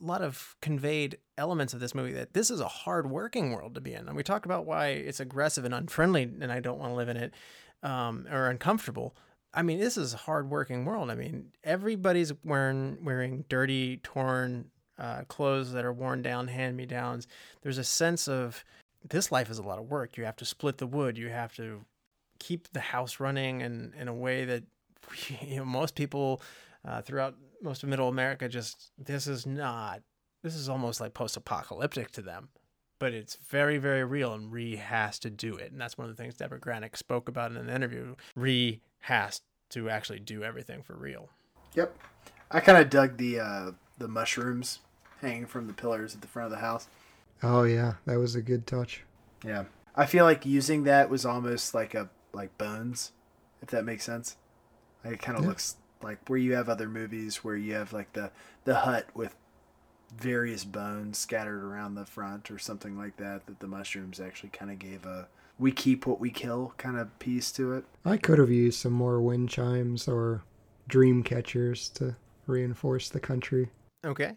lot 0.00 0.22
of 0.22 0.56
conveyed 0.62 1.18
elements 1.36 1.74
of 1.74 1.80
this 1.80 1.94
movie 1.94 2.12
that 2.12 2.32
this 2.32 2.50
is 2.50 2.60
a 2.60 2.68
hard 2.68 3.10
working 3.10 3.52
world 3.52 3.74
to 3.74 3.80
be 3.80 3.94
in, 3.94 4.06
and 4.08 4.16
we 4.16 4.22
talk 4.22 4.44
about 4.44 4.66
why 4.66 4.88
it's 4.88 5.20
aggressive 5.20 5.64
and 5.64 5.74
unfriendly, 5.74 6.22
and 6.22 6.50
I 6.50 6.60
don't 6.60 6.78
want 6.78 6.92
to 6.92 6.96
live 6.96 7.08
in 7.08 7.16
it, 7.16 7.34
um, 7.82 8.26
or 8.30 8.48
uncomfortable. 8.48 9.14
I 9.52 9.62
mean, 9.62 9.80
this 9.80 9.96
is 9.96 10.14
a 10.14 10.18
hard 10.18 10.48
working 10.48 10.84
world. 10.84 11.10
I 11.10 11.14
mean, 11.16 11.46
everybody's 11.64 12.32
wearing 12.44 12.98
wearing 13.02 13.44
dirty, 13.48 13.98
torn 13.98 14.70
uh, 14.98 15.22
clothes 15.28 15.72
that 15.72 15.84
are 15.84 15.92
worn 15.92 16.22
down, 16.22 16.48
hand 16.48 16.76
me 16.76 16.86
downs. 16.86 17.26
There's 17.62 17.78
a 17.78 17.84
sense 17.84 18.28
of 18.28 18.64
this 19.08 19.32
life 19.32 19.50
is 19.50 19.58
a 19.58 19.62
lot 19.62 19.78
of 19.78 19.90
work. 19.90 20.16
You 20.16 20.24
have 20.24 20.36
to 20.36 20.44
split 20.44 20.78
the 20.78 20.86
wood. 20.86 21.16
You 21.16 21.30
have 21.30 21.54
to 21.56 21.84
keep 22.38 22.72
the 22.72 22.80
house 22.80 23.18
running 23.18 23.62
in, 23.62 23.92
in 23.98 24.08
a 24.08 24.14
way 24.14 24.44
that 24.44 24.62
you 25.40 25.56
know, 25.56 25.64
most 25.64 25.94
people 25.94 26.42
uh, 26.86 27.02
throughout 27.02 27.34
most 27.62 27.82
of 27.82 27.88
middle 27.88 28.08
America 28.08 28.48
just, 28.48 28.92
this 28.98 29.26
is 29.26 29.46
not, 29.46 30.02
this 30.42 30.54
is 30.54 30.68
almost 30.68 31.00
like 31.00 31.14
post 31.14 31.36
apocalyptic 31.36 32.10
to 32.12 32.22
them. 32.22 32.48
But 32.98 33.14
it's 33.14 33.36
very, 33.48 33.78
very 33.78 34.04
real, 34.04 34.34
and 34.34 34.52
Ree 34.52 34.76
has 34.76 35.18
to 35.20 35.30
do 35.30 35.56
it. 35.56 35.72
And 35.72 35.80
that's 35.80 35.96
one 35.96 36.08
of 36.10 36.14
the 36.14 36.22
things 36.22 36.34
Deborah 36.34 36.60
Granik 36.60 36.96
spoke 36.98 37.28
about 37.30 37.50
in 37.50 37.56
an 37.56 37.70
interview. 37.70 38.14
Ree 38.36 38.80
has 39.00 39.40
to 39.70 39.88
actually 39.88 40.20
do 40.20 40.44
everything 40.44 40.82
for 40.82 40.94
real. 40.94 41.30
Yep. 41.74 41.96
I 42.50 42.60
kind 42.60 42.76
of 42.76 42.90
dug 42.90 43.16
the 43.16 43.40
uh, 43.40 43.70
the 43.96 44.08
mushrooms 44.08 44.80
hanging 45.22 45.46
from 45.46 45.66
the 45.66 45.72
pillars 45.72 46.14
at 46.14 46.20
the 46.20 46.26
front 46.26 46.46
of 46.46 46.50
the 46.50 46.58
house. 46.64 46.88
Oh 47.42 47.62
yeah, 47.62 47.94
that 48.04 48.18
was 48.18 48.34
a 48.34 48.42
good 48.42 48.66
touch. 48.66 49.04
Yeah. 49.44 49.64
I 49.96 50.04
feel 50.04 50.24
like 50.26 50.44
using 50.44 50.84
that 50.84 51.08
was 51.08 51.24
almost 51.24 51.72
like 51.74 51.94
a 51.94 52.10
like 52.34 52.56
bones, 52.58 53.12
if 53.62 53.68
that 53.70 53.84
makes 53.84 54.04
sense. 54.04 54.36
Like 55.04 55.14
it 55.14 55.22
kind 55.22 55.38
of 55.38 55.44
Yeah. 55.44 55.48
looks 55.50 55.76
like 56.02 56.28
where 56.28 56.38
you 56.38 56.54
have 56.54 56.68
other 56.68 56.88
movies 56.88 57.44
where 57.44 57.56
you 57.56 57.74
have 57.74 57.92
like 57.92 58.12
the 58.12 58.30
the 58.64 58.76
hut 58.76 59.06
with 59.14 59.36
various 60.16 60.64
bones 60.64 61.18
scattered 61.18 61.62
around 61.62 61.94
the 61.94 62.06
front 62.06 62.50
or 62.50 62.58
something 62.58 62.96
like 62.98 63.16
that. 63.16 63.46
That 63.46 63.60
the 63.60 63.66
mushrooms 63.66 64.20
actually 64.20 64.50
kind 64.50 64.70
of 64.70 64.78
gave 64.78 65.04
a 65.06 65.28
"we 65.58 65.72
keep 65.72 66.06
what 66.06 66.20
we 66.20 66.30
kill" 66.30 66.74
kind 66.76 66.96
of 66.96 67.16
piece 67.18 67.52
to 67.52 67.74
it. 67.74 67.84
I 68.04 68.16
could 68.16 68.38
have 68.38 68.50
used 68.50 68.78
some 68.78 68.92
more 68.92 69.20
wind 69.20 69.48
chimes 69.48 70.08
or 70.08 70.42
dream 70.88 71.22
catchers 71.22 71.88
to 71.90 72.16
reinforce 72.46 73.08
the 73.08 73.20
country. 73.20 73.70
Okay. 74.04 74.32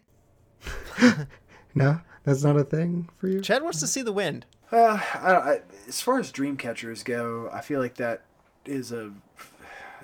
No, 1.74 2.00
that's 2.22 2.44
not 2.44 2.56
a 2.56 2.64
thing 2.64 3.08
for 3.18 3.28
you. 3.28 3.40
Chad 3.40 3.62
wants 3.62 3.80
to 3.80 3.86
see 3.86 4.02
the 4.02 4.12
wind. 4.12 4.46
Uh, 4.70 5.00
I, 5.14 5.32
I, 5.32 5.60
as 5.88 6.00
far 6.00 6.18
as 6.18 6.30
dream 6.30 6.56
catchers 6.56 7.02
go, 7.02 7.50
I 7.52 7.60
feel 7.60 7.80
like 7.80 7.96
that 7.96 8.22
is 8.64 8.92
a 8.92 9.12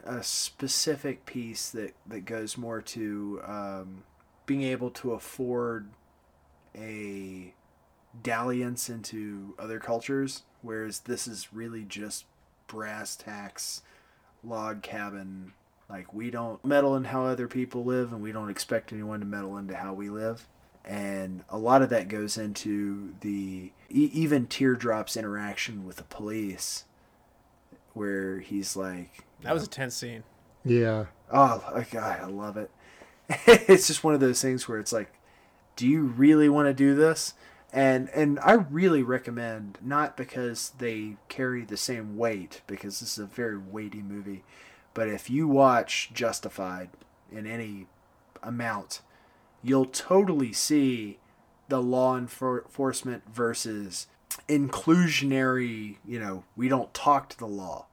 a 0.04 0.22
specific 0.22 1.26
piece 1.26 1.70
that 1.70 1.94
that 2.06 2.24
goes 2.24 2.56
more 2.56 2.80
to 2.80 3.40
um, 3.46 4.04
being 4.46 4.62
able 4.62 4.90
to 4.90 5.12
afford 5.12 5.90
a 6.74 7.54
dalliance 8.22 8.88
into 8.88 9.54
other 9.58 9.78
cultures, 9.78 10.42
whereas 10.62 11.00
this 11.00 11.26
is 11.26 11.52
really 11.52 11.84
just 11.84 12.24
brass 12.66 13.16
tacks, 13.16 13.82
log 14.42 14.82
cabin. 14.82 15.52
Like 15.88 16.14
we 16.14 16.30
don't 16.30 16.64
meddle 16.64 16.96
in 16.96 17.04
how 17.04 17.24
other 17.24 17.48
people 17.48 17.84
live, 17.84 18.12
and 18.12 18.22
we 18.22 18.32
don't 18.32 18.50
expect 18.50 18.92
anyone 18.92 19.20
to 19.20 19.26
meddle 19.26 19.56
into 19.56 19.76
how 19.76 19.92
we 19.92 20.08
live. 20.08 20.46
And 20.84 21.44
a 21.48 21.58
lot 21.58 21.82
of 21.82 21.90
that 21.90 22.08
goes 22.08 22.38
into 22.38 23.14
the 23.20 23.72
e- 23.90 24.10
even 24.12 24.46
teardrops 24.46 25.16
interaction 25.16 25.84
with 25.84 25.96
the 25.96 26.04
police, 26.04 26.84
where 27.92 28.40
he's 28.40 28.76
like, 28.76 29.24
That 29.42 29.54
was 29.54 29.64
a 29.64 29.68
tense 29.68 29.94
scene. 29.94 30.22
Yeah. 30.64 31.06
Oh, 31.32 31.62
like, 31.72 31.90
God, 31.90 32.20
I 32.20 32.26
love 32.26 32.56
it. 32.56 32.70
it's 33.46 33.86
just 33.86 34.04
one 34.04 34.14
of 34.14 34.20
those 34.20 34.42
things 34.42 34.68
where 34.68 34.78
it's 34.78 34.92
like, 34.92 35.12
do 35.76 35.86
you 35.86 36.02
really 36.02 36.48
want 36.48 36.66
to 36.66 36.74
do 36.74 36.94
this? 36.94 37.34
And 37.72 38.10
and 38.10 38.40
I 38.40 38.52
really 38.52 39.02
recommend 39.02 39.78
not 39.80 40.16
because 40.16 40.72
they 40.78 41.16
carry 41.28 41.64
the 41.64 41.76
same 41.76 42.16
weight 42.16 42.62
because 42.66 42.98
this 42.98 43.12
is 43.12 43.18
a 43.18 43.26
very 43.26 43.56
weighty 43.56 44.02
movie, 44.02 44.42
but 44.92 45.08
if 45.08 45.30
you 45.30 45.46
watch 45.46 46.10
Justified 46.12 46.90
in 47.30 47.46
any 47.46 47.86
amount, 48.42 49.02
you'll 49.62 49.86
totally 49.86 50.52
see 50.52 51.18
the 51.68 51.80
law 51.80 52.18
enfor- 52.18 52.64
enforcement 52.64 53.22
versus 53.32 54.08
inclusionary, 54.48 55.96
you 56.04 56.18
know, 56.18 56.42
we 56.56 56.68
don't 56.68 56.92
talk 56.92 57.28
to 57.28 57.38
the 57.38 57.46
law 57.46 57.86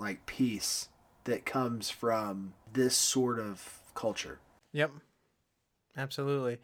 like 0.00 0.26
peace 0.26 0.88
that 1.24 1.44
comes 1.44 1.90
from 1.90 2.54
this 2.72 2.96
sort 2.96 3.38
of 3.38 3.80
culture. 3.94 4.40
Yep. 4.72 4.92
Absolutely. 5.96 6.58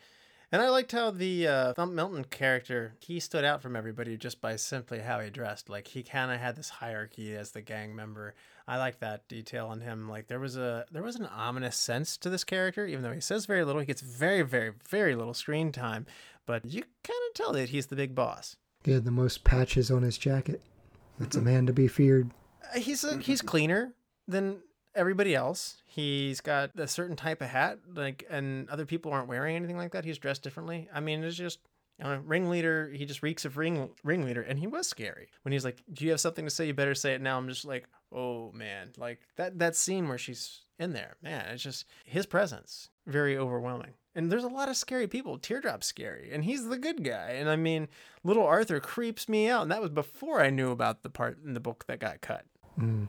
And 0.52 0.62
I 0.62 0.68
liked 0.68 0.92
how 0.92 1.10
the 1.10 1.48
uh, 1.48 1.72
Thump 1.74 1.92
Milton 1.92 2.24
character, 2.24 2.94
he 3.00 3.18
stood 3.18 3.44
out 3.44 3.60
from 3.60 3.74
everybody 3.74 4.16
just 4.16 4.40
by 4.40 4.56
simply 4.56 5.00
how 5.00 5.20
he 5.20 5.28
dressed. 5.28 5.68
Like 5.68 5.88
he 5.88 6.02
kind 6.02 6.30
of 6.30 6.38
had 6.38 6.56
this 6.56 6.68
hierarchy 6.68 7.34
as 7.34 7.50
the 7.50 7.60
gang 7.60 7.96
member. 7.96 8.34
I 8.68 8.78
like 8.78 9.00
that 9.00 9.28
detail 9.28 9.66
on 9.66 9.80
him. 9.80 10.08
Like 10.08 10.28
there 10.28 10.40
was 10.40 10.56
a 10.56 10.86
there 10.90 11.02
was 11.02 11.16
an 11.16 11.26
ominous 11.26 11.76
sense 11.76 12.16
to 12.18 12.30
this 12.30 12.44
character, 12.44 12.86
even 12.86 13.02
though 13.02 13.12
he 13.12 13.20
says 13.20 13.46
very 13.46 13.64
little. 13.64 13.80
He 13.80 13.86
gets 13.86 14.00
very, 14.00 14.42
very, 14.42 14.72
very 14.88 15.14
little 15.16 15.34
screen 15.34 15.72
time, 15.72 16.06
but 16.46 16.64
you 16.64 16.82
kind 17.02 17.20
of 17.28 17.34
tell 17.34 17.52
that 17.52 17.70
he's 17.70 17.86
the 17.86 17.96
big 17.96 18.14
boss. 18.14 18.56
He 18.84 18.92
had 18.92 19.04
the 19.04 19.10
most 19.10 19.42
patches 19.42 19.90
on 19.90 20.02
his 20.02 20.16
jacket. 20.16 20.62
That's 21.18 21.36
a 21.36 21.42
man 21.42 21.66
to 21.66 21.72
be 21.72 21.88
feared. 21.88 22.30
Uh, 22.74 22.78
He's 22.78 23.04
a, 23.04 23.18
he's 23.18 23.42
cleaner 23.42 23.92
than 24.28 24.58
everybody 24.94 25.34
else. 25.34 25.76
He's 25.84 26.40
got 26.40 26.70
a 26.78 26.88
certain 26.88 27.16
type 27.16 27.40
of 27.40 27.48
hat, 27.48 27.78
like, 27.94 28.26
and 28.30 28.68
other 28.68 28.86
people 28.86 29.12
aren't 29.12 29.28
wearing 29.28 29.56
anything 29.56 29.76
like 29.76 29.92
that. 29.92 30.04
He's 30.04 30.18
dressed 30.18 30.42
differently. 30.42 30.88
I 30.92 31.00
mean, 31.00 31.22
it's 31.24 31.36
just 31.36 31.60
you 31.98 32.04
know, 32.04 32.20
ringleader. 32.24 32.90
He 32.92 33.06
just 33.06 33.22
reeks 33.22 33.44
of 33.44 33.56
ring 33.56 33.90
ringleader, 34.04 34.42
and 34.42 34.58
he 34.58 34.66
was 34.66 34.86
scary 34.88 35.28
when 35.42 35.52
he's 35.52 35.64
like, 35.64 35.82
"Do 35.92 36.04
you 36.04 36.10
have 36.10 36.20
something 36.20 36.44
to 36.44 36.50
say? 36.50 36.66
You 36.66 36.74
better 36.74 36.94
say 36.94 37.14
it 37.14 37.22
now." 37.22 37.38
I'm 37.38 37.48
just 37.48 37.64
like, 37.64 37.88
"Oh 38.12 38.52
man!" 38.52 38.90
Like 38.98 39.20
that 39.36 39.58
that 39.58 39.76
scene 39.76 40.08
where 40.08 40.18
she's 40.18 40.62
in 40.78 40.92
there, 40.92 41.16
man. 41.22 41.46
It's 41.52 41.62
just 41.62 41.86
his 42.04 42.26
presence 42.26 42.90
very 43.06 43.38
overwhelming. 43.38 43.94
And 44.14 44.32
there's 44.32 44.44
a 44.44 44.48
lot 44.48 44.68
of 44.68 44.76
scary 44.76 45.06
people. 45.06 45.38
Teardrop's 45.38 45.86
scary, 45.86 46.30
and 46.32 46.44
he's 46.44 46.66
the 46.68 46.78
good 46.78 47.04
guy. 47.04 47.32
And 47.32 47.48
I 47.48 47.56
mean, 47.56 47.88
little 48.24 48.46
Arthur 48.46 48.80
creeps 48.80 49.28
me 49.28 49.48
out, 49.48 49.62
and 49.62 49.70
that 49.70 49.82
was 49.82 49.90
before 49.90 50.40
I 50.40 50.50
knew 50.50 50.70
about 50.70 51.02
the 51.02 51.10
part 51.10 51.38
in 51.44 51.54
the 51.54 51.60
book 51.60 51.84
that 51.86 52.00
got 52.00 52.20
cut 52.20 52.44
Mm. 52.78 53.08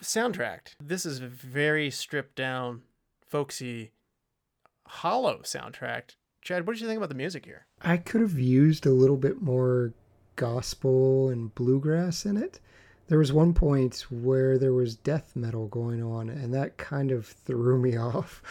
soundtrack. 0.00 0.74
This 0.82 1.06
is 1.06 1.20
a 1.20 1.26
very 1.26 1.90
stripped 1.90 2.36
down, 2.36 2.82
folksy, 3.26 3.92
hollow 4.86 5.40
soundtrack. 5.42 6.16
Chad, 6.42 6.66
what 6.66 6.74
did 6.74 6.82
you 6.82 6.86
think 6.86 6.98
about 6.98 7.08
the 7.08 7.14
music 7.14 7.44
here? 7.44 7.66
I 7.82 7.96
could 7.96 8.20
have 8.20 8.38
used 8.38 8.86
a 8.86 8.90
little 8.90 9.16
bit 9.16 9.42
more 9.42 9.92
gospel 10.36 11.28
and 11.28 11.54
bluegrass 11.54 12.24
in 12.24 12.36
it. 12.36 12.60
There 13.08 13.18
was 13.18 13.32
one 13.32 13.54
point 13.54 14.06
where 14.10 14.58
there 14.58 14.72
was 14.72 14.96
death 14.96 15.34
metal 15.34 15.68
going 15.68 16.02
on, 16.02 16.28
and 16.28 16.52
that 16.54 16.76
kind 16.76 17.10
of 17.10 17.26
threw 17.26 17.78
me 17.78 17.96
off. 17.96 18.42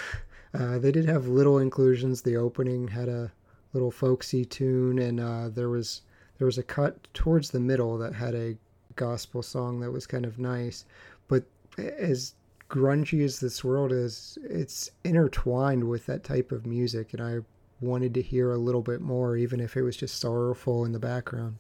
Uh, 0.54 0.78
they 0.80 0.92
did 0.92 1.06
have 1.06 1.28
little 1.28 1.60
inclusions. 1.60 2.22
The 2.22 2.38
opening 2.38 2.88
had 2.88 3.10
a 3.10 3.32
little 3.74 3.92
folksy 3.92 4.46
tune, 4.46 5.00
and 5.00 5.20
uh, 5.20 5.50
there 5.50 5.70
was 5.70 6.02
there 6.38 6.46
was 6.46 6.58
a 6.58 6.64
cut 6.64 7.08
towards 7.14 7.52
the 7.52 7.60
middle 7.60 7.98
that 7.98 8.14
had 8.14 8.36
a 8.36 8.58
gospel 8.96 9.42
song 9.42 9.80
that 9.80 9.92
was 9.92 10.08
kind 10.08 10.26
of 10.26 10.40
nice. 10.40 10.86
But 11.28 11.44
as 11.78 12.34
grungy 12.70 13.24
as 13.24 13.40
this 13.40 13.64
world 13.64 13.92
is, 13.92 14.38
it's 14.44 14.92
intertwined 15.04 15.84
with 15.84 16.06
that 16.06 16.24
type 16.24 16.52
of 16.52 16.66
music, 16.66 17.14
and 17.14 17.22
I 17.22 17.40
wanted 17.82 18.14
to 18.16 18.22
hear 18.22 18.52
a 18.52 18.58
little 18.58 18.82
bit 18.82 19.02
more, 19.02 19.36
even 19.38 19.60
if 19.60 19.76
it 19.76 19.84
was 19.84 19.98
just 19.98 20.20
sorrowful 20.20 20.86
in 20.86 20.92
the 20.92 21.00
background. 21.00 21.58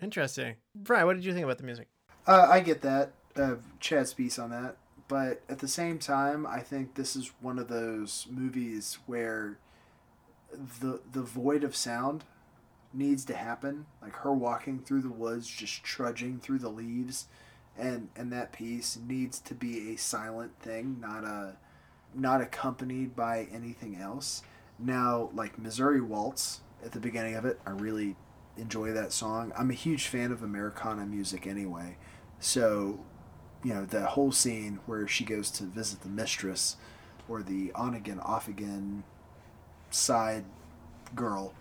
Interesting. 0.00 0.56
Brian, 0.74 1.06
what 1.06 1.16
did 1.16 1.24
you 1.24 1.32
think 1.32 1.44
about 1.44 1.58
the 1.58 1.64
music? 1.64 1.88
Uh, 2.26 2.46
I 2.50 2.60
get 2.60 2.80
that, 2.82 3.12
uh, 3.36 3.56
Chad's 3.80 4.14
piece 4.14 4.38
on 4.38 4.50
that. 4.50 4.76
But 5.08 5.42
at 5.48 5.58
the 5.58 5.66
same 5.66 5.98
time, 5.98 6.46
I 6.46 6.60
think 6.60 6.94
this 6.94 7.16
is 7.16 7.32
one 7.40 7.58
of 7.58 7.66
those 7.66 8.28
movies 8.30 8.98
where 9.06 9.58
the 10.80 11.00
the 11.12 11.22
void 11.22 11.64
of 11.64 11.74
sound 11.74 12.22
needs 12.92 13.24
to 13.26 13.34
happen. 13.34 13.86
Like 14.02 14.14
her 14.16 14.32
walking 14.32 14.80
through 14.80 15.02
the 15.02 15.10
woods, 15.10 15.48
just 15.48 15.82
trudging 15.82 16.40
through 16.40 16.58
the 16.58 16.68
leaves, 16.68 17.26
and 17.78 18.08
and 18.16 18.32
that 18.32 18.52
piece 18.52 18.98
needs 19.06 19.38
to 19.40 19.54
be 19.54 19.92
a 19.92 19.96
silent 19.96 20.58
thing, 20.60 20.98
not 21.00 21.24
a 21.24 21.56
not 22.14 22.40
accompanied 22.40 23.14
by 23.14 23.46
anything 23.52 23.96
else. 23.96 24.42
Now, 24.78 25.30
like 25.34 25.58
Missouri 25.58 26.00
Waltz 26.00 26.60
at 26.84 26.92
the 26.92 27.00
beginning 27.00 27.34
of 27.34 27.44
it, 27.44 27.60
I 27.66 27.70
really 27.70 28.16
enjoy 28.56 28.92
that 28.92 29.12
song. 29.12 29.52
I'm 29.56 29.70
a 29.70 29.74
huge 29.74 30.06
fan 30.06 30.32
of 30.32 30.42
Americana 30.42 31.06
music 31.06 31.46
anyway. 31.46 31.96
So, 32.38 33.00
you 33.62 33.74
know, 33.74 33.84
the 33.84 34.06
whole 34.06 34.32
scene 34.32 34.80
where 34.86 35.06
she 35.06 35.24
goes 35.24 35.50
to 35.52 35.64
visit 35.64 36.00
the 36.00 36.08
mistress 36.08 36.76
or 37.28 37.42
the 37.42 37.70
on 37.74 37.94
again, 37.94 38.18
off 38.20 38.48
again 38.48 39.04
side 39.90 40.44
girl 41.14 41.52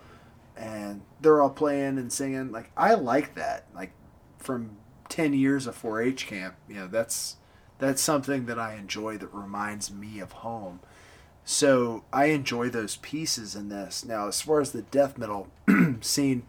and 0.60 1.02
they're 1.22 1.42
all 1.42 1.50
playing 1.50 1.98
and 1.98 2.12
singing. 2.12 2.52
Like, 2.52 2.72
I 2.78 2.94
like 2.94 3.36
that. 3.36 3.66
Like, 3.74 3.92
from 4.38 4.78
10 5.10 5.34
years 5.34 5.66
of 5.66 5.76
4 5.76 6.02
H 6.02 6.28
camp, 6.28 6.56
you 6.68 6.76
know, 6.76 6.88
that's. 6.88 7.38
That's 7.80 8.02
something 8.02 8.46
that 8.48 8.60
I 8.60 8.76
enjoy 8.76 9.18
that 9.20 9.34
reminds 9.34 9.90
me 9.90 10.20
of 10.20 10.34
home. 10.34 10.82
So 11.46 12.04
I 12.12 12.26
enjoy 12.26 12.70
those 12.70 12.98
pieces 12.98 13.56
in 13.56 13.70
this. 13.70 14.04
Now, 14.04 14.28
as 14.28 14.42
far 14.42 14.60
as 14.60 14.74
the 14.74 14.82
death 14.82 15.18
metal 15.18 15.48
scene, 16.02 16.44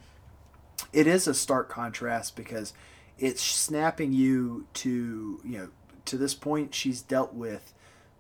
it 0.93 1.07
is 1.07 1.27
a 1.27 1.35
stark 1.35 1.69
contrast 1.69 2.37
because 2.37 2.75
it's 3.19 3.43
snapping 3.43 4.13
you 4.13 4.67
to 4.73 5.41
you 5.45 5.59
know 5.59 5.69
to 6.07 6.17
this 6.17 6.35
point 6.35 6.75
she's 6.75 7.03
dealt 7.03 7.35
with 7.35 7.73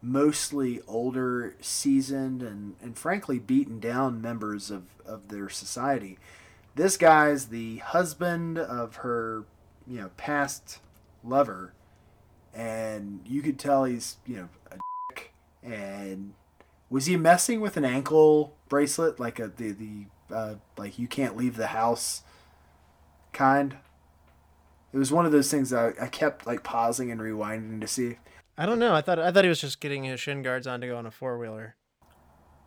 mostly 0.03 0.80
older 0.86 1.55
seasoned 1.61 2.42
and, 2.42 2.74
and 2.80 2.96
frankly 2.96 3.38
beaten 3.38 3.78
down 3.78 4.20
members 4.20 4.70
of, 4.70 4.84
of 5.05 5.28
their 5.28 5.48
society 5.48 6.18
this 6.74 6.96
guy's 6.96 7.46
the 7.46 7.78
husband 7.78 8.59
of 8.59 8.96
her 8.96 9.44
you 9.86 10.01
know 10.01 10.11
past 10.16 10.80
lover 11.22 11.74
and 12.55 13.20
you 13.26 13.42
could 13.42 13.59
tell 13.59 13.84
he's 13.84 14.16
you 14.26 14.36
know 14.36 14.48
a 14.70 14.76
dick 15.11 15.32
and 15.62 16.32
was 16.88 17.07
he 17.07 17.16
messing 17.16 17.61
with 17.61 17.76
an 17.76 17.84
ankle 17.84 18.55
bracelet 18.68 19.20
like 19.20 19.38
a 19.38 19.48
the 19.48 19.72
the 19.72 20.07
uh, 20.34 20.55
like 20.76 20.98
you 20.98 21.07
can't 21.07 21.36
leave 21.36 21.57
the 21.57 21.68
house 21.68 22.22
kind. 23.32 23.76
It 24.92 24.98
was 24.98 25.12
one 25.12 25.26
of 25.26 25.32
those 25.32 25.51
things 25.51 25.72
I, 25.72 25.92
I 26.01 26.07
kept 26.09 26.46
like 26.46 26.62
pausing 26.62 27.11
and 27.11 27.20
rewinding 27.20 27.80
to 27.80 27.86
see. 27.86 28.16
I 28.61 28.67
don't 28.67 28.79
know. 28.79 28.95
I 28.95 29.01
thought 29.01 29.19
I 29.19 29.33
thought 29.33 29.45
he 29.45 29.49
was 29.49 29.63
just 29.63 29.81
getting 29.81 30.05
his 30.05 30.21
shin 30.21 30.43
guards 30.43 30.67
on 30.67 30.83
to 30.83 30.87
go 30.87 30.99
on 30.99 31.07
a 31.07 31.11
four 31.11 31.39
wheeler. 31.39 31.77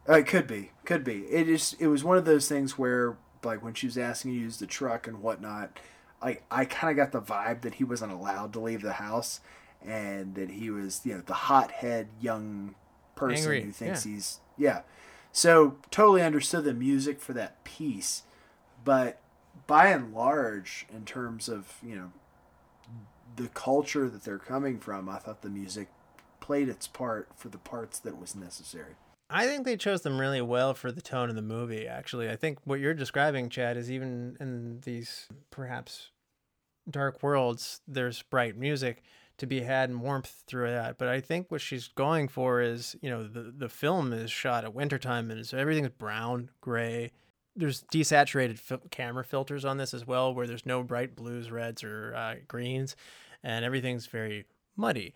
Uh, 0.09 0.13
it 0.13 0.25
could 0.25 0.47
be, 0.47 0.71
could 0.85 1.03
be. 1.03 1.19
It 1.25 1.47
is. 1.47 1.75
It 1.79 1.85
was 1.85 2.03
one 2.03 2.17
of 2.17 2.25
those 2.25 2.49
things 2.49 2.79
where, 2.79 3.15
like, 3.43 3.63
when 3.63 3.75
she 3.75 3.85
was 3.85 3.95
asking 3.95 4.31
you 4.31 4.39
to 4.39 4.43
use 4.45 4.57
the 4.57 4.65
truck 4.65 5.05
and 5.05 5.21
whatnot, 5.21 5.79
like 6.19 6.43
I 6.49 6.65
kind 6.65 6.89
of 6.89 6.97
got 6.97 7.11
the 7.11 7.21
vibe 7.21 7.61
that 7.61 7.75
he 7.75 7.83
wasn't 7.83 8.11
allowed 8.11 8.53
to 8.53 8.59
leave 8.59 8.81
the 8.81 8.93
house, 8.93 9.39
and 9.85 10.33
that 10.33 10.49
he 10.49 10.71
was, 10.71 11.01
you 11.03 11.13
know, 11.13 11.21
the 11.21 11.33
hothead 11.33 12.07
young 12.19 12.73
person 13.15 13.43
Angry, 13.43 13.61
who 13.61 13.71
thinks 13.71 14.03
yeah. 14.03 14.11
he's, 14.13 14.39
yeah. 14.57 14.81
So 15.31 15.77
totally 15.91 16.23
understood 16.23 16.63
the 16.63 16.73
music 16.73 17.21
for 17.21 17.33
that 17.33 17.63
piece, 17.63 18.23
but 18.83 19.21
by 19.67 19.89
and 19.89 20.11
large, 20.11 20.87
in 20.91 21.05
terms 21.05 21.47
of 21.47 21.77
you 21.83 21.95
know 21.95 22.11
the 23.35 23.47
culture 23.49 24.09
that 24.09 24.23
they're 24.23 24.37
coming 24.37 24.79
from, 24.79 25.09
I 25.09 25.17
thought 25.17 25.41
the 25.41 25.49
music 25.49 25.89
played 26.39 26.69
its 26.69 26.87
part 26.87 27.29
for 27.35 27.49
the 27.49 27.57
parts 27.57 27.99
that 27.99 28.19
was 28.19 28.35
necessary. 28.35 28.95
I 29.29 29.47
think 29.47 29.65
they 29.65 29.77
chose 29.77 30.01
them 30.01 30.19
really 30.19 30.41
well 30.41 30.73
for 30.73 30.91
the 30.91 31.01
tone 31.01 31.29
of 31.29 31.35
the 31.35 31.41
movie. 31.41 31.87
Actually, 31.87 32.29
I 32.29 32.35
think 32.35 32.59
what 32.65 32.79
you're 32.79 32.93
describing, 32.93 33.49
Chad, 33.49 33.77
is 33.77 33.89
even 33.89 34.37
in 34.39 34.81
these 34.81 35.27
perhaps 35.49 36.11
dark 36.89 37.23
worlds, 37.23 37.81
there's 37.87 38.21
bright 38.23 38.57
music 38.57 39.01
to 39.37 39.47
be 39.47 39.61
had 39.61 39.89
and 39.89 40.01
warmth 40.01 40.43
through 40.45 40.69
that. 40.69 40.97
But 40.97 41.07
I 41.07 41.19
think 41.19 41.49
what 41.49 41.61
she's 41.61 41.87
going 41.87 42.27
for 42.27 42.61
is, 42.61 42.95
you 43.01 43.09
know, 43.09 43.23
the 43.23 43.53
the 43.55 43.69
film 43.69 44.13
is 44.13 44.31
shot 44.31 44.63
at 44.63 44.73
wintertime 44.73 45.31
and 45.31 45.45
so 45.45 45.57
everything's 45.57 45.89
brown, 45.89 46.49
gray. 46.61 47.11
There's 47.55 47.83
desaturated 47.91 48.57
fil- 48.57 48.81
camera 48.89 49.23
filters 49.23 49.63
on 49.63 49.77
this 49.77 49.93
as 49.93 50.07
well, 50.07 50.33
where 50.33 50.47
there's 50.47 50.65
no 50.65 50.81
bright 50.81 51.15
blues, 51.15 51.51
reds, 51.51 51.83
or 51.83 52.13
uh, 52.15 52.35
greens, 52.47 52.95
and 53.43 53.65
everything's 53.65 54.07
very 54.07 54.45
muddy. 54.75 55.13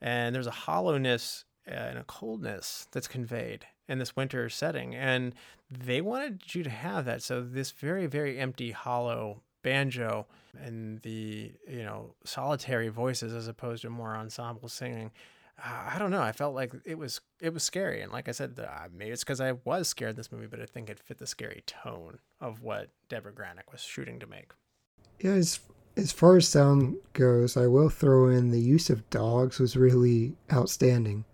And 0.00 0.34
there's 0.34 0.46
a 0.46 0.52
hollowness 0.52 1.44
and 1.66 1.98
a 1.98 2.04
coldness 2.04 2.86
that's 2.90 3.08
conveyed 3.08 3.66
in 3.88 3.98
this 3.98 4.16
winter 4.16 4.48
setting. 4.48 4.94
And 4.94 5.34
they 5.70 6.00
wanted 6.00 6.54
you 6.54 6.62
to 6.62 6.70
have 6.70 7.04
that. 7.04 7.22
So 7.22 7.42
this 7.42 7.70
very, 7.70 8.06
very 8.06 8.38
empty, 8.38 8.70
hollow 8.72 9.42
banjo 9.62 10.26
and 10.58 11.00
the, 11.02 11.52
you 11.68 11.82
know, 11.82 12.14
solitary 12.24 12.88
voices 12.88 13.34
as 13.34 13.48
opposed 13.48 13.82
to 13.82 13.90
more 13.90 14.16
ensemble 14.16 14.68
singing. 14.68 15.10
Uh, 15.62 15.90
I 15.94 15.98
don't 15.98 16.10
know. 16.10 16.22
I 16.22 16.32
felt 16.32 16.54
like 16.54 16.72
it 16.84 16.96
was 16.96 17.20
it 17.40 17.52
was 17.52 17.62
scary, 17.62 18.00
and 18.00 18.10
like 18.10 18.28
I 18.28 18.32
said, 18.32 18.58
uh, 18.58 18.88
maybe 18.96 19.10
it's 19.10 19.22
because 19.22 19.42
I 19.42 19.52
was 19.64 19.88
scared 19.88 20.16
this 20.16 20.32
movie, 20.32 20.46
but 20.46 20.60
I 20.60 20.64
think 20.64 20.88
it 20.88 20.98
fit 20.98 21.18
the 21.18 21.26
scary 21.26 21.62
tone 21.66 22.18
of 22.40 22.62
what 22.62 22.88
Deborah 23.10 23.32
Granik 23.32 23.70
was 23.70 23.82
shooting 23.82 24.18
to 24.20 24.26
make. 24.26 24.52
Yeah, 25.20 25.34
as 26.00 26.12
far 26.12 26.38
as 26.38 26.48
sound 26.48 26.96
goes, 27.12 27.58
I 27.58 27.66
will 27.66 27.90
throw 27.90 28.30
in 28.30 28.50
the 28.50 28.60
use 28.60 28.88
of 28.88 29.08
dogs 29.10 29.58
was 29.58 29.76
really 29.76 30.32
outstanding. 30.50 31.26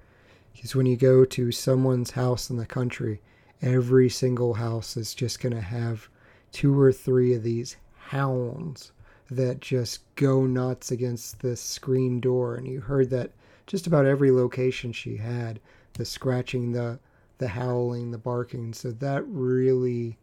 Because 0.53 0.75
when 0.75 0.87
you 0.87 0.97
go 0.97 1.25
to 1.25 1.53
someone's 1.53 2.11
house 2.11 2.51
in 2.51 2.57
the 2.57 2.67
country, 2.67 3.21
every 3.63 4.09
single 4.09 4.55
house 4.55 4.97
is 4.97 5.15
just 5.15 5.41
going 5.41 5.55
to 5.55 5.61
have 5.61 6.09
two 6.51 6.79
or 6.79 6.93
three 6.93 7.33
of 7.33 7.45
these 7.45 7.77
hounds 7.97 8.91
that 9.31 9.61
just 9.61 10.01
go 10.17 10.47
nuts 10.47 10.91
against 10.91 11.41
the 11.41 11.57
screen 11.57 12.19
door. 12.19 12.57
And 12.57 12.67
you 12.67 12.81
heard 12.81 13.11
that 13.11 13.31
just 13.69 13.87
about 13.87 14.05
every 14.05 14.33
location 14.33 14.93
she 14.93 15.17
had 15.17 15.61
the 15.93 16.05
scratching, 16.05 16.73
the, 16.73 16.99
the 17.39 17.49
howling, 17.49 18.11
the 18.11 18.19
barking. 18.19 18.73
So 18.73 18.91
that 18.91 19.25
really. 19.29 20.19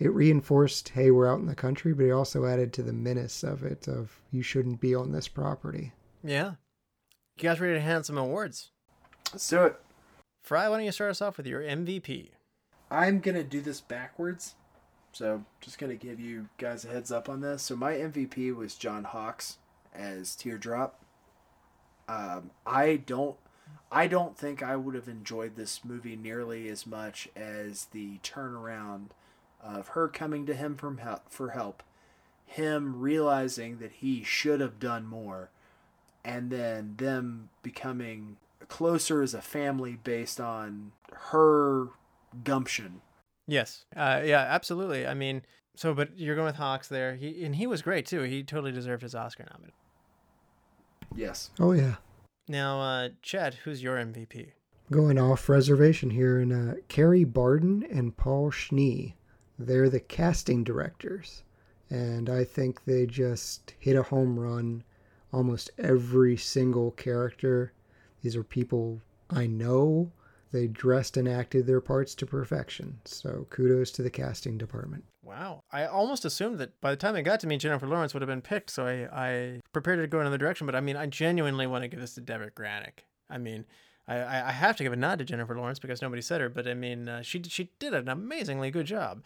It 0.00 0.12
reinforced, 0.12 0.88
hey, 0.90 1.10
we're 1.10 1.30
out 1.30 1.38
in 1.38 1.46
the 1.46 1.54
country, 1.54 1.92
but 1.94 2.06
it 2.06 2.10
also 2.10 2.46
added 2.46 2.72
to 2.72 2.82
the 2.82 2.92
menace 2.92 3.44
of 3.44 3.62
it, 3.62 3.86
of 3.86 4.20
you 4.30 4.42
shouldn't 4.42 4.80
be 4.80 4.94
on 4.94 5.12
this 5.12 5.28
property. 5.28 5.92
Yeah. 6.22 6.54
You 7.36 7.42
guys 7.42 7.60
ready 7.60 7.74
to 7.74 7.80
hand 7.80 8.04
some 8.04 8.18
awards? 8.18 8.70
Let's 9.32 9.48
do 9.48 9.64
it. 9.64 9.80
Fry, 10.42 10.68
why 10.68 10.76
don't 10.76 10.84
you 10.84 10.92
start 10.92 11.10
us 11.10 11.22
off 11.22 11.36
with 11.36 11.46
your 11.46 11.62
MVP? 11.62 12.30
I'm 12.90 13.20
gonna 13.20 13.42
do 13.42 13.60
this 13.60 13.80
backwards, 13.80 14.54
so 15.12 15.44
just 15.60 15.78
gonna 15.78 15.94
give 15.94 16.20
you 16.20 16.48
guys 16.58 16.84
a 16.84 16.88
heads 16.88 17.10
up 17.10 17.28
on 17.28 17.40
this. 17.40 17.62
So 17.62 17.76
my 17.76 17.94
MVP 17.94 18.54
was 18.54 18.74
John 18.74 19.04
Hawkes 19.04 19.58
as 19.94 20.36
Teardrop. 20.36 21.02
Um, 22.08 22.50
I 22.66 22.96
don't, 22.96 23.36
I 23.90 24.06
don't 24.06 24.36
think 24.36 24.62
I 24.62 24.76
would 24.76 24.94
have 24.94 25.08
enjoyed 25.08 25.56
this 25.56 25.84
movie 25.84 26.16
nearly 26.16 26.68
as 26.68 26.86
much 26.86 27.28
as 27.34 27.86
the 27.86 28.18
turnaround 28.18 29.10
of 29.64 29.88
her 29.88 30.08
coming 30.08 30.46
to 30.46 30.54
him 30.54 30.76
from 30.76 30.98
help, 30.98 31.30
for 31.30 31.50
help, 31.50 31.82
him 32.46 33.00
realizing 33.00 33.78
that 33.78 33.92
he 33.92 34.22
should 34.22 34.60
have 34.60 34.78
done 34.78 35.06
more, 35.06 35.50
and 36.24 36.50
then 36.50 36.94
them 36.98 37.48
becoming 37.62 38.36
closer 38.68 39.22
as 39.22 39.34
a 39.34 39.42
family 39.42 39.98
based 40.04 40.40
on 40.40 40.92
her 41.12 41.88
gumption. 42.44 43.00
Yes. 43.46 43.84
Uh, 43.94 44.22
yeah, 44.24 44.40
absolutely. 44.40 45.06
I 45.06 45.14
mean, 45.14 45.42
so, 45.76 45.94
but 45.94 46.16
you're 46.16 46.34
going 46.34 46.46
with 46.46 46.56
Hawkes 46.56 46.88
there. 46.88 47.16
He 47.16 47.44
and 47.44 47.56
he 47.56 47.66
was 47.66 47.82
great 47.82 48.06
too. 48.06 48.22
He 48.22 48.42
totally 48.42 48.72
deserved 48.72 49.02
his 49.02 49.14
Oscar 49.14 49.44
nomination. 49.50 49.74
Yes. 51.14 51.50
Oh, 51.60 51.72
yeah. 51.72 51.96
Now, 52.48 52.80
uh, 52.80 53.08
Chad, 53.22 53.54
who's 53.64 53.82
your 53.82 53.96
MVP? 53.96 54.52
Going 54.90 55.18
off 55.18 55.48
reservation 55.48 56.10
here, 56.10 56.38
and 56.38 56.52
uh, 56.52 56.74
Kerry 56.88 57.24
Barden 57.24 57.84
and 57.90 58.16
Paul 58.16 58.50
Schnee. 58.50 59.14
They're 59.58 59.90
the 59.90 60.00
casting 60.00 60.64
directors. 60.64 61.42
And 61.90 62.28
I 62.28 62.44
think 62.44 62.84
they 62.84 63.06
just 63.06 63.74
hit 63.78 63.96
a 63.96 64.02
home 64.02 64.38
run. 64.38 64.84
Almost 65.32 65.70
every 65.78 66.36
single 66.36 66.92
character. 66.92 67.72
These 68.22 68.36
are 68.36 68.44
people 68.44 69.00
I 69.30 69.46
know. 69.46 70.12
They 70.52 70.68
dressed 70.68 71.16
and 71.16 71.28
acted 71.28 71.66
their 71.66 71.80
parts 71.80 72.14
to 72.16 72.26
perfection. 72.26 72.98
So 73.04 73.46
kudos 73.50 73.90
to 73.92 74.02
the 74.02 74.10
casting 74.10 74.56
department. 74.56 75.04
Wow. 75.24 75.60
I 75.72 75.86
almost 75.86 76.24
assumed 76.24 76.58
that 76.58 76.80
by 76.80 76.90
the 76.90 76.96
time 76.96 77.16
it 77.16 77.22
got 77.22 77.40
to 77.40 77.46
me, 77.46 77.56
Jennifer 77.56 77.88
Lawrence 77.88 78.14
would 78.14 78.22
have 78.22 78.28
been 78.28 78.40
picked. 78.40 78.70
So 78.70 78.86
I, 78.86 79.08
I 79.12 79.60
prepared 79.72 79.98
to 79.98 80.06
go 80.06 80.18
in 80.18 80.26
another 80.26 80.38
direction. 80.38 80.66
But 80.66 80.76
I 80.76 80.80
mean, 80.80 80.96
I 80.96 81.06
genuinely 81.06 81.66
want 81.66 81.82
to 81.82 81.88
give 81.88 82.00
this 82.00 82.14
to 82.14 82.20
Deborah 82.20 82.50
Granik. 82.52 83.04
I 83.28 83.38
mean, 83.38 83.64
I, 84.06 84.18
I 84.42 84.52
have 84.52 84.76
to 84.76 84.84
give 84.84 84.92
a 84.92 84.96
nod 84.96 85.18
to 85.18 85.24
Jennifer 85.24 85.56
Lawrence 85.56 85.78
because 85.78 86.02
nobody 86.02 86.22
said 86.22 86.40
her. 86.40 86.48
But 86.48 86.68
I 86.68 86.74
mean, 86.74 87.08
uh, 87.08 87.22
she, 87.22 87.42
she 87.42 87.70
did 87.78 87.94
an 87.94 88.08
amazingly 88.08 88.70
good 88.70 88.86
job. 88.86 89.24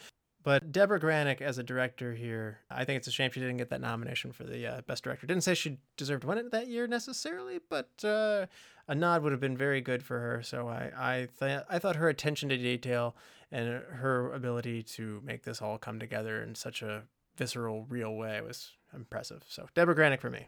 But 0.48 0.72
Deborah 0.72 0.98
Granik 0.98 1.42
as 1.42 1.58
a 1.58 1.62
director 1.62 2.14
here, 2.14 2.60
I 2.70 2.86
think 2.86 2.96
it's 2.96 3.06
a 3.06 3.10
shame 3.10 3.30
she 3.30 3.38
didn't 3.38 3.58
get 3.58 3.68
that 3.68 3.82
nomination 3.82 4.32
for 4.32 4.44
the 4.44 4.66
uh, 4.66 4.80
best 4.80 5.04
director. 5.04 5.26
Didn't 5.26 5.44
say 5.44 5.52
she 5.52 5.76
deserved 5.98 6.22
to 6.22 6.28
win 6.28 6.38
it 6.38 6.50
that 6.52 6.68
year 6.68 6.86
necessarily, 6.86 7.60
but 7.68 7.90
uh, 8.02 8.46
a 8.88 8.94
nod 8.94 9.22
would 9.22 9.32
have 9.32 9.42
been 9.42 9.58
very 9.58 9.82
good 9.82 10.02
for 10.02 10.18
her. 10.18 10.42
So 10.42 10.66
I 10.66 10.90
I, 10.96 11.28
th- 11.38 11.64
I 11.68 11.78
thought 11.78 11.96
her 11.96 12.08
attention 12.08 12.48
to 12.48 12.56
detail 12.56 13.14
and 13.52 13.68
her 13.68 14.32
ability 14.32 14.84
to 14.84 15.20
make 15.22 15.42
this 15.42 15.60
all 15.60 15.76
come 15.76 16.00
together 16.00 16.42
in 16.42 16.54
such 16.54 16.80
a 16.80 17.02
visceral, 17.36 17.84
real 17.90 18.14
way 18.14 18.40
was 18.40 18.70
impressive. 18.94 19.42
So 19.46 19.68
Deborah 19.74 19.96
Granik 19.96 20.22
for 20.22 20.30
me. 20.30 20.46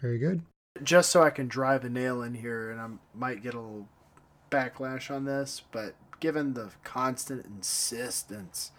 Very 0.00 0.16
good. 0.18 0.40
Just 0.82 1.10
so 1.10 1.22
I 1.22 1.28
can 1.28 1.48
drive 1.48 1.84
a 1.84 1.90
nail 1.90 2.22
in 2.22 2.32
here, 2.32 2.70
and 2.70 2.80
I 2.80 2.88
might 3.14 3.42
get 3.42 3.52
a 3.52 3.60
little 3.60 3.90
backlash 4.50 5.14
on 5.14 5.26
this, 5.26 5.60
but 5.70 5.96
given 6.18 6.54
the 6.54 6.70
constant 6.82 7.44
insistence 7.44 8.72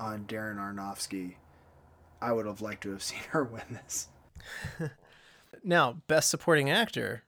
on 0.00 0.24
Darren 0.24 0.56
Aronofsky, 0.56 1.34
I 2.20 2.32
would 2.32 2.46
have 2.46 2.60
liked 2.60 2.82
to 2.82 2.90
have 2.90 3.02
seen 3.04 3.20
her 3.30 3.44
win 3.44 3.62
this. 3.70 4.08
now, 5.62 5.98
best 6.08 6.30
supporting 6.30 6.70
actor, 6.70 7.24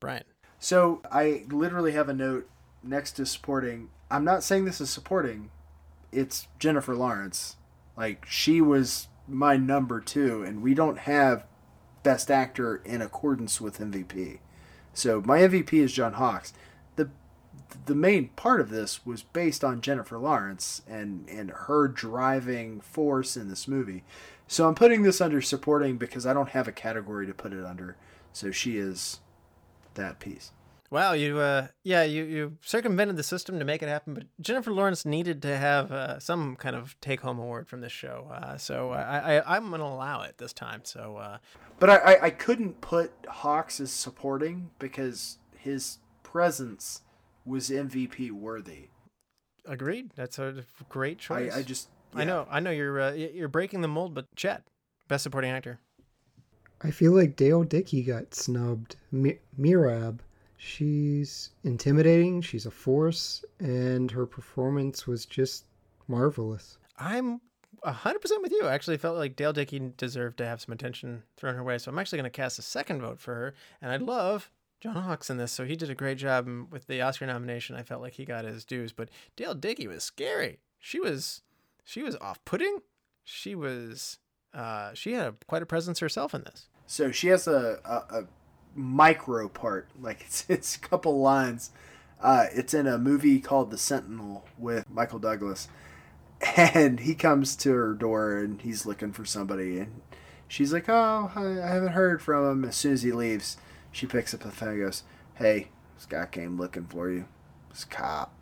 Brian. 0.00 0.24
So 0.58 1.02
I 1.10 1.44
literally 1.48 1.92
have 1.92 2.08
a 2.08 2.14
note 2.14 2.48
next 2.82 3.12
to 3.12 3.26
supporting. 3.26 3.90
I'm 4.10 4.24
not 4.24 4.42
saying 4.42 4.64
this 4.64 4.80
is 4.80 4.90
supporting. 4.90 5.50
It's 6.12 6.48
Jennifer 6.58 6.94
Lawrence. 6.94 7.56
Like 7.96 8.26
she 8.26 8.60
was 8.60 9.08
my 9.28 9.56
number 9.56 10.00
two, 10.00 10.42
and 10.42 10.62
we 10.62 10.74
don't 10.74 10.98
have 11.00 11.46
best 12.02 12.30
actor 12.30 12.76
in 12.84 13.02
accordance 13.02 13.60
with 13.60 13.78
MVP. 13.78 14.38
So 14.92 15.22
my 15.24 15.40
MVP 15.40 15.74
is 15.74 15.92
John 15.92 16.14
Hawkes. 16.14 16.52
The 17.86 17.94
main 17.94 18.28
part 18.30 18.60
of 18.60 18.70
this 18.70 19.04
was 19.04 19.22
based 19.22 19.64
on 19.64 19.80
Jennifer 19.80 20.18
Lawrence 20.18 20.82
and 20.88 21.28
and 21.28 21.50
her 21.50 21.88
driving 21.88 22.80
force 22.80 23.36
in 23.36 23.48
this 23.48 23.66
movie. 23.66 24.04
So 24.46 24.68
I'm 24.68 24.74
putting 24.74 25.02
this 25.02 25.20
under 25.20 25.40
supporting 25.42 25.96
because 25.96 26.26
I 26.26 26.32
don't 26.32 26.50
have 26.50 26.68
a 26.68 26.72
category 26.72 27.26
to 27.26 27.34
put 27.34 27.52
it 27.52 27.64
under. 27.64 27.96
So 28.32 28.50
she 28.50 28.78
is 28.78 29.20
that 29.94 30.20
piece. 30.20 30.52
Wow, 30.88 31.12
you 31.12 31.38
uh 31.38 31.68
yeah, 31.82 32.04
you 32.04 32.24
you 32.24 32.58
circumvented 32.62 33.16
the 33.16 33.24
system 33.24 33.58
to 33.58 33.64
make 33.64 33.82
it 33.82 33.88
happen, 33.88 34.14
but 34.14 34.24
Jennifer 34.40 34.72
Lawrence 34.72 35.04
needed 35.04 35.42
to 35.42 35.56
have 35.56 35.90
uh, 35.90 36.20
some 36.20 36.54
kind 36.54 36.76
of 36.76 36.98
take 37.00 37.22
home 37.22 37.40
award 37.40 37.66
from 37.66 37.80
this 37.80 37.92
show. 37.92 38.28
Uh, 38.32 38.56
so 38.56 38.90
I, 38.90 39.38
I 39.38 39.56
I'm 39.56 39.70
gonna 39.70 39.84
allow 39.84 40.22
it 40.22 40.38
this 40.38 40.52
time. 40.52 40.82
So 40.84 41.16
uh 41.16 41.38
But 41.80 41.90
I, 41.90 41.96
I, 41.96 42.24
I 42.26 42.30
couldn't 42.30 42.80
put 42.80 43.10
Hawkes 43.28 43.80
as 43.80 43.90
supporting 43.90 44.70
because 44.78 45.38
his 45.56 45.98
presence 46.22 47.02
was 47.46 47.70
MVP 47.70 48.30
worthy. 48.32 48.88
agreed. 49.64 50.10
That's 50.16 50.38
a 50.38 50.64
great 50.88 51.18
choice. 51.18 51.54
I, 51.54 51.58
I 51.58 51.62
just 51.62 51.88
I 52.14 52.24
know 52.24 52.46
I 52.50 52.60
know 52.60 52.70
you're 52.70 53.00
uh, 53.00 53.12
you're 53.12 53.48
breaking 53.48 53.80
the 53.80 53.88
mold, 53.88 54.14
but 54.14 54.26
Chet, 54.36 54.62
best 55.08 55.22
supporting 55.24 55.50
actor. 55.50 55.78
I 56.82 56.90
feel 56.90 57.12
like 57.12 57.36
Dale 57.36 57.64
Dickey 57.64 58.02
got 58.02 58.34
snubbed. 58.34 58.96
Mi- 59.10 59.38
Merab, 59.58 60.18
she's 60.58 61.50
intimidating, 61.64 62.42
she's 62.42 62.66
a 62.66 62.70
force, 62.70 63.44
and 63.60 64.10
her 64.10 64.26
performance 64.26 65.06
was 65.06 65.24
just 65.24 65.64
marvelous. 66.08 66.76
I'm 66.98 67.40
hundred 67.84 68.20
percent 68.20 68.42
with 68.42 68.52
you. 68.52 68.64
I 68.64 68.74
actually 68.74 68.96
felt 68.98 69.16
like 69.16 69.36
Dale 69.36 69.52
Dickey 69.52 69.92
deserved 69.96 70.38
to 70.38 70.46
have 70.46 70.60
some 70.60 70.72
attention 70.72 71.22
thrown 71.36 71.54
her 71.54 71.62
way, 71.62 71.78
so 71.78 71.90
I'm 71.90 71.98
actually 71.98 72.18
going 72.18 72.24
to 72.24 72.30
cast 72.30 72.58
a 72.58 72.62
second 72.62 73.00
vote 73.00 73.20
for 73.20 73.34
her, 73.34 73.54
and 73.80 73.90
I'd 73.92 74.02
love 74.02 74.50
John 74.80 74.96
Hawkes 74.96 75.30
in 75.30 75.38
this, 75.38 75.52
so 75.52 75.64
he 75.64 75.76
did 75.76 75.90
a 75.90 75.94
great 75.94 76.18
job 76.18 76.46
and 76.46 76.70
with 76.70 76.86
the 76.86 77.00
Oscar 77.00 77.26
nomination. 77.26 77.76
I 77.76 77.82
felt 77.82 78.02
like 78.02 78.14
he 78.14 78.24
got 78.24 78.44
his 78.44 78.64
dues, 78.64 78.92
but 78.92 79.08
Dale 79.34 79.54
Dickey 79.54 79.86
was 79.86 80.04
scary. 80.04 80.58
She 80.78 81.00
was, 81.00 81.42
she 81.84 82.02
was 82.02 82.16
off-putting. 82.16 82.80
She 83.24 83.54
was, 83.54 84.18
uh, 84.52 84.92
she 84.94 85.12
had 85.12 85.26
a, 85.26 85.34
quite 85.46 85.62
a 85.62 85.66
presence 85.66 86.00
herself 86.00 86.34
in 86.34 86.42
this. 86.42 86.68
So 86.86 87.10
she 87.10 87.28
has 87.28 87.46
a, 87.46 87.80
a, 87.84 88.20
a 88.20 88.24
micro 88.74 89.48
part, 89.48 89.88
like 90.00 90.20
it's 90.20 90.44
it's 90.48 90.76
a 90.76 90.80
couple 90.80 91.18
lines. 91.20 91.70
Uh, 92.20 92.46
it's 92.52 92.72
in 92.72 92.86
a 92.86 92.96
movie 92.96 93.40
called 93.40 93.70
The 93.70 93.78
Sentinel 93.78 94.46
with 94.58 94.88
Michael 94.88 95.18
Douglas, 95.18 95.68
and 96.56 97.00
he 97.00 97.14
comes 97.14 97.56
to 97.56 97.72
her 97.72 97.92
door 97.94 98.38
and 98.38 98.60
he's 98.62 98.86
looking 98.86 99.12
for 99.12 99.24
somebody, 99.24 99.78
and 99.78 100.00
she's 100.48 100.72
like, 100.72 100.88
"Oh, 100.88 101.30
I, 101.34 101.62
I 101.62 101.68
haven't 101.74 101.92
heard 101.92 102.22
from 102.22 102.50
him." 102.50 102.64
As 102.64 102.76
soon 102.76 102.92
as 102.92 103.02
he 103.02 103.12
leaves, 103.12 103.56
she 103.96 104.06
picks 104.06 104.34
up 104.34 104.40
the 104.40 104.50
phone 104.50 104.70
and 104.70 104.82
goes, 104.82 105.02
"Hey, 105.34 105.68
this 105.94 106.06
guy 106.06 106.26
came 106.26 106.58
looking 106.58 106.86
for 106.86 107.10
you. 107.10 107.26
This 107.70 107.84
cop." 107.84 108.32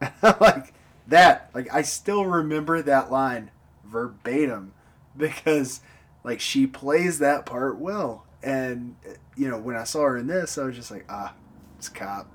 like 0.22 0.74
that, 1.06 1.50
like 1.54 1.72
I 1.72 1.82
still 1.82 2.26
remember 2.26 2.82
that 2.82 3.10
line 3.10 3.50
verbatim 3.84 4.72
because 5.16 5.80
like 6.24 6.40
she 6.40 6.66
plays 6.66 7.18
that 7.18 7.46
part 7.46 7.78
well 7.78 8.26
and 8.42 8.96
you 9.36 9.48
know 9.48 9.58
when 9.58 9.76
i 9.76 9.84
saw 9.84 10.00
her 10.00 10.16
in 10.16 10.26
this 10.26 10.58
i 10.58 10.64
was 10.64 10.74
just 10.74 10.90
like 10.90 11.04
ah 11.08 11.34
it's 11.78 11.88
cop 11.88 12.34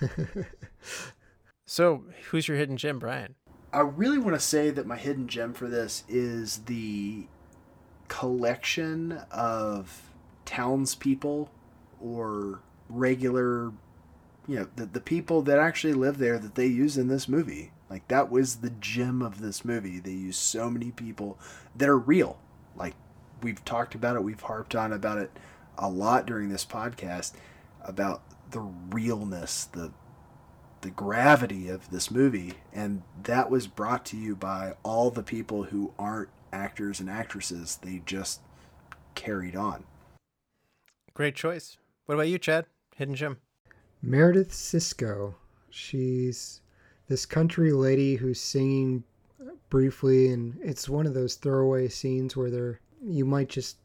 So, 1.64 2.04
who's 2.28 2.48
your 2.48 2.58
hidden 2.58 2.76
gem, 2.76 2.98
Brian? 2.98 3.34
i 3.72 3.80
really 3.80 4.18
want 4.18 4.36
to 4.36 4.40
say 4.40 4.68
that 4.68 4.86
my 4.86 4.98
hidden 4.98 5.26
gem 5.26 5.54
for 5.54 5.66
this 5.66 6.04
is 6.06 6.58
the 6.66 7.26
collection 8.08 9.22
of 9.30 10.10
townspeople 10.44 11.50
or 12.02 12.60
regular 12.88 13.72
you 14.48 14.56
know 14.56 14.66
the, 14.76 14.86
the 14.86 15.00
people 15.00 15.42
that 15.42 15.58
actually 15.58 15.94
live 15.94 16.18
there 16.18 16.38
that 16.38 16.54
they 16.54 16.66
use 16.66 16.98
in 16.98 17.08
this 17.08 17.28
movie. 17.28 17.72
Like 17.88 18.08
that 18.08 18.30
was 18.30 18.56
the 18.56 18.70
gem 18.70 19.22
of 19.22 19.40
this 19.40 19.64
movie. 19.64 19.98
They 19.98 20.12
use 20.12 20.36
so 20.36 20.70
many 20.70 20.90
people 20.90 21.38
that 21.76 21.88
are 21.88 21.98
real. 21.98 22.38
Like 22.74 22.94
we've 23.42 23.64
talked 23.64 23.94
about 23.94 24.16
it. 24.16 24.24
We've 24.24 24.40
harped 24.40 24.74
on 24.74 24.92
about 24.92 25.18
it 25.18 25.30
a 25.78 25.88
lot 25.88 26.26
during 26.26 26.48
this 26.48 26.64
podcast 26.64 27.32
about 27.82 28.22
the 28.50 28.60
realness 28.60 29.64
the 29.64 29.92
the 30.80 30.90
gravity 30.90 31.68
of 31.68 31.90
this 31.90 32.10
movie. 32.10 32.54
And 32.72 33.02
that 33.22 33.50
was 33.50 33.66
brought 33.66 34.04
to 34.06 34.16
you 34.16 34.34
by 34.34 34.74
all 34.82 35.10
the 35.10 35.22
people 35.22 35.64
who 35.64 35.92
aren't 35.98 36.30
actors 36.52 37.00
and 37.00 37.08
actresses. 37.08 37.78
They 37.80 38.02
just 38.04 38.40
carried 39.14 39.54
on. 39.54 39.84
Great 41.14 41.36
choice. 41.36 41.78
What 42.12 42.16
about 42.16 42.28
you, 42.28 42.38
Chad? 42.38 42.66
Hidden 42.94 43.14
gem. 43.14 43.38
Marideth 44.04 44.50
Sisco. 44.50 45.34
She's 45.70 46.60
this 47.08 47.24
country 47.24 47.72
lady 47.72 48.16
who's 48.16 48.38
singing 48.38 49.02
briefly, 49.70 50.28
and 50.28 50.58
it's 50.62 50.90
one 50.90 51.06
of 51.06 51.14
those 51.14 51.36
throwaway 51.36 51.88
scenes 51.88 52.36
where 52.36 52.50
they're 52.50 52.80
you 53.02 53.24
might 53.24 53.48
just 53.48 53.78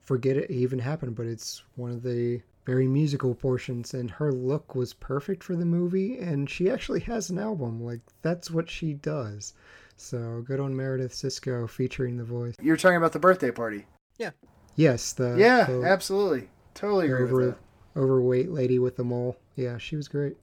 forget 0.00 0.38
it 0.38 0.50
even 0.50 0.78
happened, 0.78 1.16
but 1.16 1.26
it's 1.26 1.64
one 1.74 1.90
of 1.90 2.02
the 2.02 2.40
very 2.64 2.88
musical 2.88 3.34
portions. 3.34 3.92
And 3.92 4.10
her 4.10 4.32
look 4.32 4.74
was 4.74 4.94
perfect 4.94 5.44
for 5.44 5.54
the 5.54 5.66
movie, 5.66 6.16
and 6.16 6.48
she 6.48 6.70
actually 6.70 7.00
has 7.00 7.28
an 7.28 7.38
album. 7.38 7.84
Like 7.84 8.00
that's 8.22 8.50
what 8.50 8.70
she 8.70 8.94
does. 8.94 9.52
So 9.98 10.42
good 10.46 10.60
on 10.60 10.72
Marideth 10.72 11.12
Sisco 11.12 11.68
featuring 11.68 12.16
the 12.16 12.24
voice. 12.24 12.54
you're 12.62 12.78
talking 12.78 12.96
about 12.96 13.12
the 13.12 13.18
birthday 13.18 13.50
party 13.50 13.84
yeah 14.16 14.30
Yes, 14.76 15.12
the 15.12 15.36
yeah 15.38 15.64
the 15.64 15.82
absolutely 15.82 16.48
totally 16.72 17.04
agree 17.04 17.30
with 17.30 17.50
that 17.50 17.65
overweight 17.96 18.50
lady 18.50 18.78
with 18.78 18.96
the 18.96 19.04
mole. 19.04 19.36
Yeah, 19.54 19.78
she 19.78 19.96
was 19.96 20.08
great. 20.08 20.36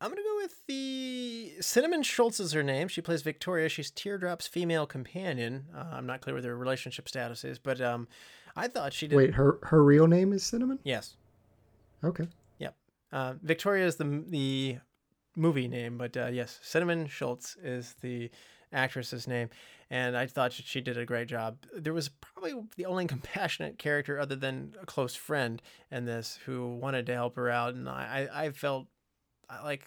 I'm 0.00 0.10
gonna 0.10 0.22
go 0.22 0.36
with 0.42 0.66
the 0.66 1.52
Cinnamon 1.60 2.02
Schultz 2.02 2.40
is 2.40 2.52
her 2.52 2.62
name. 2.62 2.88
She 2.88 3.00
plays 3.00 3.22
Victoria. 3.22 3.68
She's 3.68 3.90
Teardrop's 3.90 4.48
female 4.48 4.86
companion. 4.86 5.66
Uh, 5.74 5.84
I'm 5.92 6.06
not 6.06 6.20
clear 6.20 6.34
what 6.34 6.42
their 6.42 6.56
relationship 6.56 7.08
status 7.08 7.44
is, 7.44 7.58
but 7.58 7.80
um, 7.80 8.08
I 8.56 8.66
thought 8.68 8.92
she 8.92 9.06
did. 9.06 9.16
Wait, 9.16 9.34
her 9.34 9.58
her 9.62 9.82
real 9.82 10.06
name 10.06 10.32
is 10.32 10.42
Cinnamon? 10.42 10.80
Yes. 10.82 11.16
Okay. 12.04 12.26
Uh, 13.12 13.34
Victoria 13.42 13.86
is 13.86 13.96
the 13.96 14.24
the 14.28 14.78
movie 15.36 15.68
name, 15.68 15.98
but 15.98 16.16
uh, 16.16 16.26
yes, 16.26 16.58
Cinnamon 16.62 17.06
Schultz 17.06 17.56
is 17.62 17.94
the 18.00 18.30
actress's 18.72 19.26
name, 19.26 19.50
and 19.90 20.16
I 20.16 20.26
thought 20.26 20.52
she 20.52 20.80
did 20.80 20.98
a 20.98 21.04
great 21.04 21.28
job. 21.28 21.58
There 21.76 21.92
was 21.92 22.08
probably 22.08 22.54
the 22.76 22.86
only 22.86 23.06
compassionate 23.06 23.78
character 23.78 24.18
other 24.18 24.36
than 24.36 24.74
a 24.80 24.86
close 24.86 25.14
friend 25.14 25.60
in 25.90 26.04
this 26.04 26.38
who 26.46 26.76
wanted 26.76 27.06
to 27.06 27.14
help 27.14 27.36
her 27.36 27.48
out, 27.50 27.74
and 27.74 27.88
I 27.88 28.28
I 28.32 28.50
felt 28.50 28.86
like 29.64 29.86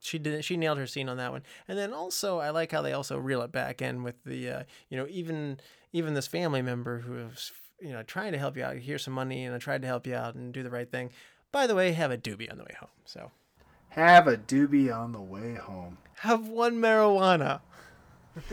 she 0.00 0.18
did 0.18 0.44
she 0.44 0.56
nailed 0.56 0.78
her 0.78 0.86
scene 0.86 1.08
on 1.08 1.16
that 1.18 1.32
one. 1.32 1.42
And 1.68 1.78
then 1.78 1.92
also 1.92 2.38
I 2.38 2.50
like 2.50 2.72
how 2.72 2.82
they 2.82 2.92
also 2.92 3.18
reel 3.18 3.42
it 3.42 3.52
back 3.52 3.82
in 3.82 4.02
with 4.02 4.22
the 4.24 4.50
uh, 4.50 4.62
you 4.88 4.96
know 4.96 5.06
even 5.10 5.60
even 5.92 6.14
this 6.14 6.26
family 6.26 6.62
member 6.62 7.00
who 7.00 7.12
was 7.12 7.52
you 7.80 7.92
know 7.92 8.02
trying 8.02 8.32
to 8.32 8.38
help 8.38 8.56
you 8.56 8.64
out. 8.64 8.76
Here's 8.76 9.04
some 9.04 9.14
money, 9.14 9.44
and 9.44 9.54
I 9.54 9.58
tried 9.58 9.82
to 9.82 9.88
help 9.88 10.06
you 10.06 10.14
out 10.14 10.34
and 10.34 10.52
do 10.52 10.62
the 10.62 10.70
right 10.70 10.90
thing. 10.90 11.10
By 11.52 11.66
the 11.66 11.74
way, 11.74 11.92
have 11.92 12.12
a 12.12 12.18
doobie 12.18 12.50
on 12.50 12.58
the 12.58 12.64
way 12.64 12.76
home. 12.78 12.90
So 13.04 13.32
have 13.90 14.28
a 14.28 14.36
doobie 14.36 14.96
on 14.96 15.10
the 15.10 15.20
way 15.20 15.54
home 15.54 15.98
have 16.20 16.48
one 16.48 16.76
marijuana. 16.76 17.60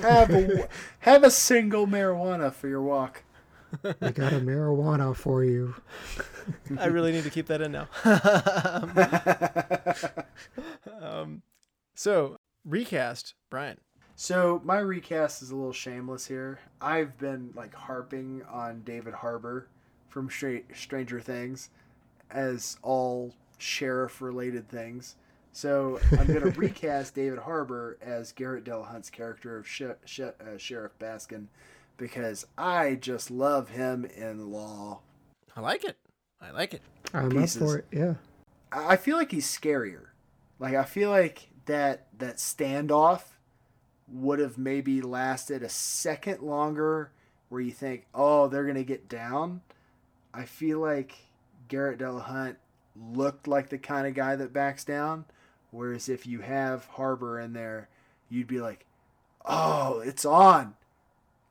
Have 0.02 0.30
a 0.32 0.68
have 1.00 1.24
a 1.24 1.32
single 1.32 1.88
marijuana 1.88 2.52
for 2.54 2.68
your 2.68 2.82
walk 2.82 3.24
I 4.02 4.12
got 4.12 4.34
a 4.34 4.40
marijuana 4.40 5.16
for 5.16 5.44
you. 5.44 5.76
I 6.80 6.86
really 6.86 7.12
need 7.12 7.24
to 7.24 7.30
keep 7.30 7.48
that 7.48 7.62
in 7.62 7.72
now. 7.72 7.88
um, 11.02 11.42
so 11.96 12.38
recast 12.66 13.34
Brian. 13.50 13.78
So 14.16 14.62
my 14.64 14.80
recast 14.80 15.42
is 15.42 15.52
a 15.52 15.56
little 15.56 15.74
shameless 15.74 16.26
here. 16.26 16.60
I've 16.82 17.18
been 17.18 17.52
like 17.56 17.76
harping 17.76 18.42
on 18.50 18.82
David 18.84 19.14
Harbour 19.14 19.68
from 20.10 20.30
Stra- 20.30 20.62
Stranger 20.74 21.20
Things 21.22 21.70
as 22.32 22.78
all 22.82 23.34
sheriff 23.58 24.22
related 24.22 24.68
things. 24.70 25.16
So 25.58 26.00
I'm 26.12 26.28
going 26.28 26.42
to 26.52 26.52
recast 26.52 27.16
David 27.16 27.40
Harbour 27.40 27.98
as 28.00 28.32
Garret 28.32 28.64
Dillahunt's 28.64 29.10
character 29.10 29.58
of 29.58 29.68
Sh- 29.68 29.82
Sh- 30.06 30.20
uh, 30.20 30.58
Sheriff 30.58 30.92
Baskin 31.00 31.48
because 31.98 32.46
I 32.60 32.94
just 32.94 33.32
love 33.32 33.70
him 33.70 34.06
in 34.06 34.52
Law. 34.52 35.00
I 35.56 35.62
like 35.62 35.84
it. 35.84 35.98
I 36.40 36.52
like 36.52 36.76
it. 36.76 36.84
I'm 37.12 37.32
Pieces. 37.32 37.60
up 37.60 37.68
for 37.68 37.78
it. 37.80 37.86
Yeah. 37.92 38.14
I 38.72 38.90
I 38.90 38.96
feel 38.98 39.18
like 39.18 39.32
he's 39.32 39.48
scarier. 39.48 40.10
Like 40.60 40.76
I 40.76 40.84
feel 40.84 41.10
like 41.10 41.50
that 41.66 42.06
that 42.20 42.38
standoff 42.38 43.24
would 44.08 44.38
have 44.38 44.60
maybe 44.60 45.02
lasted 45.02 45.64
a 45.64 45.70
second 45.70 46.44
longer 46.44 47.10
where 47.50 47.62
you 47.62 47.72
think, 47.72 48.06
"Oh, 48.14 48.48
they're 48.48 48.66
going 48.66 48.76
to 48.76 48.84
get 48.84 49.10
down." 49.10 49.62
I 50.36 50.46
feel 50.46 50.80
like 50.80 51.16
Garret 51.68 51.98
Dillahunt 51.98 52.58
looked 52.96 53.48
like 53.48 53.70
the 53.70 53.80
kind 53.80 54.06
of 54.06 54.14
guy 54.14 54.36
that 54.36 54.54
backs 54.54 54.84
down, 54.84 55.26
whereas 55.72 56.10
if 56.10 56.26
you 56.26 56.42
have 56.42 56.86
Harbour 56.86 57.40
in 57.40 57.54
there, 57.54 57.90
you'd 58.30 58.48
be 58.48 58.60
like, 58.60 58.86
"Oh, 59.46 60.00
it's 60.00 60.26
on." 60.26 60.76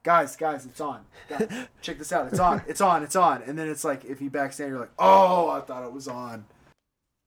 Guys, 0.02 0.36
guys, 0.36 0.64
it's 0.64 0.80
on. 0.80 1.04
Guys, 1.28 1.48
check 1.82 1.98
this 1.98 2.12
out. 2.12 2.28
It's 2.28 2.38
on. 2.38 2.62
It's 2.68 2.80
on. 2.80 3.02
It's 3.02 3.16
on. 3.16 3.42
And 3.42 3.58
then 3.58 3.68
it's 3.68 3.84
like 3.84 4.04
if 4.04 4.18
he 4.20 4.28
backs 4.28 4.58
down, 4.58 4.68
you're 4.68 4.80
like, 4.80 4.92
"Oh, 4.98 5.50
I 5.50 5.60
thought 5.60 5.84
it 5.84 5.92
was 5.92 6.08
on." 6.08 6.46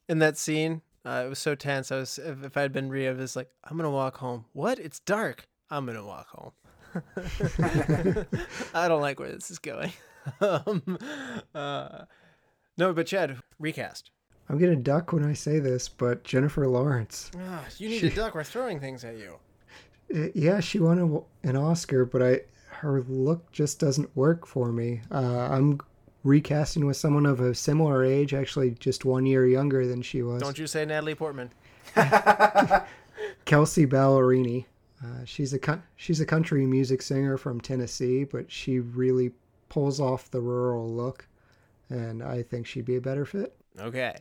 In 0.07 0.19
that 0.19 0.37
scene, 0.37 0.81
uh, 1.05 1.23
it 1.25 1.29
was 1.29 1.39
so 1.39 1.55
tense. 1.55 1.91
I 1.91 1.97
was 1.97 2.17
if, 2.17 2.43
if 2.43 2.57
I 2.57 2.61
had 2.61 2.73
been 2.73 2.89
Ree, 2.89 3.07
I 3.07 3.11
was 3.11 3.35
like, 3.35 3.49
I'm 3.63 3.77
gonna 3.77 3.89
walk 3.89 4.17
home. 4.17 4.45
What? 4.53 4.79
It's 4.79 4.99
dark. 4.99 5.47
I'm 5.69 5.85
gonna 5.85 6.05
walk 6.05 6.27
home. 6.29 6.51
I 8.73 8.87
don't 8.87 9.01
like 9.01 9.19
where 9.19 9.31
this 9.31 9.51
is 9.51 9.59
going. 9.59 9.93
um, 10.41 10.97
uh, 11.55 12.05
no, 12.77 12.93
but 12.93 13.07
Chad, 13.07 13.37
recast. 13.59 14.11
I'm 14.49 14.57
gonna 14.57 14.75
duck 14.75 15.13
when 15.13 15.23
I 15.23 15.33
say 15.33 15.59
this, 15.59 15.87
but 15.87 16.23
Jennifer 16.23 16.67
Lawrence. 16.67 17.29
Ah, 17.37 17.63
you 17.77 17.87
need 17.89 17.99
to 18.01 18.09
duck. 18.09 18.33
We're 18.33 18.43
throwing 18.43 18.79
things 18.79 19.03
at 19.05 19.17
you. 19.17 19.35
Uh, 20.13 20.29
Yeah, 20.33 20.59
she 20.59 20.79
won 20.79 20.99
a, 20.99 21.47
an 21.47 21.55
Oscar, 21.55 22.03
but 22.05 22.21
I 22.23 22.41
her 22.77 23.03
look 23.07 23.51
just 23.51 23.79
doesn't 23.79 24.15
work 24.15 24.47
for 24.47 24.71
me. 24.71 25.01
Uh, 25.11 25.47
I'm 25.51 25.79
recasting 26.23 26.85
with 26.85 26.97
someone 26.97 27.25
of 27.25 27.39
a 27.41 27.53
similar 27.53 28.03
age, 28.03 28.33
actually 28.33 28.71
just 28.71 29.05
one 29.05 29.25
year 29.25 29.45
younger 29.45 29.85
than 29.85 30.01
she 30.01 30.23
was. 30.23 30.41
Don't 30.41 30.57
you 30.57 30.67
say 30.67 30.85
Natalie 30.85 31.15
Portman? 31.15 31.51
Kelsey 33.45 33.85
Ballerini. 33.85 34.65
Uh, 35.03 35.23
she's 35.25 35.53
a 35.53 35.83
she's 35.95 36.19
a 36.19 36.25
country 36.25 36.65
music 36.65 37.01
singer 37.01 37.37
from 37.37 37.61
Tennessee, 37.61 38.23
but 38.25 38.51
she 38.51 38.79
really 38.79 39.31
pulls 39.69 39.99
off 39.99 40.29
the 40.31 40.41
rural 40.41 40.89
look, 40.89 41.27
and 41.89 42.21
I 42.23 42.41
think 42.43 42.65
she'd 42.67 42.85
be 42.85 42.95
a 42.97 43.01
better 43.01 43.25
fit. 43.25 43.55
Okay. 43.79 44.15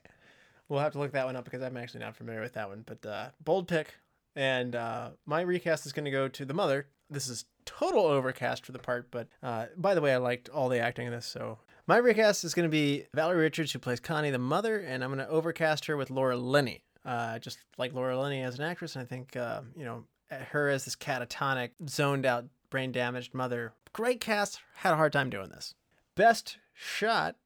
We'll 0.69 0.81
have 0.81 0.93
to 0.93 0.99
look 0.99 1.13
that 1.13 1.27
one 1.27 1.37
up 1.37 1.45
because 1.45 1.63
I'm 1.63 1.77
actually 1.77 2.01
not 2.01 2.17
familiar 2.17 2.41
with 2.41 2.55
that 2.55 2.69
one. 2.69 2.85
But 2.87 3.07
uh, 3.07 3.29
bold 3.43 3.69
pick. 3.69 3.95
And 4.37 4.77
uh, 4.77 5.11
my 5.27 5.41
recast 5.41 5.87
is 5.87 5.93
going 5.93 6.05
to 6.05 6.11
go 6.11 6.29
to 6.29 6.45
the 6.45 6.55
mother. 6.55 6.87
This 7.11 7.29
is 7.29 7.47
total 7.65 8.05
overcast 8.07 8.65
for 8.67 8.73
the 8.73 8.79
part, 8.79 9.11
but 9.11 9.29
uh, 9.43 9.67
by 9.77 9.95
the 9.95 10.01
way, 10.01 10.13
I 10.13 10.19
liked 10.19 10.49
all 10.49 10.69
the 10.69 10.79
acting 10.79 11.07
in 11.07 11.13
this. 11.13 11.27
So 11.27 11.59
My 11.89 11.97
recast 11.97 12.45
is 12.45 12.53
going 12.53 12.69
to 12.69 12.71
be 12.71 13.07
Valerie 13.15 13.41
Richards, 13.41 13.73
who 13.73 13.79
plays 13.79 13.99
Connie, 13.99 14.31
the 14.31 14.39
mother, 14.39 14.79
and 14.79 15.03
I'm 15.03 15.09
going 15.11 15.27
to 15.27 15.33
overcast 15.33 15.87
her 15.87 15.97
with 15.97 16.11
Laura 16.11 16.37
Linney. 16.37 16.83
Uh, 17.03 17.39
just 17.39 17.59
like 17.79 17.95
Laura 17.95 18.21
Linney 18.21 18.43
as 18.43 18.59
an 18.59 18.65
actress, 18.67 18.95
and 18.95 19.03
I 19.03 19.07
think 19.07 19.35
uh, 19.37 19.63
you 19.75 19.85
know 19.87 20.05
her 20.31 20.69
as 20.69 20.85
this 20.85 20.95
catatonic, 20.97 21.71
zoned 21.89 22.27
out, 22.27 22.45
brain 22.69 22.93
damaged 22.93 23.33
mother. 23.33 23.73
Great 23.95 24.21
cast. 24.21 24.61
Had 24.75 24.93
a 24.93 24.97
hard 24.97 25.15
time 25.15 25.31
doing 25.31 25.49
this. 25.49 25.75
Best 26.15 26.59
shot, 26.75 27.37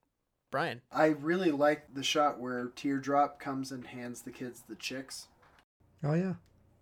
Brian. 0.53 0.83
I 0.93 1.07
really 1.07 1.51
like 1.51 1.93
the 1.93 2.05
shot 2.05 2.39
where 2.39 2.69
Teardrop 2.77 3.41
comes 3.41 3.73
and 3.73 3.85
hands 3.85 4.23
the 4.23 4.31
kids 4.31 4.62
the 4.69 4.77
chicks. 4.77 5.27
Oh 6.05 6.15
yeah. 6.15 6.35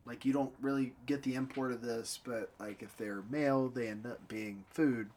Like 0.04 0.26
you 0.26 0.34
don't 0.34 0.52
really 0.60 0.92
get 1.06 1.22
the 1.22 1.36
import 1.36 1.72
of 1.72 1.80
this, 1.80 2.18
but 2.22 2.50
like 2.60 2.82
if 2.82 2.94
they're 2.98 3.22
male, 3.30 3.68
they 3.68 3.88
end 3.88 4.06
up 4.06 4.28
being 4.28 4.64
food. 4.68 5.08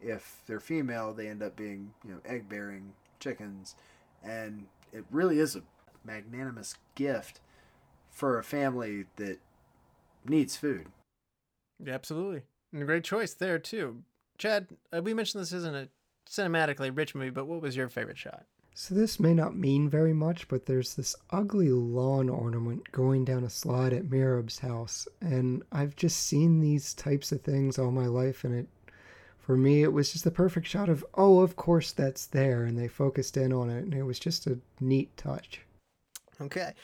If 0.00 0.40
they're 0.46 0.60
female, 0.60 1.12
they 1.12 1.28
end 1.28 1.42
up 1.42 1.56
being 1.56 1.92
you 2.06 2.12
know 2.12 2.20
egg 2.24 2.48
bearing 2.48 2.94
chickens, 3.20 3.74
and 4.22 4.66
it 4.92 5.04
really 5.10 5.38
is 5.38 5.56
a 5.56 5.62
magnanimous 6.04 6.76
gift 6.94 7.40
for 8.10 8.38
a 8.38 8.44
family 8.44 9.04
that 9.16 9.38
needs 10.24 10.56
food. 10.56 10.86
Yeah, 11.84 11.94
absolutely. 11.94 12.42
And 12.72 12.82
a 12.82 12.86
great 12.86 13.04
choice 13.04 13.34
there, 13.34 13.58
too. 13.58 14.02
Chad, 14.38 14.68
uh, 14.92 15.02
we 15.02 15.14
mentioned 15.14 15.42
this 15.42 15.52
isn't 15.52 15.74
a 15.74 15.88
cinematically 16.28 16.96
rich 16.96 17.14
movie, 17.14 17.30
but 17.30 17.46
what 17.46 17.62
was 17.62 17.76
your 17.76 17.88
favorite 17.88 18.18
shot? 18.18 18.44
So 18.74 18.94
this 18.94 19.18
may 19.18 19.32
not 19.32 19.56
mean 19.56 19.88
very 19.88 20.12
much, 20.12 20.48
but 20.48 20.66
there's 20.66 20.94
this 20.94 21.16
ugly 21.30 21.70
lawn 21.70 22.28
ornament 22.28 22.92
going 22.92 23.24
down 23.24 23.42
a 23.44 23.48
slide 23.48 23.94
at 23.94 24.10
Merab's 24.10 24.58
house, 24.58 25.08
and 25.22 25.62
I've 25.72 25.96
just 25.96 26.26
seen 26.26 26.60
these 26.60 26.92
types 26.92 27.32
of 27.32 27.40
things 27.40 27.78
all 27.78 27.90
my 27.90 28.06
life, 28.06 28.44
and 28.44 28.54
it, 28.54 28.68
for 29.38 29.56
me, 29.56 29.82
it 29.82 29.94
was 29.94 30.12
just 30.12 30.24
the 30.24 30.30
perfect 30.30 30.66
shot 30.66 30.90
of, 30.90 31.02
oh, 31.14 31.40
of 31.40 31.56
course 31.56 31.92
that's 31.92 32.26
there, 32.26 32.64
and 32.64 32.78
they 32.78 32.86
focused 32.86 33.38
in 33.38 33.50
on 33.50 33.70
it, 33.70 33.84
and 33.84 33.94
it 33.94 34.02
was 34.02 34.18
just 34.18 34.46
a 34.46 34.58
neat 34.78 35.16
touch. 35.16 35.62
Okay. 36.40 36.74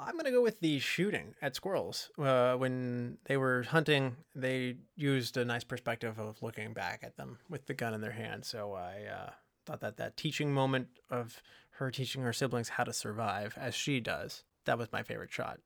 I'm 0.00 0.12
going 0.14 0.24
to 0.24 0.30
go 0.30 0.42
with 0.42 0.60
the 0.60 0.78
shooting 0.78 1.34
at 1.42 1.54
squirrels. 1.56 2.10
Uh, 2.18 2.54
when 2.54 3.18
they 3.26 3.36
were 3.36 3.62
hunting, 3.64 4.16
they 4.34 4.76
used 4.96 5.36
a 5.36 5.44
nice 5.44 5.64
perspective 5.64 6.18
of 6.18 6.42
looking 6.42 6.72
back 6.72 7.00
at 7.02 7.16
them 7.16 7.38
with 7.48 7.66
the 7.66 7.74
gun 7.74 7.94
in 7.94 8.00
their 8.00 8.12
hand. 8.12 8.44
So 8.44 8.74
I 8.74 9.04
uh, 9.10 9.30
thought 9.66 9.80
that 9.80 9.96
that 9.98 10.16
teaching 10.16 10.52
moment 10.52 10.88
of 11.10 11.42
her 11.72 11.90
teaching 11.90 12.22
her 12.22 12.32
siblings 12.32 12.70
how 12.70 12.84
to 12.84 12.92
survive 12.92 13.56
as 13.60 13.74
she 13.74 14.00
does, 14.00 14.44
that 14.64 14.78
was 14.78 14.92
my 14.92 15.02
favorite 15.02 15.32
shot. 15.32 15.58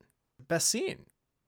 Best 0.49 0.69
scene, 0.69 1.07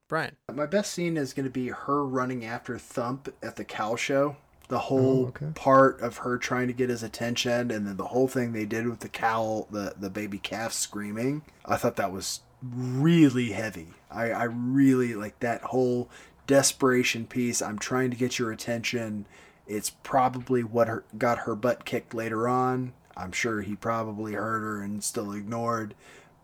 Brian. 0.08 0.36
My 0.52 0.66
best 0.66 0.92
scene 0.92 1.16
is 1.16 1.32
going 1.32 1.44
to 1.44 1.50
be 1.50 1.68
her 1.68 2.04
running 2.04 2.44
after 2.44 2.78
Thump 2.78 3.28
at 3.42 3.56
the 3.56 3.64
cow 3.64 3.96
show. 3.96 4.36
The 4.68 4.78
whole 4.78 5.24
Oh, 5.24 5.28
okay. 5.28 5.48
part 5.54 6.00
of 6.00 6.18
her 6.18 6.38
trying 6.38 6.68
to 6.68 6.72
get 6.72 6.88
his 6.88 7.02
attention, 7.02 7.70
and 7.70 7.86
then 7.86 7.98
the 7.98 8.06
whole 8.06 8.28
thing 8.28 8.52
they 8.52 8.64
did 8.64 8.88
with 8.88 9.00
the 9.00 9.10
cow, 9.10 9.66
the 9.70 9.92
the 9.98 10.08
baby 10.08 10.38
calf 10.38 10.72
screaming. 10.72 11.42
I 11.66 11.76
thought 11.76 11.96
that 11.96 12.10
was 12.12 12.40
really 12.72 13.52
heavy. 13.52 13.88
I 14.10 14.30
I 14.30 14.44
really 14.44 15.14
like 15.14 15.40
that 15.40 15.62
whole 15.62 16.10
desperation 16.46 17.26
piece. 17.26 17.62
I'm 17.62 17.78
trying 17.78 18.10
to 18.10 18.16
get 18.16 18.38
your 18.38 18.52
attention. 18.52 19.26
It's 19.66 19.90
probably 20.02 20.62
what 20.62 20.88
her, 20.88 21.04
got 21.16 21.40
her 21.40 21.54
butt 21.54 21.84
kicked 21.84 22.14
later 22.14 22.48
on. 22.48 22.92
I'm 23.16 23.32
sure 23.32 23.62
he 23.62 23.76
probably 23.76 24.34
heard 24.34 24.60
her 24.60 24.82
and 24.82 25.02
still 25.02 25.32
ignored 25.32 25.94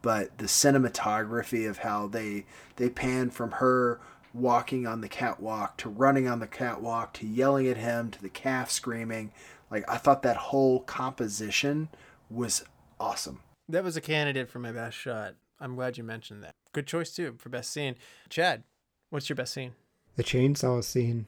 but 0.02 0.38
the 0.38 0.46
cinematography 0.46 1.68
of 1.68 1.78
how 1.78 2.06
they 2.06 2.44
they 2.76 2.88
pan 2.88 3.30
from 3.30 3.52
her 3.52 4.00
walking 4.32 4.86
on 4.86 5.00
the 5.00 5.08
catwalk 5.08 5.76
to 5.76 5.88
running 5.88 6.28
on 6.28 6.38
the 6.38 6.46
catwalk 6.46 7.12
to 7.12 7.26
yelling 7.26 7.66
at 7.66 7.76
him 7.76 8.10
to 8.10 8.22
the 8.22 8.28
calf 8.28 8.70
screaming 8.70 9.32
like 9.70 9.84
i 9.90 9.96
thought 9.96 10.22
that 10.22 10.36
whole 10.36 10.80
composition 10.80 11.88
was 12.28 12.64
awesome 12.98 13.40
That 13.68 13.84
was 13.84 13.96
a 13.96 14.00
candidate 14.00 14.48
for 14.48 14.58
my 14.58 14.72
best 14.72 14.96
shot. 14.96 15.34
I'm 15.60 15.74
glad 15.74 15.98
you 15.98 16.04
mentioned 16.04 16.42
that. 16.42 16.54
Good 16.72 16.86
choice, 16.86 17.10
too, 17.10 17.34
for 17.38 17.48
best 17.48 17.72
scene. 17.72 17.96
Chad, 18.28 18.64
what's 19.10 19.28
your 19.28 19.36
best 19.36 19.52
scene? 19.52 19.72
The 20.16 20.24
chainsaw 20.24 20.82
scene. 20.82 21.26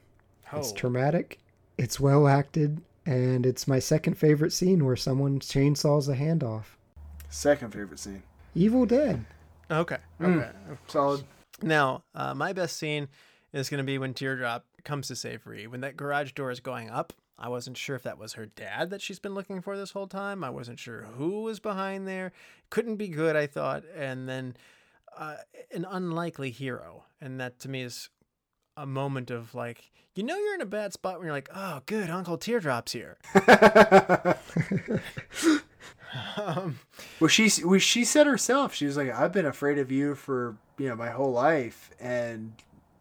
Oh. 0.52 0.58
It's 0.58 0.72
traumatic, 0.72 1.38
it's 1.78 1.98
well 1.98 2.28
acted, 2.28 2.82
and 3.06 3.46
it's 3.46 3.66
my 3.66 3.78
second 3.78 4.14
favorite 4.14 4.52
scene 4.52 4.84
where 4.84 4.96
someone 4.96 5.40
chainsaws 5.40 6.08
a 6.08 6.14
hand 6.14 6.44
off. 6.44 6.76
second 7.30 7.72
favorite 7.72 7.98
scene 7.98 8.22
Evil 8.54 8.86
Dead. 8.86 9.24
Okay. 9.70 9.96
Mm. 10.20 10.40
Okay. 10.40 10.50
solid 10.88 11.24
Now, 11.62 12.04
uh, 12.14 12.34
my 12.34 12.52
best 12.52 12.76
scene 12.76 13.08
is 13.52 13.70
going 13.70 13.78
to 13.78 13.84
be 13.84 13.98
when 13.98 14.14
Teardrop 14.14 14.66
comes 14.84 15.08
to 15.08 15.16
save 15.16 15.46
Ree. 15.46 15.66
When 15.66 15.80
that 15.80 15.96
garage 15.96 16.32
door 16.32 16.50
is 16.50 16.60
going 16.60 16.90
up, 16.90 17.12
I 17.38 17.48
wasn't 17.48 17.76
sure 17.76 17.96
if 17.96 18.02
that 18.02 18.18
was 18.18 18.34
her 18.34 18.46
dad 18.46 18.90
that 18.90 19.02
she's 19.02 19.18
been 19.18 19.34
looking 19.34 19.60
for 19.60 19.76
this 19.76 19.90
whole 19.92 20.06
time. 20.06 20.44
I 20.44 20.50
wasn't 20.50 20.78
sure 20.78 21.08
who 21.16 21.42
was 21.42 21.60
behind 21.60 22.06
there. 22.06 22.32
Couldn't 22.70 22.96
be 22.96 23.08
good, 23.08 23.36
I 23.36 23.46
thought. 23.46 23.84
And 23.96 24.28
then 24.28 24.56
uh, 25.16 25.36
an 25.72 25.86
unlikely 25.88 26.50
hero. 26.50 27.04
And 27.20 27.40
that 27.40 27.58
to 27.60 27.68
me 27.68 27.82
is 27.82 28.10
a 28.76 28.86
moment 28.86 29.30
of 29.30 29.54
like, 29.54 29.90
you 30.14 30.22
know, 30.22 30.36
you're 30.36 30.54
in 30.54 30.60
a 30.60 30.66
bad 30.66 30.92
spot 30.92 31.18
when 31.18 31.26
you're 31.26 31.34
like, 31.34 31.50
oh, 31.54 31.80
good, 31.86 32.10
Uncle 32.10 32.38
Teardrop's 32.38 32.92
here. 32.92 33.18
um, 36.36 36.78
well 37.20 37.28
she 37.28 37.50
well, 37.64 37.78
she 37.78 38.04
said 38.04 38.26
herself 38.26 38.74
she 38.74 38.86
was 38.86 38.96
like 38.96 39.10
i've 39.10 39.32
been 39.32 39.46
afraid 39.46 39.78
of 39.78 39.90
you 39.90 40.14
for 40.14 40.56
you 40.78 40.88
know 40.88 40.94
my 40.94 41.10
whole 41.10 41.32
life 41.32 41.90
and 42.00 42.52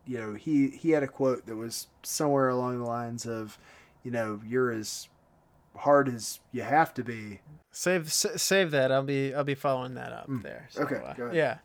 you 0.05 0.17
know 0.17 0.33
he 0.33 0.69
he 0.69 0.91
had 0.91 1.03
a 1.03 1.07
quote 1.07 1.45
that 1.45 1.55
was 1.55 1.87
somewhere 2.03 2.49
along 2.49 2.79
the 2.79 2.85
lines 2.85 3.25
of 3.25 3.57
you 4.03 4.11
know 4.11 4.41
you're 4.45 4.71
as 4.71 5.07
hard 5.77 6.09
as 6.09 6.39
you 6.51 6.61
have 6.63 6.93
to 6.95 7.03
be 7.03 7.39
Save 7.73 8.07
s- 8.07 8.25
save 8.41 8.71
that. 8.71 8.91
I'll 8.91 9.01
be 9.03 9.33
I'll 9.33 9.45
be 9.45 9.55
following 9.55 9.93
that 9.93 10.11
up 10.11 10.27
Mm. 10.27 10.43
there. 10.43 10.67
Okay, 10.77 11.01
go 11.15 11.25
ahead. 11.27 11.35
Yeah. 11.35 11.57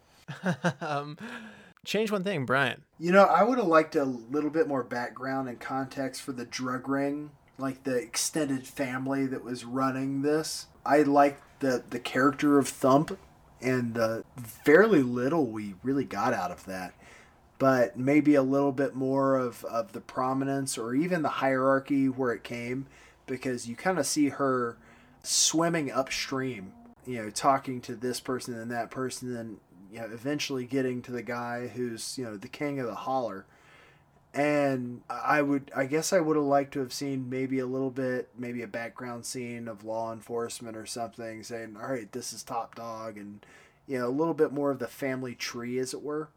um, 0.80 1.18
change 1.84 2.10
one 2.12 2.22
thing, 2.24 2.46
Brian. 2.46 2.82
You 2.98 3.10
know, 3.12 3.24
I 3.24 3.42
would 3.42 3.58
have 3.58 3.66
liked 3.66 3.96
a 3.96 4.04
little 4.04 4.50
bit 4.50 4.68
more 4.68 4.82
background 4.84 5.48
and 5.48 5.58
context 5.58 6.22
for 6.22 6.30
the 6.32 6.44
drug 6.44 6.88
ring, 6.88 7.30
like 7.58 7.82
the 7.84 7.96
extended 7.96 8.66
family 8.66 9.26
that 9.26 9.42
was 9.42 9.64
running 9.64 10.22
this. 10.22 10.66
I 10.84 11.02
liked 11.02 11.42
the 11.60 11.82
the 11.90 11.98
character 11.98 12.58
of 12.60 12.68
Thump 12.68 13.18
and 13.60 13.94
the 13.94 14.22
fairly 14.64 15.02
little 15.02 15.46
we 15.46 15.74
really 15.82 16.04
got 16.04 16.32
out 16.32 16.52
of 16.52 16.64
that. 16.66 16.94
But 17.58 17.98
maybe 17.98 18.34
a 18.34 18.42
little 18.42 18.72
bit 18.72 18.94
more 18.94 19.36
of, 19.36 19.64
of 19.64 19.92
the 19.92 20.00
prominence 20.00 20.76
or 20.76 20.94
even 20.94 21.22
the 21.22 21.28
hierarchy 21.28 22.06
where 22.06 22.32
it 22.32 22.44
came, 22.44 22.86
because 23.26 23.66
you 23.66 23.76
kind 23.76 23.98
of 23.98 24.06
see 24.06 24.28
her 24.28 24.76
swimming 25.22 25.90
upstream, 25.90 26.72
you 27.06 27.16
know, 27.22 27.30
talking 27.30 27.80
to 27.82 27.96
this 27.96 28.20
person 28.20 28.54
and 28.54 28.70
that 28.70 28.90
person, 28.90 29.34
and 29.36 29.58
you 29.92 30.00
know, 30.00 30.06
eventually 30.06 30.66
getting 30.66 31.02
to 31.02 31.12
the 31.12 31.22
guy 31.22 31.68
who's 31.68 32.18
you 32.18 32.24
know 32.24 32.36
the 32.36 32.48
king 32.48 32.78
of 32.78 32.86
the 32.86 32.94
holler. 32.94 33.46
And 34.34 35.00
I 35.08 35.40
would, 35.40 35.70
I 35.74 35.86
guess, 35.86 36.12
I 36.12 36.20
would 36.20 36.36
have 36.36 36.44
liked 36.44 36.74
to 36.74 36.80
have 36.80 36.92
seen 36.92 37.30
maybe 37.30 37.58
a 37.58 37.64
little 37.66 37.90
bit, 37.90 38.28
maybe 38.36 38.60
a 38.60 38.66
background 38.66 39.24
scene 39.24 39.66
of 39.66 39.82
law 39.82 40.12
enforcement 40.12 40.76
or 40.76 40.84
something, 40.84 41.42
saying, 41.42 41.76
"All 41.80 41.90
right, 41.90 42.10
this 42.12 42.34
is 42.34 42.42
top 42.42 42.74
dog," 42.74 43.16
and 43.16 43.44
you 43.86 43.98
know, 43.98 44.08
a 44.08 44.10
little 44.10 44.34
bit 44.34 44.52
more 44.52 44.70
of 44.70 44.78
the 44.78 44.88
family 44.88 45.34
tree, 45.34 45.78
as 45.78 45.94
it 45.94 46.02
were. 46.02 46.28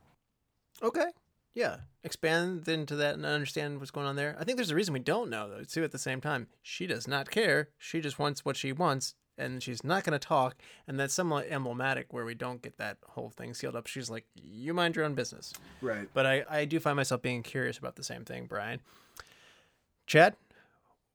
Okay. 0.81 1.07
Yeah. 1.53 1.77
Expand 2.03 2.67
into 2.67 2.95
that 2.95 3.15
and 3.15 3.25
understand 3.25 3.79
what's 3.79 3.91
going 3.91 4.07
on 4.07 4.15
there. 4.15 4.35
I 4.39 4.43
think 4.43 4.57
there's 4.57 4.71
a 4.71 4.75
reason 4.75 4.93
we 4.93 4.99
don't 4.99 5.29
know 5.29 5.49
though, 5.49 5.63
too, 5.63 5.83
at 5.83 5.91
the 5.91 5.97
same 5.97 6.21
time. 6.21 6.47
She 6.61 6.87
does 6.87 7.07
not 7.07 7.29
care. 7.31 7.69
She 7.77 8.01
just 8.01 8.19
wants 8.19 8.45
what 8.45 8.55
she 8.55 8.71
wants 8.71 9.15
and 9.39 9.63
she's 9.63 9.83
not 9.83 10.03
gonna 10.03 10.19
talk, 10.19 10.57
and 10.85 10.99
that's 10.99 11.13
somewhat 11.13 11.47
emblematic 11.49 12.11
where 12.11 12.25
we 12.25 12.35
don't 12.35 12.61
get 12.61 12.77
that 12.77 12.97
whole 13.07 13.29
thing 13.29 13.53
sealed 13.53 13.75
up. 13.75 13.87
She's 13.87 14.09
like, 14.09 14.25
You 14.35 14.73
mind 14.73 14.95
your 14.95 15.05
own 15.05 15.15
business. 15.15 15.53
Right. 15.81 16.07
But 16.13 16.25
I, 16.25 16.43
I 16.49 16.65
do 16.65 16.79
find 16.79 16.97
myself 16.97 17.21
being 17.21 17.41
curious 17.41 17.77
about 17.77 17.95
the 17.95 18.03
same 18.03 18.25
thing, 18.25 18.45
Brian. 18.45 18.81
Chad, 20.05 20.35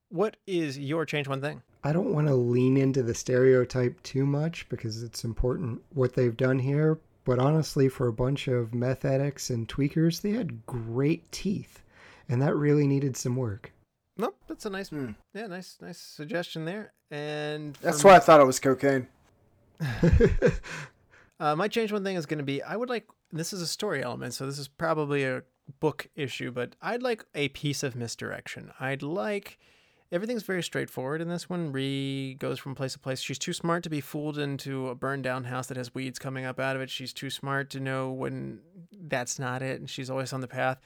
what 0.08 0.36
is 0.46 0.78
your 0.78 1.04
change 1.04 1.28
one 1.28 1.40
thing? 1.40 1.62
I 1.82 1.92
don't 1.92 2.14
want 2.14 2.28
to 2.28 2.34
lean 2.34 2.76
into 2.76 3.02
the 3.02 3.14
stereotype 3.14 4.02
too 4.02 4.24
much 4.24 4.66
because 4.70 5.02
it's 5.02 5.22
important 5.22 5.82
what 5.92 6.14
they've 6.14 6.36
done 6.36 6.58
here. 6.58 6.98
But 7.24 7.38
honestly, 7.38 7.88
for 7.88 8.06
a 8.06 8.12
bunch 8.12 8.48
of 8.48 8.74
meth 8.74 9.04
addicts 9.04 9.48
and 9.50 9.68
tweakers, 9.68 10.20
they 10.20 10.32
had 10.32 10.66
great 10.66 11.30
teeth, 11.32 11.82
and 12.28 12.40
that 12.42 12.54
really 12.54 12.86
needed 12.86 13.16
some 13.16 13.36
work. 13.36 13.72
Nope, 14.16 14.36
that's 14.46 14.66
a 14.66 14.70
nice, 14.70 14.90
Hmm. 14.90 15.12
yeah, 15.32 15.46
nice, 15.46 15.76
nice 15.80 15.98
suggestion 15.98 16.64
there. 16.66 16.92
And 17.10 17.74
That's 17.80 18.02
for 18.02 18.08
why 18.08 18.16
I 18.16 18.20
thought 18.20 18.40
it 18.40 18.46
was 18.46 18.60
cocaine. 18.60 19.08
Uh, 21.40 21.56
my 21.56 21.66
change 21.66 21.90
one 21.90 22.04
thing 22.04 22.14
is 22.16 22.26
going 22.26 22.38
to 22.38 22.44
be 22.44 22.62
I 22.62 22.76
would 22.76 22.88
like 22.88 23.06
this 23.32 23.52
is 23.52 23.60
a 23.60 23.66
story 23.66 24.04
element, 24.04 24.34
so 24.34 24.46
this 24.46 24.58
is 24.58 24.68
probably 24.68 25.24
a 25.24 25.42
book 25.80 26.06
issue, 26.14 26.52
but 26.52 26.76
I'd 26.80 27.02
like 27.02 27.24
a 27.34 27.48
piece 27.48 27.82
of 27.82 27.96
misdirection. 27.96 28.70
I'd 28.78 29.02
like 29.02 29.58
everything's 30.12 30.42
very 30.42 30.62
straightforward 30.62 31.20
in 31.20 31.28
this 31.28 31.48
one. 31.48 31.72
Ree 31.72 32.34
goes 32.34 32.58
from 32.58 32.74
place 32.74 32.92
to 32.92 32.98
place. 32.98 33.20
She's 33.20 33.38
too 33.38 33.52
smart 33.52 33.82
to 33.84 33.90
be 33.90 34.00
fooled 34.00 34.38
into 34.38 34.88
a 34.88 34.94
burned 34.94 35.24
down 35.24 35.44
house 35.44 35.66
that 35.68 35.76
has 35.76 35.94
weeds 35.94 36.18
coming 36.18 36.44
up 36.44 36.60
out 36.60 36.76
of 36.76 36.82
it. 36.82 36.90
She's 36.90 37.12
too 37.12 37.30
smart 37.30 37.70
to 37.70 37.80
know 37.80 38.10
when 38.10 38.60
that's 38.92 39.38
not 39.38 39.62
it, 39.62 39.80
and 39.80 39.88
she's 39.88 40.10
always 40.10 40.32
on 40.32 40.40
the 40.40 40.48
path. 40.48 40.80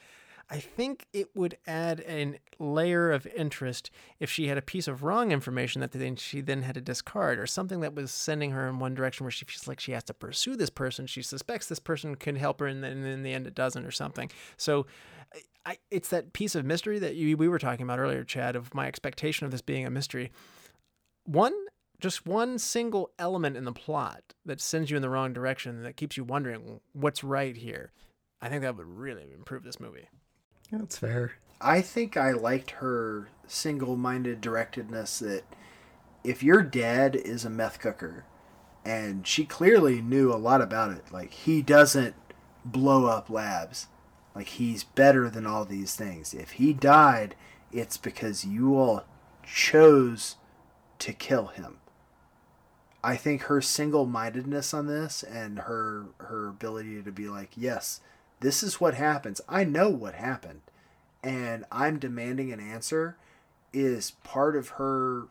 I 0.51 0.57
think 0.57 1.05
it 1.13 1.35
would 1.35 1.57
add 1.67 2.03
a 2.07 2.39
layer 2.57 3.11
of 3.11 3.27
interest 3.27 3.91
if 4.19 4.31
she 4.31 4.47
had 4.47 4.57
a 4.57 4.63
piece 4.63 4.87
of 4.87 5.03
wrong 5.03 5.31
information 5.31 5.79
that 5.81 5.91
then 5.91 6.15
she 6.15 6.41
then 6.41 6.63
had 6.63 6.73
to 6.73 6.81
discard, 6.81 7.37
or 7.37 7.45
something 7.45 7.81
that 7.81 7.93
was 7.93 8.09
sending 8.09 8.49
her 8.51 8.67
in 8.67 8.79
one 8.79 8.95
direction 8.95 9.25
where 9.25 9.31
she 9.31 9.45
feels 9.45 9.67
like 9.67 9.79
she 9.79 9.91
has 9.91 10.03
to 10.05 10.13
pursue 10.13 10.55
this 10.55 10.71
person. 10.71 11.05
She 11.05 11.21
suspects 11.21 11.67
this 11.67 11.77
person 11.77 12.15
can 12.15 12.35
help 12.35 12.61
her, 12.61 12.65
and 12.65 12.83
then 12.83 13.03
in 13.03 13.21
the 13.21 13.31
end 13.31 13.45
it 13.45 13.53
doesn't, 13.53 13.85
or 13.85 13.91
something. 13.91 14.31
So, 14.57 14.87
I, 15.69 15.77
it's 15.91 16.09
that 16.09 16.33
piece 16.33 16.55
of 16.55 16.65
mystery 16.65 16.97
that 16.97 17.15
you, 17.15 17.37
we 17.37 17.47
were 17.47 17.59
talking 17.59 17.83
about 17.83 17.99
earlier, 17.99 18.23
Chad, 18.23 18.55
of 18.55 18.73
my 18.73 18.87
expectation 18.87 19.45
of 19.45 19.51
this 19.51 19.61
being 19.61 19.85
a 19.85 19.91
mystery. 19.91 20.31
One 21.25 21.53
just 21.99 22.25
one 22.25 22.57
single 22.57 23.11
element 23.19 23.55
in 23.55 23.65
the 23.65 23.73
plot 23.73 24.33
that 24.45 24.61
sends 24.61 24.89
you 24.89 24.95
in 24.95 25.03
the 25.03 25.09
wrong 25.09 25.31
direction 25.31 25.83
that 25.83 25.95
keeps 25.95 26.17
you 26.17 26.23
wondering 26.23 26.79
what's 26.93 27.23
right 27.23 27.55
here. 27.55 27.91
I 28.41 28.49
think 28.49 28.61
that 28.63 28.77
would 28.77 28.87
really 28.87 29.31
improve 29.31 29.63
this 29.63 29.79
movie. 29.79 30.07
That's 30.71 30.97
fair. 30.97 31.33
I 31.61 31.81
think 31.81 32.17
I 32.17 32.31
liked 32.31 32.71
her 32.71 33.29
single 33.45 33.95
minded 33.95 34.41
directedness 34.41 35.19
that 35.19 35.43
if 36.23 36.41
your 36.41 36.63
dad 36.63 37.15
is 37.15 37.45
a 37.45 37.49
meth 37.49 37.79
cooker, 37.79 38.25
and 38.85 39.27
she 39.27 39.45
clearly 39.45 40.01
knew 40.01 40.33
a 40.33 40.35
lot 40.35 40.61
about 40.61 40.91
it, 40.91 41.11
like 41.11 41.31
he 41.31 41.61
doesn't 41.61 42.15
blow 42.65 43.05
up 43.05 43.29
labs, 43.29 43.87
like 44.39 44.47
he's 44.47 44.85
better 44.85 45.29
than 45.29 45.45
all 45.45 45.65
these 45.65 45.95
things. 45.97 46.33
If 46.33 46.51
he 46.51 46.71
died, 46.71 47.35
it's 47.73 47.97
because 47.97 48.45
you 48.45 48.77
all 48.77 49.03
chose 49.43 50.37
to 50.99 51.11
kill 51.11 51.47
him. 51.47 51.79
I 53.03 53.17
think 53.17 53.43
her 53.43 53.59
single 53.59 54.05
mindedness 54.05 54.73
on 54.73 54.87
this 54.87 55.23
and 55.23 55.59
her 55.59 56.05
her 56.19 56.47
ability 56.47 57.01
to 57.01 57.11
be 57.11 57.27
like, 57.27 57.49
yes, 57.57 57.99
this 58.39 58.63
is 58.63 58.79
what 58.79 58.93
happens. 58.93 59.41
I 59.49 59.65
know 59.65 59.89
what 59.89 60.13
happened, 60.15 60.61
and 61.21 61.65
I'm 61.69 61.99
demanding 61.99 62.53
an 62.53 62.61
answer 62.61 63.17
is 63.73 64.11
part 64.23 64.55
of 64.55 64.69
her 64.69 65.27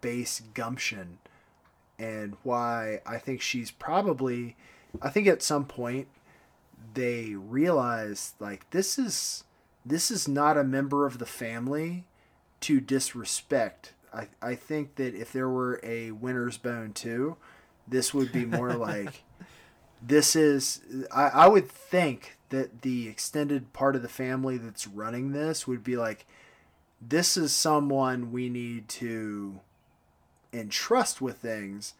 base 0.00 0.40
gumption 0.54 1.18
and 1.98 2.38
why 2.42 3.02
I 3.04 3.18
think 3.18 3.42
she's 3.42 3.70
probably 3.70 4.56
I 5.02 5.10
think 5.10 5.26
at 5.26 5.42
some 5.42 5.66
point 5.66 6.08
they 6.96 7.34
realize 7.34 8.34
like 8.40 8.68
this 8.70 8.98
is 8.98 9.44
this 9.84 10.10
is 10.10 10.26
not 10.26 10.58
a 10.58 10.64
member 10.64 11.06
of 11.06 11.18
the 11.18 11.26
family 11.26 12.04
to 12.60 12.80
disrespect 12.80 13.92
I, 14.16 14.28
I 14.40 14.54
think 14.54 14.94
that 14.96 15.14
if 15.14 15.32
there 15.32 15.48
were 15.48 15.78
a 15.82 16.12
winner's 16.12 16.56
bone 16.56 16.92
too, 16.92 17.36
this 17.86 18.14
would 18.14 18.32
be 18.32 18.46
more 18.46 18.72
like 18.74 19.22
this 20.02 20.34
is 20.34 20.80
I, 21.14 21.28
I 21.28 21.48
would 21.48 21.68
think 21.70 22.38
that 22.48 22.82
the 22.82 23.08
extended 23.08 23.72
part 23.72 23.96
of 23.96 24.02
the 24.02 24.08
family 24.08 24.56
that's 24.56 24.86
running 24.86 25.32
this 25.32 25.66
would 25.66 25.84
be 25.84 25.96
like 25.96 26.26
this 27.00 27.36
is 27.36 27.52
someone 27.52 28.32
we 28.32 28.48
need 28.48 28.88
to 28.88 29.60
entrust 30.52 31.20
with 31.20 31.36
things, 31.38 31.94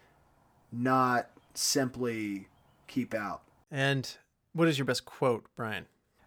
not 0.72 1.30
simply 1.52 2.48
keep 2.86 3.12
out. 3.12 3.42
And 3.70 4.16
what 4.56 4.68
is 4.68 4.78
your 4.78 4.84
best 4.84 5.04
quote, 5.04 5.44
Brian? 5.54 5.86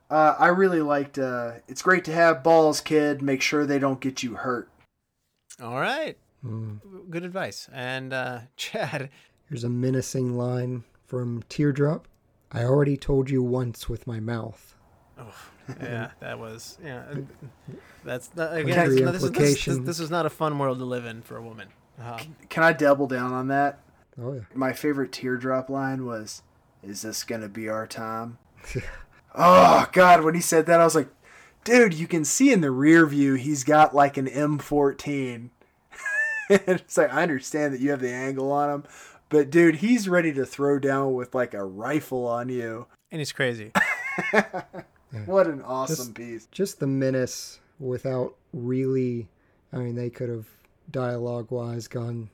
Uh, 0.09 0.35
I 0.39 0.47
really 0.47 0.81
liked. 0.81 1.19
Uh, 1.19 1.53
it's 1.67 1.81
great 1.81 2.03
to 2.05 2.13
have 2.13 2.43
balls, 2.43 2.81
kid. 2.81 3.21
Make 3.21 3.41
sure 3.41 3.65
they 3.65 3.79
don't 3.79 3.99
get 3.99 4.23
you 4.23 4.35
hurt. 4.35 4.69
All 5.61 5.79
right. 5.79 6.17
Good 7.09 7.25
advice. 7.25 7.67
And 7.73 8.13
uh, 8.13 8.39
Chad, 8.55 9.09
Here's 9.49 9.63
a 9.63 9.69
menacing 9.69 10.37
line 10.37 10.83
from 11.05 11.43
Teardrop. 11.49 12.07
I 12.51 12.63
already 12.63 12.97
told 12.97 13.29
you 13.29 13.43
once 13.43 13.89
with 13.89 14.07
my 14.07 14.19
mouth. 14.19 14.75
Oh, 15.17 15.33
yeah, 15.81 16.11
that 16.19 16.39
was 16.39 16.77
yeah. 16.83 17.03
That's 18.03 18.27
that, 18.29 18.55
again. 18.55 18.75
Country 18.75 19.01
This, 19.01 19.21
this, 19.21 19.23
is, 19.23 19.31
this, 19.31 19.65
this, 19.65 19.77
this 19.79 19.99
is 19.99 20.09
not 20.09 20.25
a 20.25 20.29
fun 20.29 20.57
world 20.57 20.79
to 20.79 20.85
live 20.85 21.05
in 21.05 21.21
for 21.21 21.37
a 21.37 21.41
woman. 21.41 21.67
Uh, 22.01 22.19
Can 22.47 22.63
I 22.63 22.73
double 22.73 23.07
down 23.07 23.33
on 23.33 23.47
that? 23.49 23.79
Oh 24.21 24.33
yeah. 24.33 24.41
My 24.53 24.71
favorite 24.73 25.11
teardrop 25.11 25.69
line 25.69 26.05
was, 26.05 26.43
"Is 26.83 27.01
this 27.01 27.23
gonna 27.23 27.49
be 27.49 27.67
our 27.69 27.87
time?" 27.87 28.37
oh 29.35 29.87
God, 29.91 30.23
when 30.23 30.35
he 30.35 30.41
said 30.41 30.65
that, 30.65 30.79
I 30.79 30.83
was 30.83 30.95
like, 30.95 31.09
"Dude, 31.63 31.93
you 31.93 32.07
can 32.07 32.25
see 32.25 32.51
in 32.51 32.61
the 32.61 32.71
rear 32.71 33.05
view 33.05 33.35
he's 33.35 33.63
got 33.63 33.95
like 33.95 34.17
an 34.17 34.27
M14." 34.27 35.49
it's 36.49 36.97
like 36.97 37.13
I 37.13 37.23
understand 37.23 37.73
that 37.73 37.81
you 37.81 37.91
have 37.91 38.01
the 38.01 38.11
angle 38.13 38.51
on 38.51 38.69
him, 38.69 38.83
but 39.29 39.49
dude, 39.49 39.75
he's 39.77 40.09
ready 40.09 40.33
to 40.33 40.45
throw 40.45 40.79
down 40.79 41.13
with 41.13 41.35
like 41.35 41.53
a 41.53 41.63
rifle 41.63 42.25
on 42.27 42.49
you. 42.49 42.87
and 43.11 43.19
he's 43.19 43.31
crazy. 43.31 43.71
What 45.25 45.47
an 45.47 45.63
awesome 45.63 45.95
Just- 46.07 46.13
piece! 46.13 46.45
Just 46.51 46.79
the 46.79 46.85
menace 46.87 47.59
without 47.79 48.35
really 48.53 49.27
I 49.73 49.77
mean 49.77 49.95
they 49.95 50.09
could 50.09 50.29
have 50.29 50.47
dialogue 50.91 51.49
wise 51.49 51.87
gone 51.87 52.29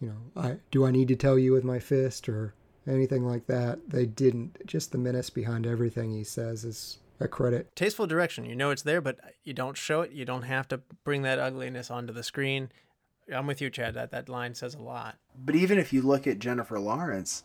you 0.00 0.08
know, 0.08 0.40
I 0.40 0.56
do 0.70 0.86
I 0.86 0.90
need 0.92 1.08
to 1.08 1.16
tell 1.16 1.38
you 1.38 1.52
with 1.52 1.64
my 1.64 1.78
fist 1.78 2.26
or 2.28 2.54
anything 2.86 3.26
like 3.26 3.46
that. 3.46 3.90
They 3.90 4.06
didn't. 4.06 4.66
Just 4.66 4.92
the 4.92 4.98
menace 4.98 5.30
behind 5.30 5.66
everything 5.66 6.10
he 6.12 6.24
says 6.24 6.64
is 6.64 6.98
a 7.20 7.28
credit. 7.28 7.74
Tasteful 7.76 8.06
direction. 8.06 8.44
You 8.44 8.56
know 8.56 8.70
it's 8.70 8.82
there, 8.82 9.00
but 9.00 9.18
you 9.44 9.52
don't 9.52 9.76
show 9.76 10.00
it. 10.02 10.12
You 10.12 10.24
don't 10.24 10.42
have 10.42 10.68
to 10.68 10.80
bring 11.04 11.22
that 11.22 11.38
ugliness 11.38 11.90
onto 11.90 12.12
the 12.12 12.22
screen. 12.22 12.70
I'm 13.32 13.46
with 13.46 13.60
you, 13.60 13.70
Chad. 13.70 13.94
That 13.94 14.10
that 14.10 14.28
line 14.28 14.54
says 14.54 14.74
a 14.74 14.82
lot. 14.82 15.16
But 15.38 15.54
even 15.54 15.78
if 15.78 15.92
you 15.92 16.02
look 16.02 16.26
at 16.26 16.38
Jennifer 16.38 16.78
Lawrence, 16.80 17.44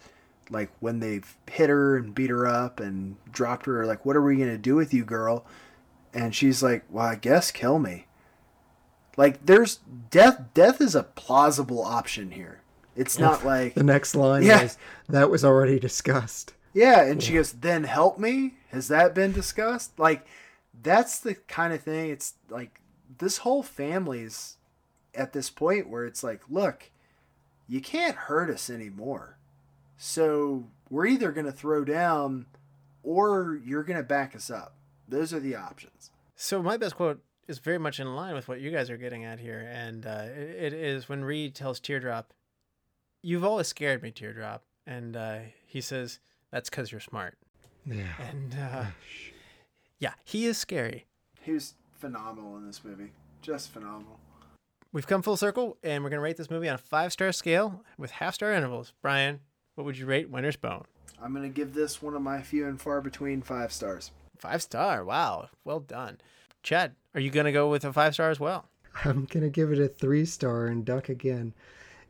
like 0.50 0.72
when 0.80 1.00
they've 1.00 1.38
hit 1.50 1.70
her 1.70 1.98
and 1.98 2.16
beat 2.16 2.30
her 2.30 2.48
up 2.48 2.80
and 2.80 3.18
dropped 3.32 3.66
her, 3.66 3.86
like, 3.86 4.06
what 4.06 4.16
are 4.16 4.22
we 4.22 4.38
gonna 4.38 4.58
do 4.58 4.76
with 4.76 4.94
you, 4.94 5.04
girl? 5.04 5.46
And 6.14 6.34
she's 6.34 6.64
like, 6.64 6.86
well, 6.90 7.06
I 7.06 7.16
guess 7.16 7.52
kill 7.52 7.78
me. 7.78 8.08
Like, 9.18 9.46
there's 9.46 9.80
death. 10.10 10.42
Death 10.54 10.82
is 10.82 10.96
a 10.96 11.04
plausible 11.04 11.84
option 11.84 12.32
here. 12.32 12.62
It's 12.96 13.20
not 13.20 13.46
like, 13.46 13.74
The 13.74 13.84
next 13.84 14.16
line 14.16 14.44
Yeah. 14.44 14.64
was 14.64 14.78
that 15.10 15.30
was 15.30 15.44
already 15.46 15.80
discussed. 15.80 16.54
yeah. 16.74 17.02
And 17.02 17.22
she 17.22 17.34
goes, 17.34 17.52
then 17.54 17.84
help 17.84 18.18
me. 18.18 18.56
Has 18.72 18.88
that 18.90 19.14
been 19.14 19.32
discussed? 19.32 19.98
Like, 20.00 20.26
that's 20.82 21.20
the 21.20 21.36
kind 21.36 21.74
of 21.74 21.82
thing. 21.82 22.10
It's 22.10 22.34
like 22.50 22.80
this 23.18 23.40
whole 23.40 23.64
family's 23.64 24.58
at 25.14 25.34
this 25.34 25.50
point 25.50 25.90
where 25.90 26.06
it's 26.06 26.24
like, 26.24 26.42
look, 26.50 26.92
you 27.68 27.82
can't 27.82 28.16
hurt 28.16 28.50
us 28.50 28.70
anymore. 28.70 29.38
So 29.98 30.66
we're 30.90 31.06
either 31.08 31.32
going 31.32 31.46
to 31.46 31.52
throw 31.52 31.84
down 31.86 32.46
or 33.04 33.60
you're 33.64 33.84
going 33.84 33.98
to 33.98 34.04
back 34.04 34.36
us 34.36 34.50
up. 34.50 34.76
Those 35.08 35.34
are 35.34 35.40
the 35.40 35.56
options. 35.56 36.12
So 36.36 36.62
my 36.62 36.76
best 36.78 36.96
quote 36.96 37.22
is 37.48 37.60
very 37.60 37.78
much 37.78 38.00
in 38.00 38.16
line 38.16 38.36
with 38.36 38.48
what 38.48 38.60
you 38.60 38.72
guys 38.72 38.90
are 38.90 38.98
getting 38.98 39.24
at 39.24 39.40
here, 39.40 39.70
and 39.72 40.06
uh, 40.06 40.26
it, 40.36 40.74
it 40.74 40.74
is 40.74 41.08
when 41.08 41.24
Reed 41.24 41.54
tells 41.56 41.80
Teardrop, 41.80 42.34
"You've 43.26 43.44
always 43.44 43.68
scared 43.68 44.04
me, 44.04 44.12
Teardrop," 44.12 44.64
and 44.86 45.18
uh, 45.18 45.38
he 45.66 45.82
says, 45.82 46.20
"That's 46.52 46.70
because 46.70 46.92
you're 46.92 47.02
smart." 47.02 47.38
Yeah. 47.86 48.04
And 48.20 48.56
uh, 48.56 48.86
yeah, 50.00 50.14
he 50.24 50.46
is 50.46 50.58
scary. 50.58 51.06
He 51.42 51.52
was 51.52 51.74
phenomenal 51.94 52.58
in 52.58 52.68
this 52.68 52.84
movie. 52.84 53.12
Just 53.42 53.72
phenomenal. 53.72 54.20
We've 54.92 55.08
come 55.08 55.22
full 55.22 55.38
circle, 55.38 55.78
and 55.84 56.04
we're 56.04 56.10
gonna 56.12 56.22
rate 56.22 56.38
this 56.38 56.52
movie 56.52 56.70
on 56.70 56.76
a 56.76 56.80
five 56.80 57.12
star 57.12 57.32
scale 57.32 57.84
with 57.98 58.12
half 58.12 58.36
star 58.36 58.54
intervals. 58.54 58.94
Brian, 59.02 59.40
what 59.74 59.86
would 59.86 59.98
you 59.98 60.06
rate 60.06 60.30
Winter's 60.30 60.56
Bone? 60.56 60.86
I'm 61.22 61.34
going 61.34 61.44
to 61.44 61.50
give 61.50 61.74
this 61.74 62.02
one 62.02 62.14
of 62.14 62.22
my 62.22 62.42
few 62.42 62.68
and 62.68 62.80
far 62.80 63.02
between 63.02 63.42
five 63.42 63.72
stars. 63.72 64.12
Five 64.38 64.62
star. 64.62 65.04
Wow, 65.04 65.50
well 65.64 65.80
done. 65.80 66.20
Chad, 66.62 66.94
are 67.14 67.20
you 67.20 67.30
gonna 67.30 67.52
go 67.52 67.70
with 67.70 67.86
a 67.86 67.94
five 67.94 68.14
star 68.14 68.30
as 68.30 68.40
well? 68.40 68.70
I'm 69.06 69.26
gonna 69.26 69.50
give 69.50 69.72
it 69.72 69.80
a 69.80 69.88
three 69.88 70.26
star 70.26 70.68
and 70.68 70.86
duck 70.86 71.10
again. 71.10 71.54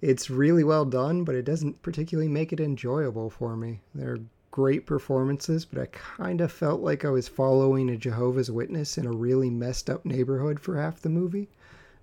It's 0.07 0.29
really 0.29 0.63
well 0.63 0.85
done, 0.85 1.23
but 1.23 1.33
it 1.33 1.45
doesn't 1.45 1.81
particularly 1.81 2.29
make 2.29 2.53
it 2.53 2.59
enjoyable 2.59 3.31
for 3.31 3.57
me. 3.57 3.81
They're 3.95 4.19
great 4.51 4.85
performances, 4.85 5.65
but 5.65 5.81
I 5.81 5.87
kind 5.87 6.41
of 6.41 6.51
felt 6.51 6.81
like 6.81 7.03
I 7.03 7.09
was 7.09 7.27
following 7.27 7.89
a 7.89 7.97
Jehovah's 7.97 8.51
Witness 8.51 8.99
in 8.99 9.07
a 9.07 9.11
really 9.11 9.49
messed 9.49 9.89
up 9.89 10.05
neighborhood 10.05 10.59
for 10.59 10.79
half 10.79 11.01
the 11.01 11.09
movie, 11.09 11.49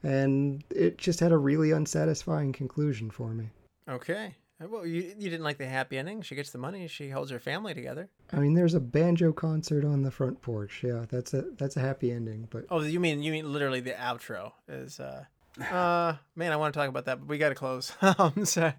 and 0.02 0.64
it 0.68 0.98
just 0.98 1.20
had 1.20 1.30
a 1.30 1.36
really 1.36 1.70
unsatisfying 1.70 2.52
conclusion 2.52 3.08
for 3.08 3.28
me. 3.34 3.50
Okay. 3.88 4.34
Uh, 4.60 4.66
Well, 4.68 4.84
you 4.84 5.14
you 5.16 5.30
didn't 5.30 5.44
like 5.44 5.58
the 5.58 5.66
happy 5.66 5.96
ending. 5.96 6.22
She 6.22 6.34
gets 6.34 6.50
the 6.50 6.58
money. 6.58 6.88
She 6.88 7.08
holds 7.10 7.30
her 7.30 7.38
family 7.38 7.72
together. 7.72 8.08
I 8.32 8.40
mean, 8.40 8.54
there's 8.54 8.74
a 8.74 8.80
banjo 8.80 9.32
concert 9.32 9.84
on 9.84 10.02
the 10.02 10.10
front 10.10 10.42
porch. 10.42 10.82
Yeah, 10.82 11.04
that's 11.08 11.34
a 11.34 11.42
that's 11.56 11.76
a 11.76 11.80
happy 11.80 12.10
ending, 12.10 12.48
but 12.50 12.64
Oh, 12.68 12.80
you 12.80 12.98
mean 12.98 13.22
you 13.22 13.30
mean 13.30 13.52
literally 13.52 13.80
the 13.80 13.92
outro 13.92 14.52
is 14.66 14.98
uh 14.98 15.24
uh 15.60 16.14
man, 16.34 16.52
I 16.52 16.56
want 16.56 16.72
to 16.72 16.80
talk 16.80 16.88
about 16.88 17.04
that, 17.06 17.20
but 17.20 17.28
we 17.28 17.38
got 17.38 17.50
to 17.50 17.54
close. 17.54 17.92
um, 18.18 18.44
so 18.44 18.72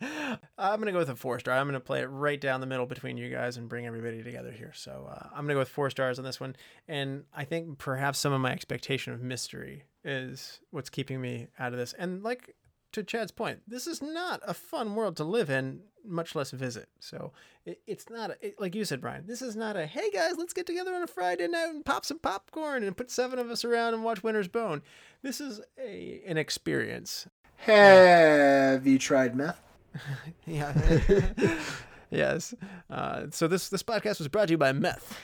I'm 0.57 0.79
gonna 0.79 0.91
go 0.91 0.97
with 0.97 1.09
a 1.09 1.15
four 1.15 1.39
star. 1.39 1.55
I'm 1.55 1.67
gonna 1.67 1.79
play 1.79 2.01
it 2.01 2.05
right 2.05 2.39
down 2.39 2.61
the 2.61 2.67
middle 2.67 2.85
between 2.85 3.17
you 3.17 3.29
guys 3.29 3.57
and 3.57 3.69
bring 3.69 3.85
everybody 3.85 4.23
together 4.23 4.51
here. 4.51 4.71
So 4.75 5.07
uh, 5.09 5.27
I'm 5.31 5.43
gonna 5.43 5.53
go 5.53 5.59
with 5.59 5.69
four 5.69 5.89
stars 5.89 6.17
on 6.17 6.25
this 6.25 6.39
one, 6.39 6.55
and 6.87 7.25
I 7.33 7.43
think 7.43 7.77
perhaps 7.77 8.19
some 8.19 8.33
of 8.33 8.41
my 8.41 8.51
expectation 8.51 9.13
of 9.13 9.21
mystery 9.21 9.83
is 10.03 10.59
what's 10.71 10.89
keeping 10.89 11.21
me 11.21 11.47
out 11.59 11.73
of 11.73 11.79
this. 11.79 11.93
And 11.93 12.23
like 12.23 12.55
to 12.93 13.03
Chad's 13.03 13.31
point, 13.31 13.61
this 13.67 13.87
is 13.87 14.01
not 14.01 14.41
a 14.45 14.53
fun 14.53 14.95
world 14.95 15.17
to 15.17 15.23
live 15.23 15.49
in, 15.49 15.81
much 16.05 16.35
less 16.35 16.51
visit. 16.51 16.89
So 16.99 17.31
it, 17.65 17.81
it's 17.87 18.09
not 18.09 18.31
a, 18.31 18.37
it, 18.41 18.59
like 18.59 18.75
you 18.75 18.85
said, 18.85 19.01
Brian. 19.01 19.25
This 19.25 19.41
is 19.41 19.55
not 19.55 19.75
a 19.75 19.85
hey 19.85 20.09
guys, 20.11 20.33
let's 20.37 20.53
get 20.53 20.65
together 20.65 20.93
on 20.93 21.03
a 21.03 21.07
Friday 21.07 21.47
night 21.47 21.69
and 21.69 21.85
pop 21.85 22.05
some 22.05 22.19
popcorn 22.19 22.83
and 22.83 22.95
put 22.95 23.11
seven 23.11 23.39
of 23.39 23.49
us 23.49 23.63
around 23.65 23.93
and 23.93 24.03
watch 24.03 24.23
Winter's 24.23 24.47
Bone. 24.47 24.81
This 25.21 25.39
is 25.41 25.61
a 25.79 26.21
an 26.27 26.37
experience. 26.37 27.27
Have 27.57 28.85
you 28.85 28.99
tried 28.99 29.35
meth? 29.35 29.61
Yeah. 30.45 30.73
yes. 32.09 32.53
Uh, 32.89 33.27
so 33.29 33.47
this 33.47 33.69
this 33.69 33.83
podcast 33.83 34.19
was 34.19 34.27
brought 34.27 34.47
to 34.47 34.53
you 34.53 34.57
by 34.57 34.73
Meth. 34.73 35.17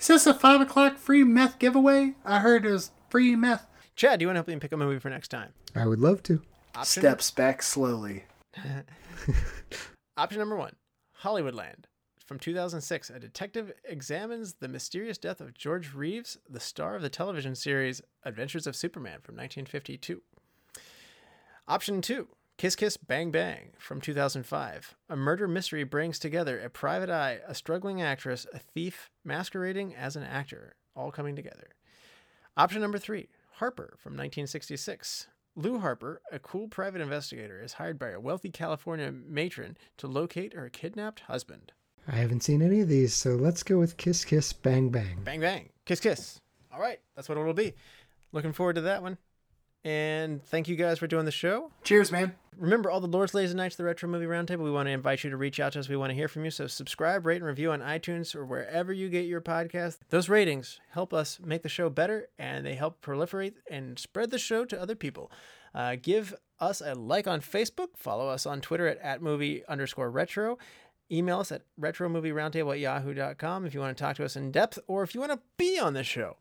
Is 0.00 0.06
this 0.06 0.26
a 0.26 0.32
five 0.32 0.60
o'clock 0.60 0.96
free 0.96 1.24
meth 1.24 1.58
giveaway? 1.58 2.14
I 2.24 2.38
heard 2.38 2.64
it 2.64 2.70
was 2.70 2.90
free 3.10 3.36
meth. 3.36 3.66
Chad, 3.96 4.18
do 4.18 4.22
you 4.22 4.28
want 4.28 4.36
to 4.36 4.38
help 4.38 4.48
me 4.48 4.56
pick 4.56 4.72
a 4.72 4.76
movie 4.76 4.98
for 4.98 5.10
next 5.10 5.28
time? 5.28 5.50
I 5.74 5.86
would 5.86 5.98
love 6.00 6.22
to. 6.24 6.40
Option 6.74 7.02
Steps 7.02 7.30
back 7.30 7.62
slowly. 7.62 8.24
Option 10.16 10.38
number 10.38 10.56
one 10.56 10.74
Hollywoodland. 11.22 11.84
From 12.26 12.38
2006, 12.38 13.10
a 13.10 13.18
detective 13.18 13.72
examines 13.84 14.54
the 14.54 14.68
mysterious 14.68 15.18
death 15.18 15.40
of 15.40 15.52
George 15.52 15.94
Reeves, 15.94 16.38
the 16.48 16.60
star 16.60 16.94
of 16.94 17.02
the 17.02 17.08
television 17.08 17.56
series 17.56 18.02
Adventures 18.24 18.68
of 18.68 18.76
Superman 18.76 19.18
from 19.20 19.34
1952. 19.34 20.22
Option 21.66 22.00
two 22.00 22.28
Kiss 22.56 22.76
Kiss 22.76 22.96
Bang 22.96 23.30
Bang 23.30 23.70
from 23.78 24.00
2005. 24.00 24.94
A 25.08 25.16
murder 25.16 25.48
mystery 25.48 25.82
brings 25.82 26.18
together 26.18 26.60
a 26.60 26.68
private 26.68 27.10
eye, 27.10 27.40
a 27.48 27.54
struggling 27.54 28.02
actress, 28.02 28.46
a 28.52 28.58
thief 28.58 29.10
masquerading 29.24 29.94
as 29.94 30.14
an 30.14 30.22
actor, 30.22 30.74
all 30.94 31.10
coming 31.10 31.34
together. 31.34 31.70
Option 32.56 32.80
number 32.80 32.98
three 32.98 33.28
Harper 33.54 33.94
from 33.98 34.12
1966. 34.12 35.26
Lou 35.60 35.78
Harper, 35.78 36.22
a 36.32 36.38
cool 36.38 36.68
private 36.68 37.02
investigator, 37.02 37.62
is 37.62 37.74
hired 37.74 37.98
by 37.98 38.08
a 38.08 38.20
wealthy 38.20 38.48
California 38.48 39.12
matron 39.12 39.76
to 39.98 40.06
locate 40.06 40.54
her 40.54 40.70
kidnapped 40.70 41.20
husband. 41.20 41.72
I 42.08 42.16
haven't 42.16 42.42
seen 42.42 42.62
any 42.62 42.80
of 42.80 42.88
these, 42.88 43.12
so 43.12 43.34
let's 43.34 43.62
go 43.62 43.78
with 43.78 43.98
Kiss 43.98 44.24
Kiss 44.24 44.54
Bang 44.54 44.88
Bang. 44.88 45.18
Bang, 45.22 45.40
bang. 45.40 45.68
Kiss, 45.84 46.00
kiss. 46.00 46.40
All 46.72 46.80
right. 46.80 46.98
That's 47.14 47.28
what 47.28 47.36
it'll 47.36 47.52
be. 47.52 47.74
Looking 48.32 48.54
forward 48.54 48.76
to 48.76 48.80
that 48.82 49.02
one. 49.02 49.18
And 49.84 50.42
thank 50.42 50.66
you 50.66 50.76
guys 50.76 50.98
for 50.98 51.06
doing 51.06 51.26
the 51.26 51.30
show. 51.30 51.72
Cheers, 51.84 52.10
man. 52.10 52.34
Remember, 52.56 52.90
all 52.90 53.00
the 53.00 53.06
Lords, 53.06 53.32
Ladies, 53.32 53.52
and 53.52 53.58
Knights 53.58 53.76
the 53.76 53.84
Retro 53.84 54.08
Movie 54.08 54.26
Roundtable, 54.26 54.64
we 54.64 54.70
want 54.70 54.86
to 54.86 54.92
invite 54.92 55.24
you 55.24 55.30
to 55.30 55.36
reach 55.36 55.60
out 55.60 55.72
to 55.72 55.80
us. 55.80 55.88
We 55.88 55.96
want 55.96 56.10
to 56.10 56.14
hear 56.14 56.28
from 56.28 56.44
you. 56.44 56.50
So 56.50 56.66
subscribe, 56.66 57.24
rate, 57.24 57.36
and 57.36 57.44
review 57.46 57.72
on 57.72 57.80
iTunes 57.80 58.34
or 58.34 58.44
wherever 58.44 58.92
you 58.92 59.08
get 59.08 59.24
your 59.26 59.40
podcast. 59.40 59.98
Those 60.10 60.28
ratings 60.28 60.80
help 60.90 61.14
us 61.14 61.38
make 61.42 61.62
the 61.62 61.68
show 61.68 61.88
better 61.88 62.28
and 62.38 62.66
they 62.66 62.74
help 62.74 63.00
proliferate 63.00 63.54
and 63.70 63.98
spread 63.98 64.30
the 64.30 64.38
show 64.38 64.64
to 64.64 64.80
other 64.80 64.94
people. 64.94 65.30
Uh, 65.74 65.96
give 66.00 66.34
us 66.58 66.80
a 66.80 66.94
like 66.94 67.26
on 67.26 67.40
Facebook. 67.40 67.96
Follow 67.96 68.28
us 68.28 68.44
on 68.46 68.60
Twitter 68.60 68.86
at, 68.86 68.98
at 68.98 69.22
movie 69.22 69.64
underscore 69.66 70.10
retro. 70.10 70.58
Email 71.10 71.40
us 71.40 71.50
at 71.52 71.62
retromovieroundtable 71.80 72.72
at 72.72 72.80
yahoo.com 72.80 73.64
if 73.64 73.74
you 73.74 73.80
want 73.80 73.96
to 73.96 74.02
talk 74.02 74.16
to 74.16 74.24
us 74.24 74.36
in 74.36 74.50
depth 74.52 74.78
or 74.86 75.02
if 75.02 75.14
you 75.14 75.20
want 75.20 75.32
to 75.32 75.40
be 75.56 75.78
on 75.78 75.94
the 75.94 76.04
show. 76.04 76.36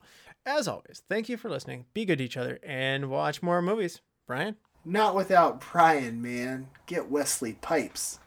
As 0.46 0.68
always, 0.68 1.04
thank 1.10 1.30
you 1.30 1.38
for 1.38 1.50
listening. 1.50 1.86
Be 1.94 2.06
good 2.06 2.18
to 2.18 2.24
each 2.24 2.38
other 2.38 2.60
and 2.64 3.10
watch 3.10 3.42
more 3.42 3.62
movies. 3.62 4.02
Brian? 4.28 4.56
Not 4.90 5.14
without 5.14 5.62
Brian, 5.62 6.20
man. 6.20 6.66
Get 6.88 7.12
Wesley 7.12 7.54
Pipes. 7.54 8.18